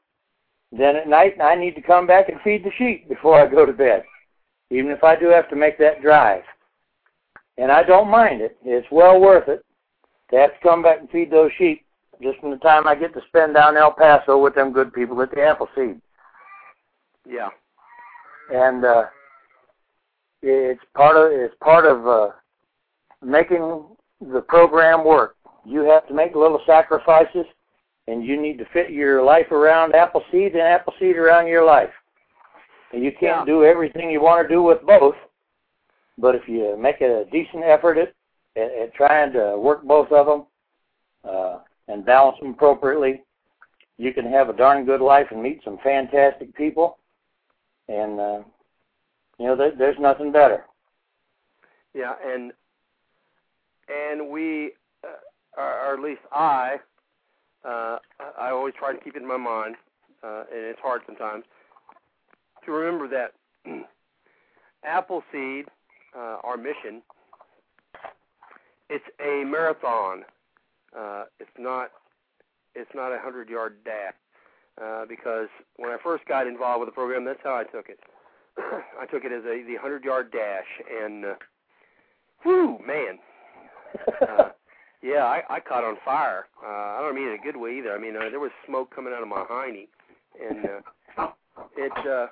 then 0.71 0.95
at 0.95 1.07
night 1.07 1.33
I 1.41 1.55
need 1.55 1.75
to 1.75 1.81
come 1.81 2.07
back 2.07 2.29
and 2.29 2.39
feed 2.41 2.63
the 2.63 2.71
sheep 2.77 3.09
before 3.09 3.39
I 3.39 3.47
go 3.47 3.65
to 3.65 3.73
bed, 3.73 4.03
even 4.69 4.91
if 4.91 5.03
I 5.03 5.15
do 5.15 5.27
have 5.27 5.49
to 5.49 5.55
make 5.55 5.77
that 5.79 6.01
drive. 6.01 6.43
And 7.57 7.71
I 7.71 7.83
don't 7.83 8.09
mind 8.09 8.41
it. 8.41 8.57
It's 8.63 8.87
well 8.91 9.19
worth 9.19 9.47
it 9.47 9.65
to 10.29 10.37
have 10.37 10.51
to 10.51 10.59
come 10.61 10.83
back 10.83 10.99
and 10.99 11.09
feed 11.09 11.31
those 11.31 11.51
sheep 11.57 11.83
just 12.21 12.39
from 12.39 12.51
the 12.51 12.57
time 12.57 12.87
I 12.87 12.95
get 12.95 13.13
to 13.13 13.21
spend 13.27 13.55
down 13.55 13.77
El 13.77 13.91
Paso 13.91 14.41
with 14.41 14.55
them 14.55 14.71
good 14.71 14.93
people 14.93 15.21
at 15.21 15.31
the 15.31 15.37
Appleseed. 15.37 15.99
yeah. 17.29 17.49
And 18.49 18.85
uh, 18.85 19.05
it's 20.41 20.81
part 20.95 21.17
of 21.17 21.31
it's 21.33 21.55
part 21.61 21.85
of 21.85 22.07
uh, 22.07 22.29
making 23.23 23.85
the 24.21 24.41
program 24.41 25.05
work. 25.05 25.35
You 25.65 25.81
have 25.81 26.07
to 26.07 26.13
make 26.13 26.35
little 26.35 26.61
sacrifices, 26.65 27.45
and 28.07 28.23
you 28.23 28.41
need 28.41 28.57
to 28.59 28.65
fit 28.71 28.89
your 28.89 29.21
life 29.23 29.51
around 29.51 29.93
Appleseed 29.95 30.53
and 30.53 30.61
Appleseed 30.61 31.17
around 31.17 31.47
your 31.47 31.65
life. 31.65 31.91
And 32.93 33.03
you 33.03 33.11
can't 33.11 33.41
Yeah. 33.41 33.45
do 33.45 33.65
everything 33.65 34.09
you 34.09 34.21
want 34.21 34.47
to 34.47 34.53
do 34.53 34.63
with 34.63 34.81
both, 34.83 35.15
but 36.17 36.35
if 36.35 36.47
you 36.47 36.77
make 36.77 37.01
a 37.01 37.25
decent 37.31 37.63
effort 37.63 37.97
at, 37.97 38.13
at, 38.55 38.71
at 38.71 38.93
trying 38.93 39.33
to 39.33 39.57
work 39.57 39.83
both 39.83 40.11
of 40.11 40.25
them 40.25 40.45
uh, 41.23 41.59
and 41.89 42.05
balance 42.05 42.39
them 42.39 42.51
appropriately, 42.51 43.23
you 43.97 44.13
can 44.13 44.25
have 44.25 44.47
a 44.47 44.53
darn 44.53 44.85
good 44.85 45.01
life 45.01 45.27
and 45.31 45.41
meet 45.43 45.61
some 45.63 45.77
fantastic 45.79 46.55
people. 46.55 46.97
And 47.89 48.19
uh, 48.19 48.43
you 49.37 49.47
know, 49.47 49.55
there, 49.55 49.71
there's 49.75 49.99
nothing 49.99 50.31
better. 50.31 50.65
Yeah, 51.93 52.13
and 52.25 52.53
and 53.89 54.29
we, 54.29 54.71
uh, 55.03 55.61
or, 55.61 55.93
at 55.93 55.99
least 55.99 56.21
I, 56.31 56.77
uh, 57.65 57.97
I 58.39 58.49
always 58.51 58.73
try 58.77 58.93
to 58.93 58.99
keep 58.99 59.15
it 59.15 59.21
in 59.21 59.27
my 59.27 59.37
mind, 59.37 59.75
uh, 60.23 60.43
and 60.51 60.65
it's 60.65 60.79
hard 60.81 61.01
sometimes 61.05 61.43
to 62.65 62.71
remember 62.71 63.07
that 63.07 63.33
Appleseed, 64.83 65.65
uh, 66.15 66.37
our 66.43 66.57
mission, 66.57 67.01
it's 68.89 69.05
a 69.19 69.43
marathon. 69.45 70.23
Uh, 70.97 71.23
it's 71.39 71.49
not, 71.57 71.91
it's 72.75 72.91
not 72.93 73.11
a 73.11 73.19
hundred 73.19 73.49
yard 73.49 73.77
dash. 73.83 74.13
Uh, 74.81 75.05
because 75.07 75.47
when 75.77 75.89
I 75.89 75.97
first 76.03 76.23
got 76.27 76.45
involved 76.45 76.81
with 76.81 76.89
the 76.89 76.93
program, 76.93 77.25
that's 77.25 77.39
how 77.43 77.55
I 77.55 77.63
took 77.63 77.89
it. 77.89 77.99
I 78.57 79.07
took 79.09 79.23
it 79.23 79.31
as 79.31 79.43
a 79.43 79.63
the 79.65 79.75
hundred 79.81 80.03
yard 80.03 80.31
dash, 80.31 80.67
and 81.01 81.25
uh, 81.25 81.33
whew, 82.43 82.77
man, 82.85 83.17
uh, 84.21 84.49
yeah, 85.01 85.23
I, 85.25 85.41
I 85.49 85.59
caught 85.59 85.83
on 85.83 85.97
fire. 86.03 86.47
Uh, 86.63 86.67
I 86.67 86.99
don't 87.01 87.15
mean 87.15 87.27
in 87.27 87.35
a 87.39 87.43
good 87.43 87.57
way 87.57 87.77
either. 87.77 87.93
I 87.93 87.99
mean 87.99 88.15
uh, 88.15 88.29
there 88.29 88.39
was 88.39 88.51
smoke 88.65 88.93
coming 88.95 89.13
out 89.13 89.21
of 89.21 89.27
my 89.27 89.43
hiney, 89.49 89.87
and 90.41 90.65
uh, 91.17 91.27
it 91.75 92.07
uh, 92.07 92.27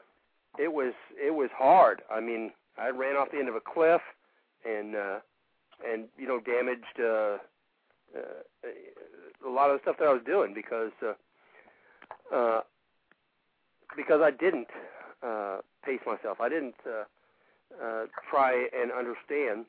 it 0.57 0.71
was 0.71 0.93
it 1.15 1.33
was 1.33 1.49
hard. 1.57 2.01
I 2.11 2.19
mean 2.19 2.51
I 2.77 2.89
ran 2.89 3.15
off 3.15 3.29
the 3.31 3.39
end 3.39 3.49
of 3.49 3.55
a 3.55 3.61
cliff, 3.61 4.01
and 4.65 4.95
uh, 4.95 5.19
and 5.87 6.05
you 6.17 6.27
know 6.27 6.39
damaged 6.39 6.99
uh, 6.99 7.37
uh, 8.17 9.47
a 9.47 9.49
lot 9.49 9.69
of 9.69 9.77
the 9.77 9.81
stuff 9.83 9.97
that 9.99 10.07
I 10.07 10.13
was 10.13 10.23
doing 10.25 10.53
because 10.53 10.91
uh, 11.03 12.35
uh, 12.35 12.61
because 13.95 14.21
I 14.23 14.31
didn't 14.31 14.67
uh, 15.23 15.57
pace 15.85 16.01
myself. 16.05 16.39
I 16.41 16.49
didn't 16.49 16.75
uh, 16.85 17.05
uh, 17.83 18.05
try 18.29 18.67
and 18.77 18.91
understand 18.91 19.65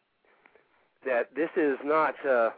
that 1.07 1.35
this 1.35 1.51
is 1.57 1.79
not 1.85 2.15
uh, 2.29 2.51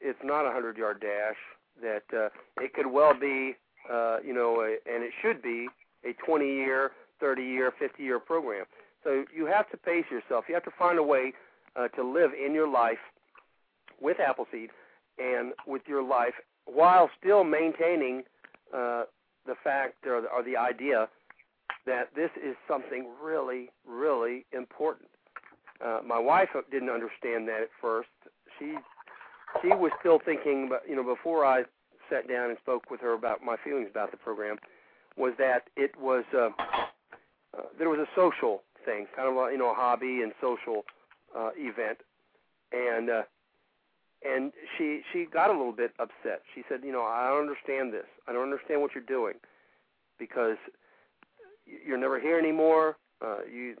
it's 0.00 0.18
not 0.24 0.46
a 0.46 0.52
hundred 0.52 0.78
yard 0.78 1.00
dash. 1.00 1.36
That 1.82 2.16
uh, 2.16 2.28
it 2.62 2.72
could 2.72 2.86
well 2.86 3.12
be, 3.18 3.56
uh, 3.92 4.18
you 4.24 4.32
know, 4.32 4.60
a, 4.60 4.78
and 4.90 5.02
it 5.02 5.12
should 5.20 5.42
be 5.42 5.68
a 6.04 6.12
20 6.24 6.46
year, 6.46 6.92
30 7.20 7.42
year, 7.42 7.72
50 7.78 8.02
year 8.02 8.20
program. 8.20 8.64
So 9.02 9.24
you 9.34 9.46
have 9.46 9.68
to 9.70 9.76
pace 9.76 10.04
yourself. 10.10 10.44
You 10.48 10.54
have 10.54 10.64
to 10.64 10.70
find 10.78 10.98
a 10.98 11.02
way 11.02 11.32
uh, 11.76 11.88
to 11.88 12.02
live 12.02 12.30
in 12.32 12.54
your 12.54 12.68
life 12.68 12.98
with 14.00 14.18
Appleseed 14.20 14.70
and 15.18 15.52
with 15.66 15.82
your 15.86 16.02
life 16.02 16.34
while 16.66 17.10
still 17.20 17.44
maintaining 17.44 18.22
uh, 18.72 19.04
the 19.46 19.54
fact 19.62 20.06
or 20.06 20.22
the, 20.22 20.28
or 20.28 20.42
the 20.42 20.56
idea 20.56 21.08
that 21.86 22.08
this 22.16 22.30
is 22.36 22.56
something 22.66 23.08
really, 23.22 23.70
really 23.86 24.46
important. 24.52 25.08
Uh, 25.84 26.00
my 26.06 26.18
wife 26.18 26.50
didn't 26.70 26.90
understand 26.90 27.48
that 27.48 27.62
at 27.62 27.68
first. 27.80 28.08
She 28.58 28.74
she 29.62 29.68
was 29.68 29.92
still 30.00 30.20
thinking, 30.24 30.68
but 30.68 30.82
you 30.88 30.96
know, 30.96 31.02
before 31.02 31.44
I 31.44 31.62
sat 32.10 32.28
down 32.28 32.50
and 32.50 32.58
spoke 32.58 32.90
with 32.90 33.00
her 33.00 33.12
about 33.14 33.42
my 33.42 33.56
feelings 33.64 33.88
about 33.90 34.10
the 34.10 34.16
program, 34.16 34.56
was 35.16 35.32
that 35.38 35.64
it 35.76 35.92
was 36.00 36.24
uh, 36.34 36.50
uh, 37.56 37.62
there 37.78 37.88
was 37.88 38.00
a 38.00 38.08
social 38.14 38.62
thing, 38.84 39.06
kind 39.16 39.28
of 39.28 39.36
a, 39.36 39.52
you 39.52 39.58
know 39.58 39.70
a 39.70 39.74
hobby 39.74 40.22
and 40.22 40.32
social 40.40 40.84
uh, 41.36 41.50
event, 41.56 41.98
and 42.72 43.10
uh, 43.10 43.22
and 44.24 44.52
she 44.76 45.02
she 45.12 45.26
got 45.32 45.50
a 45.50 45.52
little 45.52 45.72
bit 45.72 45.92
upset. 45.98 46.42
She 46.54 46.62
said, 46.68 46.80
you 46.82 46.92
know, 46.92 47.02
I 47.02 47.28
don't 47.28 47.42
understand 47.42 47.92
this. 47.92 48.06
I 48.26 48.32
don't 48.32 48.42
understand 48.42 48.80
what 48.80 48.94
you're 48.94 49.04
doing 49.04 49.34
because 50.18 50.56
you're 51.66 51.98
never 51.98 52.20
here 52.20 52.38
anymore. 52.38 52.96
Uh, 53.24 53.38
you 53.50 53.76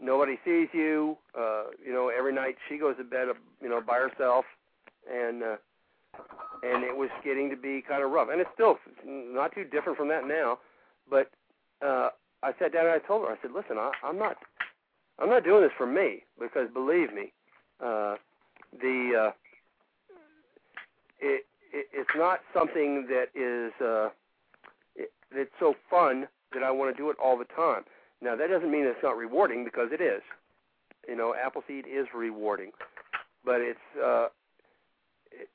nobody 0.00 0.38
sees 0.44 0.68
you. 0.72 1.16
Uh, 1.38 1.64
you 1.84 1.92
know, 1.92 2.10
every 2.16 2.32
night 2.32 2.56
she 2.68 2.78
goes 2.78 2.96
to 2.96 3.04
bed, 3.04 3.28
you 3.62 3.68
know, 3.68 3.80
by 3.80 3.96
herself, 3.98 4.44
and 5.10 5.42
uh, 5.42 5.56
and 6.62 6.84
it 6.84 6.96
was 6.96 7.10
getting 7.24 7.50
to 7.50 7.56
be 7.56 7.82
kind 7.86 8.02
of 8.02 8.10
rough. 8.10 8.28
And 8.30 8.40
it's 8.40 8.50
still 8.54 8.78
not 9.06 9.54
too 9.54 9.64
different 9.64 9.98
from 9.98 10.08
that 10.08 10.26
now. 10.26 10.58
But 11.08 11.30
uh, 11.84 12.10
I 12.42 12.52
sat 12.58 12.72
down 12.72 12.86
and 12.86 12.94
I 12.94 13.06
told 13.06 13.26
her, 13.26 13.32
I 13.32 13.36
said, 13.42 13.50
listen, 13.54 13.76
I, 13.78 13.90
I'm 14.02 14.18
not, 14.18 14.36
I'm 15.18 15.28
not 15.28 15.44
doing 15.44 15.62
this 15.62 15.72
for 15.76 15.86
me 15.86 16.22
because 16.40 16.68
believe 16.72 17.12
me, 17.12 17.32
uh, 17.80 18.16
the 18.80 19.28
uh, 19.28 19.32
it, 21.20 21.44
it 21.72 21.86
it's 21.92 22.10
not 22.16 22.40
something 22.52 23.06
that 23.08 23.28
is 23.34 23.72
uh, 23.84 24.10
it, 24.96 25.12
it's 25.32 25.52
so 25.58 25.74
fun 25.90 26.26
that 26.52 26.62
I 26.62 26.70
want 26.70 26.94
to 26.94 27.02
do 27.02 27.10
it 27.10 27.16
all 27.22 27.36
the 27.36 27.44
time. 27.44 27.84
Now 28.24 28.34
that 28.36 28.48
doesn't 28.48 28.70
mean 28.70 28.86
it's 28.86 29.02
not 29.02 29.18
rewarding 29.18 29.64
because 29.64 29.90
it 29.92 30.00
is. 30.00 30.22
You 31.06 31.14
know, 31.14 31.34
Appleseed 31.34 31.84
is 31.86 32.06
rewarding, 32.14 32.70
but 33.44 33.60
it's 33.60 33.78
uh, 34.02 34.28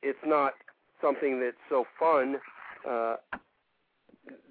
it's 0.04 0.20
not 0.24 0.54
something 1.02 1.40
that's 1.40 1.58
so 1.68 1.86
fun 2.00 2.36
uh, 2.88 3.16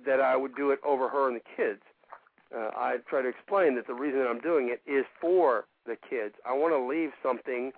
that 0.05 0.21
I 0.21 0.37
would 0.37 0.57
do 0.57 0.71
it 0.71 0.81
over 0.85 1.09
her 1.09 1.29
and 1.29 1.37
the 1.37 1.45
kids. 1.57 1.81
Uh, 2.53 2.71
I 2.77 2.97
try 3.09 3.23
to 3.23 3.29
explain 3.29 3.77
that 3.77 3.87
the 3.87 3.95
reason 3.95 4.19
that 4.21 4.27
I'm 4.27 4.41
doing 4.41 4.69
it 4.69 4.83
is 4.91 5.05
for 5.21 5.67
the 5.87 5.97
kids. 6.09 6.35
I 6.45 6.53
want 6.55 6.73
to 6.73 6.79
leave 6.79 7.11
something. 7.23 7.71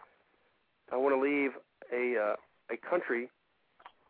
I 0.91 0.97
want 0.97 1.15
to 1.15 1.21
leave 1.21 1.51
a 1.93 2.19
uh, 2.19 2.37
a 2.73 2.79
country 2.89 3.29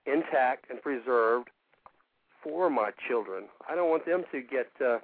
intact 0.07 0.71
and 0.71 0.81
preserved 0.81 1.49
for 2.45 2.71
my 2.71 2.91
children. 3.09 3.45
I 3.69 3.75
don't 3.75 3.91
want 3.91 4.07
them 4.07 4.23
to 4.31 4.41
get 4.41 4.69
uh, 4.85 4.99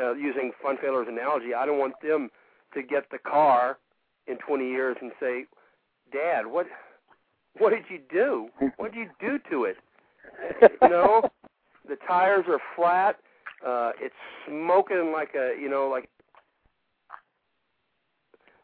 uh, 0.00 0.14
using 0.14 0.52
Fun 0.62 0.76
Failur's 0.80 1.08
analogy. 1.08 1.54
I 1.54 1.66
don't 1.66 1.78
want 1.78 1.94
them 2.02 2.30
to 2.74 2.82
get 2.82 3.10
the 3.10 3.18
car 3.18 3.78
in 4.26 4.36
20 4.38 4.68
years 4.68 4.96
and 5.00 5.12
say, 5.20 5.44
"Dad, 6.12 6.46
what 6.46 6.66
what 7.58 7.70
did 7.70 7.84
you 7.88 8.00
do? 8.10 8.48
What 8.76 8.92
did 8.92 9.00
you 9.00 9.10
do 9.20 9.38
to 9.50 9.64
it?" 9.64 9.76
you 10.82 10.88
know, 10.88 11.22
the 11.88 11.96
tires 12.06 12.44
are 12.48 12.60
flat. 12.74 13.16
Uh, 13.66 13.92
it's 14.00 14.14
smoking 14.46 15.12
like 15.12 15.34
a 15.34 15.60
you 15.60 15.68
know 15.68 15.88
like. 15.88 16.08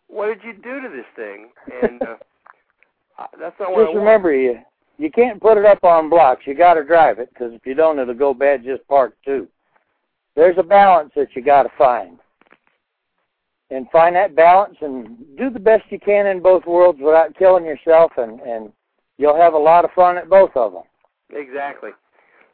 What 0.09 0.27
did 0.27 0.45
you 0.45 0.53
do 0.53 0.81
to 0.83 0.89
this 0.95 1.07
thing? 1.17 1.49
And 1.83 2.03
uh, 2.03 2.17
that's 3.41 3.59
not 3.59 3.71
what 3.73 3.81
I 3.81 3.85
Just 3.85 3.95
want. 3.95 3.97
remember, 3.97 4.35
you 4.35 4.59
you 4.99 5.11
can't 5.11 5.41
put 5.41 5.57
it 5.57 5.65
up 5.65 5.83
on 5.85 6.11
blocks. 6.11 6.43
You 6.47 6.55
got 6.55 6.75
to 6.75 6.85
drive 6.85 7.19
it 7.19 7.31
because 7.33 7.53
if 7.55 7.65
you 7.65 7.75
don't, 7.75 7.99
it'll 7.99 8.15
go 8.15 8.35
bad 8.35 8.63
just 8.63 8.87
parked 8.89 9.25
too. 9.25 9.49
There's 10.35 10.57
a 10.59 10.63
balance 10.63 11.13
that 11.17 11.29
you 11.35 11.43
got 11.43 11.65
to 11.65 11.69
find, 11.77 12.19
and 13.71 13.87
find 13.91 14.17
that 14.17 14.35
balance 14.35 14.77
and 14.81 15.19
do 15.37 15.51
the 15.51 15.61
best 15.61 15.85
you 15.91 15.99
can 15.99 16.27
in 16.27 16.43
both 16.43 16.67
worlds 16.67 16.99
without 17.01 17.37
killing 17.37 17.65
yourself, 17.65 18.13
and 18.17 18.41
and 18.41 18.73
you'll 19.19 19.37
have 19.37 19.55
a 19.55 19.59
lot 19.59 19.85
of 19.85 19.91
fun 19.93 20.17
at 20.17 20.29
both 20.29 20.51
of 20.57 20.73
them. 20.73 20.83
Exactly. 21.31 21.91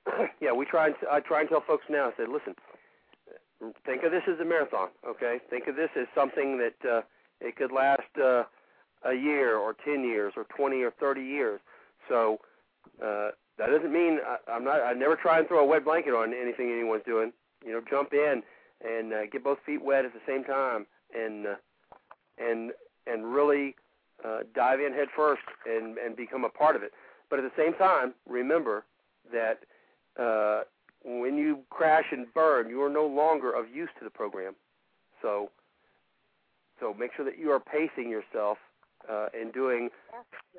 yeah, 0.40 0.52
we 0.52 0.64
try 0.64 0.86
and 0.86 0.94
I 1.10 1.20
try 1.20 1.40
and 1.40 1.48
tell 1.48 1.62
folks 1.66 1.84
now. 1.88 2.09
I 2.09 2.12
said, 2.16 2.28
listen, 2.28 2.55
think 3.84 4.02
of 4.05 4.12
this 4.12 4.22
as 4.32 4.40
a 4.40 4.44
marathon. 4.44 4.88
Okay, 5.06 5.38
think 5.50 5.66
of 5.66 5.76
this 5.76 5.90
as 5.98 6.06
something 6.14 6.59
that 6.59 6.88
uh, 6.88 7.00
it 7.40 7.56
could 7.56 7.72
last 7.72 8.02
uh, 8.22 8.44
a 9.05 9.14
year 9.14 9.56
or 9.56 9.74
ten 9.84 10.05
years 10.05 10.32
or 10.36 10.44
twenty 10.56 10.82
or 10.82 10.92
thirty 10.92 11.22
years. 11.22 11.60
So 12.09 12.38
uh, 13.02 13.30
that 13.59 13.70
doesn't 13.70 13.92
mean 13.92 14.18
I, 14.26 14.50
I'm 14.50 14.64
not. 14.64 14.82
I 14.82 14.92
never 14.92 15.16
try 15.16 15.38
and 15.38 15.48
throw 15.48 15.60
a 15.60 15.66
wet 15.66 15.84
blanket 15.84 16.10
on 16.12 16.32
anything 16.34 16.70
anyone's 16.70 17.05
doing. 17.05 17.32
You 17.69 17.74
know, 17.74 17.82
jump 17.89 18.15
in 18.15 18.43
and 18.81 19.12
uh, 19.12 19.27
get 19.31 19.45
both 19.45 19.59
feet 19.66 19.85
wet 19.85 20.07
at 20.07 20.12
the 20.15 20.20
same 20.27 20.43
time, 20.43 20.86
and 21.15 21.47
uh, 21.47 21.55
and 22.39 22.73
and 23.07 23.27
really 23.27 23.77
uh, 24.24 24.39
dive 24.55 24.81
in 24.81 24.95
head 24.95 25.09
first 25.15 25.43
and 25.66 25.99
and 25.99 26.16
become 26.16 26.45
a 26.45 26.49
part 26.49 26.77
of 26.77 26.82
it. 26.82 26.93
But 27.28 27.40
at 27.40 27.43
the 27.43 27.62
same 27.62 27.74
time, 27.74 28.15
remember 28.27 28.85
that 29.32 29.59
uh, 30.19 30.62
when 31.05 31.36
you 31.36 31.59
crash 31.69 32.07
and 32.11 32.32
burn, 32.32 32.70
you 32.70 32.82
are 32.82 32.89
no 32.89 33.07
longer 33.07 33.53
of 33.53 33.66
use 33.69 33.90
to 33.99 34.05
the 34.05 34.11
program. 34.11 34.55
So, 35.20 35.51
so 36.81 36.95
make 36.95 37.11
sure 37.15 37.24
that 37.27 37.39
you 37.39 37.51
are 37.51 37.61
pacing 37.61 38.09
yourself 38.09 38.57
uh, 39.11 39.27
and 39.39 39.53
doing 39.53 39.90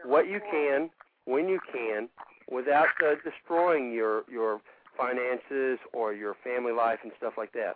what 0.06 0.28
you 0.28 0.40
can 0.52 0.92
when 1.26 1.50
you 1.50 1.60
can 1.72 2.08
without 2.52 2.90
uh, 3.04 3.16
destroying 3.24 3.92
your 3.94 4.24
your 4.32 4.62
finances 5.00 5.80
or 5.94 6.14
your 6.14 6.36
family 6.44 6.74
life 6.74 7.00
and 7.04 7.12
stuff 7.18 7.34
like 7.38 7.54
that, 7.54 7.76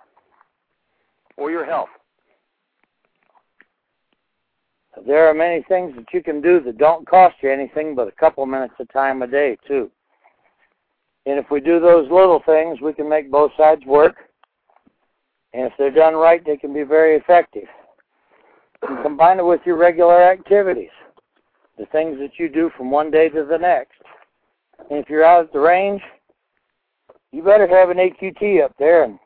or 1.38 1.50
your 1.50 1.66
health. 1.66 1.90
There 5.08 5.28
are 5.28 5.34
many 5.34 5.64
things 5.68 5.94
that 5.96 6.14
you 6.14 6.22
can 6.22 6.42
do 6.42 6.60
that 6.62 6.78
don't 6.78 7.08
cost 7.08 7.36
you 7.42 7.52
anything 7.52 7.96
but 7.96 8.08
a 8.08 8.12
couple 8.12 8.46
minutes 8.46 8.76
of 8.80 8.92
time 8.94 9.22
a 9.22 9.28
day 9.28 9.58
too. 9.68 9.90
And 11.26 11.40
if 11.40 11.50
we 11.50 11.62
do 11.62 11.80
those 11.80 12.10
little 12.12 12.42
things, 12.46 12.82
we 12.82 12.94
can 12.94 13.10
make 13.10 13.32
both 13.32 13.52
sides 13.58 13.84
work. 13.86 14.16
And 15.54 15.64
if 15.64 15.74
they're 15.78 15.92
done 15.92 16.16
right, 16.16 16.46
they 16.46 16.58
can 16.58 16.74
be 16.74 16.84
very 16.84 17.16
effective. 17.16 17.68
And 18.82 19.02
combine 19.02 19.40
it 19.40 19.46
with 19.46 19.62
your 19.66 19.78
regular 19.78 20.22
activities, 20.22 20.90
the 21.78 21.86
things 21.88 22.20
that 22.20 22.32
you 22.38 22.50
do 22.50 22.70
from 22.76 22.92
one 22.92 23.10
day 23.10 23.30
to 23.30 23.46
the 23.46 23.58
next. 23.58 24.02
And 24.90 25.00
if 25.00 25.10
you're 25.10 25.24
out 25.24 25.46
at 25.46 25.54
the 25.54 25.60
range, 25.60 26.02
you 27.34 27.44
better 27.44 27.68
have 27.68 27.90
an 27.90 27.98
AQT 27.98 28.64
up 28.64 28.74
there 28.80 29.04
and 29.04 29.20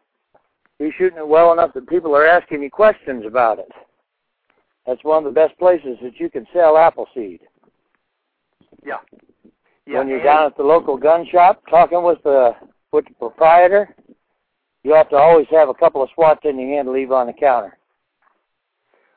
be 0.79 0.91
shooting 0.97 1.19
it 1.19 1.27
well 1.27 1.51
enough 1.53 1.73
that 1.73 1.87
people 1.87 2.15
are 2.15 2.25
asking 2.25 2.63
you 2.63 2.71
questions 2.71 3.25
about 3.25 3.59
it. 3.59 3.69
That's 4.87 5.03
one 5.03 5.17
of 5.19 5.23
the 5.25 5.37
best 5.39 5.57
places 5.59 5.97
that 6.01 6.19
you 6.19 6.29
can 6.29 6.47
sell 6.53 6.77
Appleseed. 6.77 7.41
Yeah. 8.85 8.95
Yeah. 9.85 9.99
when 9.99 10.07
you're 10.07 10.23
down 10.23 10.45
at 10.45 10.57
the 10.57 10.63
local 10.63 10.97
gun 10.97 11.25
shop 11.31 11.61
talking 11.69 12.03
with 12.03 12.21
the 12.23 12.53
with 12.91 13.05
the 13.05 13.13
proprietor, 13.15 13.93
you 14.83 14.93
have 14.93 15.09
to 15.09 15.15
always 15.17 15.47
have 15.51 15.67
a 15.69 15.73
couple 15.73 16.01
of 16.01 16.09
swats 16.15 16.41
in 16.45 16.57
your 16.59 16.69
hand 16.75 16.87
to 16.87 16.91
leave 16.91 17.11
on 17.11 17.27
the 17.27 17.33
counter. 17.33 17.77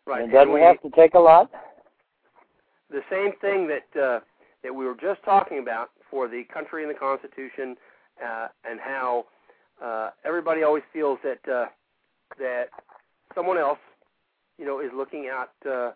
right. 0.06 0.22
And 0.22 0.30
it 0.32 0.34
doesn't 0.34 0.52
we- 0.52 0.60
have 0.60 0.80
to 0.82 0.90
take 0.90 1.14
a 1.14 1.18
lot. 1.18 1.50
the 2.90 3.02
same 3.10 3.32
thing 3.40 3.68
that 3.68 4.00
uh, 4.00 4.20
that 4.64 4.74
we 4.74 4.84
were 4.84 4.96
just 5.00 5.22
talking 5.24 5.58
about 5.60 5.90
for 6.10 6.26
the 6.28 6.42
country 6.52 6.82
and 6.82 6.90
the 6.92 6.98
Constitution, 6.98 7.76
uh, 8.24 8.48
and 8.68 8.80
how 8.80 9.26
uh, 9.82 10.10
everybody 10.24 10.62
always 10.62 10.82
feels 10.92 11.18
that 11.24 11.52
uh, 11.52 11.66
that 12.38 12.66
someone 13.34 13.58
else, 13.58 13.78
you 14.58 14.64
know, 14.64 14.80
is 14.80 14.90
looking 14.94 15.30
out 15.32 15.50
uh, 15.70 15.92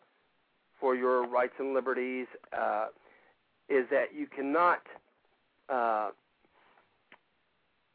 for 0.80 0.94
your 0.94 1.26
rights 1.26 1.54
and 1.58 1.74
liberties. 1.74 2.26
Uh, 2.56 2.86
is 3.68 3.86
that 3.90 4.14
you 4.14 4.26
cannot, 4.26 4.80
uh, 5.68 6.10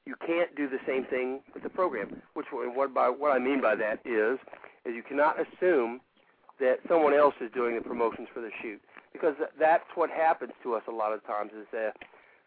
you 0.06 0.15
can't 0.26 0.56
do 0.56 0.68
the 0.68 0.80
same 0.88 1.06
thing 1.06 1.41
with 1.53 1.64
the 1.64 1.69
program. 1.69 2.22
Which 2.34 2.47
what 2.51 2.93
by 2.93 3.10
what 3.10 3.31
I 3.31 3.39
mean 3.39 3.61
by 3.61 3.76
that 3.76 3.99
is, 4.06 4.39
is 4.85 4.95
you 4.95 5.03
cannot 5.07 5.35
assume 5.39 6.01
that 6.60 6.80
someone 6.89 7.14
else 7.14 7.35
is 7.39 7.51
doing 7.53 7.76
the 7.76 7.81
promotions 7.81 8.27
for 8.34 8.41
the 8.41 8.49
shoot 8.61 8.81
because 9.14 9.35
that's 9.60 9.85
what 9.95 10.10
happens 10.10 10.51
to 10.64 10.76
us 10.76 10.84
a 10.88 10.91
lot 10.91 11.14
of 11.14 11.26
times 11.26 11.51
is 11.57 11.65
that 11.72 11.93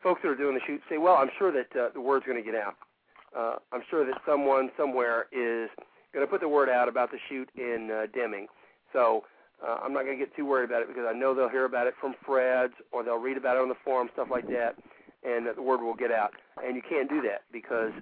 folks 0.02 0.20
that 0.22 0.28
are 0.28 0.36
doing 0.36 0.54
the 0.54 0.60
shoot 0.66 0.80
say, 0.88 0.98
well, 0.98 1.16
I'm 1.16 1.30
sure 1.38 1.52
that 1.52 1.76
uh, 1.78 1.88
the 1.94 2.00
word's 2.00 2.26
going 2.26 2.42
to 2.42 2.44
get 2.44 2.60
out. 2.60 2.74
Uh, 3.36 3.56
I'm 3.72 3.82
sure 3.88 4.04
that 4.04 4.20
someone 4.26 4.70
somewhere 4.76 5.26
is 5.32 5.70
going 6.12 6.26
to 6.26 6.30
put 6.30 6.40
the 6.40 6.48
word 6.48 6.68
out 6.68 6.88
about 6.88 7.10
the 7.10 7.18
shoot 7.28 7.48
in 7.56 7.90
uh, 7.90 8.06
Deming. 8.12 8.46
So 8.92 9.24
uh, 9.66 9.78
I'm 9.82 9.92
not 9.92 10.04
going 10.04 10.18
to 10.18 10.24
get 10.24 10.34
too 10.36 10.44
worried 10.44 10.68
about 10.68 10.82
it 10.82 10.88
because 10.88 11.04
I 11.08 11.16
know 11.16 11.34
they'll 11.34 11.48
hear 11.48 11.64
about 11.64 11.86
it 11.86 11.94
from 12.00 12.14
Fred's 12.26 12.74
or 12.90 13.02
they'll 13.02 13.16
read 13.16 13.36
about 13.36 13.56
it 13.56 13.62
on 13.62 13.68
the 13.68 13.80
forum, 13.84 14.10
stuff 14.12 14.28
like 14.30 14.46
that, 14.48 14.74
and 15.24 15.46
that 15.46 15.56
the 15.56 15.62
word 15.62 15.80
will 15.80 15.94
get 15.94 16.10
out. 16.10 16.32
And 16.62 16.76
you 16.76 16.82
can't 16.86 17.08
do 17.08 17.22
that 17.22 17.42
because 17.52 17.92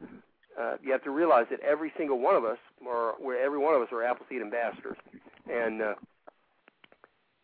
uh, 0.61 0.77
you 0.83 0.91
have 0.91 1.05
to 1.05 1.11
realize 1.11 1.47
that 1.51 1.61
every 1.61 1.93
single 1.97 2.19
one 2.19 2.35
of 2.35 2.45
us, 2.45 2.59
or 2.85 3.15
where 3.19 3.41
every 3.41 3.59
one 3.59 3.75
of 3.75 3.83
us, 3.83 3.89
are 3.93 4.03
Appleseed 4.03 4.41
ambassadors, 4.43 4.97
and 5.49 5.83
uh, 5.83 5.95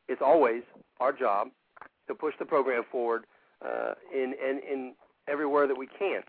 it's 0.08 0.22
always 0.24 0.62
our 0.98 1.12
job 1.12 1.48
to 2.08 2.14
push 2.14 2.34
the 2.38 2.44
program 2.44 2.82
forward 2.90 3.24
uh, 3.64 3.94
in, 4.12 4.34
in 4.34 4.60
in 4.70 4.94
everywhere 5.28 5.66
that 5.66 5.76
we 5.76 5.86
can. 5.86 6.22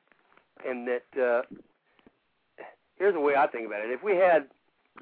And 0.66 0.88
that 0.88 1.22
uh, 1.22 1.41
here's 2.98 3.14
the 3.14 3.20
way 3.20 3.36
I 3.36 3.48
think 3.48 3.68
about 3.68 3.82
it: 3.82 3.91
if 3.91 4.04
we 4.04 4.16
had, 4.16 4.48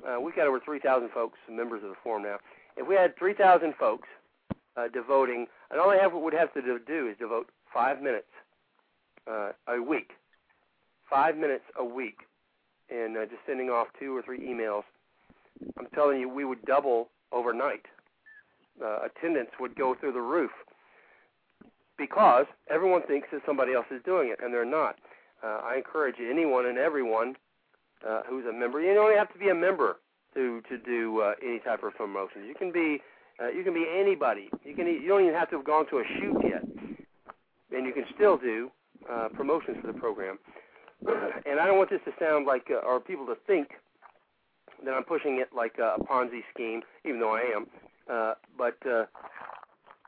uh, 0.08 0.20
we've 0.20 0.36
got 0.36 0.48
over 0.48 0.60
3,000 0.60 1.10
folks, 1.12 1.38
members 1.50 1.84
of 1.84 1.90
the 1.90 1.96
forum 2.04 2.24
now. 2.24 2.38
If 2.78 2.88
we 2.88 2.96
had 2.96 3.18
3,000 3.18 3.74
folks 3.80 4.08
uh, 4.76 4.88
devoting, 4.90 5.48
and 5.72 5.80
all 5.80 5.90
they 5.90 5.98
have 5.98 6.14
would 6.14 6.34
have 6.34 6.54
to 6.54 6.62
do, 6.62 7.08
is 7.08 7.18
devote 7.18 7.50
five 7.74 8.02
minutes 8.02 8.28
uh, 9.30 9.52
a 9.68 9.82
week, 9.82 10.12
five 11.10 11.38
minutes 11.38 11.64
a 11.80 11.86
week, 11.86 12.20
and 12.90 13.18
uh, 13.18 13.26
just 13.26 13.42
sending 13.48 13.70
off 13.70 13.88
two 13.98 14.16
or 14.16 14.22
three 14.22 14.40
emails. 14.40 14.84
I'm 15.80 15.88
telling 15.94 16.20
you, 16.20 16.28
we 16.28 16.44
would 16.44 16.64
double 16.66 17.10
overnight. 17.32 17.86
Uh, 18.84 19.00
attendance 19.06 19.52
would 19.58 19.76
go 19.76 19.96
through 19.96 20.12
the 20.12 20.22
roof 20.22 20.52
because 21.98 22.46
everyone 22.70 23.02
thinks 23.04 23.28
that 23.32 23.42
somebody 23.46 23.74
else 23.74 23.86
is 23.92 24.02
doing 24.04 24.30
it, 24.30 24.40
and 24.44 24.54
they're 24.54 24.66
not. 24.66 24.96
Uh, 25.44 25.62
I 25.64 25.76
encourage 25.78 26.16
anyone 26.20 26.66
and 26.66 26.78
everyone 26.78 27.36
uh, 28.08 28.22
who's 28.28 28.46
a 28.46 28.54
member. 28.54 28.82
You 28.82 28.94
don't 28.94 29.16
have 29.18 29.32
to 29.34 29.40
be 29.40 29.50
a 29.50 29.56
member 29.56 29.98
to 30.34 30.62
to 30.70 30.78
do 30.78 31.22
uh, 31.22 31.34
any 31.44 31.60
type 31.60 31.84
of 31.84 31.94
promotions. 31.96 32.46
You 32.48 32.56
can 32.56 32.72
be 32.72 33.00
uh, 33.42 33.50
you 33.50 33.64
can 33.64 33.74
be 33.74 33.86
anybody. 33.94 34.50
You 34.64 34.76
can 34.76 34.88
you 34.88 35.08
don't 35.08 35.22
even 35.22 35.34
have 35.34 35.50
to 35.52 35.58
have 35.58 35.66
gone 35.66 35.88
to 35.90 35.98
a 36.00 36.04
shoot 36.20 36.38
yet, 36.44 36.64
and 37.72 37.86
you 37.86 37.94
can 37.94 38.06
still 38.16 38.38
do 38.38 38.72
uh, 39.12 39.30
promotions 39.34 39.78
for 39.82 39.88
the 39.88 40.00
program. 40.00 40.38
And 41.46 41.60
I 41.60 41.68
don't 41.68 41.78
want 41.78 41.92
this 41.92 42.02
to 42.06 42.12
sound 42.20 42.48
like 42.48 42.72
uh, 42.72 42.88
or 42.88 43.00
people 43.00 43.28
to 43.28 43.36
think 43.46 43.70
that 44.84 44.94
I'm 44.94 45.04
pushing 45.04 45.40
it 45.40 45.50
like 45.56 45.78
a 45.78 46.02
Ponzi 46.04 46.42
scheme, 46.52 46.82
even 47.06 47.20
though 47.20 47.36
I 47.36 47.42
am. 47.56 47.68
Uh, 48.10 48.34
but 48.58 48.78
uh, 48.90 49.06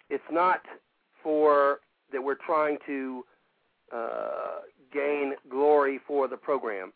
it's 0.09 0.23
not 0.31 0.61
for 1.27 1.81
that 2.13 2.23
we're 2.23 2.35
trying 2.35 2.77
to 2.85 3.25
uh, 3.93 4.59
gain 4.93 5.33
glory 5.49 5.99
for 6.07 6.29
the 6.29 6.37
program. 6.37 6.93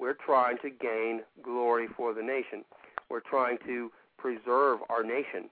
We're 0.00 0.16
trying 0.26 0.56
to 0.62 0.70
gain 0.70 1.20
glory 1.40 1.86
for 1.96 2.12
the 2.12 2.22
nation. 2.22 2.64
We're 3.08 3.20
trying 3.20 3.58
to 3.66 3.92
preserve 4.18 4.80
our 4.88 5.04
nation. 5.04 5.48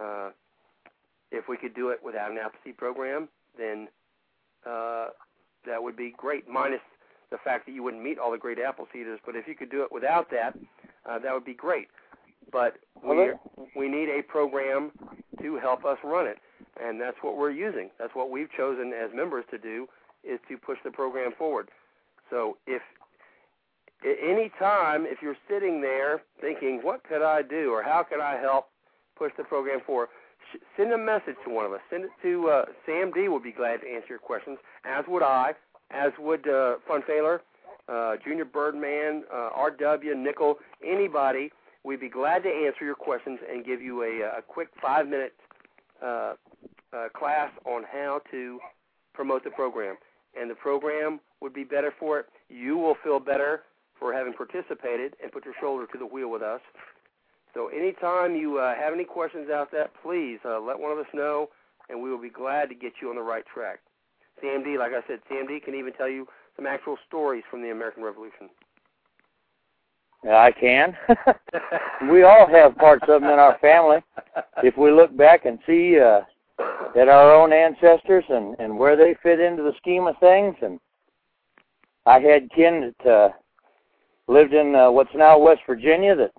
Uh, 0.00 0.30
if 1.32 1.48
we 1.48 1.56
could 1.56 1.74
do 1.74 1.88
it 1.88 1.98
without 2.04 2.30
an 2.30 2.38
Appleseed 2.38 2.76
program, 2.76 3.28
then 3.58 3.88
uh, 4.64 5.08
that 5.66 5.82
would 5.82 5.96
be 5.96 6.14
great. 6.16 6.48
Minus 6.48 6.78
the 7.32 7.38
fact 7.42 7.66
that 7.66 7.72
you 7.72 7.82
wouldn't 7.82 8.04
meet 8.04 8.20
all 8.20 8.30
the 8.30 8.38
great 8.38 8.58
Appleseeders, 8.58 9.18
but 9.26 9.34
if 9.34 9.48
you 9.48 9.56
could 9.56 9.70
do 9.72 9.82
it 9.82 9.90
without 9.90 10.30
that, 10.30 10.56
uh, 11.10 11.18
that 11.18 11.34
would 11.34 11.44
be 11.44 11.54
great. 11.54 11.88
But 12.52 12.74
we 13.02 13.32
we 13.74 13.88
need 13.88 14.10
a 14.10 14.22
program 14.22 14.92
to 15.42 15.56
help 15.56 15.84
us 15.84 15.98
run 16.04 16.28
it. 16.28 16.38
And 16.82 17.00
that's 17.00 17.16
what 17.22 17.36
we're 17.36 17.50
using. 17.50 17.90
That's 17.98 18.14
what 18.14 18.30
we've 18.30 18.50
chosen 18.56 18.92
as 18.92 19.10
members 19.14 19.44
to 19.50 19.58
do 19.58 19.86
is 20.24 20.40
to 20.48 20.56
push 20.56 20.78
the 20.84 20.90
program 20.90 21.32
forward. 21.36 21.68
So 22.30 22.56
if 22.66 22.82
at 24.04 24.16
any 24.22 24.50
time 24.58 25.06
if 25.06 25.18
you're 25.22 25.36
sitting 25.48 25.80
there 25.80 26.22
thinking, 26.40 26.80
what 26.82 27.02
could 27.04 27.22
I 27.22 27.42
do 27.42 27.70
or 27.72 27.82
how 27.82 28.02
could 28.02 28.20
I 28.20 28.38
help 28.40 28.68
push 29.16 29.32
the 29.36 29.44
program 29.44 29.80
forward, 29.86 30.08
send 30.76 30.92
a 30.92 30.98
message 30.98 31.36
to 31.44 31.50
one 31.52 31.64
of 31.66 31.72
us. 31.72 31.80
Send 31.90 32.04
it 32.04 32.10
to 32.22 32.48
uh, 32.48 32.64
Sam 32.84 33.10
D. 33.12 33.28
Would 33.28 33.42
be 33.42 33.52
glad 33.52 33.80
to 33.80 33.88
answer 33.88 34.08
your 34.10 34.18
questions, 34.18 34.58
as 34.84 35.04
would 35.08 35.22
I, 35.22 35.52
as 35.90 36.12
would 36.18 36.48
uh, 36.48 36.76
Fun 36.86 37.02
uh, 37.88 38.16
Junior 38.24 38.44
Birdman, 38.44 39.24
uh, 39.32 39.50
R.W. 39.54 40.14
Nickel, 40.16 40.56
anybody. 40.84 41.50
We'd 41.84 42.00
be 42.00 42.08
glad 42.08 42.42
to 42.42 42.48
answer 42.48 42.84
your 42.84 42.96
questions 42.96 43.38
and 43.48 43.64
give 43.64 43.80
you 43.80 44.02
a, 44.02 44.38
a 44.38 44.42
quick 44.42 44.68
five 44.82 45.06
minute 45.06 45.34
uh, 46.04 46.34
uh, 46.92 47.08
class 47.14 47.50
on 47.64 47.82
how 47.90 48.20
to 48.30 48.58
promote 49.14 49.44
the 49.44 49.50
program. 49.50 49.96
And 50.38 50.50
the 50.50 50.54
program 50.54 51.20
would 51.40 51.54
be 51.54 51.64
better 51.64 51.92
for 51.98 52.20
it. 52.20 52.26
You 52.48 52.76
will 52.76 52.96
feel 53.02 53.18
better 53.18 53.62
for 53.98 54.12
having 54.12 54.34
participated 54.34 55.14
and 55.22 55.32
put 55.32 55.44
your 55.44 55.54
shoulder 55.60 55.86
to 55.92 55.98
the 55.98 56.06
wheel 56.06 56.30
with 56.30 56.42
us. 56.42 56.60
So 57.54 57.68
anytime 57.68 58.36
you 58.36 58.58
uh, 58.58 58.74
have 58.74 58.92
any 58.92 59.04
questions 59.04 59.48
out 59.50 59.72
that, 59.72 59.92
please 60.02 60.38
uh, 60.44 60.60
let 60.60 60.78
one 60.78 60.92
of 60.92 60.98
us 60.98 61.06
know, 61.14 61.48
and 61.88 62.02
we 62.02 62.10
will 62.10 62.20
be 62.20 62.28
glad 62.28 62.68
to 62.68 62.74
get 62.74 62.92
you 63.00 63.08
on 63.08 63.16
the 63.16 63.22
right 63.22 63.44
track. 63.52 63.80
CMD, 64.44 64.78
like 64.78 64.92
I 64.92 65.06
said, 65.08 65.20
CMD 65.30 65.64
can 65.64 65.74
even 65.74 65.94
tell 65.94 66.08
you 66.08 66.26
some 66.56 66.66
actual 66.66 66.98
stories 67.08 67.44
from 67.50 67.62
the 67.62 67.70
American 67.70 68.02
Revolution. 68.02 68.50
I 70.30 70.52
can. 70.52 70.96
we 72.10 72.24
all 72.24 72.46
have 72.48 72.76
parts 72.76 73.04
of 73.08 73.22
them 73.22 73.30
in 73.30 73.38
our 73.38 73.58
family. 73.60 73.98
If 74.62 74.76
we 74.76 74.90
look 74.90 75.16
back 75.16 75.44
and 75.44 75.58
see 75.66 75.98
uh, 75.98 76.22
at 76.58 77.08
our 77.08 77.34
own 77.34 77.52
ancestors 77.52 78.24
and 78.28 78.56
and 78.58 78.78
where 78.78 78.96
they 78.96 79.14
fit 79.22 79.40
into 79.40 79.62
the 79.62 79.74
scheme 79.76 80.06
of 80.06 80.16
things, 80.18 80.54
and 80.62 80.80
I 82.06 82.20
had 82.20 82.50
kin 82.54 82.92
that 83.02 83.10
uh, 83.10 83.28
lived 84.28 84.54
in 84.54 84.74
uh, 84.74 84.90
what's 84.90 85.14
now 85.14 85.38
West 85.38 85.62
Virginia 85.66 86.14
that 86.16 86.32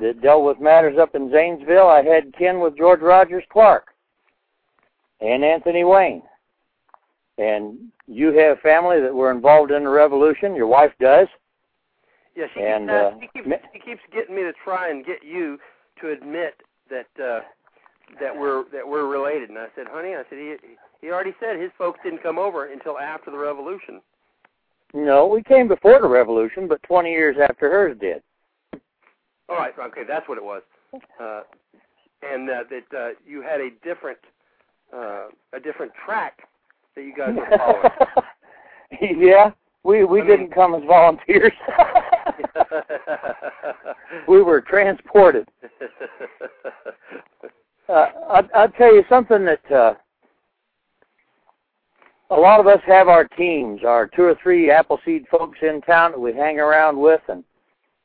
that 0.00 0.20
dealt 0.20 0.44
with 0.44 0.60
matters 0.60 0.98
up 0.98 1.14
in 1.14 1.30
Zanesville. 1.30 1.88
I 1.88 2.02
had 2.02 2.34
kin 2.36 2.60
with 2.60 2.76
George 2.76 3.00
Rogers 3.00 3.44
Clark 3.50 3.94
and 5.20 5.44
Anthony 5.44 5.84
Wayne. 5.84 6.22
And 7.38 7.78
you 8.06 8.32
have 8.38 8.60
family 8.60 9.00
that 9.00 9.14
were 9.14 9.30
involved 9.30 9.70
in 9.70 9.84
the 9.84 9.90
revolution. 9.90 10.54
Your 10.54 10.66
wife 10.66 10.92
does. 11.00 11.26
Yeah, 12.36 12.46
she 12.54 12.60
And, 12.60 12.88
keeps, 12.88 12.92
uh, 12.92 13.10
she 13.20 13.28
keeps 13.42 13.62
she 13.72 13.78
keeps 13.78 14.00
getting 14.12 14.34
me 14.34 14.42
to 14.42 14.52
try 14.64 14.90
and 14.90 15.04
get 15.04 15.24
you 15.24 15.58
to 16.00 16.10
admit 16.10 16.54
that 16.90 17.22
uh 17.22 17.40
that 18.20 18.36
we're 18.36 18.64
that 18.72 18.86
we're 18.86 19.06
related. 19.06 19.50
And 19.50 19.58
I 19.58 19.66
said, 19.74 19.86
"Honey, 19.88 20.14
I 20.14 20.22
said 20.28 20.38
he 20.38 20.54
he 21.00 21.10
already 21.10 21.34
said 21.40 21.58
his 21.58 21.70
folks 21.76 22.00
didn't 22.02 22.22
come 22.22 22.38
over 22.38 22.66
until 22.66 22.98
after 22.98 23.30
the 23.30 23.38
revolution." 23.38 24.00
No, 24.92 25.26
we 25.26 25.42
came 25.42 25.66
before 25.66 26.00
the 26.00 26.08
revolution, 26.08 26.68
but 26.68 26.80
20 26.84 27.10
years 27.10 27.36
after 27.42 27.68
hers 27.68 27.96
did. 28.00 28.22
All 29.48 29.56
right, 29.56 29.74
okay, 29.76 30.02
that's 30.06 30.28
what 30.28 30.38
it 30.38 30.44
was. 30.44 30.62
Uh 31.20 31.42
and 32.22 32.48
uh, 32.48 32.62
that 32.70 32.98
uh 32.98 33.08
you 33.26 33.42
had 33.42 33.60
a 33.60 33.70
different 33.82 34.18
uh 34.92 35.26
a 35.52 35.60
different 35.60 35.92
track 36.04 36.48
that 36.94 37.02
you 37.02 37.14
guys 37.16 37.34
were 37.34 37.58
following. 37.58 39.18
yeah, 39.20 39.50
we 39.82 40.04
we 40.04 40.22
I 40.22 40.26
didn't 40.26 40.54
come 40.54 40.74
as 40.74 40.82
volunteers. 40.84 41.52
we 44.28 44.42
were 44.42 44.60
transported. 44.60 45.48
Uh, 47.88 48.06
I, 48.30 48.42
I'll 48.54 48.70
tell 48.70 48.94
you 48.94 49.04
something 49.08 49.44
that 49.44 49.72
uh, 49.72 49.94
a 52.30 52.36
lot 52.36 52.60
of 52.60 52.66
us 52.66 52.80
have 52.86 53.08
our 53.08 53.24
teams, 53.24 53.82
our 53.84 54.06
two 54.06 54.22
or 54.22 54.36
three 54.42 54.70
Appleseed 54.70 55.26
folks 55.30 55.58
in 55.62 55.80
town 55.82 56.12
that 56.12 56.20
we 56.20 56.32
hang 56.32 56.58
around 56.58 56.98
with 56.98 57.20
and 57.28 57.44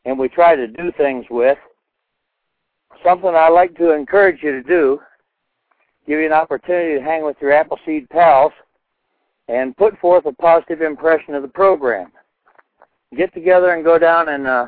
and 0.06 0.18
we 0.18 0.30
try 0.30 0.56
to 0.56 0.68
do 0.68 0.92
things 0.98 1.26
with. 1.30 1.58
Something 3.04 3.32
I 3.36 3.50
like 3.50 3.76
to 3.78 3.94
encourage 3.94 4.42
you 4.42 4.52
to 4.52 4.64
do, 4.64 5.00
give 6.08 6.20
you 6.20 6.26
an 6.26 6.34
opportunity 6.34 6.96
to 6.98 7.04
hang 7.04 7.24
with 7.24 7.38
your 7.42 7.52
Appleseed 7.52 8.10
pals 8.10 8.54
and 9.50 9.76
put 9.78 9.98
forth 10.00 10.26
a 10.26 10.32
positive 10.34 10.82
impression 10.82 11.36
of 11.36 11.42
the 11.42 11.50
program. 11.50 12.12
Get 13.16 13.34
together 13.34 13.72
and 13.74 13.84
go 13.84 14.00
down 14.00 14.30
and 14.30 14.48
uh, 14.48 14.68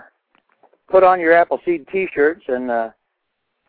put 0.90 1.04
on 1.04 1.20
your 1.20 1.34
Appleseed 1.34 1.88
T-shirts 1.92 2.44
and 2.48 2.70
uh, 2.70 2.90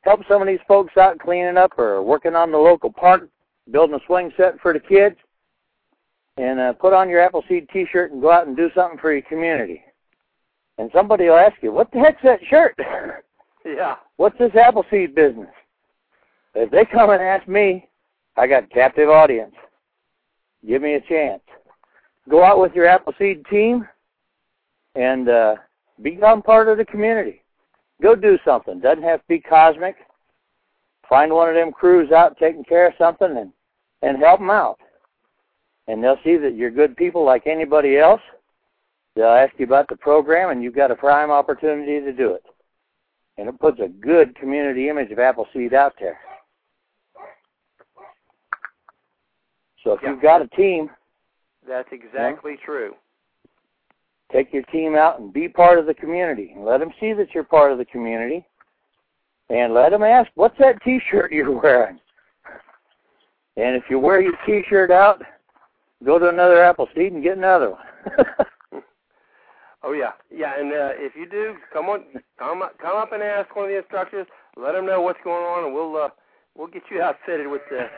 help 0.03 0.21
some 0.29 0.43
of 0.43 0.49
these 0.49 0.61
folks 0.69 0.97
out 0.97 1.19
cleaning 1.19 1.57
up 1.57 1.79
or 1.79 2.03
working 2.03 2.35
on 2.35 2.53
the 2.53 2.59
local 2.59 2.93
park, 2.93 3.29
building 3.71 3.97
a 3.97 4.07
swing 4.07 4.33
set 4.37 4.61
for 4.61 4.73
the 4.73 4.81
kids, 4.81 5.17
and 6.37 6.61
uh, 6.61 6.73
put 6.75 6.93
on 6.93 7.09
your 7.09 7.21
Appleseed 7.21 7.69
T-shirt 7.73 8.13
and 8.13 8.23
go 8.23 8.31
out 8.31 8.47
and 8.47 8.57
do 8.57 8.71
something 8.75 8.99
for 8.99 9.13
your 9.13 9.23
community. 9.23 9.83
And 10.79 10.91
somebody 10.95 11.25
will 11.25 11.37
ask 11.37 11.63
you, 11.63 11.73
"What 11.73 11.91
the 11.93 11.99
heck's 11.99 12.23
that 12.23 12.41
shirt? 12.49 12.75
yeah. 13.65 13.97
What's 14.17 14.39
this 14.39 14.55
Appleseed 14.55 15.15
business?" 15.15 15.51
If 16.55 16.71
they 16.71 16.85
come 16.85 17.11
and 17.11 17.23
ask 17.23 17.47
me, 17.49 17.89
I 18.37 18.47
got 18.47 18.65
a 18.65 18.69
captive 18.69 19.09
audience. 19.09 19.55
Give 20.67 20.83
me 20.83 20.95
a 20.95 21.01
chance. 21.01 21.43
Go 22.29 22.45
out 22.45 22.61
with 22.61 22.75
your 22.75 22.87
Appleseed 22.87 23.45
team 23.47 23.87
and 24.95 25.29
uh, 25.29 25.57
become 26.03 26.43
part 26.43 26.69
of 26.69 26.79
the 26.79 26.85
community. 26.85 27.42
Go 28.03 28.17
do 28.17 28.37
something. 28.45 28.81
Doesn't 28.81 29.05
have 29.05 29.21
to 29.21 29.29
be 29.29 29.39
cosmic. 29.41 29.95
Find 31.09 31.33
one 31.33 31.49
of 31.49 31.55
them 31.55 31.73
crews 31.73 32.11
out 32.11 32.37
taking 32.39 32.65
care 32.65 32.89
of 32.89 32.95
something 32.99 33.37
and 33.37 33.53
and 34.03 34.19
help 34.19 34.41
them 34.41 34.51
out. 34.51 34.81
And 35.87 36.03
they'll 36.03 36.19
see 36.25 36.37
that 36.37 36.57
you're 36.57 36.71
good 36.71 36.97
people 36.97 37.25
like 37.25 37.47
anybody 37.47 37.99
else. 37.99 38.21
They'll 39.15 39.27
ask 39.27 39.53
you 39.59 39.67
about 39.67 39.89
the 39.89 39.97
program, 39.97 40.51
and 40.51 40.63
you've 40.63 40.75
got 40.75 40.91
a 40.91 40.97
prime 40.97 41.31
opportunity 41.31 42.01
to 42.01 42.13
do 42.13 42.33
it. 42.33 42.43
And 43.39 43.49
it 43.49 43.59
puts 43.61 43.79
a 43.81 43.89
good 43.89 44.35
community 44.35 44.89
image 44.89 45.11
of 45.13 45.19
Appleseed 45.19 45.73
out 45.73 45.95
there. 46.01 46.19
So 49.85 49.93
if 49.93 50.03
Yeah. 50.03 50.11
you've 50.11 50.23
got 50.23 50.43
a 50.43 50.49
team, 50.49 50.91
That's 51.65 51.93
exactly 51.93 52.57
true. 52.57 52.97
Take 54.33 54.53
your 54.53 54.63
team 54.65 54.95
out 54.95 55.21
and 55.21 55.33
be 55.33 55.49
part 55.49 55.79
of 55.79 55.87
the 55.87 55.95
community. 55.95 56.53
And 56.55 56.65
let 56.65 56.81
them 56.81 56.91
see 56.99 57.13
that 57.13 57.29
you're 57.35 57.45
part 57.45 57.73
of 57.73 57.79
the 57.79 57.85
community. 57.85 58.47
And 59.51 59.75
let 59.75 59.91
them 59.91 60.03
ask, 60.03 60.31
what's 60.35 60.59
that 60.59 60.83
T-shirt 60.83 61.33
you're 61.33 61.59
wearing? 61.59 61.99
And 63.57 63.77
if 63.77 63.85
you 63.91 63.99
wear 63.99 64.21
your 64.21 64.37
T-shirt 64.47 64.91
out, 64.91 65.23
go 66.05 66.19
to 66.19 66.29
another 66.29 66.63
Appleseed 66.63 67.13
and 67.13 67.23
get 67.23 67.37
another 67.37 67.71
one. 67.73 68.17
Oh 69.85 69.93
yeah, 69.93 70.13
yeah. 70.31 70.59
And 70.59 70.73
uh, 70.73 70.95
if 70.95 71.17
you 71.17 71.29
do, 71.29 71.55
come 71.73 71.87
on, 71.87 72.05
come 72.39 72.63
up, 72.63 72.79
come 72.79 72.97
up 72.97 73.13
and 73.13 73.23
ask 73.23 73.55
one 73.57 73.65
of 73.65 73.71
the 73.71 73.79
instructors. 73.79 74.27
Let 74.57 74.73
them 74.73 74.87
know 74.87 75.01
what's 75.01 75.19
going 75.25 75.43
on, 75.45 75.65
and 75.65 75.75
we'll 75.75 75.97
uh, 75.97 76.09
we'll 76.57 76.69
get 76.69 76.83
you 76.91 77.03
outfitted 77.03 77.49
with 77.49 77.63
the 77.69 77.89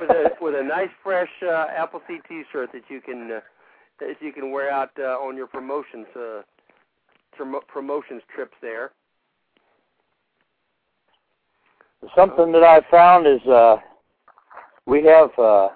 with 0.00 0.10
a 0.10 0.30
with 0.40 0.54
a 0.56 0.62
nice 0.62 0.90
fresh 1.02 1.30
uh, 1.42 1.66
Appleseed 1.76 2.22
T-shirt 2.28 2.70
that 2.72 2.82
you 2.88 3.00
can 3.00 3.30
uh, 3.30 3.40
that 4.00 4.16
you 4.20 4.32
can 4.32 4.50
wear 4.50 4.70
out 4.70 4.90
uh, 4.98 5.18
on 5.18 5.36
your 5.36 5.46
promotions 5.46 6.06
uh, 6.16 6.42
promo- 7.38 7.66
promotions 7.68 8.22
trips 8.34 8.56
there. 8.60 8.92
Something 12.16 12.50
that 12.52 12.64
I 12.64 12.80
found 12.90 13.26
is 13.26 13.46
uh, 13.46 13.76
we 14.86 15.04
have 15.04 15.30
uh, 15.38 15.68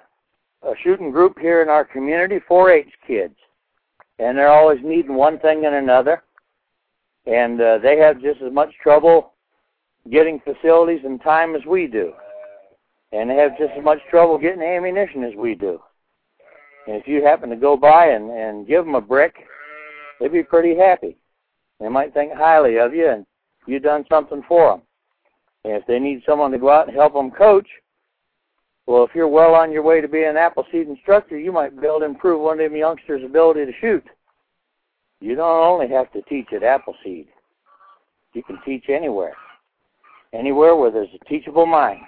a 0.63 0.73
shooting 0.83 1.11
group 1.11 1.37
here 1.39 1.61
in 1.61 1.69
our 1.69 1.85
community, 1.85 2.39
4-H 2.49 2.91
kids, 3.05 3.35
and 4.17 4.37
they're 4.37 4.51
always 4.51 4.79
needing 4.83 5.13
one 5.13 5.39
thing 5.39 5.65
and 5.65 5.75
another, 5.75 6.23
and 7.27 7.61
uh, 7.61 7.77
they 7.77 7.97
have 7.97 8.21
just 8.21 8.41
as 8.41 8.51
much 8.51 8.71
trouble 8.81 9.33
getting 10.11 10.39
facilities 10.39 11.01
and 11.03 11.21
time 11.21 11.55
as 11.55 11.65
we 11.65 11.85
do, 11.85 12.11
and 13.11 13.29
they 13.29 13.35
have 13.35 13.57
just 13.57 13.71
as 13.77 13.83
much 13.83 13.99
trouble 14.09 14.37
getting 14.39 14.63
ammunition 14.63 15.23
as 15.23 15.33
we 15.37 15.53
do. 15.53 15.79
And 16.87 16.95
if 16.95 17.07
you 17.07 17.23
happen 17.23 17.49
to 17.49 17.55
go 17.55 17.75
by 17.75 18.07
and, 18.07 18.29
and 18.29 18.67
give 18.67 18.85
them 18.85 18.95
a 18.95 19.01
brick, 19.01 19.35
they'd 20.19 20.31
be 20.31 20.43
pretty 20.43 20.75
happy. 20.77 21.17
They 21.79 21.89
might 21.89 22.13
think 22.13 22.33
highly 22.33 22.77
of 22.77 22.93
you, 22.93 23.09
and 23.09 23.25
you've 23.67 23.83
done 23.83 24.05
something 24.09 24.43
for 24.47 24.71
them. 24.71 24.81
And 25.63 25.73
if 25.73 25.87
they 25.87 25.99
need 25.99 26.21
someone 26.25 26.51
to 26.51 26.59
go 26.59 26.69
out 26.69 26.87
and 26.87 26.95
help 26.95 27.13
them 27.13 27.31
coach, 27.31 27.67
well, 28.85 29.03
if 29.03 29.15
you're 29.15 29.27
well 29.27 29.55
on 29.55 29.71
your 29.71 29.81
way 29.81 29.99
to 29.99 30.07
being 30.07 30.29
an 30.29 30.37
Appleseed 30.37 30.87
instructor, 30.87 31.39
you 31.39 31.51
might 31.51 31.79
be 31.79 31.87
able 31.87 31.99
to 31.99 32.05
improve 32.05 32.39
one 32.39 32.59
of 32.59 32.69
them 32.69 32.77
youngsters' 32.77 33.23
ability 33.25 33.65
to 33.65 33.71
shoot. 33.81 34.03
You 35.19 35.35
don't 35.35 35.63
only 35.63 35.87
have 35.87 36.11
to 36.13 36.21
teach 36.23 36.53
at 36.53 36.61
Appleseed. 36.61 37.27
You 38.33 38.43
can 38.43 38.59
teach 38.63 38.85
anywhere. 38.89 39.33
Anywhere 40.33 40.75
where 40.75 40.91
there's 40.91 41.09
a 41.19 41.25
teachable 41.25 41.65
mind. 41.65 42.01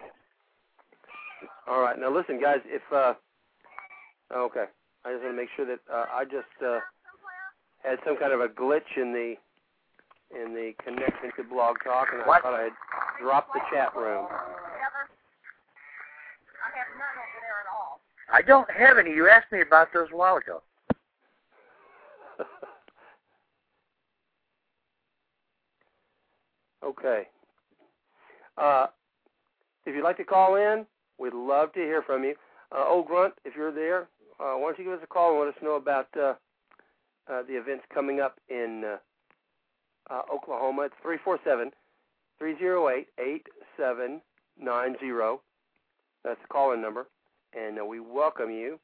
All 1.67 1.81
right, 1.81 1.97
now 1.99 2.15
listen, 2.15 2.39
guys. 2.39 2.59
If 2.65 2.81
uh, 2.93 3.13
okay, 4.35 4.65
I 5.05 5.11
just 5.11 5.23
want 5.23 5.35
to 5.35 5.41
make 5.41 5.49
sure 5.55 5.65
that 5.65 5.79
uh, 5.91 6.05
I 6.13 6.23
just 6.23 6.45
uh, 6.65 6.79
had 7.83 7.99
some 8.05 8.17
kind 8.17 8.33
of 8.33 8.41
a 8.41 8.47
glitch 8.47 8.97
in 8.97 9.13
the 9.13 9.35
in 10.35 10.53
the 10.53 10.73
connection 10.83 11.31
to 11.37 11.43
Blog 11.43 11.77
Talk, 11.83 12.09
and 12.11 12.21
I 12.23 12.27
What? 12.27 12.41
thought 12.41 12.53
I 12.53 12.63
had 12.63 12.73
dropped 13.21 13.53
the 13.53 13.61
chat 13.71 13.95
room. 13.95 14.27
I 18.31 18.41
don't 18.41 18.69
have 18.69 18.97
any. 18.97 19.11
You 19.11 19.29
asked 19.29 19.53
me 19.53 19.61
about 19.61 19.93
those 19.93 20.09
a 20.11 20.17
while 20.17 20.35
ago. 20.35 20.61
okay. 26.83 27.29
Uh, 28.57 28.87
if 29.85 29.95
you'd 29.95 30.03
like 30.03 30.17
to 30.17 30.25
call 30.25 30.55
in, 30.55 30.85
we'd 31.17 31.33
love 31.33 31.71
to 31.73 31.79
hear 31.79 32.01
from 32.01 32.25
you. 32.25 32.35
Uh, 32.75 32.85
old 32.85 33.07
Grunt, 33.07 33.33
if 33.45 33.55
you're 33.55 33.71
there, 33.71 34.09
uh, 34.39 34.53
why 34.53 34.69
don't 34.69 34.79
you 34.79 34.85
give 34.85 34.93
us 34.93 34.99
a 35.03 35.07
call 35.07 35.31
and 35.31 35.39
let 35.39 35.55
us 35.55 35.63
know 35.63 35.75
about 35.75 36.07
uh, 36.17 36.33
uh, 37.31 37.43
the 37.47 37.57
events 37.57 37.83
coming 37.93 38.19
up 38.19 38.39
in 38.49 38.83
uh, 38.85 40.13
uh, 40.13 40.21
Oklahoma. 40.33 40.83
It's 40.83 40.95
three 41.01 41.17
four 41.23 41.39
seven 41.43 41.71
three 42.37 42.57
zero 42.57 42.89
eight 42.89 43.07
eight 43.19 43.47
seven 43.77 44.21
nine 44.59 44.95
zero. 44.99 45.41
That's 46.23 46.41
the 46.41 46.47
call-in 46.47 46.81
number, 46.81 47.07
and 47.53 47.79
uh, 47.79 47.85
we 47.85 47.99
welcome 47.99 48.49
you 48.51 48.79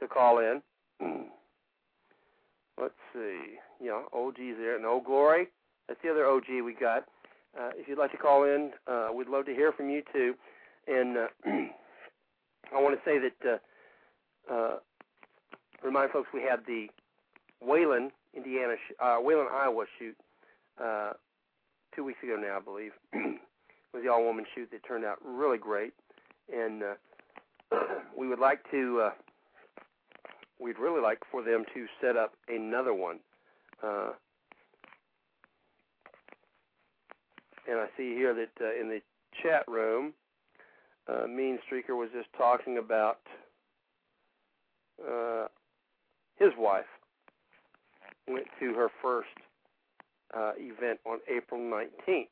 to 0.00 0.06
call 0.06 0.38
in. 0.38 0.62
Let's 2.80 2.94
see. 3.12 3.38
Yeah, 3.82 4.02
OG's 4.12 4.56
there, 4.58 4.76
and 4.76 4.86
Old 4.86 5.04
Glory. 5.04 5.48
That's 5.88 6.00
the 6.02 6.10
other 6.10 6.26
OG 6.26 6.44
we 6.64 6.74
got. 6.78 7.04
Uh, 7.58 7.70
if 7.74 7.88
you'd 7.88 7.98
like 7.98 8.12
to 8.12 8.16
call 8.16 8.44
in, 8.44 8.70
uh, 8.86 9.08
we'd 9.12 9.28
love 9.28 9.46
to 9.46 9.54
hear 9.54 9.72
from 9.72 9.90
you 9.90 10.02
too. 10.12 10.34
And 10.86 11.16
uh, 11.16 11.26
I 11.46 12.80
want 12.80 12.94
to 12.94 13.00
say 13.04 13.18
that 13.18 13.54
uh, 13.54 13.58
uh, 14.50 14.76
remind 15.82 16.10
folks 16.10 16.28
we 16.32 16.42
had 16.42 16.60
the 16.66 16.88
Wayland, 17.60 18.12
Indiana, 18.34 18.74
sh- 18.76 18.94
uh, 19.00 19.18
Wayland, 19.20 19.48
Iowa 19.52 19.84
shoot 19.98 20.16
uh, 20.82 21.12
two 21.94 22.04
weeks 22.04 22.22
ago 22.22 22.36
now, 22.36 22.56
I 22.56 22.60
believe. 22.60 22.92
it 23.12 23.40
was 23.92 24.02
the 24.02 24.10
all-woman 24.10 24.44
shoot 24.54 24.70
that 24.70 24.86
turned 24.86 25.04
out 25.04 25.18
really 25.24 25.58
great, 25.58 25.92
and 26.52 26.82
uh, 26.82 26.94
we 28.16 28.28
would 28.28 28.38
like 28.38 28.60
to. 28.70 29.00
Uh, 29.06 29.10
we'd 30.60 30.78
really 30.78 31.00
like 31.00 31.20
for 31.30 31.42
them 31.42 31.64
to 31.74 31.86
set 32.00 32.16
up 32.16 32.34
another 32.48 32.92
one. 32.92 33.20
Uh, 33.82 34.10
and 37.68 37.78
I 37.78 37.86
see 37.96 38.14
here 38.14 38.34
that 38.34 38.50
uh, 38.60 38.80
in 38.80 38.88
the 38.88 39.00
chat 39.42 39.64
room, 39.68 40.14
uh, 41.06 41.26
Mean 41.26 41.58
Streaker 41.70 41.96
was 41.96 42.08
just 42.12 42.28
talking 42.36 42.78
about 42.78 43.20
uh, 45.06 45.46
his 46.38 46.50
wife 46.56 46.84
went 48.26 48.46
to 48.60 48.74
her 48.74 48.88
first 49.02 49.28
uh, 50.36 50.52
event 50.58 51.00
on 51.06 51.18
April 51.28 51.60
19th. 51.60 52.26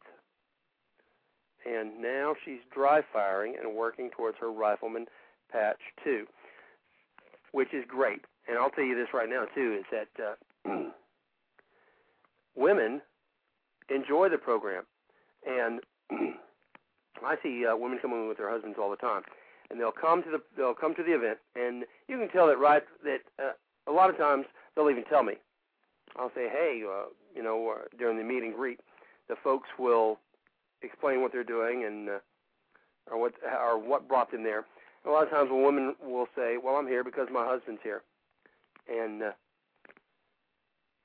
And 1.67 2.01
now 2.01 2.35
she's 2.45 2.61
dry 2.73 3.01
firing 3.13 3.57
and 3.61 3.75
working 3.75 4.11
towards 4.11 4.39
her 4.39 4.53
rifleman 4.53 5.07
patch 5.51 5.81
2, 6.05 6.27
which 7.53 7.75
is 7.75 7.85
great. 7.89 8.21
And 8.49 8.57
I'll 8.57 8.71
tell 8.71 8.85
you 8.85 8.95
this 8.95 9.09
right 9.13 9.29
now, 9.29 9.47
too, 9.55 9.81
is 9.81 9.85
that 9.91 10.25
uh, 10.71 10.71
women 12.55 13.01
enjoy 13.91 14.29
the 14.29 14.39
program. 14.39 14.85
And 15.45 15.81
I 17.25 17.37
see 17.43 17.65
uh, 17.67 17.77
women 17.77 17.99
coming 18.01 18.29
with 18.29 18.39
their 18.39 18.51
husbands 18.51 18.79
all 18.81 18.91
the 18.91 18.97
time, 18.97 19.23
and 19.71 19.81
they'll 19.81 19.93
come 19.93 20.23
to 20.23 20.31
the 20.31 20.41
they'll 20.57 20.75
come 20.75 20.95
to 20.95 21.03
the 21.03 21.15
event, 21.15 21.39
and 21.55 21.85
you 22.09 22.19
can 22.19 22.29
tell 22.29 22.47
that 22.47 22.59
right 22.59 22.83
that 23.05 23.21
uh, 23.39 23.53
a 23.87 23.93
lot 23.93 24.11
of 24.11 24.17
times 24.17 24.47
they'll 24.75 24.91
even 24.91 25.05
tell 25.05 25.23
me. 25.23 25.35
I'll 26.17 26.33
say, 26.35 26.49
hey, 26.51 26.83
uh, 26.87 27.07
you 27.35 27.43
know, 27.43 27.77
uh, 27.77 27.85
during 27.99 28.17
the 28.17 28.25
meet 28.25 28.43
and 28.43 28.55
greet, 28.55 28.81
the 29.29 29.37
folks 29.43 29.69
will 29.79 30.19
explain 30.83 31.21
what 31.21 31.33
they're 31.33 31.45
doing 31.45 31.85
and 31.85 32.09
uh, 32.09 32.19
or 33.11 33.21
what 33.21 33.33
or 33.45 33.79
what 33.79 34.09
brought 34.09 34.31
them 34.31 34.43
there. 34.43 34.65
A 35.05 35.11
lot 35.11 35.23
of 35.23 35.31
times, 35.31 35.51
a 35.53 35.55
woman 35.55 35.95
will 36.03 36.27
say, 36.35 36.57
well, 36.63 36.75
I'm 36.77 36.89
here 36.89 37.05
because 37.05 37.29
my 37.33 37.47
husband's 37.47 37.81
here, 37.83 38.03
and 38.89 39.23
uh, 39.23 39.31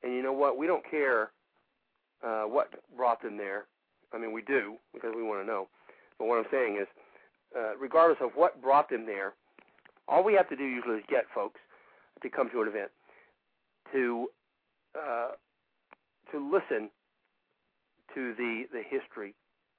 and 0.03 0.13
you 0.13 0.23
know 0.23 0.33
what? 0.33 0.57
We 0.57 0.67
don't 0.67 0.83
care 0.89 1.31
uh, 2.23 2.43
what 2.43 2.69
brought 2.95 3.21
them 3.21 3.37
there. 3.37 3.65
I 4.13 4.17
mean, 4.17 4.31
we 4.31 4.41
do 4.41 4.75
because 4.93 5.13
we 5.15 5.23
want 5.23 5.41
to 5.41 5.47
know. 5.47 5.67
But 6.17 6.27
what 6.27 6.37
I'm 6.37 6.51
saying 6.51 6.77
is, 6.81 6.87
uh, 7.57 7.75
regardless 7.79 8.19
of 8.21 8.31
what 8.35 8.61
brought 8.61 8.89
them 8.89 9.05
there, 9.05 9.33
all 10.07 10.23
we 10.23 10.33
have 10.33 10.49
to 10.49 10.55
do 10.55 10.63
usually 10.63 10.97
is 10.97 11.03
get 11.09 11.25
folks 11.33 11.59
to 12.21 12.29
come 12.29 12.49
to 12.51 12.61
an 12.61 12.67
event, 12.67 12.91
to 13.93 14.27
uh, 14.95 15.29
to 16.31 16.51
listen 16.51 16.89
to 18.13 18.33
the 18.35 18.63
the 18.71 18.81
history 18.87 19.33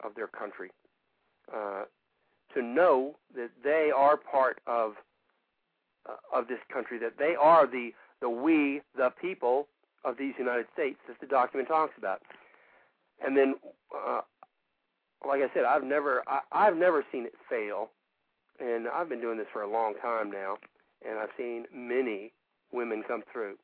of 0.05 0.15
their 0.15 0.27
country, 0.27 0.71
uh, 1.55 1.85
to 2.55 2.63
know 2.63 3.17
that 3.35 3.51
they 3.63 3.91
are 3.95 4.17
part 4.17 4.61
of 4.67 4.95
uh, 6.09 6.17
of 6.35 6.49
this 6.49 6.59
country, 6.73 6.99
that 6.99 7.19
they 7.19 7.35
are 7.41 7.67
the 7.67 7.91
the 8.21 8.29
we 8.29 8.81
the 8.97 9.11
people 9.21 9.67
of 10.05 10.17
these 10.19 10.35
United 10.39 10.67
States, 10.73 10.99
that 11.07 11.21
the 11.21 11.27
document 11.27 11.69
talks 11.69 11.95
about, 11.99 12.23
and 13.25 13.37
then. 13.37 13.55
Like 15.27 15.41
I 15.41 15.53
said, 15.55 15.65
I've 15.65 15.85
never 15.85 16.23
I, 16.27 16.41
I've 16.53 16.77
never 16.77 17.05
seen 17.13 17.25
it 17.27 17.35
fail, 17.49 17.91
and 18.61 18.89
I've 18.89 19.09
been 19.09 19.21
doing 19.21 19.39
this 19.39 19.47
for 19.53 19.63
a 19.63 19.71
long 19.71 19.95
time 20.01 20.31
now, 20.31 20.57
and 21.09 21.19
I've 21.19 21.31
seen 21.37 21.65
many 21.75 22.33
women 22.73 23.03
come 23.07 23.23
through, 23.33 23.57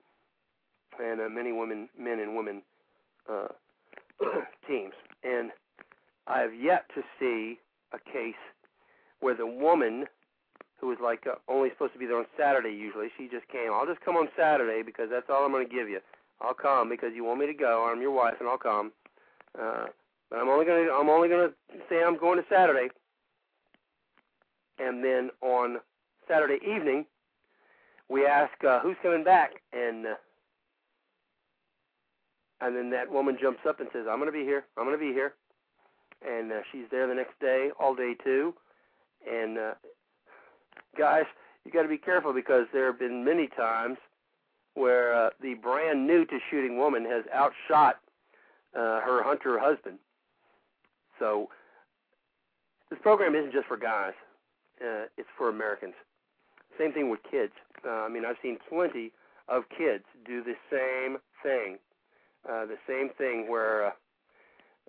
and 1.02 1.20
uh, 1.20 1.28
many 1.28 1.52
women, 1.52 1.88
men 1.98 2.20
and 2.20 2.36
women 2.36 2.62
uh, 3.28 3.48
teams, 4.68 4.94
and 5.24 5.50
I 6.26 6.40
have 6.40 6.54
yet 6.54 6.84
to 6.94 7.02
see 7.18 7.58
a 7.92 7.98
case 7.98 8.34
where 9.20 9.34
the 9.34 9.46
woman 9.46 10.04
who 10.80 10.88
was 10.88 10.98
like 11.02 11.26
uh, 11.26 11.34
only 11.48 11.70
supposed 11.70 11.92
to 11.92 11.98
be 11.98 12.06
there 12.06 12.18
on 12.18 12.26
Saturday 12.38 12.70
usually, 12.70 13.08
she 13.16 13.28
just 13.28 13.48
came. 13.48 13.72
I'll 13.72 13.86
just 13.86 14.00
come 14.00 14.16
on 14.16 14.28
Saturday 14.36 14.82
because 14.84 15.08
that's 15.10 15.26
all 15.28 15.44
I'm 15.44 15.52
going 15.52 15.66
to 15.66 15.74
give 15.74 15.88
you. 15.88 16.00
I'll 16.40 16.54
come 16.54 16.88
because 16.88 17.10
you 17.14 17.24
want 17.24 17.40
me 17.40 17.46
to 17.46 17.54
go. 17.54 17.88
I'm 17.90 18.00
your 18.00 18.12
wife, 18.12 18.34
and 18.38 18.48
I'll 18.48 18.58
come. 18.58 18.92
Uh, 19.60 19.86
but 20.30 20.38
I'm 20.38 20.48
only 20.48 20.66
gonna 20.66 20.90
I'm 20.92 21.08
only 21.08 21.28
gonna 21.28 21.50
say 21.88 22.02
I'm 22.02 22.18
going 22.18 22.38
to 22.38 22.44
Saturday. 22.50 22.88
And 24.78 25.02
then 25.02 25.30
on 25.40 25.78
Saturday 26.28 26.58
evening, 26.64 27.04
we 28.08 28.26
ask 28.26 28.52
uh, 28.64 28.80
who's 28.80 28.96
coming 29.02 29.24
back, 29.24 29.62
and 29.72 30.06
uh, 30.06 30.14
and 32.60 32.76
then 32.76 32.90
that 32.90 33.10
woman 33.10 33.36
jumps 33.40 33.60
up 33.68 33.80
and 33.80 33.88
says, 33.92 34.06
"I'm 34.08 34.18
going 34.18 34.32
to 34.32 34.38
be 34.38 34.44
here. 34.44 34.64
I'm 34.76 34.84
going 34.84 34.98
to 34.98 35.04
be 35.04 35.12
here." 35.12 35.34
And 36.26 36.52
uh, 36.52 36.60
she's 36.72 36.86
there 36.90 37.06
the 37.06 37.14
next 37.14 37.38
day, 37.40 37.70
all 37.78 37.94
day 37.94 38.14
too. 38.24 38.54
And 39.30 39.58
uh, 39.58 39.74
guys, 40.96 41.24
you 41.64 41.70
got 41.70 41.82
to 41.82 41.88
be 41.88 41.98
careful 41.98 42.32
because 42.32 42.66
there 42.72 42.86
have 42.86 42.98
been 42.98 43.24
many 43.24 43.46
times 43.48 43.98
where 44.74 45.14
uh, 45.14 45.30
the 45.40 45.54
brand 45.54 46.06
new 46.06 46.24
to 46.24 46.38
shooting 46.50 46.78
woman 46.78 47.04
has 47.04 47.24
outshot 47.34 47.96
uh, 48.74 49.00
her 49.00 49.22
hunter 49.22 49.58
husband. 49.58 49.98
So 51.18 51.48
this 52.90 52.98
program 53.02 53.34
isn't 53.34 53.52
just 53.52 53.66
for 53.66 53.76
guys; 53.76 54.14
uh, 54.80 55.06
it's 55.16 55.28
for 55.36 55.48
Americans. 55.48 55.94
Same 56.78 56.92
thing 56.92 57.10
with 57.10 57.20
kids. 57.28 57.52
Uh, 57.84 57.90
I 57.90 58.08
mean, 58.08 58.24
I've 58.24 58.36
seen 58.42 58.58
plenty 58.68 59.12
of 59.48 59.64
kids 59.76 60.04
do 60.26 60.42
the 60.42 60.54
same 60.70 61.18
thing. 61.42 61.78
Uh, 62.48 62.66
the 62.66 62.78
same 62.86 63.10
thing 63.18 63.50
where 63.50 63.86
uh, 63.86 63.90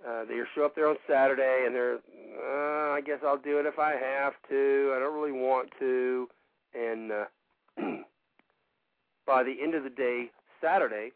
uh, 0.08 0.26
they 0.26 0.40
show 0.56 0.66
up 0.66 0.76
there 0.76 0.88
on 0.88 0.96
Saturday 1.08 1.64
and 1.66 1.76
they're, 1.76 1.96
uh, 1.96 2.94
I 2.94 3.02
guess 3.02 3.20
I'll 3.26 3.38
do 3.38 3.60
it 3.60 3.66
if 3.66 3.80
I 3.80 3.92
have 3.92 4.34
to. 4.50 4.94
I 4.96 5.00
don't 5.00 5.16
really 5.16 5.32
want 5.32 5.70
to. 5.80 6.28
And 6.74 7.12
uh, 7.12 7.26
by 9.28 9.44
the 9.44 9.56
end 9.62 9.76
of 9.76 9.84
the 9.84 9.90
day, 9.90 10.30
Saturday, 10.62 11.12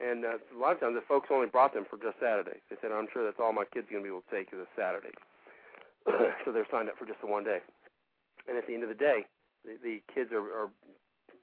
and 0.00 0.24
uh, 0.24 0.38
a 0.38 0.58
lot 0.58 0.72
of 0.74 0.80
times 0.80 0.96
the 0.98 1.06
folks 1.06 1.28
only 1.30 1.46
brought 1.46 1.74
them 1.74 1.86
for 1.88 1.96
just 1.96 2.18
Saturday. 2.18 2.58
They 2.70 2.76
said, 2.82 2.90
I'm 2.90 3.06
sure 3.12 3.24
that's 3.24 3.38
all 3.38 3.52
my 3.52 3.64
kids 3.70 3.86
going 3.90 4.02
to 4.02 4.06
be 4.06 4.12
able 4.12 4.26
to 4.26 4.34
take 4.34 4.50
is 4.52 4.58
a 4.58 4.70
Saturday. 4.74 5.14
so 6.44 6.52
they're 6.52 6.66
signed 6.70 6.88
up 6.88 6.98
for 6.98 7.06
just 7.06 7.20
the 7.20 7.30
one 7.30 7.44
day. 7.44 7.62
And 8.48 8.58
at 8.58 8.66
the 8.66 8.74
end 8.74 8.82
of 8.82 8.90
the 8.90 8.98
day, 8.98 9.24
the, 9.64 9.78
the 9.82 10.02
kids 10.12 10.30
are, 10.32 10.42
are, 10.42 10.70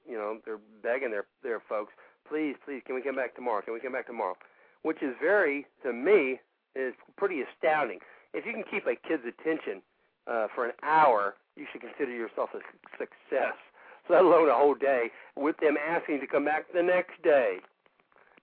you 0.06 0.14
know, 0.14 0.38
they're 0.44 0.62
begging 0.82 1.10
their 1.10 1.24
their 1.42 1.60
folks, 1.68 1.92
please, 2.28 2.54
please, 2.64 2.82
can 2.86 2.94
we 2.94 3.02
come 3.02 3.16
back 3.16 3.34
tomorrow? 3.34 3.62
Can 3.62 3.74
we 3.74 3.80
come 3.80 3.92
back 3.92 4.06
tomorrow? 4.06 4.36
Which 4.82 5.02
is 5.02 5.14
very, 5.20 5.66
to 5.82 5.92
me, 5.92 6.38
is 6.74 6.94
pretty 7.16 7.42
astounding. 7.42 7.98
If 8.34 8.46
you 8.46 8.52
can 8.52 8.64
keep 8.70 8.86
a 8.86 8.96
kid's 8.96 9.24
attention 9.26 9.82
uh, 10.26 10.46
for 10.54 10.64
an 10.64 10.72
hour, 10.82 11.34
you 11.56 11.66
should 11.70 11.82
consider 11.82 12.12
yourself 12.12 12.50
a 12.54 12.60
success. 12.98 13.56
Let 14.10 14.22
alone 14.24 14.48
a 14.48 14.54
whole 14.54 14.74
day 14.74 15.10
with 15.36 15.56
them 15.58 15.76
asking 15.78 16.20
to 16.20 16.26
come 16.26 16.44
back 16.44 16.66
the 16.74 16.82
next 16.82 17.22
day. 17.22 17.58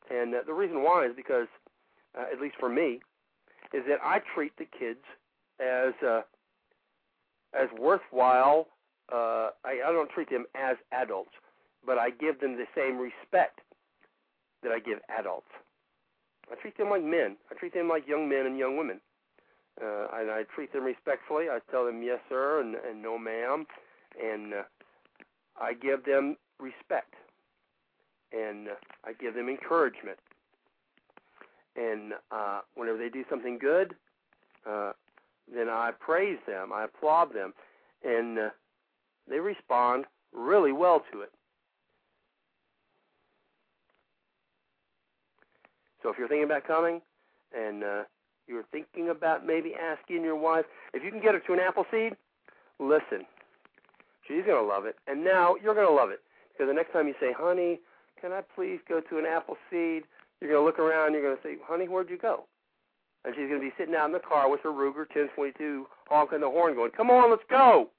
And 0.10 0.34
uh, 0.34 0.40
the 0.46 0.54
reason 0.54 0.84
why 0.84 1.06
is 1.06 1.12
because, 1.16 1.48
uh, 2.18 2.26
at 2.32 2.42
least 2.42 2.56
for 2.60 2.70
me, 2.70 3.00
is 3.74 3.84
that 3.88 4.00
I 4.04 4.20
treat 4.34 4.54
the 4.58 4.66
kids 4.66 5.04
as 5.60 5.94
uh, 6.06 6.22
as 7.54 7.68
worthwhile. 7.80 8.68
Uh, 9.12 9.50
I, 9.66 9.82
I 9.86 9.92
don't 9.92 10.10
treat 10.10 10.30
them 10.30 10.46
as 10.56 10.78
adults, 10.92 11.32
but 11.86 11.98
I 11.98 12.10
give 12.12 12.40
them 12.40 12.58
the 12.58 12.66
same 12.76 12.98
respect 12.98 13.62
that 14.64 14.72
I 14.72 14.80
give 14.80 15.00
adults. 15.10 15.48
I 16.52 16.56
treat 16.56 16.78
them 16.78 16.90
like 16.90 17.04
men. 17.04 17.38
I 17.52 17.56
treat 17.56 17.74
them 17.74 17.88
like 17.88 18.08
young 18.08 18.28
men 18.28 18.46
and 18.46 18.58
young 18.58 18.78
women. 18.78 19.00
Uh, 19.82 20.08
and 20.14 20.30
I 20.30 20.44
treat 20.54 20.74
them 20.74 20.84
respectfully. 20.84 21.46
I 21.50 21.60
tell 21.72 21.86
them 21.86 22.04
yes, 22.04 22.20
sir, 22.28 22.60
and, 22.60 22.76
and 22.76 23.02
no, 23.02 23.18
ma'am. 23.18 23.66
And 24.22 24.54
uh, 24.54 24.64
I 25.60 25.74
give 25.74 26.04
them 26.06 26.36
respect, 26.60 27.14
and 28.32 28.70
uh, 28.70 28.72
I 29.06 29.14
give 29.14 29.36
them 29.36 29.50
encouragement, 29.50 30.18
and 31.76 32.14
uh, 32.32 32.62
whenever 32.76 32.98
they 32.98 33.10
do 33.10 33.24
something 33.30 33.58
good, 33.58 33.96
uh, 34.70 34.92
then 35.54 35.70
I 35.70 35.92
praise 36.00 36.38
them, 36.48 36.72
I 36.74 36.86
applaud 36.86 37.34
them, 37.34 37.54
and 38.04 38.38
uh, 38.38 38.50
they 39.30 39.40
respond 39.40 40.06
really 40.34 40.72
well 40.72 41.04
to 41.12 41.22
it. 41.22 41.32
So 46.02 46.10
if 46.10 46.18
you're 46.18 46.28
thinking 46.28 46.46
about 46.46 46.66
coming, 46.66 47.02
and 47.54 47.84
uh, 47.84 48.04
you're 48.48 48.66
thinking 48.72 49.10
about 49.10 49.46
maybe 49.46 49.74
asking 49.76 50.24
your 50.24 50.36
wife 50.36 50.66
if 50.94 51.04
you 51.04 51.12
can 51.12 51.22
get 51.22 51.34
her 51.34 51.40
to 51.40 51.54
an 51.54 51.60
Appleseed, 51.60 52.16
listen, 52.80 53.26
she's 54.28 54.46
going 54.46 54.62
to 54.62 54.68
love 54.68 54.86
it, 54.86 54.96
and 55.08 55.24
now 55.24 55.56
you're 55.62 55.76
going 55.76 55.88
to 55.88 55.94
love 55.94 56.10
it 56.10 56.22
because 56.52 56.68
the 56.68 56.74
next 56.74 56.94
time 56.94 57.08
you 57.08 57.16
say, 57.20 57.34
"Honey, 57.38 57.80
can 58.22 58.32
I 58.32 58.42
please 58.42 58.80
go 58.88 59.02
to 59.02 59.18
an 59.18 59.26
apple 59.26 59.58
seed?" 59.70 60.04
You're 60.40 60.52
going 60.52 60.62
to 60.62 60.66
look 60.66 60.80
around. 60.80 61.14
You're 61.14 61.24
going 61.24 61.36
to 61.36 61.44
say, 61.44 61.58
"Honey, 61.66 61.88
where'd 61.88 62.10
you 62.10 62.18
go?" 62.18 62.46
And 63.26 63.36
she's 63.36 63.50
going 63.50 63.60
to 63.60 63.68
be 63.68 63.74
sitting 63.78 63.96
out 63.96 64.06
in 64.06 64.14
the 64.14 64.20
car 64.20 64.50
with 64.50 64.62
her 64.62 64.70
Ruger 64.70 65.06
1022 65.12 65.88
honking 66.08 66.40
the 66.40 66.50
horn, 66.50 66.76
going, 66.76 66.92
"Come 66.92 67.10
on, 67.10 67.30
let's 67.30 67.44
go!" 67.50 67.90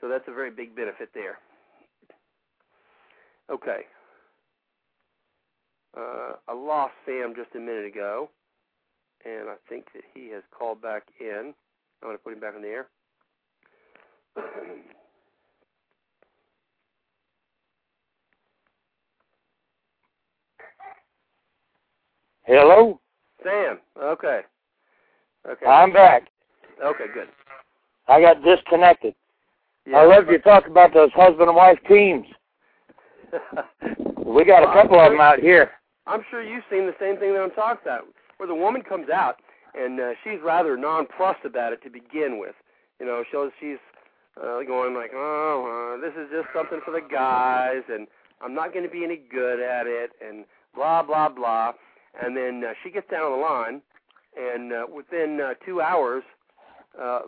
So 0.00 0.08
that's 0.08 0.28
a 0.28 0.32
very 0.32 0.50
big 0.50 0.76
benefit 0.76 1.10
there. 1.12 1.38
Okay. 3.50 3.86
Uh, 5.96 6.34
I 6.46 6.52
lost 6.52 6.94
Sam 7.04 7.34
just 7.34 7.54
a 7.56 7.58
minute 7.58 7.86
ago, 7.86 8.30
and 9.24 9.48
I 9.48 9.54
think 9.68 9.86
that 9.94 10.04
he 10.14 10.28
has 10.30 10.42
called 10.56 10.80
back 10.80 11.04
in. 11.20 11.54
I'm 12.02 12.08
going 12.08 12.16
to 12.16 12.22
put 12.22 12.32
him 12.34 12.40
back 12.40 12.54
in 12.54 12.62
the 12.62 12.68
air. 12.68 12.88
Hello? 22.48 22.98
Sam. 23.44 23.78
Okay. 24.02 24.40
Okay. 25.46 25.66
I'm 25.66 25.92
back. 25.92 26.28
Okay. 26.82 27.04
Good. 27.12 27.28
I 28.08 28.22
got 28.22 28.42
disconnected. 28.42 29.14
Yeah. 29.86 29.98
I 29.98 30.06
love 30.06 30.28
you 30.30 30.38
talk 30.38 30.66
about 30.66 30.94
those 30.94 31.10
husband 31.12 31.48
and 31.48 31.56
wife 31.56 31.78
teams. 31.86 32.26
We 34.24 34.44
got 34.44 34.62
a 34.62 34.72
couple 34.74 35.00
of 35.00 35.10
them 35.10 35.22
out 35.22 35.38
here. 35.38 35.70
I'm 36.06 36.20
sure 36.30 36.42
you've 36.42 36.62
seen 36.70 36.84
the 36.84 36.94
same 37.00 37.16
thing 37.16 37.32
that 37.32 37.40
I'm 37.40 37.50
talking 37.52 37.80
about, 37.82 38.04
where 38.36 38.46
the 38.46 38.54
woman 38.54 38.82
comes 38.82 39.08
out 39.08 39.36
and 39.74 39.98
uh, 39.98 40.10
she's 40.22 40.38
rather 40.44 40.76
nonplussed 40.76 41.46
about 41.46 41.72
it 41.72 41.82
to 41.84 41.90
begin 41.90 42.38
with. 42.38 42.54
You 43.00 43.06
know, 43.06 43.24
she'll, 43.30 43.50
she's 43.58 43.78
uh, 44.36 44.62
going 44.64 44.94
like, 44.94 45.12
"Oh, 45.14 45.96
uh, 45.96 46.00
this 46.00 46.12
is 46.12 46.30
just 46.30 46.48
something 46.54 46.80
for 46.84 46.90
the 46.90 47.00
guys, 47.00 47.82
and 47.88 48.06
I'm 48.42 48.54
not 48.54 48.74
going 48.74 48.84
to 48.84 48.90
be 48.90 49.02
any 49.02 49.16
good 49.16 49.60
at 49.60 49.86
it," 49.86 50.10
and 50.20 50.44
blah 50.74 51.02
blah 51.02 51.30
blah. 51.30 51.72
And 52.22 52.36
then 52.36 52.62
uh, 52.68 52.72
she 52.82 52.90
gets 52.90 53.08
down 53.10 53.22
on 53.22 53.32
the 53.32 53.44
line, 53.44 53.82
and 54.36 54.72
uh, 54.72 54.86
within 54.94 55.40
uh, 55.40 55.54
two 55.64 55.80
hours, 55.80 56.22
uh, 57.00 57.20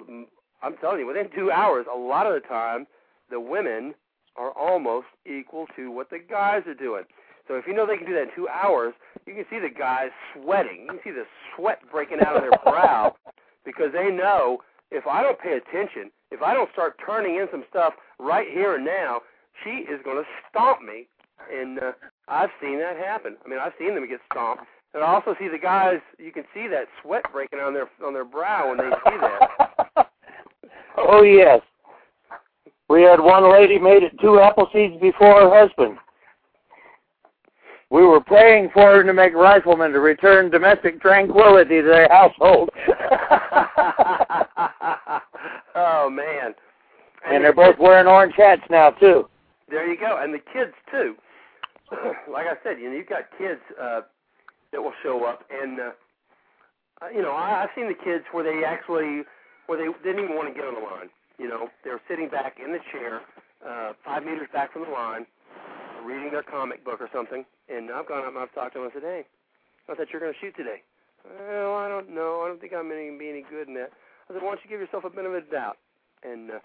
I'm 0.62 0.76
telling 0.80 1.00
you, 1.00 1.06
within 1.06 1.28
two 1.34 1.50
hours, 1.50 1.86
a 1.92 1.96
lot 1.96 2.26
of 2.26 2.34
the 2.34 2.46
time, 2.46 2.86
the 3.30 3.40
women 3.40 3.94
are 4.36 4.50
almost 4.52 5.06
equal 5.26 5.66
to 5.76 5.90
what 5.90 6.10
the 6.10 6.18
guys 6.18 6.62
are 6.66 6.74
doing. 6.74 7.04
So 7.48 7.54
if 7.54 7.66
you 7.66 7.74
know 7.74 7.86
they 7.86 7.96
can 7.96 8.06
do 8.06 8.14
that 8.14 8.22
in 8.22 8.34
two 8.34 8.48
hours, 8.48 8.94
you 9.26 9.34
can 9.34 9.44
see 9.50 9.58
the 9.58 9.74
guys 9.76 10.10
sweating. 10.34 10.82
You 10.82 10.88
can 10.88 11.00
see 11.02 11.10
the 11.10 11.24
sweat 11.56 11.80
breaking 11.90 12.18
out 12.24 12.36
of 12.36 12.42
their 12.42 12.58
brow 12.62 13.16
because 13.64 13.92
they 13.92 14.10
know 14.10 14.58
if 14.90 15.06
I 15.06 15.22
don't 15.22 15.38
pay 15.38 15.58
attention, 15.58 16.10
if 16.30 16.42
I 16.42 16.54
don't 16.54 16.70
start 16.72 16.96
turning 17.04 17.36
in 17.36 17.46
some 17.50 17.64
stuff 17.68 17.94
right 18.18 18.46
here 18.52 18.76
and 18.76 18.84
now, 18.84 19.22
she 19.64 19.70
is 19.70 20.00
going 20.04 20.16
to 20.16 20.28
stomp 20.48 20.82
me. 20.82 21.08
And 21.52 21.78
uh, 21.78 21.92
I've 22.28 22.50
seen 22.60 22.78
that 22.78 22.96
happen. 22.96 23.36
I 23.44 23.48
mean, 23.48 23.58
I've 23.58 23.72
seen 23.78 23.94
them 23.94 24.08
get 24.08 24.20
stomped. 24.30 24.64
And 24.94 25.04
I 25.04 25.06
also 25.06 25.34
see 25.38 25.48
the 25.48 25.58
guys. 25.58 26.00
You 26.18 26.32
can 26.32 26.44
see 26.52 26.66
that 26.68 26.86
sweat 27.02 27.24
breaking 27.32 27.60
on 27.60 27.72
their 27.74 27.88
on 28.04 28.12
their 28.12 28.24
brow 28.24 28.68
when 28.68 28.78
they 28.78 28.90
see 28.90 29.16
that. 29.20 30.10
oh 30.98 31.22
yes. 31.22 31.60
We 32.88 33.02
had 33.02 33.20
one 33.20 33.50
lady 33.52 33.78
made 33.78 34.02
it 34.02 34.18
two 34.20 34.40
Appleseeds 34.40 35.00
before 35.00 35.42
her 35.42 35.50
husband. 35.60 35.96
We 37.90 38.02
were 38.02 38.20
praying 38.20 38.70
for 38.72 38.82
her 38.82 39.04
to 39.04 39.12
make 39.12 39.32
riflemen 39.34 39.92
to 39.92 40.00
return 40.00 40.50
domestic 40.50 41.00
tranquility 41.00 41.82
to 41.82 41.86
their 41.86 42.08
household. 42.08 42.70
oh 45.76 46.10
man! 46.10 46.54
and 47.28 47.44
they're 47.44 47.52
both 47.52 47.78
wearing 47.78 48.06
orange 48.06 48.34
hats 48.36 48.62
now 48.70 48.90
too. 48.90 49.28
There 49.68 49.90
you 49.90 49.98
go, 49.98 50.18
and 50.20 50.32
the 50.34 50.38
kids 50.52 50.72
too. 50.90 51.14
like 52.32 52.46
I 52.46 52.54
said, 52.62 52.80
you 52.80 52.90
know, 52.90 52.96
you've 52.96 53.08
got 53.08 53.24
kids 53.38 53.60
uh, 53.80 54.00
that 54.72 54.82
will 54.82 54.94
show 55.02 55.24
up, 55.24 55.44
and 55.50 55.80
uh, 55.80 55.90
you 57.14 57.22
know, 57.22 57.32
I, 57.32 57.62
I've 57.64 57.70
seen 57.74 57.88
the 57.88 57.96
kids 57.96 58.24
where 58.32 58.44
they 58.44 58.64
actually, 58.64 59.24
where 59.66 59.78
they 59.78 59.88
didn't 60.04 60.24
even 60.24 60.36
want 60.36 60.48
to 60.48 60.54
get 60.54 60.68
on 60.68 60.74
the 60.74 60.84
line. 60.84 61.08
You 61.38 61.48
know, 61.48 61.68
they 61.84 61.90
were 61.90 62.02
sitting 62.08 62.28
back 62.28 62.58
in 62.62 62.72
the 62.72 62.80
chair, 62.92 63.22
uh, 63.64 63.92
five 64.04 64.24
meters 64.24 64.48
back 64.52 64.72
from 64.72 64.84
the 64.84 64.92
line, 64.92 65.24
reading 66.04 66.30
their 66.30 66.42
comic 66.42 66.84
book 66.84 67.00
or 67.00 67.08
something. 67.12 67.44
And 67.72 67.90
I've 67.90 68.06
gone 68.06 68.24
up 68.24 68.34
and 68.36 68.38
I've 68.38 68.52
talked 68.52 68.74
to 68.74 68.80
them. 68.80 68.90
I 68.90 68.92
said, 68.92 69.02
"Hey, 69.02 69.24
I 69.88 69.94
thought 69.94 70.12
you 70.12 70.20
were 70.20 70.26
going 70.28 70.34
to 70.34 70.40
shoot 70.40 70.54
today." 70.56 70.82
Well, 71.24 71.76
I 71.76 71.88
don't 71.88 72.12
know. 72.12 72.42
I 72.44 72.48
don't 72.48 72.60
think 72.60 72.72
I'm 72.72 72.88
going 72.88 73.12
to 73.12 73.18
be 73.18 73.28
any 73.28 73.44
good 73.48 73.68
in 73.68 73.74
that. 73.74 73.92
I 74.28 74.34
said, 74.34 74.42
"Why 74.42 74.52
don't 74.52 74.60
you 74.64 74.70
give 74.70 74.80
yourself 74.80 75.04
a 75.04 75.10
bit 75.10 75.24
of 75.24 75.32
a 75.32 75.40
doubt 75.40 75.78
and 76.22 76.50
uh, 76.50 76.60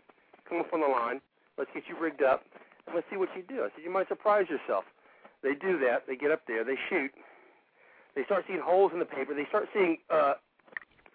come 0.47 0.59
up 0.59 0.73
on 0.73 0.81
the 0.81 0.91
line? 0.91 1.21
Let's 1.57 1.71
get 1.73 1.83
you 1.87 1.95
rigged 1.95 2.23
up, 2.23 2.43
and 2.87 2.95
let's 2.95 3.07
see 3.09 3.15
what 3.15 3.29
you 3.35 3.43
do." 3.47 3.63
I 3.63 3.71
said, 3.71 3.83
"You 3.83 3.91
might 3.91 4.09
surprise 4.09 4.51
yourself." 4.51 4.83
They 5.43 5.53
do 5.53 5.79
that. 5.85 6.07
They 6.07 6.15
get 6.15 6.31
up 6.31 6.41
there. 6.47 6.65
They 6.65 6.75
shoot. 6.89 7.11
They 8.15 8.23
start 8.23 8.45
seeing 8.47 8.61
holes 8.61 8.91
in 8.93 8.99
the 8.99 9.05
paper. 9.05 9.33
They 9.33 9.45
start 9.45 9.67
seeing 9.73 9.97
uh, 10.09 10.35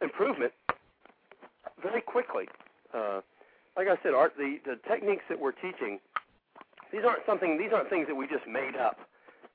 improvement 0.03 0.53
very 1.83 2.03
quickly. 2.03 2.47
Uh, 2.93 3.21
like 3.77 3.89
I 3.89 3.97
said, 4.03 4.13
Art, 4.15 4.35
the, 4.37 4.59
the 4.65 4.79
techniques 4.89 5.25
that 5.29 5.41
we're 5.41 5.53
teaching, 5.53 5.99
these 6.93 7.03
aren't 7.07 7.25
something. 7.25 7.57
These 7.57 7.73
aren't 7.73 7.89
things 7.89 8.07
that 8.09 8.15
we 8.15 8.27
just 8.27 8.47
made 8.47 8.77
up, 8.77 8.99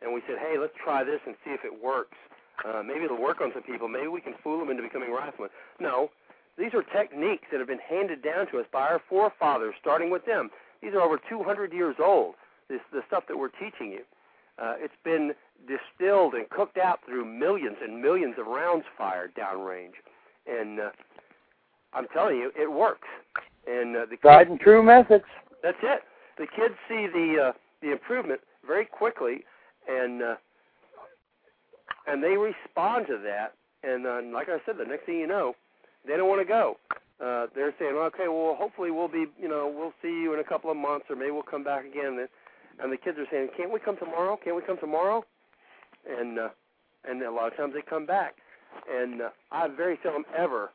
and 0.02 0.14
we 0.14 0.22
said, 0.28 0.38
"Hey, 0.40 0.58
let's 0.58 0.74
try 0.82 1.04
this 1.04 1.20
and 1.26 1.36
see 1.44 1.52
if 1.52 1.64
it 1.64 1.84
works." 1.84 2.18
Uh, 2.64 2.82
maybe 2.82 3.04
it'll 3.04 3.22
work 3.22 3.42
on 3.42 3.52
some 3.54 3.64
people. 3.64 3.88
Maybe 3.88 4.08
we 4.08 4.22
can 4.22 4.34
fool 4.42 4.58
them 4.58 4.70
into 4.70 4.82
becoming 4.82 5.12
riflemen. 5.12 5.52
No, 5.80 6.10
these 6.58 6.74
are 6.74 6.82
techniques 6.82 7.48
that 7.52 7.60
have 7.60 7.68
been 7.68 7.84
handed 7.84 8.24
down 8.24 8.48
to 8.52 8.60
us 8.60 8.66
by 8.72 8.88
our 8.88 9.02
forefathers, 9.10 9.76
starting 9.80 10.10
with 10.10 10.26
them. 10.26 10.50
These 10.82 10.94
are 10.94 11.02
over 11.02 11.20
200 11.30 11.74
years 11.74 11.98
old. 12.00 12.36
This 12.70 12.80
the 12.92 13.02
stuff 13.08 13.26
that 13.28 13.38
we're 13.38 13.50
teaching 13.50 13.92
you. 13.92 14.04
Uh, 14.58 14.76
it's 14.80 14.96
been 15.04 15.34
distilled 15.68 16.34
and 16.34 16.50
cooked 16.50 16.78
out 16.78 17.00
through 17.06 17.26
millions 17.26 17.78
and 17.82 18.02
millions 18.02 18.36
of 18.40 18.48
rounds 18.48 18.86
fired 18.98 19.34
downrange, 19.36 19.94
and 20.48 20.80
uh, 20.80 20.90
I'm 21.94 22.08
telling 22.14 22.38
you, 22.38 22.52
it 22.56 22.72
works. 22.72 23.08
And 23.68 23.96
uh, 23.96 24.06
the 24.10 24.18
Tried 24.18 24.50
and 24.50 24.60
true 24.60 24.84
methods. 24.84 25.24
that's 25.64 25.78
it. 25.82 26.02
The 26.38 26.46
kids 26.56 26.76
see 26.88 27.08
the 27.08 27.50
uh, 27.50 27.52
the 27.82 27.92
improvement 27.92 28.42
very 28.66 28.86
quickly, 28.86 29.44
and 29.90 30.22
uh, 30.22 30.36
and 32.08 32.24
they 32.24 32.38
respond 32.38 33.08
to 33.08 33.18
that. 33.24 33.54
And 33.84 34.06
uh, 34.06 34.22
like 34.34 34.50
I 34.50 34.58
said, 34.66 34.76
the 34.78 34.86
next 34.86 35.06
thing 35.06 35.18
you 35.20 35.28
know, 35.28 35.54
they 36.08 36.18
don't 36.18 36.30
want 36.30 36.42
to 36.42 36.48
go. 36.48 36.78
Uh, 37.24 37.48
they're 37.56 37.74
saying, 37.80 37.96
okay, 37.96 38.28
well, 38.28 38.56
hopefully 38.60 38.92
we'll 38.92 39.08
be, 39.08 39.26
you 39.40 39.48
know, 39.48 39.74
we'll 39.74 39.94
see 40.02 40.10
you 40.10 40.34
in 40.34 40.40
a 40.40 40.44
couple 40.44 40.70
of 40.70 40.76
months, 40.76 41.06
or 41.10 41.16
maybe 41.16 41.32
we'll 41.32 41.44
come 41.44 41.64
back 41.64 41.86
again. 41.86 42.18
And, 42.20 42.28
and 42.84 42.92
the 42.92 42.98
kids 42.98 43.18
are 43.18 43.26
saying, 43.32 43.50
can't 43.56 43.72
we 43.72 43.80
come 43.80 43.96
tomorrow? 43.98 44.38
Can't 44.44 44.56
we 44.56 44.62
come 44.64 44.78
tomorrow? 44.80 45.24
And 46.10 46.40
uh, 46.40 46.50
and 47.08 47.22
a 47.22 47.32
lot 47.32 47.52
of 47.52 47.58
times 47.58 47.74
they 47.74 47.82
come 47.82 48.06
back. 48.06 48.36
And 48.92 49.22
uh, 49.22 49.30
I 49.52 49.68
very 49.68 49.98
seldom 50.04 50.26
ever 50.38 50.72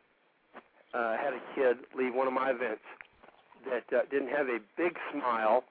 uh, 0.94 1.16
had 1.16 1.32
a 1.32 1.40
kid 1.54 1.84
leave 1.96 2.14
one 2.14 2.26
of 2.26 2.32
my 2.32 2.50
events 2.50 2.82
that 3.68 3.96
uh, 3.96 4.02
didn't 4.10 4.28
have 4.28 4.46
a 4.48 4.58
big 4.76 4.96
smile, 5.12 5.64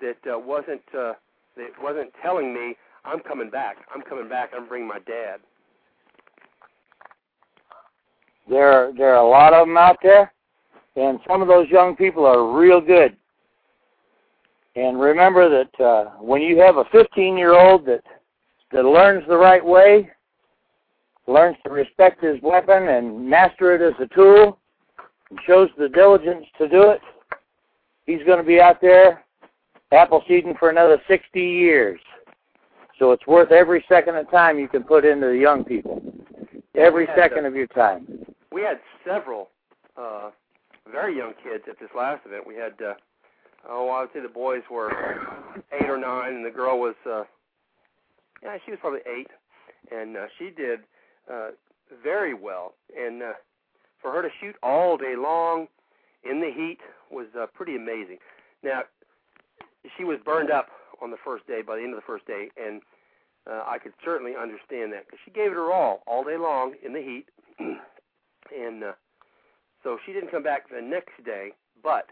that 0.00 0.16
uh, 0.32 0.38
wasn't 0.38 0.82
uh, 0.96 1.12
that 1.56 1.70
wasn't 1.82 2.10
telling 2.22 2.54
me 2.54 2.76
I'm 3.04 3.20
coming 3.20 3.50
back. 3.50 3.76
I'm 3.94 4.02
coming 4.02 4.28
back. 4.28 4.50
I'm 4.56 4.68
bringing 4.68 4.88
my 4.88 4.98
dad. 5.00 5.40
There, 8.48 8.92
there 8.96 9.14
are 9.14 9.24
a 9.24 9.28
lot 9.28 9.52
of 9.52 9.66
them 9.66 9.76
out 9.76 9.98
there, 10.02 10.32
and 10.96 11.20
some 11.28 11.40
of 11.40 11.48
those 11.48 11.68
young 11.68 11.94
people 11.94 12.26
are 12.26 12.52
real 12.52 12.80
good. 12.80 13.16
And 14.76 15.00
remember 15.00 15.48
that 15.48 15.84
uh, 15.84 16.10
when 16.20 16.42
you 16.42 16.58
have 16.58 16.76
a 16.76 16.84
15-year-old 16.84 17.86
that 17.86 18.02
that 18.72 18.84
learns 18.84 19.24
the 19.28 19.36
right 19.36 19.64
way, 19.64 20.10
learns 21.26 21.56
to 21.64 21.70
respect 21.70 22.22
his 22.22 22.40
weapon 22.42 22.88
and 22.88 23.28
master 23.28 23.74
it 23.74 23.82
as 23.82 23.94
a 24.00 24.14
tool, 24.14 24.58
and 25.30 25.38
shows 25.46 25.68
the 25.78 25.88
diligence 25.88 26.46
to 26.58 26.68
do 26.68 26.90
it, 26.90 27.00
he's 28.06 28.24
going 28.24 28.38
to 28.38 28.44
be 28.44 28.60
out 28.60 28.80
there 28.80 29.24
Appleseeding 29.92 30.56
for 30.58 30.70
another 30.70 31.02
60 31.08 31.40
years. 31.40 32.00
So 32.98 33.10
it's 33.10 33.26
worth 33.26 33.50
every 33.50 33.84
second 33.88 34.14
of 34.16 34.30
time 34.30 34.58
you 34.58 34.68
can 34.68 34.84
put 34.84 35.04
into 35.04 35.26
the 35.28 35.38
young 35.38 35.64
people. 35.64 36.00
Every 36.76 37.08
second 37.16 37.42
the- 37.42 37.48
of 37.48 37.56
your 37.56 37.66
time. 37.68 38.06
We 38.52 38.62
had 38.62 38.80
several 39.04 39.48
uh, 39.96 40.30
very 40.90 41.16
young 41.16 41.34
kids 41.42 41.64
at 41.68 41.78
this 41.80 41.88
last 41.96 42.24
event. 42.26 42.46
We 42.46 42.54
had 42.54 42.74
uh, 42.84 42.94
oh, 43.68 43.88
I 43.90 44.00
would 44.00 44.10
say 44.12 44.20
the 44.20 44.28
boys 44.28 44.62
were 44.70 44.90
eight 45.72 45.88
or 45.88 45.98
nine, 45.98 46.34
and 46.34 46.44
the 46.44 46.50
girl 46.50 46.78
was 46.78 46.94
uh, 47.08 47.22
yeah, 48.42 48.56
she 48.64 48.70
was 48.70 48.80
probably 48.80 49.00
eight, 49.06 49.28
and 49.90 50.16
uh, 50.16 50.26
she 50.38 50.50
did 50.50 50.80
uh, 51.30 51.50
very 52.02 52.34
well. 52.34 52.74
And 52.96 53.22
uh, 53.22 53.32
for 54.00 54.12
her 54.12 54.22
to 54.22 54.28
shoot 54.40 54.56
all 54.62 54.96
day 54.96 55.14
long 55.16 55.66
in 56.28 56.40
the 56.40 56.50
heat 56.54 56.78
was 57.10 57.26
uh, 57.38 57.46
pretty 57.54 57.76
amazing. 57.76 58.18
Now, 58.62 58.82
she 59.96 60.04
was 60.04 60.18
burned 60.24 60.50
up 60.50 60.68
on 61.02 61.10
the 61.10 61.16
first 61.24 61.46
day 61.46 61.62
by 61.62 61.76
the 61.76 61.82
end 61.82 61.92
of 61.92 61.96
the 61.96 62.06
first 62.06 62.26
day, 62.26 62.48
and 62.62 62.82
uh, 63.50 63.62
I 63.66 63.78
could 63.78 63.92
certainly 64.04 64.32
understand 64.40 64.92
that 64.92 65.06
because 65.06 65.18
she 65.24 65.30
gave 65.30 65.52
it 65.52 65.54
her 65.54 65.72
all 65.72 66.02
all 66.06 66.22
day 66.24 66.36
long 66.36 66.74
in 66.84 66.92
the 66.92 67.00
heat, 67.00 67.26
and 67.58 68.84
uh, 68.84 68.92
so 69.82 69.98
she 70.04 70.12
didn't 70.12 70.30
come 70.30 70.42
back 70.42 70.68
the 70.68 70.82
next 70.82 71.24
day, 71.24 71.52
but 71.82 72.06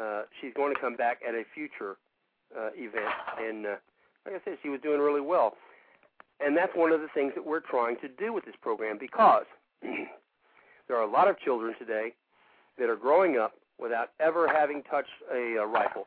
uh, 0.00 0.22
she's 0.40 0.52
going 0.54 0.74
to 0.74 0.80
come 0.80 0.96
back 0.96 1.20
at 1.26 1.34
a 1.34 1.42
future 1.54 1.96
uh, 2.56 2.70
event, 2.74 3.12
and 3.38 3.66
uh, 3.66 3.76
like 4.26 4.42
I 4.42 4.44
said, 4.44 4.58
she 4.62 4.68
was 4.68 4.80
doing 4.80 5.00
really 5.00 5.20
well, 5.20 5.54
and 6.44 6.56
that's 6.56 6.72
one 6.74 6.92
of 6.92 7.00
the 7.00 7.08
things 7.14 7.32
that 7.36 7.46
we're 7.46 7.60
trying 7.60 7.96
to 8.00 8.08
do 8.08 8.32
with 8.32 8.44
this 8.44 8.56
program 8.60 8.98
because 8.98 9.44
there 9.82 10.96
are 10.96 11.02
a 11.02 11.10
lot 11.10 11.28
of 11.28 11.38
children 11.38 11.74
today 11.78 12.12
that 12.78 12.90
are 12.90 12.96
growing 12.96 13.38
up 13.38 13.52
without 13.78 14.10
ever 14.20 14.48
having 14.48 14.82
touched 14.82 15.10
a, 15.32 15.56
a 15.60 15.66
rifle, 15.66 16.06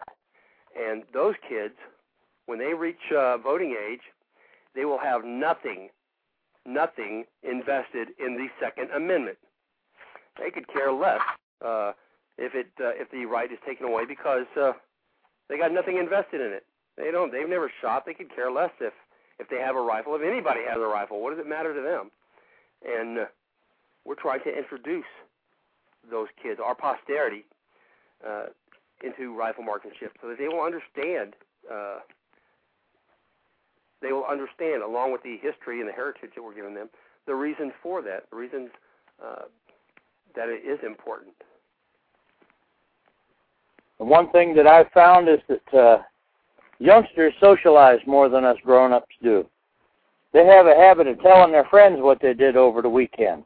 and 0.77 1.03
those 1.13 1.35
kids, 1.47 1.75
when 2.45 2.59
they 2.59 2.73
reach 2.73 3.11
uh, 3.15 3.37
voting 3.37 3.75
age, 3.89 4.01
they 4.75 4.85
will 4.85 4.99
have 4.99 5.23
nothing, 5.23 5.89
nothing 6.65 7.25
invested 7.43 8.09
in 8.19 8.35
the 8.35 8.47
Second 8.59 8.89
Amendment. 8.91 9.37
They 10.37 10.51
could 10.51 10.67
care 10.67 10.91
less 10.91 11.21
uh, 11.65 11.93
if 12.37 12.53
it 12.53 12.67
uh, 12.79 12.91
if 12.95 13.09
the 13.11 13.25
right 13.25 13.51
is 13.51 13.57
taken 13.65 13.85
away 13.85 14.03
because 14.05 14.45
uh, 14.59 14.73
they 15.47 15.57
got 15.57 15.71
nothing 15.71 15.97
invested 15.97 16.41
in 16.41 16.51
it. 16.53 16.65
They 16.99 17.11
don't. 17.11 17.31
They've 17.31 17.47
never 17.47 17.71
shot. 17.81 18.05
They 18.05 18.13
could 18.13 18.33
care 18.35 18.51
less 18.51 18.71
if 18.81 18.93
if 19.39 19.47
they 19.47 19.55
have 19.55 19.77
a 19.77 19.81
rifle. 19.81 20.15
If 20.15 20.21
anybody 20.21 20.59
has 20.67 20.77
a 20.77 20.87
rifle, 20.87 21.21
what 21.23 21.29
does 21.31 21.39
it 21.39 21.47
matter 21.47 21.73
to 21.73 21.81
them? 21.81 22.11
And 22.85 23.19
uh, 23.19 23.25
we're 24.03 24.19
trying 24.19 24.41
to 24.43 24.55
introduce 24.55 25.07
those 26.11 26.27
kids, 26.43 26.59
our 26.63 26.75
posterity, 26.75 27.45
uh, 28.27 28.47
into 29.01 29.33
rifle 29.33 29.63
marksmanship, 29.63 30.11
so 30.21 30.27
that 30.27 30.37
they 30.37 30.49
will 30.49 30.61
understand. 30.61 31.35
Uh, 31.71 31.99
they 34.01 34.11
will 34.11 34.25
understand, 34.25 34.83
along 34.83 35.11
with 35.11 35.23
the 35.23 35.37
history 35.41 35.79
and 35.79 35.87
the 35.87 35.93
heritage 35.93 36.31
that 36.35 36.43
we're 36.43 36.55
giving 36.55 36.73
them, 36.73 36.89
the 37.27 37.35
reasons 37.35 37.71
for 37.81 38.01
that, 38.01 38.29
the 38.29 38.35
reasons 38.35 38.69
uh, 39.23 39.43
that 40.35 40.49
it 40.49 40.67
is 40.67 40.79
important. 40.85 41.35
The 43.97 44.05
one 44.05 44.31
thing 44.31 44.55
that 44.55 44.67
I've 44.67 44.89
found 44.91 45.27
is 45.27 45.39
that 45.49 45.77
uh, 45.77 46.01
youngsters 46.79 47.33
socialize 47.39 47.99
more 48.07 48.29
than 48.29 48.45
us 48.45 48.57
grown-ups 48.63 49.15
do. 49.21 49.45
They 50.33 50.45
have 50.45 50.67
a 50.67 50.75
habit 50.75 51.07
of 51.07 51.21
telling 51.21 51.51
their 51.51 51.65
friends 51.65 51.97
what 51.99 52.21
they 52.21 52.33
did 52.33 52.55
over 52.55 52.81
the 52.81 52.89
weekend. 52.89 53.43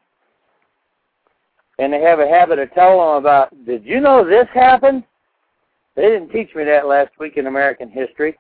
And 1.79 1.91
they 1.91 2.01
have 2.01 2.19
a 2.19 2.27
habit 2.27 2.59
of 2.59 2.71
telling 2.73 2.99
them 2.99 3.25
about, 3.25 3.65
did 3.65 3.83
you 3.83 3.99
know 3.99 4.27
this 4.27 4.47
happened? 4.53 5.03
They 5.95 6.03
didn't 6.03 6.29
teach 6.29 6.53
me 6.55 6.63
that 6.65 6.87
last 6.87 7.11
week 7.19 7.37
in 7.37 7.47
American 7.47 7.89
history. 7.89 8.37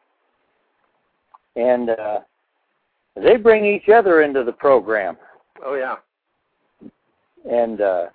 And 1.55 1.89
uh, 1.91 2.19
they 3.15 3.37
bring 3.37 3.65
each 3.65 3.89
other 3.89 4.21
into 4.21 4.43
the 4.43 4.51
program. 4.51 5.17
Oh, 5.65 5.75
yeah. 5.75 5.95
And 7.49 7.81
uh, 7.81 8.05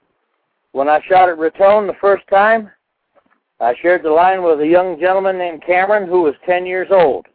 when 0.72 0.88
I 0.88 1.00
shot 1.08 1.28
at 1.28 1.38
Raton 1.38 1.86
the 1.86 1.94
first 2.00 2.26
time, 2.28 2.70
I 3.60 3.74
shared 3.82 4.04
the 4.04 4.10
line 4.10 4.42
with 4.42 4.60
a 4.60 4.66
young 4.66 5.00
gentleman 5.00 5.36
named 5.36 5.64
Cameron 5.66 6.08
who 6.08 6.22
was 6.22 6.34
10 6.46 6.64
years 6.64 6.88
old. 6.90 7.26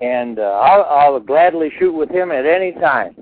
And 0.00 0.38
uh, 0.38 0.42
I'll, 0.42 0.84
I'll 0.84 1.20
gladly 1.20 1.70
shoot 1.78 1.92
with 1.92 2.10
him 2.10 2.30
at 2.30 2.46
any 2.46 2.72
time. 2.72 3.16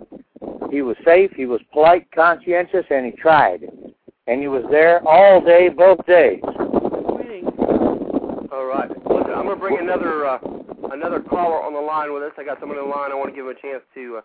He 0.70 0.82
was 0.82 0.96
safe, 1.04 1.30
he 1.32 1.46
was 1.46 1.60
polite, 1.72 2.10
conscientious, 2.14 2.84
and 2.90 3.06
he 3.06 3.12
tried. 3.12 3.64
And 4.26 4.40
he 4.40 4.48
was 4.48 4.64
there 4.70 5.06
all 5.06 5.40
day, 5.40 5.68
both 5.68 6.04
days. 6.06 6.40
All 8.52 8.66
right. 8.66 8.88
Listen, 8.88 9.32
I'm 9.34 9.44
going 9.44 9.48
to 9.48 9.56
bring 9.56 9.78
another 9.78 10.26
uh, 10.26 10.38
another 10.92 11.20
caller 11.20 11.62
on 11.62 11.72
the 11.72 11.80
line 11.80 12.12
with 12.12 12.22
us. 12.22 12.32
I 12.38 12.44
got 12.44 12.60
someone 12.60 12.78
on 12.78 12.88
the 12.88 12.94
line. 12.94 13.10
I 13.10 13.14
want 13.14 13.30
to 13.30 13.36
give 13.36 13.46
them 13.46 13.56
a 13.56 13.60
chance 13.60 13.82
to 13.94 14.18
uh, 14.18 14.20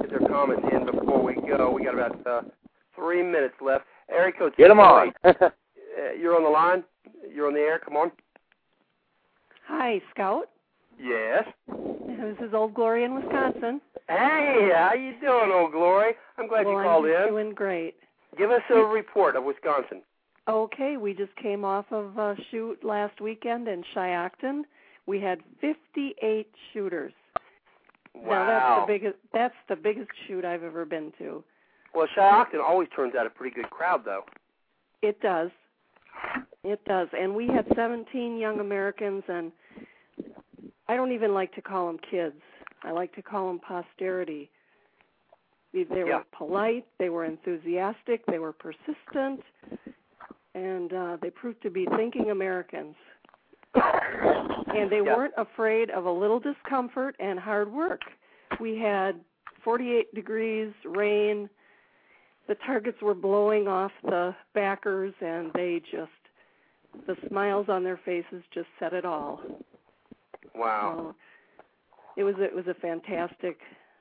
get 0.00 0.10
their 0.10 0.28
comments 0.28 0.64
in 0.70 0.86
before 0.86 1.22
we 1.22 1.34
go. 1.34 1.70
We 1.72 1.84
got 1.84 1.94
about 1.94 2.26
uh, 2.26 2.42
three 2.94 3.22
minutes 3.22 3.54
left. 3.60 3.86
Eric. 4.10 4.36
Get 4.56 4.68
them 4.68 4.80
on. 4.80 5.12
You're 6.18 6.36
on 6.36 6.44
the 6.44 6.50
line. 6.50 6.84
You're 7.32 7.48
on 7.48 7.54
the 7.54 7.60
air. 7.60 7.78
Come 7.78 7.96
on. 7.96 8.12
Hi, 9.68 10.00
Scout. 10.10 10.50
Yes. 11.00 11.44
This 11.68 12.36
is 12.46 12.52
Old 12.52 12.74
Glory 12.74 13.04
in 13.04 13.14
Wisconsin. 13.14 13.80
Hey, 14.08 14.70
how 14.74 14.92
you 14.94 15.14
doing, 15.20 15.50
old 15.52 15.72
Glory? 15.72 16.14
I'm 16.36 16.48
glad 16.48 16.66
well, 16.66 16.78
you 16.78 16.82
called 16.82 17.06
in. 17.06 17.14
I'm 17.14 17.22
in. 17.22 17.28
doing 17.28 17.54
great. 17.54 17.94
Give 18.36 18.50
us 18.50 18.62
a 18.70 18.78
report 18.78 19.36
of 19.36 19.44
Wisconsin. 19.44 20.02
Okay, 20.48 20.96
we 20.96 21.14
just 21.14 21.34
came 21.36 21.64
off 21.64 21.86
of 21.90 22.18
a 22.18 22.36
shoot 22.50 22.84
last 22.84 23.20
weekend 23.20 23.68
in 23.68 23.84
Shiocton. 23.94 24.62
We 25.06 25.20
had 25.20 25.40
58 25.60 26.48
shooters. 26.72 27.12
Wow. 28.14 28.30
Now 28.30 28.46
that's 28.46 28.80
the 28.80 28.92
biggest 28.92 29.18
that's 29.32 29.54
the 29.68 29.76
biggest 29.76 30.10
shoot 30.26 30.44
I've 30.44 30.64
ever 30.64 30.84
been 30.84 31.12
to. 31.18 31.44
Well, 31.94 32.08
Shiocton 32.16 32.60
always 32.60 32.88
turns 32.94 33.14
out 33.14 33.26
a 33.26 33.30
pretty 33.30 33.54
good 33.54 33.70
crowd, 33.70 34.02
though. 34.04 34.24
It 35.02 35.20
does. 35.20 35.50
It 36.62 36.84
does. 36.84 37.08
And 37.18 37.34
we 37.34 37.46
had 37.46 37.66
17 37.74 38.38
young 38.38 38.60
Americans, 38.60 39.22
and 39.28 39.50
I 40.88 40.96
don't 40.96 41.12
even 41.12 41.32
like 41.32 41.54
to 41.54 41.62
call 41.62 41.86
them 41.86 41.98
kids. 42.10 42.40
I 42.82 42.90
like 42.90 43.14
to 43.14 43.22
call 43.22 43.48
them 43.48 43.60
posterity. 43.60 44.50
They, 45.72 45.84
they 45.84 46.00
Yeah. 46.00 46.18
were 46.18 46.24
polite, 46.32 46.86
they 46.98 47.08
were 47.08 47.24
enthusiastic, 47.24 48.24
they 48.26 48.38
were 48.38 48.52
persistent, 48.52 49.40
and 50.54 50.92
uh, 50.92 51.16
they 51.22 51.30
proved 51.30 51.62
to 51.62 51.70
be 51.70 51.86
thinking 51.96 52.30
Americans. 52.30 52.96
And 53.74 54.90
they 54.90 55.00
Yeah. 55.00 55.16
weren't 55.16 55.34
afraid 55.36 55.90
of 55.90 56.06
a 56.06 56.10
little 56.10 56.40
discomfort 56.40 57.14
and 57.20 57.38
hard 57.38 57.72
work. 57.72 58.02
We 58.58 58.76
had 58.76 59.20
48 59.62 60.12
degrees, 60.14 60.72
rain, 60.84 61.48
the 62.50 62.56
targets 62.66 63.00
were 63.00 63.14
blowing 63.14 63.68
off 63.68 63.92
the 64.02 64.34
backers 64.54 65.14
and 65.20 65.52
they 65.54 65.80
just 65.90 66.10
the 67.06 67.14
smiles 67.28 67.66
on 67.68 67.84
their 67.84 68.00
faces 68.04 68.42
just 68.52 68.66
said 68.80 68.92
it 68.92 69.04
all 69.04 69.40
Wow. 70.52 70.96
so 70.96 71.14
it 72.16 72.24
was 72.24 72.34
it 72.38 72.52
was 72.52 72.66
a 72.66 72.74
fantastic 72.74 73.58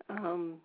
um 0.09 0.55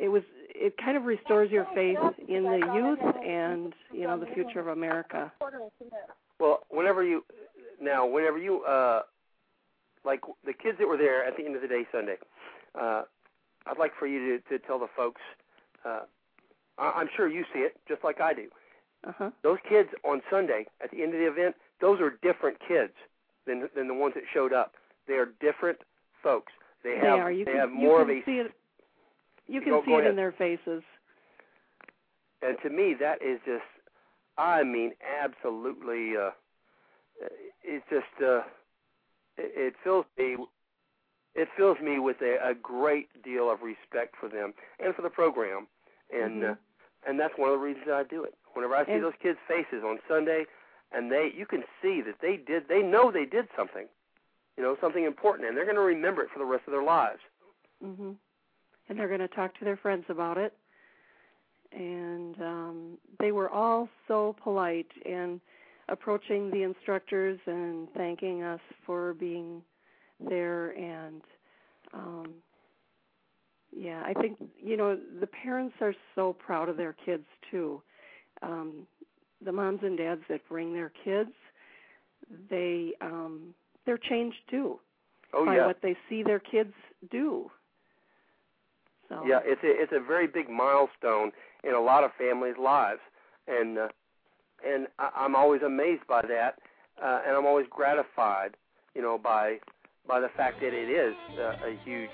it 0.00 0.08
was 0.08 0.22
it 0.50 0.76
kind 0.76 0.96
of 0.96 1.02
restores 1.02 1.50
your 1.50 1.66
faith 1.74 1.98
in 2.28 2.44
the 2.44 2.60
youth 2.72 3.16
and 3.26 3.74
you 3.92 4.06
know 4.06 4.16
the 4.16 4.26
future 4.32 4.60
of 4.60 4.68
america 4.68 5.32
Well, 6.38 6.60
whenever 6.70 7.02
you 7.02 7.24
now, 7.80 8.06
whenever 8.06 8.38
you 8.38 8.62
uh, 8.62 9.02
like 10.04 10.20
the 10.44 10.52
kids 10.52 10.78
that 10.78 10.86
were 10.86 10.96
there 10.96 11.24
at 11.24 11.36
the 11.36 11.44
end 11.44 11.56
of 11.56 11.62
the 11.62 11.68
day 11.68 11.82
Sunday, 11.92 12.16
uh, 12.80 13.02
I'd 13.66 13.78
like 13.78 13.92
for 13.98 14.06
you 14.06 14.38
to, 14.38 14.58
to 14.58 14.66
tell 14.66 14.78
the 14.78 14.86
folks. 14.96 15.20
Uh, 15.84 16.00
I'm 16.78 17.08
sure 17.16 17.28
you 17.28 17.44
see 17.52 17.60
it 17.60 17.76
just 17.88 18.02
like 18.04 18.20
I 18.20 18.32
do. 18.34 18.48
uh-huh 19.06 19.30
Those 19.42 19.58
kids 19.68 19.88
on 20.04 20.20
Sunday 20.30 20.66
at 20.82 20.90
the 20.90 21.02
end 21.02 21.12
of 21.14 21.20
the 21.20 21.26
event, 21.26 21.54
those 21.80 22.00
are 22.00 22.18
different 22.22 22.58
kids 22.66 22.92
than 23.46 23.68
than 23.74 23.88
the 23.88 23.94
ones 23.94 24.14
that 24.14 24.24
showed 24.32 24.52
up. 24.52 24.74
They 25.06 25.14
are 25.14 25.26
different 25.40 25.78
folks. 26.22 26.52
They 26.84 26.94
they 26.94 27.06
have 27.06 27.18
are 27.20 27.32
you 27.32 27.44
they 27.44 27.52
can, 27.52 27.60
have 27.60 27.70
you 27.70 27.76
more 27.76 28.04
can 28.04 28.10
of 28.10 28.16
a 28.16 28.24
see 28.24 28.38
it 28.38 28.52
you 29.46 29.60
can 29.60 29.70
Go- 29.72 29.82
see 29.82 29.90
go 29.92 29.96
it 29.98 30.00
ahead. 30.00 30.10
in 30.10 30.16
their 30.16 30.32
faces 30.32 30.82
and 32.42 32.56
to 32.62 32.70
me 32.70 32.94
that 33.00 33.20
is 33.22 33.40
just 33.46 33.64
i 34.36 34.62
mean 34.62 34.92
absolutely 35.24 36.16
uh 36.16 36.30
it's 37.64 37.84
just 37.90 38.22
uh 38.22 38.42
it, 39.38 39.50
it 39.56 39.74
fills 39.82 40.04
me 40.18 40.36
it 41.34 41.48
fills 41.56 41.78
me 41.80 41.98
with 41.98 42.16
a, 42.22 42.36
a 42.50 42.54
great 42.54 43.08
deal 43.22 43.50
of 43.50 43.58
respect 43.62 44.14
for 44.20 44.28
them 44.28 44.52
and 44.78 44.94
for 44.94 45.02
the 45.02 45.10
program 45.10 45.66
and 46.12 46.42
Mhm. 46.42 46.50
uh, 46.52 46.54
and 47.06 47.18
that's 47.18 47.34
one 47.36 47.48
of 47.50 47.54
the 47.58 47.64
reasons 47.64 47.86
I 47.88 48.02
do 48.04 48.24
it. 48.24 48.34
Whenever 48.54 48.74
I 48.76 48.84
see 48.86 48.92
And- 48.92 49.04
those 49.04 49.14
kids 49.22 49.38
faces 49.46 49.84
on 49.84 49.98
Sunday 50.08 50.46
and 50.92 51.10
they 51.12 51.30
you 51.36 51.46
can 51.46 51.64
see 51.82 52.00
that 52.02 52.16
they 52.20 52.36
did 52.36 52.68
they 52.68 52.82
know 52.82 53.10
they 53.10 53.26
did 53.26 53.48
something 53.56 53.86
you 54.56 54.62
know 54.62 54.76
something 54.80 55.04
important 55.04 55.46
and 55.48 55.56
they're 55.56 55.64
going 55.64 55.76
to 55.76 55.82
remember 55.82 56.22
it 56.22 56.30
for 56.30 56.38
the 56.38 56.44
rest 56.44 56.64
of 56.66 56.72
their 56.72 56.82
lives. 56.82 57.20
Mhm 57.84 58.16
and 58.88 58.98
they're 58.98 59.08
going 59.08 59.20
to 59.20 59.28
talk 59.28 59.54
to 59.58 59.64
their 59.66 59.76
friends 59.76 60.06
about 60.08 60.38
it. 60.38 60.54
And 61.72 62.40
um 62.40 62.98
they 63.20 63.32
were 63.32 63.50
all 63.50 63.88
so 64.08 64.34
polite 64.42 64.90
and 65.04 65.40
approaching 65.90 66.50
the 66.50 66.62
instructors 66.62 67.38
and 67.46 67.88
thanking 67.92 68.42
us 68.42 68.60
for 68.86 69.14
being 69.14 69.62
there 70.20 70.70
and 70.70 71.22
um 71.92 72.32
yeah 73.76 74.02
i 74.04 74.12
think 74.14 74.38
you 74.62 74.76
know 74.76 74.98
the 75.20 75.26
parents 75.26 75.74
are 75.80 75.94
so 76.14 76.32
proud 76.32 76.68
of 76.68 76.76
their 76.76 76.94
kids 77.04 77.24
too 77.50 77.82
um 78.42 78.86
the 79.44 79.52
moms 79.52 79.80
and 79.82 79.96
dads 79.96 80.22
that 80.28 80.46
bring 80.48 80.72
their 80.72 80.92
kids, 81.04 81.30
they 82.50 82.92
um 83.00 83.54
they're 83.86 83.98
changed 83.98 84.38
too 84.50 84.78
Oh 85.34 85.44
by 85.44 85.56
yeah. 85.56 85.66
what 85.66 85.78
they 85.82 85.96
see 86.08 86.22
their 86.22 86.38
kids 86.38 86.72
do. 87.10 87.50
So 89.08 89.24
Yeah, 89.26 89.40
it's 89.44 89.62
a 89.62 89.82
it's 89.82 89.92
a 89.92 90.04
very 90.04 90.26
big 90.26 90.50
milestone 90.50 91.32
in 91.64 91.74
a 91.74 91.80
lot 91.80 92.04
of 92.04 92.10
families' 92.18 92.56
lives, 92.60 93.00
and 93.46 93.78
uh, 93.78 93.88
and 94.66 94.88
I, 94.98 95.10
I'm 95.16 95.36
always 95.36 95.62
amazed 95.62 96.06
by 96.08 96.22
that, 96.22 96.58
uh, 97.02 97.20
and 97.26 97.36
I'm 97.36 97.46
always 97.46 97.66
gratified, 97.70 98.56
you 98.94 99.02
know, 99.02 99.18
by 99.18 99.58
by 100.06 100.20
the 100.20 100.28
fact 100.36 100.60
that 100.60 100.74
it 100.74 100.90
is 100.90 101.14
uh, 101.38 101.66
a 101.66 101.78
huge 101.84 102.10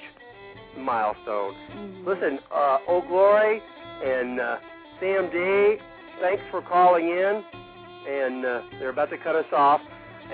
milestone. 0.79 1.55
mhm. 1.73 2.07
Listen, 2.07 2.39
uh, 2.55 2.79
Old 2.89 3.07
Glory 3.09 3.61
and 4.05 4.41
uh, 4.41 4.57
Sam 5.01 5.31
D, 5.31 5.77
thanks 6.21 6.43
for 6.51 6.63
calling 6.63 7.09
in, 7.09 7.43
and 8.09 8.45
uh, 8.45 8.63
they're 8.79 8.91
about 8.91 9.11
to 9.11 9.19
cut 9.19 9.35
us 9.37 9.47
off. 9.53 9.81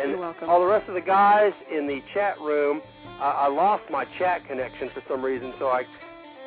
And 0.00 0.10
You're 0.10 0.20
welcome. 0.20 0.48
all 0.48 0.60
the 0.60 0.66
rest 0.66 0.88
of 0.88 0.94
the 0.94 1.00
guys 1.00 1.52
in 1.70 1.86
the 1.88 2.00
chat 2.14 2.40
room, 2.40 2.80
I 3.20 3.46
I 3.46 3.48
lost 3.48 3.82
my 3.90 4.04
chat 4.18 4.46
connection 4.46 4.88
for 4.94 5.02
some 5.08 5.22
reason, 5.22 5.52
so 5.58 5.66
I 5.68 5.82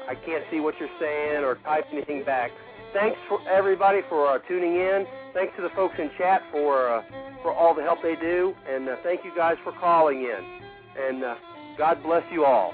I 0.08 0.16
can't 0.16 0.44
see 0.52 0.60
what 0.60 0.76
you're 0.80 0.90
saying 1.00 1.44
or 1.44 1.56
type 1.64 1.86
anything 1.92 2.24
back. 2.24 2.52
Thanks 2.94 3.18
for 3.28 3.40
everybody 3.50 4.02
for 4.08 4.28
uh, 4.28 4.38
tuning 4.48 4.76
in. 4.76 5.06
Thanks 5.34 5.54
to 5.58 5.62
the 5.62 5.70
folks 5.76 5.96
in 5.98 6.10
chat 6.18 6.42
for 6.52 6.88
uh, 6.90 7.02
for 7.42 7.52
all 7.54 7.74
the 7.76 7.82
help 7.84 8.02
they 8.02 8.16
do, 8.16 8.54
and 8.70 8.88
uh, 8.88 8.96
thank 9.04 9.26
you 9.26 9.32
guys 9.36 9.58
for 9.64 9.74
calling 9.74 10.20
in. 10.20 10.62
And 11.06 11.24
uh, 11.24 11.36
God 11.78 12.02
bless 12.04 12.24
you 12.32 12.46
all. 12.46 12.74